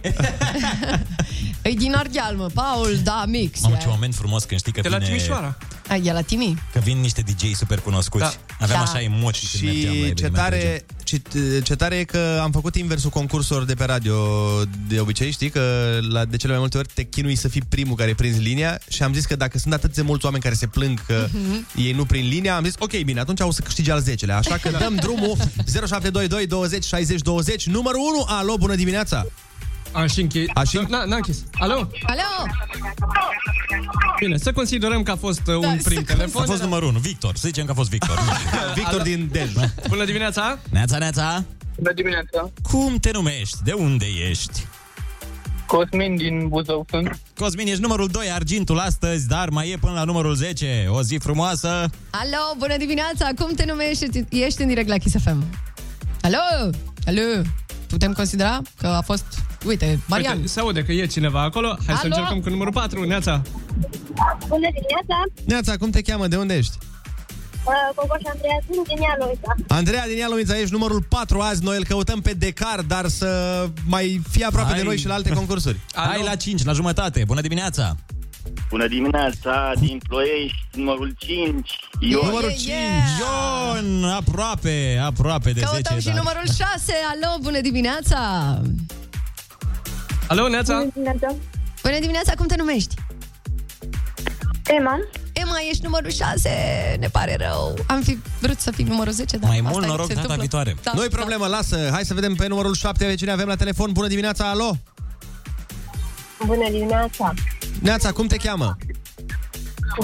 E 1.62 1.70
din 1.70 1.94
Ardeal, 1.94 2.36
mă, 2.36 2.46
Paul 2.54 2.98
Damix. 3.02 3.60
Mamă, 3.60 3.76
ce 3.76 3.86
moment 3.88 4.14
frumos 4.14 4.44
când 4.44 4.60
știi 4.60 4.72
că 4.72 4.80
De 4.80 4.88
la 4.88 4.96
vine... 4.96 5.10
Timișoara. 5.10 5.56
Ai, 5.88 6.02
e 6.04 6.12
la 6.12 6.20
Timi? 6.20 6.62
Că 6.72 6.78
vin 6.78 6.98
niște 6.98 7.22
DJ 7.22 7.54
super 7.54 7.80
cunoscuți. 7.80 8.24
Da. 8.24 8.32
Aveam 8.60 8.82
Da. 8.84 8.90
așa 8.90 9.02
emoții 9.02 9.48
când 9.48 9.64
mergeam 9.72 9.94
la 9.94 10.02
Și 10.04 10.14
ce 10.14 10.24
evenimente 10.24 10.28
de 10.28 10.36
tare, 10.36 10.84
ce, 11.04 11.20
ce 11.62 11.74
tare 11.74 11.96
e 11.96 12.04
că 12.04 12.40
am 12.42 12.50
făcut 12.50 12.74
inversul 12.76 13.10
concursurilor 13.10 13.66
de 13.68 13.74
pe 13.74 13.84
radio 13.84 14.14
de 14.88 15.00
obicei, 15.00 15.30
știi 15.30 15.50
că 15.50 15.60
la, 16.08 16.24
de 16.24 16.36
cele 16.36 16.50
mai 16.52 16.60
multe 16.60 16.78
ori 16.78 16.88
te 16.94 17.02
chinui 17.02 17.34
să 17.34 17.48
fii 17.48 17.62
primul 17.68 17.96
care 17.96 18.14
prinzi 18.14 18.38
linia 18.40 18.78
și 18.88 19.02
am 19.02 19.12
zis 19.14 19.24
că 19.26 19.36
dacă 19.36 19.58
sunt 19.58 19.72
atât 19.72 19.94
de 19.94 20.02
mulți 20.02 20.24
oameni 20.24 20.42
care 20.42 20.54
se 20.54 20.66
plâng 20.66 21.04
că 21.06 21.28
Mhm. 21.32 21.66
ei 21.76 21.92
nu 21.92 22.04
prind 22.04 22.28
linia, 22.32 22.56
am 22.56 22.64
zis 22.64 22.74
ok, 22.78 23.00
bine, 23.02 23.20
atunci 23.20 23.40
o 23.40 23.52
să 23.52 23.60
câștige 23.60 23.92
al 23.92 24.02
10-lea. 24.02 24.36
Așa 24.36 24.56
că 24.56 24.70
dăm 24.78 24.94
drumul 24.94 25.36
0722 25.64 26.46
20 26.46 26.84
60 26.84 27.20
20, 27.20 27.66
numărul 27.66 28.00
1. 28.14 28.24
Alo, 28.28 28.56
bună 28.58 28.74
dimineața! 28.74 29.26
Am 29.96 30.06
și 30.06 30.20
închis. 30.20 30.44
A 30.54 30.62
și- 30.64 30.76
Na, 30.88 30.98
n-am 31.04 31.10
închis. 31.12 31.44
Alo? 31.58 31.74
Alo! 32.06 32.46
Bine, 34.18 34.36
să 34.36 34.52
considerăm 34.52 35.02
că 35.02 35.10
a 35.10 35.16
fost 35.16 35.40
uh, 35.46 35.60
Da, 35.60 35.68
un 35.68 35.78
să 35.80 35.88
prim 35.88 36.02
telefon. 36.02 36.42
A 36.42 36.44
fost 36.44 36.62
numărul 36.62 36.88
1, 36.88 36.98
Victor. 36.98 37.36
Să 37.36 37.42
zicem 37.46 37.64
că 37.64 37.70
a 37.70 37.74
fost 37.74 37.90
Victor. 37.90 38.18
Victor 38.74 39.02
din 39.02 39.28
Dej. 39.32 39.52
Bună 39.88 40.04
dimineața! 40.04 40.58
Neața, 40.70 40.98
neața! 40.98 41.44
Bună 41.76 41.92
dimineața! 41.92 42.50
Cum 42.62 42.96
te 42.96 43.10
numești? 43.12 43.56
De 43.64 43.72
unde 43.72 44.06
ești? 44.28 44.66
Cosmin 45.66 46.16
din 46.16 46.48
Buzău 46.48 46.86
sunt. 46.90 47.18
Cosmin, 47.36 47.66
ești 47.66 47.80
numărul 47.80 48.08
2, 48.08 48.30
argintul 48.32 48.78
astăzi, 48.78 49.26
dar 49.28 49.48
mai 49.48 49.70
e 49.70 49.76
până 49.80 49.92
la 49.92 50.04
numărul 50.04 50.34
10. 50.34 50.86
O 50.88 51.02
zi 51.02 51.16
frumoasă! 51.16 51.68
Alo, 52.10 52.54
bună 52.58 52.76
dimineața! 52.76 53.28
Cum 53.38 53.52
te 53.54 53.64
numești? 53.64 54.24
Ești 54.28 54.62
în 54.62 54.68
direct 54.68 54.88
la 54.88 54.96
Kiss 54.96 55.14
FM. 55.22 55.44
Alo! 56.20 56.70
Alo! 57.06 57.42
Putem 57.96 58.12
considera 58.12 58.60
că 58.78 58.86
a 58.86 59.00
fost 59.00 59.24
Uite, 59.66 60.00
Marian. 60.06 60.36
Uite, 60.36 60.48
se 60.48 60.60
aude 60.60 60.84
că 60.84 60.92
e 60.92 61.06
cineva 61.06 61.42
acolo. 61.42 61.68
Hai 61.86 61.94
să 61.94 62.00
Alo? 62.04 62.14
încercăm 62.14 62.40
cu 62.40 62.48
numărul 62.48 62.72
4. 62.72 63.04
Neața. 63.04 63.42
Bună 64.48 64.68
dimineața! 64.78 65.16
Neața, 65.44 65.76
cum 65.76 65.90
te 65.90 66.02
cheamă? 66.02 66.26
De 66.26 66.36
unde 66.36 66.56
ești? 66.56 66.76
Uh, 67.64 67.72
Cocoș 67.94 68.20
Andreea, 68.32 68.58
sunt 68.72 68.86
din 68.86 68.96
Ialoița. 69.02 69.54
Andreea 69.68 70.06
din 70.06 70.16
Ialomița, 70.16 70.58
ești 70.58 70.72
numărul 70.72 71.02
4 71.02 71.40
azi. 71.40 71.62
Noi 71.64 71.76
îl 71.76 71.84
căutăm 71.84 72.20
pe 72.20 72.32
Decar, 72.32 72.80
dar 72.80 73.08
să 73.08 73.64
mai 73.86 74.20
fie 74.30 74.44
aproape 74.44 74.70
Hai. 74.70 74.78
de 74.78 74.84
noi 74.84 74.98
și 74.98 75.06
la 75.06 75.14
alte 75.14 75.30
concursuri. 75.30 75.80
Hai 75.94 76.22
la 76.24 76.34
5, 76.34 76.64
la 76.64 76.72
jumătate. 76.72 77.22
Bună 77.26 77.40
dimineața! 77.40 77.96
Bună 78.68 78.86
dimineața, 78.86 79.72
din 79.80 80.00
Ploiești, 80.08 80.58
numărul 80.74 81.14
5, 81.18 81.70
Ion. 82.00 82.20
Numărul 82.24 82.50
5, 82.50 82.66
Ion! 83.20 84.04
Aproape, 84.04 85.00
aproape 85.04 85.52
de 85.52 85.60
Căutăm 85.60 85.80
10, 85.82 85.98
și 86.00 86.06
dar... 86.06 86.16
numărul 86.16 86.44
6. 86.46 86.92
Alo, 87.12 87.38
bună 87.42 87.60
dimineața! 87.60 88.18
Alo, 90.28 90.48
Neața? 90.48 90.74
Bună 90.78 90.90
dimineața! 90.94 91.34
Bună 91.82 91.98
dimineața, 92.00 92.32
cum 92.34 92.46
te 92.46 92.56
numești? 92.56 92.94
Emma. 94.78 94.98
Emma, 95.32 95.54
ești 95.70 95.82
numărul 95.84 96.10
6. 96.10 96.96
Ne 97.00 97.08
pare 97.08 97.36
rău. 97.40 97.74
Am 97.86 98.00
fi 98.02 98.18
vrut 98.40 98.60
să 98.60 98.70
fii 98.70 98.84
numărul 98.84 99.12
10, 99.12 99.36
dar 99.36 99.48
Mai 99.50 99.58
asta 99.58 99.70
mult 99.70 99.84
e, 99.84 99.86
noroc 99.86 100.06
se 100.06 100.14
data 100.14 100.20
întâmplă. 100.32 100.40
viitoare. 100.40 100.76
Da, 100.82 100.90
Nu-i 100.94 101.08
problemă, 101.08 101.46
lasă. 101.46 101.88
Hai 101.92 102.04
să 102.04 102.14
vedem 102.14 102.34
pe 102.34 102.46
numărul 102.46 102.74
7 102.74 103.04
pe 103.04 103.14
cine 103.14 103.30
avem 103.30 103.46
la 103.46 103.56
telefon. 103.56 103.92
Bună 103.92 104.06
dimineața, 104.06 104.50
alo! 104.50 104.76
Bună 106.46 106.70
dimineața! 106.70 107.34
Neața, 107.80 108.12
cum 108.12 108.26
te 108.26 108.36
cheamă? 108.36 108.76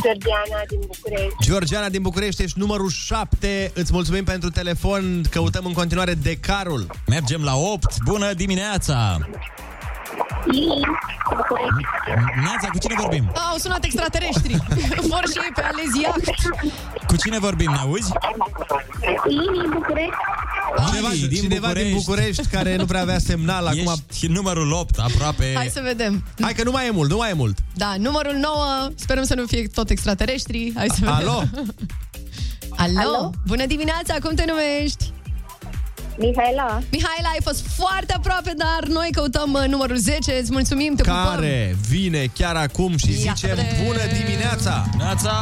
Georgiana 0.02 0.62
din 0.68 0.78
București. 0.86 1.36
Georgiana 1.40 1.88
din 1.88 2.02
București, 2.02 2.42
ești 2.42 2.58
numărul 2.58 2.90
7. 2.90 3.70
Îți 3.74 3.92
mulțumim 3.92 4.24
pentru 4.24 4.50
telefon. 4.50 5.22
Căutăm 5.30 5.64
în 5.66 5.72
continuare 5.72 6.14
Decarul. 6.14 6.86
Mergem 7.06 7.42
la 7.42 7.56
8. 7.56 8.02
Bună 8.04 8.32
dimineața! 8.32 9.18
Neața, 12.44 12.68
cu 12.72 12.78
cine 12.78 12.94
vorbim? 12.98 13.32
Au 13.50 13.56
sunat 13.56 13.84
extraterestri. 13.84 14.56
Vor 15.10 15.22
și 15.32 15.38
ei 15.44 15.52
pe 15.54 15.62
aleziac. 15.62 16.36
Cu 17.06 17.16
cine 17.16 17.38
vorbim, 17.38 17.70
ne 17.70 17.76
auzi? 17.78 18.12
Lini, 19.26 19.68
București. 19.72 20.12
Cineva, 20.90 21.08
din 21.28 21.40
cineva 21.42 21.66
București. 21.66 21.88
din 21.88 21.96
București 22.04 22.46
care 22.46 22.76
nu 22.76 22.84
prea 22.84 23.00
avea 23.00 23.18
semnal 23.18 23.66
acum. 23.66 23.92
Ești 24.12 24.26
numărul 24.26 24.72
8, 24.72 24.98
aproape. 24.98 25.52
Hai 25.56 25.68
să 25.72 25.80
vedem. 25.84 26.24
Hai 26.40 26.52
că 26.52 26.62
nu 26.62 26.70
mai 26.70 26.86
e 26.86 26.90
mult, 26.90 27.10
nu 27.10 27.16
mai 27.16 27.30
e 27.30 27.34
mult. 27.34 27.58
Da, 27.74 27.94
numărul 27.98 28.34
9. 28.34 28.88
Sperăm 28.94 29.24
să 29.24 29.34
nu 29.34 29.46
fie 29.46 29.66
tot 29.74 29.90
extraterestri. 29.90 30.72
Hai 30.76 30.86
să 30.88 30.96
vedem. 30.98 31.14
Alo? 31.14 31.42
Alo? 32.76 32.98
Alo? 33.00 33.30
Bună 33.46 33.66
dimineața, 33.66 34.14
cum 34.22 34.34
te 34.34 34.44
numești? 34.46 35.12
Mihaela. 36.18 36.78
Mihaela, 36.90 37.28
ai 37.32 37.38
fost 37.44 37.66
foarte 37.76 38.12
aproape, 38.16 38.52
dar 38.56 38.88
noi 38.88 39.08
căutăm 39.12 39.52
uh, 39.52 39.64
numărul 39.68 39.96
10. 39.96 40.32
Îți 40.40 40.52
mulțumim, 40.52 40.94
te 40.94 41.02
pupăm. 41.02 41.24
Care 41.34 41.76
vine 41.88 42.24
chiar 42.34 42.56
acum 42.56 42.96
și 42.96 43.12
zicem 43.12 43.48
Iată-le. 43.48 43.82
bună 43.86 44.00
dimineața! 44.24 44.84
Neața! 44.98 45.32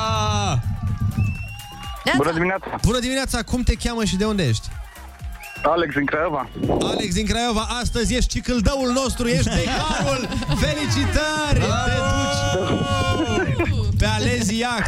Bună 2.16 2.32
dimineața! 2.32 2.66
Bună 2.82 2.98
dimineața! 2.98 3.42
Cum 3.42 3.62
te 3.62 3.74
cheamă 3.74 4.04
și 4.04 4.16
de 4.16 4.24
unde 4.24 4.46
ești? 4.48 4.68
Alex 5.62 5.94
din 5.94 6.04
Craiova. 6.04 6.48
Alex 6.82 7.14
din 7.14 7.26
Craiova, 7.26 7.66
astăzi 7.82 8.14
ești 8.14 8.30
cicâldăul 8.30 8.92
nostru, 8.92 9.28
ești 9.28 9.48
decarul! 9.58 10.28
Felicitări! 10.60 11.60
Te 11.84 11.98
duci 13.66 13.88
pe 13.98 14.06
Aleziac! 14.06 14.84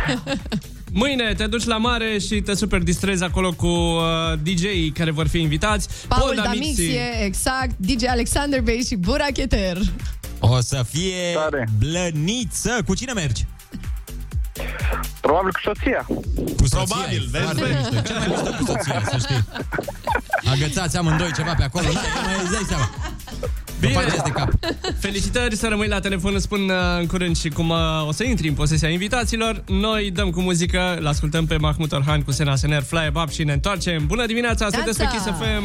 Mâine 0.94 1.34
te 1.36 1.46
duci 1.46 1.64
la 1.64 1.76
mare 1.76 2.18
și 2.18 2.40
te 2.40 2.54
super 2.54 2.80
distrezi 2.82 3.22
acolo 3.24 3.52
cu 3.52 3.66
uh, 3.66 4.02
DJ-ii 4.42 4.90
care 4.90 5.10
vor 5.10 5.28
fi 5.28 5.40
invitați. 5.40 5.88
Paul 6.08 6.22
Polda 6.22 6.42
Damixie, 6.42 7.24
exact, 7.24 7.70
DJ 7.76 8.04
Alexander 8.06 8.60
Bey 8.60 8.82
și 8.86 8.96
Buracheter. 8.96 9.78
O 10.38 10.60
să 10.60 10.84
fie 10.88 11.38
blăniță. 11.78 12.82
Cu 12.86 12.94
cine 12.94 13.12
mergi? 13.12 13.44
Probabil 15.20 15.52
cu 15.52 15.60
soția. 15.64 16.04
Cu 16.06 16.64
Probabil, 16.70 17.22
soția, 17.22 17.40
e 17.40 17.42
foarte 17.42 17.64
mișto. 17.78 18.00
Cel 18.08 18.18
mai 18.18 18.26
mișto 18.28 18.50
cu 18.58 18.64
soția, 18.64 19.02
să 19.10 19.16
știi. 19.18 19.44
Agățați 20.52 20.96
amândoi 20.96 21.32
ceva 21.32 21.54
pe 21.54 21.62
acolo, 21.62 21.84
n-ai, 21.84 22.06
mai 22.24 22.34
îți 22.42 22.52
dai 22.52 22.64
seama. 22.68 22.90
Bine. 23.80 23.92
Vă 23.92 23.98
faceți 24.00 24.24
de 24.24 24.30
cap. 24.30 24.48
Felicitări 24.98 25.56
să 25.56 25.68
rămâi 25.68 25.88
la 25.88 26.00
telefon, 26.00 26.34
îți 26.34 26.42
spun 26.42 26.68
uh, 26.68 26.76
în 26.98 27.06
curând 27.06 27.36
și 27.36 27.48
cum 27.48 27.68
uh, 27.68 27.76
o 28.06 28.12
să 28.12 28.24
intri 28.24 28.48
în 28.48 28.54
posesia 28.54 28.88
invitaților. 28.88 29.62
Noi 29.66 30.10
dăm 30.10 30.30
cu 30.30 30.40
muzică, 30.40 30.98
l 31.00 31.06
ascultăm 31.06 31.46
pe 31.46 31.56
Mahmut 31.56 31.92
Orhan 31.92 32.22
cu 32.22 32.30
Sena 32.30 32.56
Sener, 32.56 32.82
Fly 32.82 33.10
Up 33.14 33.30
și 33.30 33.44
ne 33.44 33.52
întoarcem. 33.52 34.06
Bună 34.06 34.26
dimineața, 34.26 34.68
sunteți 34.70 34.98
pe 34.98 35.08
Kiss 35.12 35.24
FM! 35.24 35.64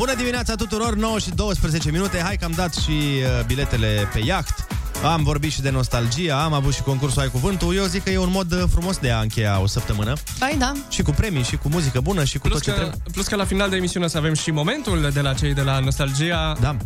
Bună 0.00 0.14
dimineața 0.14 0.54
tuturor, 0.54 0.94
9 0.94 1.18
și 1.18 1.30
12 1.30 1.90
minute. 1.90 2.18
Hai 2.18 2.36
că 2.36 2.44
am 2.44 2.52
dat 2.56 2.74
și 2.74 2.90
uh, 2.90 3.44
biletele 3.46 4.08
pe 4.12 4.20
iaht. 4.24 4.66
Am 5.04 5.22
vorbit 5.22 5.52
și 5.52 5.60
de 5.60 5.70
nostalgie, 5.70 6.30
am 6.30 6.52
avut 6.52 6.74
și 6.74 6.82
concursul 6.82 7.20
Ai 7.20 7.28
Cuvântul. 7.28 7.74
Eu 7.74 7.84
zic 7.84 8.02
că 8.02 8.10
e 8.10 8.18
un 8.18 8.30
mod 8.30 8.52
uh, 8.52 8.62
frumos 8.70 8.98
de 8.98 9.10
a 9.10 9.20
încheia 9.20 9.60
o 9.60 9.66
săptămână. 9.66 10.12
Păi 10.38 10.56
da. 10.58 10.72
Și 10.88 11.02
cu 11.02 11.10
premii, 11.10 11.42
și 11.42 11.56
cu 11.56 11.68
muzică 11.68 12.00
bună, 12.00 12.24
și 12.24 12.38
cu 12.38 12.48
Plus 12.48 12.52
tot 12.52 12.62
ce 12.62 12.70
că, 12.70 12.76
trebuie. 12.76 13.00
plus 13.12 13.26
că 13.26 13.36
la 13.36 13.44
final 13.44 13.70
de 13.70 13.76
emisiune 13.76 14.04
o 14.04 14.08
să 14.08 14.18
avem 14.18 14.34
și 14.34 14.50
momentul 14.50 15.10
de 15.12 15.20
la 15.20 15.34
cei 15.34 15.54
de 15.54 15.62
la 15.62 15.78
Nostalgia. 15.78 16.56
Da. 16.60 16.76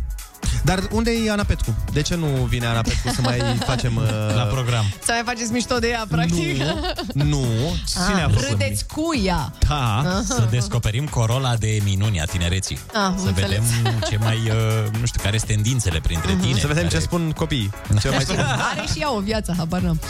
Dar 0.64 0.82
unde 0.90 1.10
e 1.26 1.30
Ana 1.30 1.42
Petcu? 1.44 1.74
De 1.92 2.02
ce 2.02 2.14
nu 2.14 2.26
vine 2.26 2.66
Ana 2.66 2.80
Petcu 2.80 3.08
să 3.14 3.20
mai 3.22 3.38
facem... 3.70 3.96
Uh... 3.96 4.34
La 4.34 4.42
program. 4.42 4.84
Să 5.04 5.10
mai 5.12 5.22
faceți 5.24 5.52
mișto 5.52 5.78
de 5.78 5.88
ea, 5.88 6.04
practic. 6.08 6.62
Nu, 7.12 7.44
cine 7.86 8.20
a 8.22 8.24
Ah, 8.24 8.30
făcut? 8.32 8.48
Râdeți 8.48 8.86
cu 8.86 9.02
ea. 9.24 9.52
Da. 9.68 10.02
Să 10.26 10.46
descoperim 10.50 11.06
Corola 11.06 11.56
de 11.56 11.80
minuni 11.84 12.20
a 12.20 12.24
tinereții. 12.24 12.78
Ah, 12.92 13.12
să 13.16 13.26
înțeles. 13.26 13.48
vedem 13.48 13.64
ce 14.08 14.16
mai, 14.16 14.36
uh, 14.36 14.98
nu 15.00 15.06
știu, 15.06 15.20
care 15.22 15.36
sunt 15.36 15.50
tendințele 15.50 16.00
printre 16.00 16.32
Mhm. 16.32 16.42
tine. 16.42 16.58
Să 16.58 16.66
vedem 16.66 16.82
care... 16.82 16.94
ce 16.94 17.00
spun 17.00 17.32
copiii. 17.36 17.70
Ce 18.00 18.08
mai 18.10 18.20
spun. 18.20 18.38
Are 18.38 18.84
și 18.94 19.00
ea 19.00 19.12
o 19.14 19.20
viață, 19.20 19.54
habar 19.56 19.80
n-am. 19.80 20.00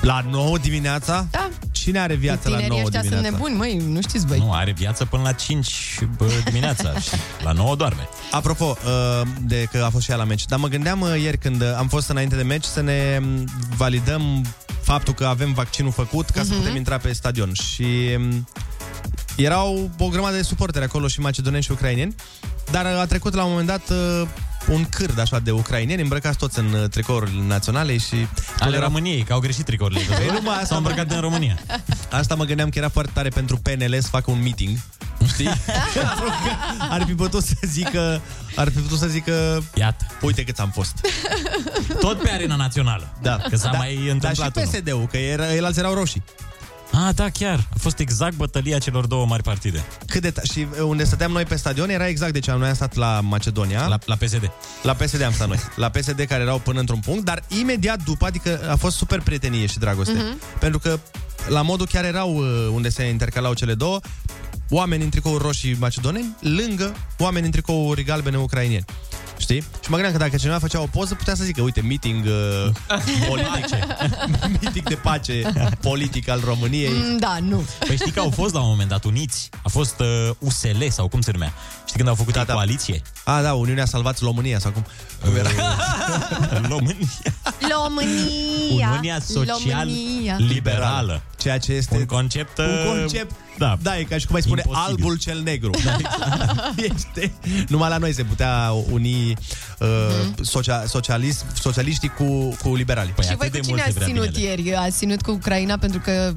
La 0.00 0.24
9 0.30 0.58
dimineața? 0.58 1.26
Da. 1.30 1.48
Cine 1.86 1.98
are 2.00 2.14
viață 2.14 2.48
la 2.48 2.56
Tinerii 2.56 2.68
9 2.76 2.80
ăștia 2.82 3.00
dimineața? 3.00 3.28
sunt 3.28 3.38
nebuni, 3.38 3.56
măi, 3.56 3.82
nu 3.92 4.00
știți, 4.00 4.26
băi. 4.26 4.38
Nu, 4.38 4.52
are 4.52 4.72
viață 4.72 5.04
până 5.04 5.22
la 5.22 5.32
5 5.32 5.98
bă, 6.16 6.26
dimineața 6.44 6.98
și 7.04 7.10
la 7.42 7.52
9 7.52 7.76
doarme. 7.76 8.08
Apropo, 8.30 8.76
uh, 8.84 9.26
de 9.40 9.68
că 9.72 9.82
a 9.84 9.90
fost 9.90 10.04
și 10.04 10.10
ea 10.10 10.16
la 10.16 10.24
meci, 10.24 10.44
dar 10.44 10.58
mă 10.58 10.68
gândeam 10.68 11.00
uh, 11.00 11.20
ieri 11.22 11.38
când 11.38 11.62
uh, 11.62 11.74
am 11.78 11.88
fost 11.88 12.08
înainte 12.08 12.36
de 12.36 12.42
meci 12.42 12.64
să 12.64 12.80
ne 12.80 13.18
um, 13.22 13.44
validăm 13.76 14.44
faptul 14.82 15.14
că 15.14 15.24
avem 15.26 15.52
vaccinul 15.52 15.92
făcut 15.92 16.28
ca 16.30 16.42
să 16.42 16.48
Mhm. 16.50 16.58
putem 16.58 16.76
intra 16.76 16.96
pe 16.98 17.12
stadion. 17.12 17.52
Și 17.52 17.86
um, 18.16 18.48
erau 19.36 19.90
o 19.98 20.08
grămadă 20.08 20.36
de 20.36 20.42
suporteri 20.42 20.84
acolo 20.84 21.06
și 21.08 21.20
macedoneni 21.20 21.62
și 21.62 21.70
ucraineni, 21.72 22.14
dar 22.70 22.84
uh, 22.84 23.00
a 23.00 23.06
trecut 23.06 23.34
la 23.34 23.44
un 23.44 23.50
moment 23.50 23.68
dat 23.68 23.88
uh, 23.90 24.28
un 24.68 24.84
cârd 24.84 25.18
așa 25.18 25.38
de 25.38 25.50
ucraineni 25.50 26.02
îmbrăcați 26.02 26.38
toți 26.38 26.58
în 26.58 26.72
uh, 26.72 26.88
tricouri 26.88 27.42
naționale 27.46 27.98
și... 27.98 28.26
Ale 28.58 28.78
României, 28.78 29.22
că 29.22 29.32
au 29.32 29.38
greșit 29.38 29.64
tricourile. 29.64 30.00
Păi 30.16 30.26
numai 30.32 30.54
asta 30.54 30.66
S-au 30.66 30.76
îmbrăcat 30.76 31.10
în 31.10 31.20
România. 31.20 31.58
Asta 32.10 32.34
mă 32.34 32.44
gândeam 32.44 32.68
că 32.68 32.78
era 32.78 32.88
foarte 32.88 33.10
tare 33.14 33.28
pentru 33.28 33.56
PNL 33.56 33.98
să 34.00 34.08
facă 34.08 34.30
un 34.30 34.42
meeting. 34.42 34.78
Știi? 35.26 35.48
ar 36.94 37.04
fi 37.06 37.14
putut 37.14 37.42
să 37.42 37.54
zică 37.62 38.20
Ar 38.56 38.70
fi 38.70 38.78
putut 38.78 38.98
să 38.98 39.06
zică 39.06 39.64
Iată 39.74 40.06
Uite 40.20 40.44
cât 40.44 40.58
am 40.58 40.70
fost 40.70 41.00
Tot 42.00 42.22
pe 42.22 42.30
arena 42.30 42.56
națională. 42.56 43.08
Da. 43.22 43.36
Că 43.36 43.56
s-a 43.56 43.70
Da, 43.70 43.78
mai 43.78 43.94
Dar 43.94 44.12
întâmplat 44.12 44.56
și 44.56 44.66
PSD-ul, 44.66 45.06
că 45.10 45.16
era, 45.16 45.54
el 45.54 45.64
alții 45.64 45.80
erau 45.80 45.94
roșii 45.94 46.22
Ah, 46.92 47.14
da, 47.14 47.28
chiar. 47.30 47.66
A 47.72 47.76
fost 47.78 47.98
exact 47.98 48.36
bătălia 48.36 48.78
celor 48.78 49.06
două 49.06 49.26
mari 49.26 49.42
partide. 49.42 49.84
Cât 50.06 50.22
de 50.22 50.30
ta- 50.30 50.42
și 50.52 50.66
uh, 50.70 50.80
unde 50.84 51.04
stăteam 51.04 51.32
noi 51.32 51.44
pe 51.44 51.56
stadion 51.56 51.88
era 51.90 52.08
exact 52.08 52.32
de 52.32 52.38
ce 52.38 52.52
noi 52.52 52.68
am 52.68 52.74
stat 52.74 52.94
la 52.94 53.20
Macedonia. 53.20 53.86
La, 53.86 53.98
la 54.04 54.14
PSD. 54.14 54.50
La 54.82 54.92
PSD 54.94 55.22
am 55.22 55.32
stat 55.32 55.48
noi. 55.48 55.58
La 55.76 55.88
PSD 55.88 56.20
care 56.28 56.42
erau 56.42 56.58
până 56.58 56.80
într-un 56.80 57.00
punct, 57.00 57.24
dar 57.24 57.42
imediat 57.60 58.02
după, 58.04 58.26
adică 58.26 58.60
a 58.70 58.76
fost 58.76 58.96
super 58.96 59.20
prietenie 59.20 59.66
și 59.66 59.78
dragoste. 59.78 60.12
Mhm. 60.12 60.40
Pentru 60.58 60.78
că 60.78 60.98
la 61.48 61.62
modul 61.62 61.86
chiar 61.86 62.04
erau 62.04 62.36
uh, 62.36 62.68
unde 62.72 62.88
se 62.88 63.04
intercalau 63.04 63.54
cele 63.54 63.74
două, 63.74 64.00
oameni 64.70 65.02
în 65.02 65.08
tricouri 65.10 65.42
roșii 65.42 65.76
macedoneni, 65.78 66.36
lângă 66.40 66.96
oameni 67.18 67.44
în 67.44 67.50
tricouri 67.50 68.04
galbene 68.04 68.36
ucrainieni. 68.36 68.84
Știi? 69.38 69.60
Și 69.60 69.90
mă 69.90 69.96
gândeam 69.96 70.12
că 70.12 70.18
dacă 70.18 70.36
cineva 70.36 70.58
făcea 70.58 70.80
o 70.80 70.86
poză, 70.86 71.14
putea 71.14 71.34
să 71.34 71.44
zică, 71.44 71.62
uite, 71.62 71.80
meeting 71.80 72.24
uh, 72.24 72.72
politic, 73.28 73.66
meeting 74.60 74.88
de 74.88 74.94
pace 74.94 75.52
politic 75.80 76.28
al 76.28 76.40
României. 76.44 76.92
Mm, 76.92 77.18
Da, 77.18 77.38
nu. 77.40 77.64
Păi 77.86 77.96
știi 77.96 78.10
că 78.10 78.20
au 78.20 78.30
fost 78.30 78.54
la 78.54 78.60
un 78.60 78.68
moment 78.68 78.88
dat 78.88 79.04
uniți. 79.04 79.48
A 79.62 79.68
fost 79.68 80.00
uh, 80.00 80.30
USL 80.38 80.84
sau 80.88 81.08
cum 81.08 81.20
se 81.20 81.30
numea. 81.32 81.52
Știi 81.96 82.04
Știi 82.04 82.04
când 82.04 82.08
au 82.08 82.14
făcut 82.14 82.32
da, 82.32 82.40
ei 82.40 82.56
coaliție? 82.58 83.02
A, 83.24 83.42
da, 83.42 83.54
Uniunea 83.54 83.84
Salvați 83.84 84.24
România 84.24 84.58
sau 84.58 84.70
cum, 84.70 84.84
cum 85.24 85.36
era? 85.36 85.48
România. 86.68 87.06
România. 87.74 88.88
Uniunea 88.88 89.20
Social 89.20 89.58
România. 89.78 90.36
Liberală. 90.38 91.22
Ceea 91.38 91.58
ce 91.58 91.72
este... 91.72 91.96
Un 91.96 92.04
concept... 92.04 92.58
Un 92.58 92.64
uh, 92.64 92.84
concept, 92.86 93.34
Da. 93.58 93.76
da, 93.82 93.98
e 93.98 94.02
ca 94.02 94.18
și 94.18 94.26
cum 94.26 94.34
ai 94.34 94.42
spune 94.42 94.62
Imposibil. 94.66 94.94
albul 94.94 95.18
cel 95.18 95.40
negru. 95.42 95.70
este. 96.94 97.32
Numai 97.68 97.88
la 97.88 97.98
noi 97.98 98.12
se 98.12 98.22
putea 98.24 98.72
uni 98.90 99.34
uh, 99.78 99.88
socia- 100.42 100.84
socialist, 100.86 101.44
socialiștii 101.60 102.08
cu, 102.08 102.56
cu 102.62 102.74
liberali. 102.74 103.08
Păi 103.08 103.24
și 103.24 103.36
voi 103.36 103.50
cu 103.50 103.58
cine 103.58 103.82
ați 103.82 103.98
ținut 104.04 104.36
ieri? 104.36 104.74
Ați 104.74 104.96
ținut 104.96 105.22
cu 105.22 105.30
Ucraina 105.30 105.78
pentru 105.78 106.00
că, 106.00 106.32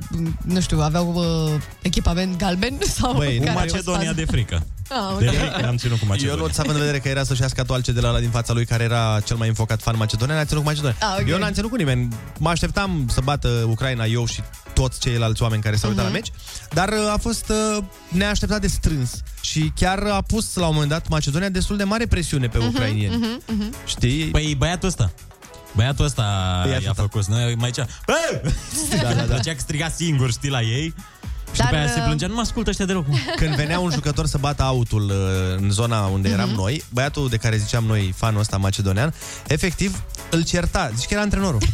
nu 0.46 0.60
știu, 0.60 0.80
aveau 0.80 1.14
uh, 1.14 1.62
echipament 1.82 2.38
galben? 2.38 2.78
Sau 3.00 3.14
Băi, 3.14 3.38
care 3.38 3.52
cu 3.52 3.58
a 3.58 3.62
fost 3.62 3.74
Macedonia 3.74 4.00
faza? 4.00 4.14
de 4.14 4.26
frică. 4.26 4.66
Ah, 4.90 5.12
ok. 5.14 5.20
De 5.20 5.28
frică 5.30 5.68
am 5.68 5.78
ținut 5.78 6.00
cu 6.00 6.06
Macedonia. 6.06 6.34
Eu 6.36 6.40
nu 6.46 6.48
ți 6.54 6.60
având 6.60 6.76
în 6.76 6.82
vedere 6.82 7.00
că 7.00 7.08
era 7.08 7.24
să-și 7.24 7.42
ia 7.42 7.48
scatoalce 7.48 7.92
de 7.92 8.00
la 8.00 8.10
ăla 8.10 8.20
din 8.20 8.30
fața 8.30 8.54
lui 8.54 8.66
care 8.66 8.84
era 8.84 9.20
cel 9.26 9.36
mai 9.36 9.48
înfocat 9.48 9.82
fan 9.82 9.98
macedonian, 9.98 10.38
a 10.38 10.46
ținut 10.46 10.62
cu 10.64 10.68
Macedonia. 10.70 10.96
Ah, 11.00 11.18
ok. 11.22 11.28
Eu 11.28 11.38
n-am 11.38 11.52
ținut 11.52 11.70
cu 11.70 11.76
nimeni. 11.76 12.08
Mă 12.38 12.50
așteptam 12.50 13.06
să 13.12 13.22
bată 13.24 13.48
Ucraina 13.70 14.06
eu 14.06 14.26
și 14.26 14.42
toți 14.74 15.00
ceilalți 15.00 15.42
oameni 15.42 15.62
care 15.62 15.76
s-au 15.76 15.90
uitat 15.90 16.04
Mhm. 16.06 16.14
la 16.14 16.20
meci, 16.20 16.32
dar 16.74 16.90
uh, 16.90 17.12
a 17.14 17.18
fost 17.22 17.50
uh, 17.50 17.84
neașteptat 18.10 18.62
de 18.62 18.68
strâns 18.68 19.12
și 19.42 19.72
chiar 19.76 20.00
a 20.04 20.22
pus 20.28 20.56
la 20.56 20.68
un 20.68 20.74
moment 20.74 20.92
dat 20.92 21.08
Macedonia 21.08 21.50
destul 21.50 21.78
de 21.78 21.84
mare 21.84 22.06
presiune 22.08 22.48
pe 22.48 22.58
ucrainieni. 22.58 23.16
Mhm, 23.16 23.42
mhm. 23.48 23.74
Știi? 23.86 24.26
Păi 24.26 24.56
băiatul 24.58 24.88
ăsta. 24.88 25.12
Băiatul 25.76 26.06
ăsta 26.06 26.24
i-a 26.84 26.94
făcut. 26.94 27.26
Noi 27.26 27.56
mai 27.56 27.70
zicea, 27.74 27.88
bă! 28.06 28.42
Da, 29.02 29.08
da, 29.08 29.14
da. 29.14 29.22
Plăcea 29.24 29.52
că 29.54 29.60
striga 29.60 29.90
singur, 29.90 30.32
știi, 30.32 30.50
la 30.50 30.62
ei. 30.62 30.94
Și 31.52 31.58
Dar, 31.60 31.68
după 31.68 31.76
aia 31.82 31.88
se 31.92 32.00
uh, 32.00 32.06
plângea, 32.06 32.28
nu 32.28 32.34
mă 32.34 32.42
ascultă 32.42 32.70
ăștia 32.70 32.86
deloc. 32.86 33.06
Când 33.42 33.56
venea 33.56 33.80
un 33.80 33.92
jucător 33.92 34.26
să 34.26 34.38
bată 34.38 34.64
autul 34.64 35.04
uh, 35.10 35.58
în 35.62 35.72
zona 35.72 36.06
unde 36.06 36.30
eram 36.30 36.48
Mhm. 36.50 36.58
noi, 36.58 36.84
băiatul 36.94 37.30
de 37.30 37.38
care 37.38 37.58
ziceam 37.58 37.84
noi, 37.84 38.14
fanul 38.18 38.40
ăsta 38.40 38.58
macedonian, 38.58 39.14
efectiv 39.48 40.02
îl 40.32 40.44
certa. 40.44 40.92
Zici 40.96 41.06
că 41.06 41.14
era 41.14 41.22
antrenorul. 41.22 41.62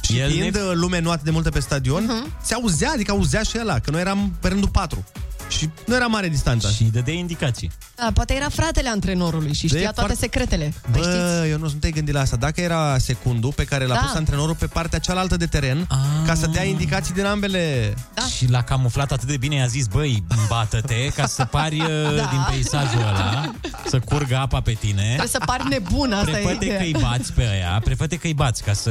Și 0.00 0.18
El 0.18 0.30
fiind 0.30 0.54
ne- 0.54 0.60
uh, 0.60 0.70
lume 0.74 0.98
nu 1.00 1.10
atât 1.10 1.24
de 1.24 1.30
multă 1.30 1.50
pe 1.50 1.60
stadion, 1.60 2.04
Mhm. 2.04 2.36
se 2.42 2.54
auzea, 2.54 2.90
adică 2.90 3.10
auzea 3.12 3.42
și 3.42 3.56
ăla, 3.60 3.78
că 3.78 3.90
noi 3.90 4.00
eram 4.00 4.36
pe 4.40 4.48
rândul 4.48 4.68
4. 4.68 5.04
Și 5.48 5.70
nu 5.86 5.94
era 5.94 6.06
mare 6.06 6.28
distanța. 6.28 6.68
Și 6.68 6.84
dădea 6.84 7.14
indicații. 7.14 7.70
Da, 7.94 8.08
poate 8.14 8.34
era 8.34 8.48
fratele 8.48 8.88
antrenorului 8.88 9.54
și 9.54 9.66
știa 9.66 9.78
e 9.80 9.82
toate 9.82 9.98
foarte- 10.00 10.16
secretele. 10.20 10.72
Păi 10.90 11.00
știți? 11.00 11.16
Bă, 11.16 11.46
eu 11.50 11.58
nu 11.58 11.68
sunt 11.68 11.80
te 11.80 11.90
gândit 11.90 12.14
la 12.14 12.20
asta. 12.20 12.36
Dacă 12.36 12.60
era 12.60 12.98
secundul 12.98 13.52
pe 13.52 13.64
care 13.64 13.86
l-a 13.86 13.94
Da. 13.94 14.00
pus 14.00 14.14
antrenorul 14.14 14.54
pe 14.54 14.66
partea 14.66 14.98
cealaltă 14.98 15.36
de 15.36 15.46
teren, 15.46 15.86
ca 16.26 16.34
să 16.34 16.46
dea 16.46 16.64
indicații 16.64 17.14
din 17.14 17.24
ambele... 17.24 17.94
Da. 18.14 18.22
Și 18.36 18.50
l-a 18.50 18.62
camuflat 18.62 19.12
atât 19.12 19.28
de 19.28 19.36
bine, 19.36 19.54
i-a 19.54 19.66
zis, 19.66 19.86
băi, 19.86 20.22
bată-te 20.48 21.08
ca 21.14 21.26
să 21.26 21.44
pari 21.44 21.80
uh, 21.86 22.16
Da. 22.16 22.28
din 22.30 22.46
peisajul 22.50 23.00
ăla, 23.00 23.52
să 23.86 23.98
curgă 23.98 24.36
apa 24.36 24.60
pe 24.60 24.72
tine. 24.80 25.02
Trebuie 25.06 25.28
să 25.28 25.40
pari 25.46 25.68
nebun, 25.68 26.12
asta 26.12 26.30
e 26.30 26.42
Prefăte 26.42 26.64
ideea. 26.64 26.76
că 26.78 26.82
îi 26.84 26.96
bați 27.00 27.32
pe 27.32 27.42
aia, 27.48 27.80
prefăte 27.84 28.16
că 28.16 28.26
îi 28.26 28.34
bați, 28.34 28.62
ca 28.62 28.72
să 28.72 28.90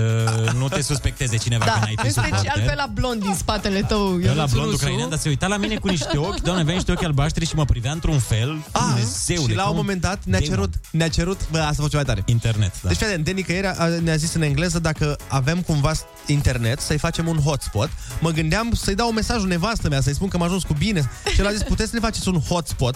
nu 0.58 0.68
te 0.68 0.82
suspecteze 0.82 1.38
cineva 1.38 1.66
Da, 1.66 1.72
că 1.72 1.80
n-ai 1.80 1.96
fi 2.00 2.06
în 2.06 2.12
special 2.12 2.38
suporter. 2.38 2.66
pe 2.70 2.76
la 2.76 2.88
blond 2.94 3.22
din 3.24 3.34
spatele 3.38 3.82
tău. 3.82 4.00
Eu 4.12 4.20
la 4.20 4.32
Ionuț 4.34 4.52
blond 4.52 4.66
Rusu. 4.70 4.78
ucrainean, 4.82 5.10
dar 5.10 5.18
se 5.20 5.30
uita 5.30 5.48
la 5.48 5.58
mine 5.58 5.76
cu 5.76 5.88
niște 5.88 6.18
ochi, 6.18 6.40
doamne, 6.46 6.62
avea 6.62 6.74
niște 6.74 6.92
ochi 6.92 7.04
albaștri 7.04 7.46
și 7.46 7.56
mă 7.56 7.66
privea 7.66 7.92
într-un 7.92 8.20
fel. 8.20 8.64
Dumnezeule, 8.74 9.50
și 9.50 9.56
la 9.56 9.64
ca 9.64 9.70
un 9.70 9.76
moment 9.76 10.02
dat 10.02 10.20
ne-a 10.24 10.40
demon. 10.40 10.56
cerut, 10.56 10.74
ne-a 10.92 11.08
cerut, 11.10 11.50
bă, 11.52 11.58
asta 11.60 11.82
face 11.84 11.96
mai 11.96 12.06
tare. 12.06 12.24
Internet, 12.26 12.82
da. 12.82 12.88
Deci, 12.88 12.98
fii 12.98 13.18
de 13.18 13.32
nicăieri 13.32 13.68
a- 13.68 13.88
ne-a 13.88 14.16
zis 14.16 14.34
în 14.34 14.42
engleză 14.42 14.80
dacă 14.80 15.18
avem 15.28 15.62
cumva 15.62 15.92
internet, 16.28 16.80
să-i 16.80 16.98
facem 16.98 17.28
un 17.28 17.38
hotspot. 17.40 17.90
Mă 18.20 18.30
gândeam 18.32 18.74
să-i 18.74 18.96
dau 18.96 19.08
un 19.08 19.14
mesaj 19.14 19.44
nevastă 19.44 19.90
mea, 19.90 20.02
să-i 20.02 20.14
spun 20.14 20.28
că 20.28 20.36
am 20.36 20.42
ajuns 20.44 20.64
cu 20.64 20.74
bine. 20.74 21.10
Și 21.34 21.40
el 21.40 21.48
a 21.48 21.52
zis, 21.52 21.64
puteți 21.64 21.90
să 21.90 21.96
ne 21.96 22.02
faceți 22.02 22.28
un 22.28 22.40
hotspot 22.40 22.96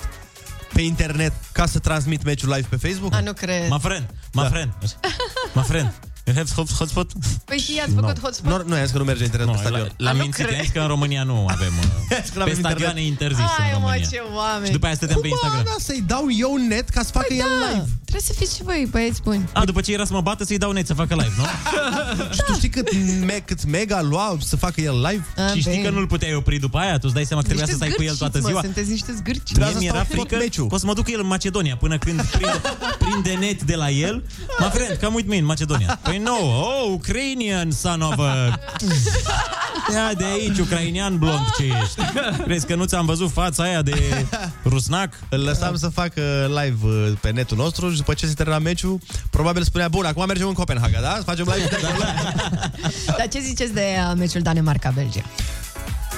pe 0.74 0.82
internet 0.82 1.34
ca 1.52 1.66
să 1.66 1.80
transmit 1.80 2.24
meciul 2.24 2.50
live 2.50 2.68
pe 2.70 2.88
Facebook? 2.88 3.14
A, 3.14 3.20
nu 3.20 3.34
cred. 3.34 3.70
My 3.70 3.80
friend, 3.82 4.06
my 4.34 4.48
friend, 4.50 4.72
my 5.54 5.64
friend. 5.64 5.94
You 6.30 6.38
have 6.38 6.49
hot- 6.61 6.76
hotspot? 6.77 7.11
Păi 7.45 7.57
și 7.57 7.76
i-ați 7.76 7.93
făcut 7.93 8.19
hotspot? 8.19 8.49
Nu, 8.68 8.76
nu, 8.76 8.84
i 8.84 8.88
că 8.91 8.97
nu 8.97 9.03
merge 9.03 9.23
internet 9.23 9.47
Nu, 9.47 9.53
pe 9.53 9.60
stadion. 9.60 9.91
l-am 9.97 10.15
nu 10.15 10.22
mințit, 10.22 10.43
cred. 10.45 10.56
i-am 10.56 10.64
zis 10.64 10.72
că 10.73 10.80
în 10.80 10.88
România 10.88 11.23
nu 11.23 11.45
avem. 11.56 11.73
uh, 11.81 11.85
că 12.10 12.38
nu 12.39 12.43
Pe 12.43 12.49
avem 12.49 12.56
stadioane 12.64 13.01
internet. 13.01 13.06
interzis 13.11 13.43
în 13.57 13.64
Ai, 13.64 13.69
mă, 13.73 13.77
România. 13.80 14.06
ce 14.11 14.19
oameni. 14.35 14.65
Și 14.65 14.72
după 14.72 14.85
aia 14.85 14.95
stăteam 14.95 15.22
pe 15.22 15.27
Cum, 15.27 15.38
Instagram. 15.41 15.64
da, 15.72 15.76
să-i 15.89 16.03
dau 16.07 16.26
eu 16.45 16.51
net 16.72 16.89
ca 16.89 17.01
să 17.03 17.11
facă 17.11 17.26
Păi 17.27 17.38
el 17.38 17.45
da, 17.61 17.68
live. 17.69 17.88
trebuie 18.06 18.27
să 18.31 18.34
fiți 18.39 18.56
și 18.56 18.64
voi 18.64 18.88
băieți 18.91 19.22
buni. 19.22 19.43
A, 19.53 19.65
după 19.65 19.81
ce 19.81 19.93
era 19.93 20.06
să 20.06 20.14
mă 20.14 20.22
bată, 20.22 20.43
să-i 20.43 20.57
dau 20.57 20.72
net 20.72 20.85
să 20.91 20.93
facă 20.93 21.14
live, 21.15 21.34
nu? 21.38 21.45
Și 22.35 22.41
tu 22.45 22.53
știi 22.53 22.69
cât, 22.69 22.88
me, 23.30 23.38
cât 23.49 23.65
mega 23.65 24.01
lua 24.01 24.38
să 24.51 24.56
facă 24.56 24.81
el 24.81 24.95
live? 25.07 25.23
A, 25.38 25.51
și 25.53 25.60
știi 25.60 25.72
bine. 25.72 25.84
că 25.84 25.89
nu-l 25.89 26.07
puteai 26.07 26.34
opri 26.34 26.57
după 26.60 26.77
aia? 26.77 26.93
Tu 26.93 27.06
îți 27.10 27.14
dai 27.14 27.26
seama 27.26 27.41
că 27.41 27.47
trebuia 27.47 27.68
să 27.68 27.76
Niște 27.77 27.85
stai 27.91 27.97
cu 27.99 28.03
el 28.11 28.15
toată 28.23 28.38
zgârciți, 28.39 28.49
ziua? 28.49 28.61
Mă, 28.61 28.65
sunteți 28.65 28.89
niște 28.97 29.11
zgârci. 29.19 29.43
Trebuia 29.43 29.65
Mie 29.65 29.76
să 29.76 29.81
mi-era 29.81 30.03
stau 30.03 30.15
tot 30.15 30.27
frică 30.27 30.35
meciul. 30.43 30.68
că 30.68 30.76
o 30.76 30.77
să 30.77 30.85
mă 30.85 30.93
duc 30.93 31.07
el 31.10 31.19
în 31.19 31.27
Macedonia 31.35 31.76
până 31.77 31.97
când 31.97 32.22
prind, 32.26 32.61
prinde 32.99 33.34
net 33.45 33.64
de 33.64 33.76
la 33.76 33.89
el. 33.89 34.23
My 34.60 34.69
friend, 34.73 34.97
come 35.03 35.15
with 35.15 35.27
me 35.30 35.35
in 35.35 35.45
Macedonia. 35.45 35.99
Păi 36.03 36.18
no, 36.24 36.36
oh, 36.36 36.91
Ukrainian 36.91 37.72
son 37.72 38.02
of 38.02 38.20
a... 38.20 38.34
Ia 39.94 40.14
de 40.18 40.24
aici, 40.24 40.58
ucrainian 40.58 41.18
blond 41.18 41.46
ce 41.58 41.64
ești. 41.64 42.02
Crezi 42.44 42.66
că 42.66 42.76
nu 42.76 42.86
ți-am 42.86 43.06
văzut 43.06 43.32
fața 43.32 43.64
aia 43.64 43.82
de 43.82 44.26
rusnac? 44.64 45.14
Îl 45.30 45.40
lăsam 45.44 45.76
să 45.76 45.88
facă 45.90 46.22
live 46.48 46.88
uh, 46.88 47.12
pe 47.22 47.32
netul 47.32 47.58
nostru 47.58 47.90
și 47.91 47.98
după 47.98 48.14
ce 48.14 48.26
se 48.28 48.34
termina 48.34 48.60
meciul, 48.60 49.00
probabil 49.30 49.64
spunea, 49.64 49.88
bun, 49.88 50.06
acum 50.06 50.26
mergem 50.26 50.48
în 50.48 50.54
Copenhaga, 50.54 51.00
da? 51.02 51.14
Să 51.18 51.22
facem 51.24 51.54
live. 51.56 51.70
Dar 53.18 53.28
ce 53.32 53.40
ziceți 53.40 53.74
de 53.74 53.86
uh, 54.10 54.14
meciul 54.18 54.41
Danemarca-Belgia? 54.41 55.24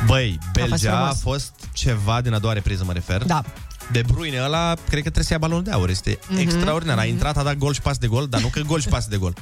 Băi, 0.06 0.40
A 0.42 0.44
fost 0.60 0.70
Belgia 0.70 0.92
a 0.92 0.96
frumos. 0.98 1.20
fost 1.22 1.52
ceva 1.74 2.22
din 2.22 2.34
a 2.34 2.40
doua 2.40 2.54
repriză, 2.54 2.84
mă 2.86 2.94
refer. 2.94 3.24
Da. 3.24 3.44
De 3.92 4.02
Bruyne 4.08 4.42
ăla, 4.44 4.74
cred 4.74 4.84
că 4.90 5.00
trebuie 5.10 5.24
să 5.24 5.34
ia 5.34 5.38
balonul 5.40 5.64
de 5.64 5.72
aur. 5.72 5.90
Este 5.90 6.20
Mhm, 6.28 6.38
extraordinar. 6.40 6.98
A 6.98 7.06
intrat, 7.06 7.38
a 7.38 7.44
dat 7.44 7.58
gol 7.58 7.74
și 7.74 7.82
pas 7.82 7.98
de 7.98 8.08
gol, 8.08 8.28
dar 8.28 8.42
nu 8.42 8.48
că 8.48 8.60
gol 8.60 8.80
și 8.82 8.88
pas 8.88 9.06
de 9.08 9.18
gol. 9.18 9.34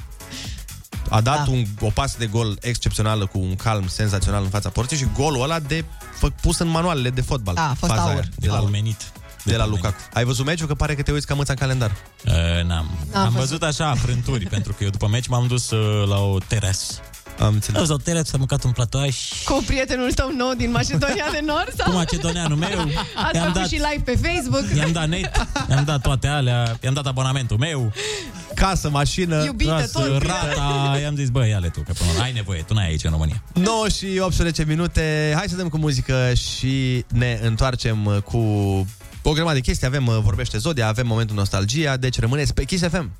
A 1.08 1.20
dat 1.20 1.44
Da. 1.44 1.50
un, 1.50 1.64
o 1.80 1.88
pas 1.90 2.16
de 2.16 2.26
gol 2.26 2.58
excepțională 2.60 3.26
cu 3.26 3.38
un 3.38 3.56
calm 3.56 3.86
senzațional 3.88 4.42
în 4.42 4.48
fața 4.48 4.68
porții 4.68 4.96
și 4.96 5.06
golul 5.16 5.42
ăla 5.42 5.58
de 5.58 5.84
fă, 6.18 6.28
pus 6.40 6.58
în 6.58 6.68
manualele 6.68 7.10
de 7.10 7.20
fotbal. 7.20 7.54
Da, 7.54 7.68
a 7.70 7.74
fost 7.74 7.92
Faza 7.92 8.02
aur. 8.04 8.12
aia, 8.12 8.24
de 8.36 8.48
la, 8.48 8.56
Almenit. 8.56 9.00
de 9.44 9.56
la 9.56 9.66
Lukaku. 9.66 10.00
Ai 10.14 10.24
văzut 10.24 10.46
meciul? 10.46 10.66
Că 10.66 10.74
pare 10.74 10.94
că 10.94 11.02
te 11.02 11.12
uiți 11.12 11.26
ca 11.26 11.34
mâța 11.34 11.52
în 11.52 11.58
calendar. 11.58 11.90
Uh, 12.26 12.32
n-am. 12.64 12.90
N-am 13.12 13.24
Am 13.24 13.32
văzut. 13.32 13.38
văzut 13.38 13.62
așa 13.62 13.94
frânturi, 13.94 14.46
pentru 14.56 14.72
că 14.72 14.84
eu 14.84 14.90
după 14.90 15.08
meci 15.08 15.26
m-am 15.26 15.46
dus 15.46 15.70
uh, 15.70 16.08
la 16.08 16.18
o 16.18 16.38
terasă. 16.38 16.92
Am 17.40 17.52
înțeles. 17.54 17.74
Am 17.76 17.80
dus 17.80 17.88
la 17.88 17.94
o 17.94 17.96
terasă, 17.96 18.30
am 18.32 18.38
mâncat 18.38 18.64
un 18.64 18.70
platoaș 18.70 19.16
Cu 19.44 19.62
prietenul 19.66 20.12
tău 20.12 20.30
nou 20.36 20.52
din 20.56 20.70
Macedonia 20.70 21.24
de 21.32 21.40
Nord? 21.46 21.72
Sau? 21.76 21.90
cu 21.90 21.96
macedoneanul 21.96 22.56
meu. 22.56 22.78
Ați 23.26 23.36
I-am 23.36 23.44
făcut 23.46 23.54
dat, 23.54 23.68
și 23.68 23.74
live 23.74 24.02
pe 24.04 24.18
Facebook? 24.28 24.76
i-am 24.76 24.92
dat 24.92 25.08
net, 25.08 25.46
i-am 25.70 25.84
dat 25.84 26.00
toate 26.00 26.26
alea, 26.26 26.78
i-am 26.80 26.94
dat 26.94 27.06
abonamentul 27.06 27.56
meu, 27.58 27.92
Casă, 28.54 28.90
mașină, 28.90 29.44
Iubite, 29.44 29.70
casă, 29.70 29.98
tot. 29.98 30.22
rata, 30.22 30.98
i-am 31.02 31.16
zis, 31.16 31.28
bă, 31.28 31.46
ia-le 31.46 31.68
tu, 31.68 31.80
că 31.80 31.92
până 31.92 32.04
la 32.06 32.12
urmă 32.12 32.22
ai 32.24 32.32
nevoie, 32.32 32.62
tu 32.62 32.74
n-ai 32.74 32.86
aici 32.86 33.04
în 33.04 33.10
România. 33.10 33.42
9 33.52 33.88
și 33.88 34.06
18 34.20 34.64
minute. 34.64 35.32
Hai 35.36 35.46
să 35.48 35.56
dăm 35.56 35.68
cu 35.68 35.76
muzică 35.76 36.32
și 36.34 37.04
ne 37.08 37.40
întoarcem 37.42 38.04
uh, 38.06 38.16
cu 38.16 38.38
o 39.22 39.32
grămadă 39.32 39.54
de 39.54 39.60
chestii. 39.60 39.86
Avem 39.86 40.06
uh, 40.06 40.18
Vorbește 40.22 40.58
Zodia, 40.58 40.88
avem 40.88 41.06
momentul 41.06 41.36
nostalgia, 41.36 41.96
deci 41.96 42.18
rămâneți 42.18 42.54
pe 42.54 42.64
Kiss 42.64 42.82
FM. 42.88 43.10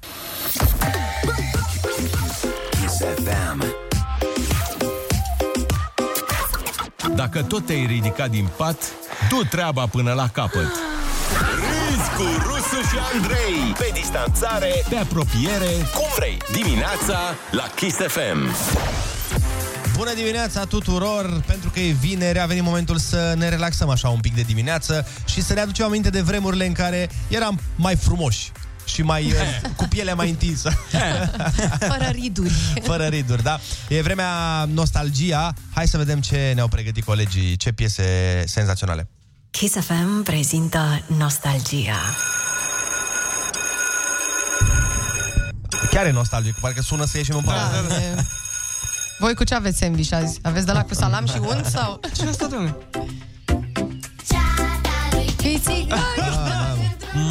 Kiss 2.71 2.97
FM. 3.25 3.80
Dacă 7.21 7.43
tot 7.43 7.67
te-ai 7.67 7.87
ridicat 7.87 8.31
din 8.31 8.49
pat, 8.57 8.77
du 9.29 9.45
treaba 9.51 9.87
până 9.87 10.13
la 10.13 10.29
capăt. 10.29 10.71
Râzi 11.55 12.11
cu 12.17 12.23
Rusu 12.47 12.89
și 12.89 12.97
Andrei 13.15 13.73
Pe 13.79 13.91
distanțare, 13.95 14.85
Pe 14.89 14.97
apropiere, 14.97 15.71
cum 15.95 16.07
vrei 16.17 16.37
Dimineața 16.53 17.19
la 17.51 17.65
Kiss 17.75 17.97
FM 17.97 18.55
Bună 19.97 20.15
dimineața 20.15 20.65
tuturor! 20.65 21.43
Pentru 21.47 21.71
că 21.71 21.81
e 21.81 21.93
vineri, 21.93 22.41
a 22.41 22.47
venit 22.47 22.63
momentul 22.63 22.99
să 22.99 23.35
ne 23.37 23.49
relaxăm 23.49 23.89
așa 23.89 24.09
un 24.09 24.21
pic 24.21 24.35
de 24.35 24.43
dimineață 24.43 25.07
și 25.25 25.43
să 25.43 25.55
ne 25.55 25.61
aducem 25.61 25.87
aminte 25.87 26.11
de 26.11 26.21
vremurile 26.21 26.67
în 26.67 26.73
care 26.73 27.11
eram 27.29 27.61
mai 27.77 27.97
frumoși 27.97 28.53
și 28.85 29.03
mai 29.03 29.25
uh, 29.33 29.71
cu 29.77 29.85
pielea 29.89 30.15
mai 30.15 30.29
întinsă. 30.29 30.71
Fără 31.91 32.11
riduri. 32.13 32.53
Fără 32.83 33.05
riduri, 33.05 33.43
da? 33.43 33.61
E 33.89 34.03
vremea 34.03 34.65
nostalgia. 34.65 35.55
Hai 35.75 35.89
să 35.89 35.97
vedem 35.97 36.21
ce 36.21 36.53
ne-au 36.55 36.69
pregătit 36.69 37.05
colegii, 37.05 37.57
ce 37.57 37.73
piese 37.73 38.05
senzaționale. 38.47 39.09
Kiss 39.51 39.75
FM 39.75 40.23
prezintă 40.23 41.05
Nostalgia. 41.07 41.99
Chiar 45.91 46.07
e 46.07 46.11
nostalgic, 46.11 46.55
parcă 46.55 46.81
sună 46.81 47.05
să 47.05 47.17
ieșim 47.17 47.37
în 47.37 47.43
pauză. 47.43 47.85
Da, 47.89 47.95
e... 47.95 48.25
Voi 49.19 49.35
cu 49.35 49.45
ce 49.45 49.55
aveți 49.55 49.79
sandwich 49.79 50.13
azi? 50.13 50.39
Aveți 50.43 50.67
de 50.67 50.73
la 50.73 50.85
cu 50.85 50.95
salam 50.95 51.27
și 51.27 51.39
unt 51.39 51.65
sau? 51.65 52.01
Ce 52.17 52.27
asta, 52.29 52.47
doamne? 52.47 52.77
Pizzica! 55.37 56.80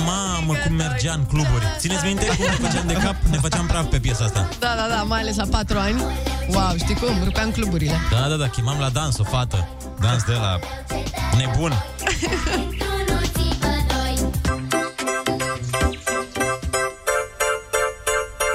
Mamă, 0.06 0.54
cum 0.66 0.76
mergea 0.76 1.14
în 1.14 1.26
cluburi. 1.26 1.66
Țineți 1.78 2.06
minte 2.06 2.26
cum 2.26 2.46
ne 2.46 2.68
făceam 2.68 2.88
de 2.88 2.94
cap? 2.94 3.16
Ne 3.30 3.38
făceam 3.38 3.66
praf 3.66 3.86
pe 3.86 4.00
piesa 4.00 4.24
asta. 4.24 4.50
Da, 4.60 4.76
da, 4.76 4.96
da, 4.96 5.04
mai 5.04 5.20
ales 5.20 5.36
la 5.36 5.46
patru 5.52 5.78
ani. 5.78 6.02
Wow, 6.50 6.76
știi 6.78 6.96
cum? 6.96 7.24
Rupeam 7.24 7.52
cluburile. 7.52 8.00
Da, 8.12 8.28
da, 8.28 8.36
da, 8.36 8.50
chemam 8.50 8.80
la 8.80 8.90
dans 8.90 9.18
o 9.18 9.24
fată. 9.24 9.68
Dans 10.00 10.24
de 10.24 10.34
la 10.34 10.60
nebun. 11.38 11.84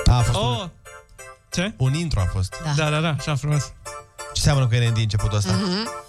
Da, 0.05 0.17
a, 0.17 0.23
fost 0.23 0.39
oh. 0.39 0.59
un... 0.61 0.71
Ce? 1.51 1.75
Un 1.77 1.95
intro 1.95 2.21
a 2.21 2.25
fost. 2.33 2.55
Da, 2.65 2.85
da, 2.85 2.91
da, 2.91 3.01
da 3.01 3.15
așa 3.19 3.35
frumos. 3.35 3.73
Ce 4.33 4.41
seamănă 4.41 4.67
că 4.67 4.77
e 4.77 4.79
din 4.79 4.93
începutul 4.97 5.37
ăsta? 5.37 5.53
Mm-hmm. 5.53 6.03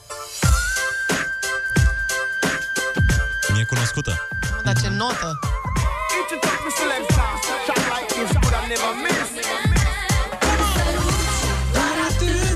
Mi-e 3.53 3.63
cunoscută. 3.63 4.19
Dar 4.65 4.73
ce 4.81 4.89
notă. 4.89 5.39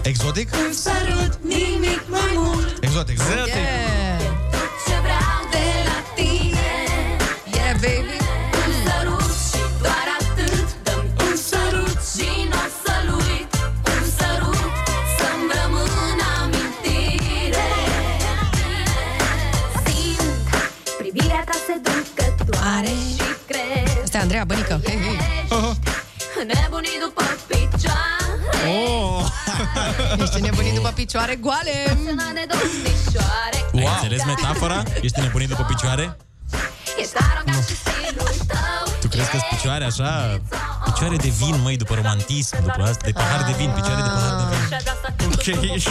Exotic? 0.01 0.49
Un 0.65 0.73
sărut, 0.73 1.39
nimic 1.43 2.01
mai 2.09 2.31
mult 2.33 2.83
Exotic, 2.83 3.17
nu? 3.17 3.45
Yeah. 3.45 4.08
Andreea 24.39 24.65
Bănică. 24.67 24.89
Hei, 24.89 24.99
hei. 25.05 25.17
Nebunii 26.47 26.99
după 27.05 27.23
picioare 27.47 28.33
Oh! 28.67 29.25
Ești 30.23 30.41
nebunit 30.41 30.73
după 30.73 30.91
picioare 30.95 31.35
goale. 31.35 31.75
Sună 32.05 32.31
de 32.33 32.45
domnișoare 32.51 33.59
Ai 33.75 33.87
înțeles 33.93 34.23
metafora? 34.25 34.83
Ești 35.01 35.19
nebunit 35.19 35.47
după 35.47 35.63
picioare? 35.63 36.17
Ești 36.99 37.15
arogant 37.31 37.63
și 37.67 37.75
stilul 37.75 37.77
tău 37.77 37.77
Tu 37.77 37.78
crezi 39.19 39.31
că-s 39.31 39.45
picioare 39.55 39.85
așa? 39.91 40.39
Picioare 40.83 41.15
de 41.15 41.31
vin, 41.41 41.55
măi, 41.63 41.77
după 41.77 41.93
romantism, 41.95 42.55
după 42.67 42.81
asta, 42.89 43.03
de 43.05 43.11
pahar 43.11 43.41
de 43.49 43.53
vin, 43.59 43.69
picioare 43.77 44.01
de 44.07 44.11
pahar 44.15 44.33
de 44.39 44.45
vin. 44.51 44.61
Și-ai 44.67 44.81
vrea 44.85 44.97
să 45.03 45.07
te 45.17 45.23
okay. 45.33 45.83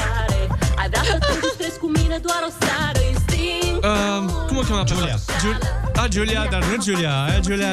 Ai 0.80 0.88
vrea 0.92 1.02
să 1.12 1.16
te 1.26 1.32
distrezi 1.44 1.78
cu 1.82 1.88
mine 1.98 2.16
doar 2.26 2.40
o 2.48 2.50
seară 2.60 3.00
Instinct 3.12 3.84
Uh, 3.84 4.20
cum 4.46 4.56
o 4.56 4.60
cheamă 4.68 4.82
pe 4.82 4.92
Giulia. 4.94 5.16
fata? 5.26 5.38
Giul- 5.42 5.62
a, 6.02 6.06
Giulia, 6.14 6.46
dar 6.50 6.62
nu 6.64 6.76
Giulia, 6.82 7.12
aia 7.24 7.38
Giulia... 7.46 7.72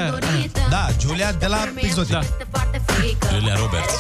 Da, 0.69 0.83
Giulia 0.97 1.31
de 1.31 1.47
la 1.47 1.59
Exotic. 1.75 2.11
Da. 2.11 2.21
Julia 3.33 3.55
Roberts. 3.63 3.93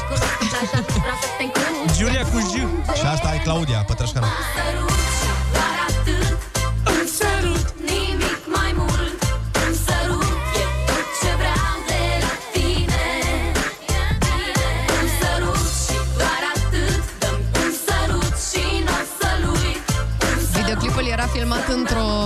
Giulia 1.97 2.21
cu 2.31 2.37
J. 2.39 2.53
Și 2.99 3.05
asta 3.13 3.33
e 3.35 3.37
Claudia, 3.37 3.77
Pătrășcanu. 3.87 4.25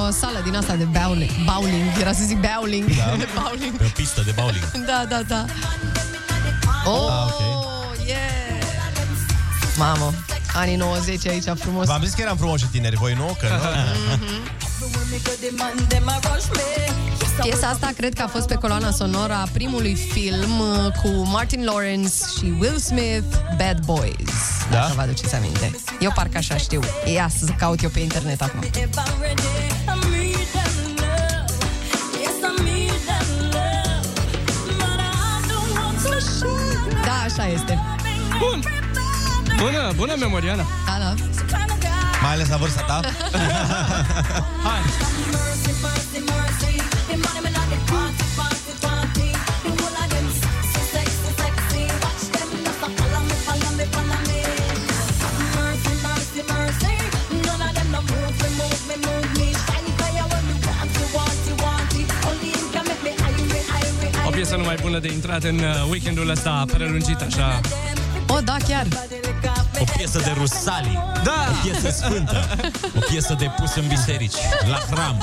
Într-o 0.10 0.28
sală 0.28 0.40
din 0.44 0.56
asta 0.56 0.74
de 0.76 0.84
bowling. 0.84 1.30
Bowling. 1.46 1.84
Era 2.00 2.12
să 2.14 2.24
zic 2.26 2.38
bowling. 2.40 2.86
Da. 2.96 3.16
De 3.18 3.28
bowling. 3.40 3.78
Pe 3.78 3.84
o 3.86 3.92
pistă 3.96 4.22
de 4.26 4.32
bowling. 4.36 4.64
Da, 4.90 5.06
da, 5.10 5.22
da. 5.28 5.46
Oh, 6.86 7.10
Ah, 7.12 7.26
ok. 7.32 7.40
yeah. 8.08 8.20
Mamă, 9.78 10.14
anii 10.56 10.76
90 10.76 11.28
aici 11.28 11.44
frumos. 11.56 11.86
V-am 11.88 12.04
zis 12.04 12.14
că 12.14 12.22
eram 12.22 12.38
frumoși 12.38 12.64
și 12.64 12.70
tineri, 12.70 12.96
voi 12.96 13.14
nu? 13.14 13.38
Că 13.40 13.48
nu? 13.48 13.56
Piesa 17.42 17.68
asta 17.68 17.90
cred 17.98 18.14
că 18.14 18.22
a 18.22 18.28
fost 18.28 18.48
pe 18.48 18.54
coloana 18.56 18.92
sonoră 18.92 19.34
a 19.34 19.48
primului 19.54 19.96
film 19.96 20.60
uh, 20.60 20.92
cu 21.02 21.08
Martin 21.08 21.64
Lawrence 21.64 22.14
și 22.38 22.54
Will 22.60 22.78
Smith, 22.78 23.36
Bad 23.58 23.80
Boys. 23.86 24.32
Da? 24.72 24.78
Dacă 24.80 24.94
vă 24.96 25.02
aduceți 25.02 25.36
aminte. 25.36 25.72
Eu 26.00 26.12
parcă 26.16 26.38
așa 26.38 26.58
știu. 26.58 26.80
Ia 27.14 27.30
să 27.40 27.46
caut 27.58 27.82
eu 27.84 27.90
pe 27.90 28.00
internet 28.00 28.42
acum. 28.42 28.60
Așa 37.40 37.52
este. 37.52 37.80
Bun. 38.40 38.64
Bună, 39.58 39.92
bună 39.96 40.16
memoriana. 40.20 40.66
Da, 40.86 41.16
da. 41.80 41.90
Mai 42.22 42.34
ales 42.34 42.50
la 42.50 42.58
vârsta 42.58 42.82
ta. 42.82 43.00
Hai. 44.66 44.80
Piesă 64.50 64.64
numai 64.64 64.82
bună 64.82 65.00
de 65.00 65.12
intrat 65.12 65.44
în 65.44 65.60
uh, 65.60 65.90
weekendul 65.90 66.30
ăsta 66.30 66.66
prelungit, 66.72 67.22
așa. 67.22 67.60
O, 68.28 68.40
da, 68.40 68.56
chiar. 68.68 68.88
O 69.80 69.84
piesă 69.96 70.20
de 70.20 70.34
Rusali. 70.38 71.04
Da! 71.24 71.46
O 71.50 71.68
piesă 71.68 71.90
sfântă. 71.90 72.58
O 72.96 73.00
piesă 73.10 73.36
de 73.40 73.52
pus 73.58 73.76
în 73.76 73.88
biserici, 73.88 74.36
la 74.70 74.78
hram. 74.92 75.18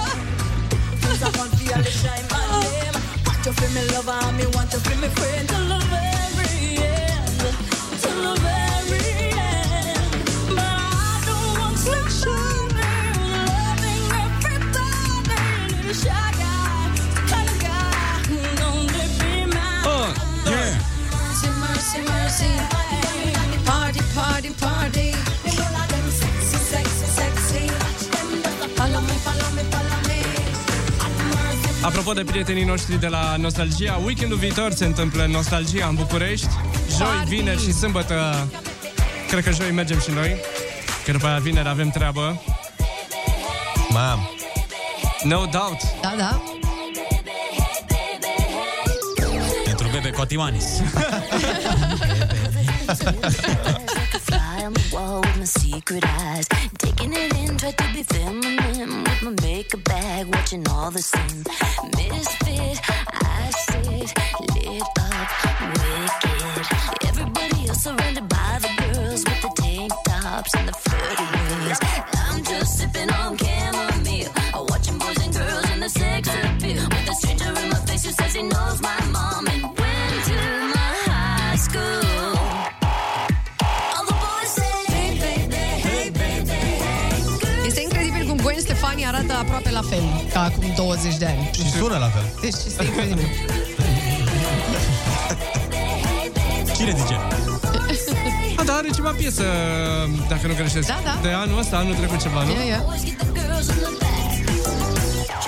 Mercy, 21.96 22.12
mercy, 22.12 22.48
mercy. 22.56 23.64
Party, 23.64 24.00
party, 24.14 24.50
party. 24.60 25.10
Follow 28.74 29.00
me, 29.00 29.16
follow 29.26 29.50
me, 29.56 29.62
follow 29.72 29.98
me. 30.08 30.18
Apropo 31.82 32.12
de 32.12 32.24
prietenii 32.24 32.64
noștri 32.64 33.00
de 33.00 33.06
la 33.06 33.36
Nostalgia, 33.36 34.00
weekendul 34.04 34.38
viitor 34.38 34.72
se 34.72 34.84
întâmplă 34.84 35.26
Nostalgia 35.26 35.86
în 35.86 35.94
București. 35.94 36.46
Joi, 36.96 37.06
Party! 37.06 37.34
vineri 37.34 37.62
și 37.62 37.72
sâmbătă. 37.72 38.46
Cred 39.28 39.44
că 39.44 39.50
joi 39.50 39.70
mergem 39.70 40.00
și 40.00 40.10
noi. 40.10 40.36
Că 41.04 41.12
după 41.12 41.26
aia 41.26 41.38
vineri 41.38 41.68
avem 41.68 41.90
treabă. 41.90 42.42
Mam. 43.88 44.30
No 45.22 45.36
doubt. 45.36 45.80
Da, 46.00 46.14
da. 46.18 46.55
my 55.36 55.44
secret 55.44 56.04
eyes. 56.04 56.48
Taking 56.78 57.12
it 57.12 57.36
in, 57.36 57.56
try 57.56 57.70
to 57.70 57.92
be 57.92 58.02
feminine 58.02 59.04
with 59.04 59.22
my 59.22 59.30
makeup 59.42 59.84
bag, 59.84 60.26
watching 60.26 60.66
all 60.68 60.90
the 60.90 61.02
same. 61.02 61.44
Misfit, 61.96 62.80
I 62.88 63.50
sit, 63.50 64.12
lit 64.54 64.82
up, 64.98 65.28
wicked. 65.76 66.66
Everybody 67.08 67.68
else 67.68 67.84
surrounded 67.84 68.28
by 68.28 68.58
the 68.60 68.68
girls 68.82 69.24
with 69.24 69.40
the 69.42 69.52
tank 69.56 69.92
tops 70.06 70.54
and 70.56 70.68
the 70.68 70.72
flirty 70.72 71.35
aproape 89.56 89.88
la 89.88 89.96
fel 89.96 90.28
ca 90.32 90.42
acum 90.42 90.72
20 90.76 91.16
de 91.16 91.26
ani. 91.26 91.50
Și 91.54 91.70
sună 91.70 91.98
la 91.98 92.08
fel. 92.08 92.22
Deci 92.40 92.54
este 92.66 92.84
incredibil. 92.84 93.28
Cine 96.76 96.94
zice? 96.96 97.14
A, 98.56 98.62
da, 98.68 98.74
are 98.74 98.88
ceva 98.94 99.10
piesă, 99.10 99.44
dacă 100.28 100.46
nu 100.46 100.54
greșesc. 100.54 100.88
Da, 100.88 101.00
da. 101.04 101.18
De 101.22 101.28
anul 101.28 101.58
ăsta, 101.58 101.76
anul 101.76 101.94
trecut 101.94 102.20
ceva, 102.20 102.42
nu? 102.42 102.50
Ia, 102.50 102.64
ia. 102.64 102.80
Check 102.80 103.02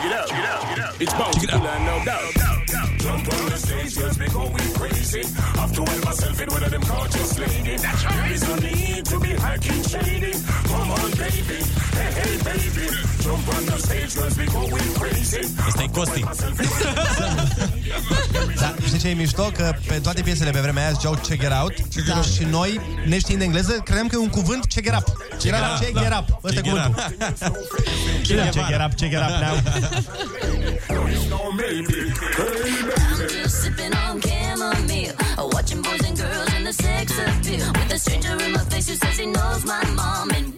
it 0.07 0.15
out, 0.19 0.27
check 0.27 0.39
it 0.39 0.49
out, 0.53 0.58
check 0.99 1.09
it 1.09 1.15
out. 1.15 1.31
It's 1.31 1.39
Bones, 1.39 1.47
Killer, 1.47 1.79
no 1.81 2.05
doubt. 2.05 2.35
Jump 2.99 3.33
on 3.33 3.47
the 3.51 3.57
stage, 3.57 3.97
girls 3.97 4.19
be 4.19 4.27
going 4.29 4.75
crazy. 4.75 5.23
Have 5.57 5.73
to 5.75 5.85
help 5.85 6.05
myself 6.05 6.41
in 6.41 6.49
one 6.49 6.65
of 6.65 6.71
them 6.71 6.83
gorgeous 6.83 7.39
ladies. 7.39 7.83
There 7.83 8.33
is 8.33 8.49
no 8.49 8.57
need 8.57 9.05
to 9.07 9.21
be 9.21 9.29
hacking 9.29 9.83
shady. 9.83 10.33
Come 10.69 10.91
on 10.91 11.09
Asta 15.67 15.83
e 15.83 15.89
Costi. 15.93 16.25
Da, 18.57 18.75
știi 18.87 18.99
ce 18.99 19.09
e 19.09 19.13
mișto? 19.13 19.43
Că 19.43 19.75
pe 19.87 19.95
toate 19.95 20.23
piesele 20.23 20.51
pe 20.51 20.61
vremea 20.61 20.83
aia 20.83 20.93
ziceau 20.93 21.15
check 21.15 21.43
it 21.43 21.53
out 21.61 21.75
da. 22.07 22.23
și 22.23 22.45
noi, 22.51 22.81
neștiind 23.07 23.43
engleză, 23.43 23.73
credeam 23.73 24.07
că 24.07 24.15
e 24.17 24.19
un 24.19 24.29
cuvânt 24.29 24.67
check 24.67 24.87
it 24.87 24.95
up. 24.95 25.05
Check 25.29 25.45
it 25.45 25.53
Era 25.53 25.69
up, 25.75 25.81
check 25.81 25.93
da. 25.93 26.01
it 26.01 26.13
up. 26.19 26.45
Ăsta 26.45 26.59
e 26.59 26.63
Check 26.63 26.67
it 26.67 26.73
cuvântul. 26.73 27.13
Check 28.97 29.13
it 29.13 29.19
up, 29.19 30.88
I'm 30.91 31.59
just 33.29 33.63
sipping 33.63 33.95
on 33.95 34.21
chamomile, 34.21 35.13
watching 35.53 35.83
boys 35.83 36.05
and 36.07 36.17
girls 36.17 36.55
in 36.55 36.65
the 36.65 36.73
sex 36.73 37.13
appeal. 37.19 37.67
With 37.73 37.93
a 37.93 37.99
stranger 37.99 38.43
in 38.45 38.53
my 38.53 38.65
face 38.65 38.89
who 38.89 38.95
says 38.95 39.19
he 39.19 39.27
knows 39.27 39.65
my 39.65 39.85
mom 39.91 40.31
and 40.31 40.58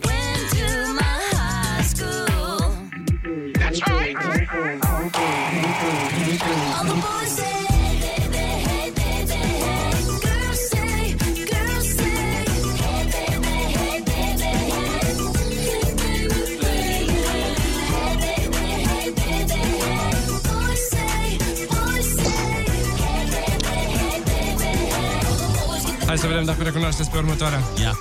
să 26.21 26.27
vedem 26.27 26.45
dacă 26.45 26.63
recunoașteți 26.63 27.11
pe 27.11 27.17
următoarea. 27.17 27.63
Ia. 27.83 27.99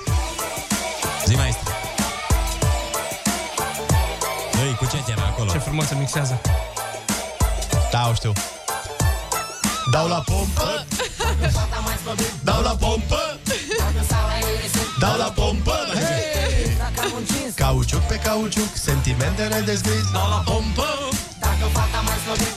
Zi 1.25 1.35
maestru. 1.35 1.73
Ei, 4.65 4.75
cu 4.75 4.85
ce 4.85 5.11
era 5.11 5.21
acolo? 5.21 5.51
Ce 5.51 5.57
frumos 5.57 5.87
se 5.87 5.95
mixează. 5.95 6.41
Da, 7.91 8.07
o 8.09 8.13
știu. 8.13 8.31
Dau 9.91 10.07
la 10.07 10.23
pompă, 10.25 10.85
dau 12.43 12.61
la 12.61 12.69
pompă, 12.69 13.39
dau 14.99 15.17
la 15.17 15.31
pompă. 15.35 15.75
Hey! 15.93 16.77
Cauciuc 17.55 18.01
pe 18.01 18.15
cauciuc, 18.15 18.69
sentimente 18.73 19.43
nedescris. 19.43 20.11
Dau 20.13 20.29
la 20.29 20.43
pompă, 20.45 20.87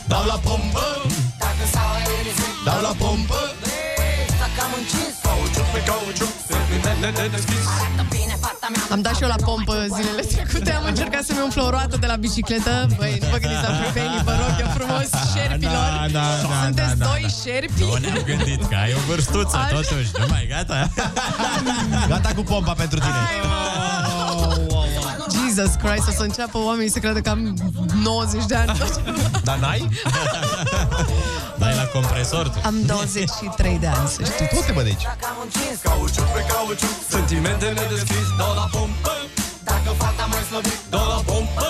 dau 0.06 0.24
la 0.26 0.38
pompă, 0.44 1.02
dau 2.64 2.80
la 2.80 2.94
pompă. 2.98 3.61
Cauciuc 4.62 5.66
pe 5.72 5.80
cauciuc, 5.88 6.28
sentimente 6.48 7.20
nedescris. 7.22 7.66
Am 8.90 9.00
dat 9.00 9.14
și 9.16 9.22
eu 9.22 9.28
la 9.28 9.34
pompă 9.44 9.74
zilele 9.94 10.22
trecute, 10.22 10.72
am 10.72 10.84
încercat 10.84 11.22
să-mi 11.24 11.40
umflu 11.42 11.62
o 11.62 11.70
roată 11.70 11.96
de 12.00 12.06
la 12.06 12.16
bicicletă. 12.16 12.86
Băi, 12.96 13.18
nu 13.20 13.26
vă 13.30 13.36
gândiți 13.36 13.62
la 13.68 13.72
pripenii, 13.82 14.20
vă 14.24 14.30
rog 14.42 14.54
eu 14.60 14.66
frumos, 14.78 15.08
șerpilor. 15.34 15.72
Da, 15.72 16.06
da, 16.12 16.24
da, 16.48 16.62
Sunteți 16.64 16.96
da, 16.98 17.04
da, 17.04 17.10
doi 17.10 17.22
da. 17.22 17.28
șerpi. 17.42 17.82
Nu 17.82 17.96
ne-am 17.96 18.22
gândit 18.26 18.68
că 18.68 18.74
ai 18.82 18.92
o 18.92 19.00
vârstuță, 19.08 19.56
Așa. 19.56 19.74
totuși. 19.74 20.10
Nu 20.18 20.26
mai 20.28 20.46
gata? 20.50 20.88
Gata 22.12 22.30
cu 22.34 22.42
pompa 22.42 22.72
pentru 22.72 22.98
tine. 22.98 23.20
Jesus 25.32 25.72
Christ, 25.82 26.08
o 26.08 26.10
să 26.10 26.22
înceapă 26.22 26.58
oamenii 26.58 26.90
să 26.90 26.98
creadă 26.98 27.20
că 27.20 27.30
am 27.30 27.56
90 28.02 28.44
de 28.44 28.54
ani. 28.54 28.78
Dar 29.44 29.58
n-ai? 29.58 29.88
Dai 31.92 32.00
la 32.00 32.08
compresor 32.08 32.48
tu. 32.48 32.58
Am 32.64 32.76
23 32.92 33.78
de 33.78 33.86
ani, 33.86 34.08
să 34.08 34.22
știți. 34.24 34.54
Tu 34.54 34.60
te 34.66 34.72
bă 34.72 34.82
de 34.82 34.88
aici. 34.92 35.06
Cauciuc 35.82 36.28
pe 36.36 36.42
cauciuc 36.52 36.94
Sentimente 37.08 37.66
nedeschis 37.78 38.28
Dau 38.38 38.52
la 38.60 38.66
pompă 38.74 39.14
Dacă 39.70 39.90
fata 40.00 40.24
mai 40.32 40.42
slăbit 40.48 40.78
Dau 40.94 41.06
la 41.14 41.20
pompă 41.30 41.68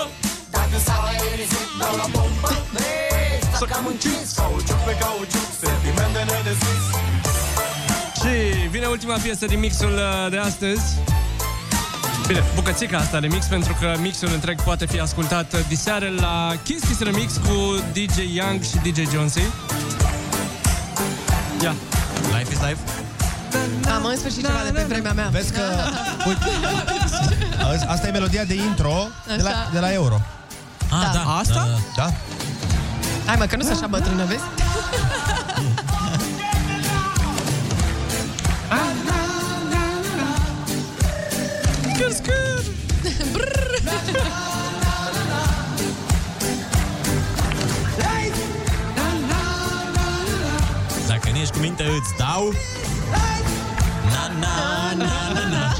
Dacă 0.55 0.77
sala 0.85 1.11
e 1.25 1.35
risip 1.41 1.69
Dau 1.81 1.95
la 2.01 2.07
pompă 2.15 2.49
Hey, 2.75 3.39
Dacă 3.59 3.73
am 3.79 3.85
încins 3.93 4.27
Cauciuc 4.39 4.79
pe 4.87 4.93
cauciuc 5.03 5.47
Sentimente 5.63 6.21
nedeschis 6.31 6.83
Și 8.21 8.33
vine 8.73 8.85
ultima 8.85 9.17
piesă 9.25 9.45
din 9.45 9.59
mixul 9.59 9.93
uh, 9.93 10.29
de 10.29 10.37
astăzi. 10.37 10.83
Bine, 12.27 12.43
bucățica 12.55 12.97
asta 12.97 13.19
de 13.19 13.27
mix, 13.27 13.45
pentru 13.45 13.77
că 13.79 13.95
mixul 13.99 14.29
întreg 14.33 14.61
poate 14.61 14.85
fi 14.85 14.99
ascultat 14.99 15.53
uh, 15.53 15.59
diseară 15.67 16.09
la 16.19 16.53
Kiss 16.63 16.83
Kiss 16.87 16.99
Remix 17.01 17.33
cu 17.33 17.83
DJ 17.93 18.35
Young 18.35 18.61
și 18.61 18.75
DJ 18.83 19.11
Jonesy. 19.11 19.41
Ia. 21.63 21.73
Life 22.37 22.51
is 22.53 22.59
life. 22.67 22.77
Am 23.95 24.05
în 24.05 24.17
sfârșit 24.17 24.45
ceva 24.45 24.59
de 24.65 24.71
pe 24.71 24.83
vremea 24.87 25.13
mea. 25.13 25.27
Vezi 25.31 25.51
că... 25.51 25.61
Uite, 26.27 27.85
asta 27.87 28.07
e 28.07 28.11
melodia 28.11 28.43
de 28.43 28.53
intro 28.53 29.07
de 29.37 29.41
la, 29.41 29.49
Așa. 29.49 29.69
de 29.73 29.79
la 29.79 29.91
Euro. 29.93 30.21
Ah, 30.91 30.99
Da. 31.05 31.11
da. 31.13 31.37
Asta? 31.39 31.53
Da. 31.53 32.03
Da? 32.03 32.11
Hai 33.25 33.35
mă, 33.37 33.45
că 33.45 33.55
nu 33.55 33.61
sunt 33.63 33.75
așa 33.77 33.87
bătrână, 33.87 34.23
vezi? 34.25 34.41
Minte, 51.63 51.83
îți 51.83 52.13
dau... 52.17 52.53
Na, 54.09 54.27
na, 54.39 54.93
na, 54.97 55.31
na, 55.33 55.47
na. 55.49 55.75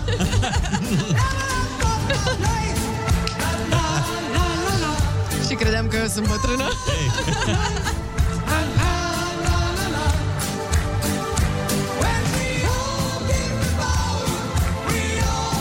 Și 5.48 5.54
credeam 5.56 5.88
că 5.88 5.98
eu 5.98 6.08
sunt 6.08 6.28
bătrână. 6.28 6.64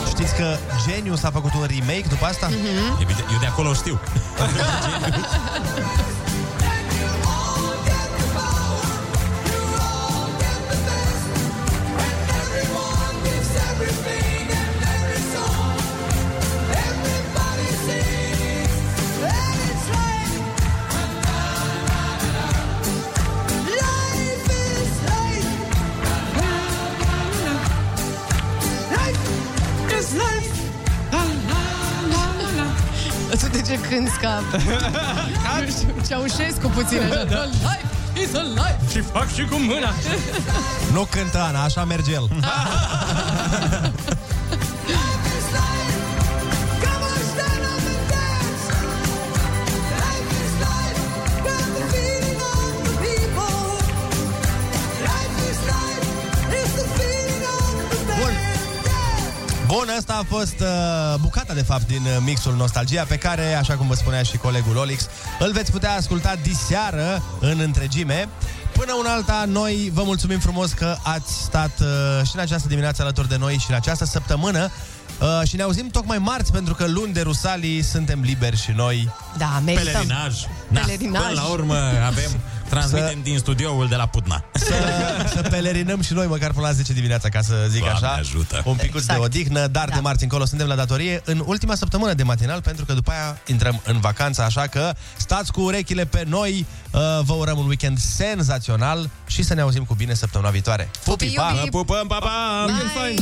Știți 0.09 0.35
că 0.35 0.57
Genius 0.87 1.23
a 1.23 1.31
făcut 1.31 1.55
un 1.55 1.67
remake 1.69 2.05
după 2.09 2.25
asta? 2.25 2.51
Evident, 3.01 3.29
eu 3.33 3.39
de 3.41 3.47
acolo 3.47 3.75
știu. 3.75 4.01
ce 33.73 33.89
cânti 33.89 34.11
ca... 34.21 34.43
nu 35.61 35.71
știu, 35.71 35.95
Ceaușescu 36.09 36.69
puțin 36.69 37.01
așa. 37.03 37.25
Da. 37.25 37.45
Life 37.45 38.21
is 38.23 38.35
a 38.35 38.43
life. 38.43 38.79
Și 38.91 39.01
fac 39.01 39.33
și 39.33 39.45
cu 39.45 39.57
mâna. 39.57 39.93
Nu 40.93 41.07
cântă 41.11 41.39
Ana, 41.39 41.63
așa 41.63 41.85
merge 41.85 42.13
el. 42.13 42.29
Bun, 59.93 60.01
asta 60.01 60.19
a 60.21 60.35
fost 60.37 60.61
uh, 60.61 61.21
bucata, 61.21 61.55
de 61.55 61.63
fapt, 61.63 61.87
din 61.87 62.03
uh, 62.03 62.17
mixul 62.25 62.55
Nostalgia, 62.57 63.05
pe 63.05 63.17
care, 63.17 63.55
așa 63.55 63.75
cum 63.75 63.87
vă 63.87 63.95
spunea 63.95 64.23
și 64.23 64.37
colegul 64.37 64.77
Olix, 64.77 65.09
îl 65.39 65.53
veți 65.53 65.71
putea 65.71 65.93
asculta 65.93 66.35
diseară 66.43 67.23
în 67.41 67.61
întregime. 67.61 68.29
Până 68.73 68.93
una 68.99 69.13
alta, 69.13 69.45
noi 69.47 69.91
vă 69.95 70.03
mulțumim 70.03 70.39
frumos 70.39 70.73
că 70.73 70.97
ați 71.03 71.33
stat 71.33 71.81
uh, 71.81 72.27
și 72.27 72.31
în 72.35 72.41
această 72.41 72.69
dimineață 72.69 73.03
alături 73.03 73.29
de 73.29 73.37
noi 73.37 73.57
și 73.57 73.67
în 73.69 73.75
această 73.75 74.05
săptămână. 74.05 74.71
Uh, 75.21 75.49
și 75.49 75.57
ne 75.57 75.63
auzim 75.63 75.89
tocmai 75.89 76.19
marți, 76.19 76.53
pentru 76.53 76.75
că 76.75 76.87
luni 76.87 77.13
de 77.13 77.21
Rusalii 77.21 77.83
suntem 77.83 78.21
liberi 78.21 78.57
și 78.57 78.71
noi. 78.71 79.11
Da, 79.37 79.63
merităm. 79.65 79.93
Pelerinaj. 79.93 80.35
Da, 80.69 80.81
Pelerinaj. 80.81 81.23
Până 81.23 81.41
la 81.41 81.47
urmă 81.47 81.77
avem, 82.07 82.31
transmitem 82.77 83.09
Să- 83.09 83.23
din 83.23 83.39
studioul 83.39 83.89
de 83.89 83.97
la 83.97 84.07
Putna. 84.07 84.45
Să, 84.53 84.75
să 85.35 85.43
pelerinăm 85.51 86.01
și 86.03 86.13
noi 86.13 86.27
măcar 86.27 86.51
până 86.53 86.67
la 86.67 86.73
10 86.73 86.93
dimineața, 86.93 87.29
ca 87.29 87.41
să 87.41 87.55
zic 87.69 87.81
Doamne 87.83 88.07
așa. 88.07 88.15
ajută. 88.17 88.63
Un 88.65 88.77
picuț 88.77 89.01
Exact. 89.01 89.19
de 89.19 89.25
odihnă, 89.25 89.67
dar 89.67 89.89
Da. 89.89 89.95
de 89.95 90.01
marți 90.01 90.23
încolo 90.23 90.45
suntem 90.45 90.67
la 90.67 90.75
datorie 90.75 91.21
în 91.25 91.43
ultima 91.47 91.75
săptămână 91.75 92.13
de 92.15 92.23
matinal, 92.23 92.61
pentru 92.63 92.85
că 92.85 92.93
după 92.93 93.11
aia 93.11 93.39
intrăm 93.47 93.81
în 93.85 94.01
vacanță, 94.01 94.43
așa 94.43 94.67
că 94.67 94.93
stați 95.17 95.53
cu 95.53 95.61
urechile 95.61 96.05
pe 96.05 96.25
noi, 96.29 96.67
uh, 96.91 97.01
vă 97.25 97.33
urăm 97.33 97.59
un 97.59 97.67
weekend 97.67 97.99
senzațional 97.99 99.11
și 99.27 99.43
să 99.43 99.55
ne 99.55 99.61
auzim 99.61 99.85
cu 99.85 99.95
bine 99.95 100.15
săptămâna 100.15 100.51
viitoare. 100.51 100.91
Pupi, 101.05 101.27
pa! 101.37 101.43
Pupi, 101.43 101.57
iubi! 101.57 101.71
Vă 101.71 101.79
pupăm, 101.79 102.07
pa, 102.07 102.19
pa! 102.19 102.65
Bye. 102.67 103.15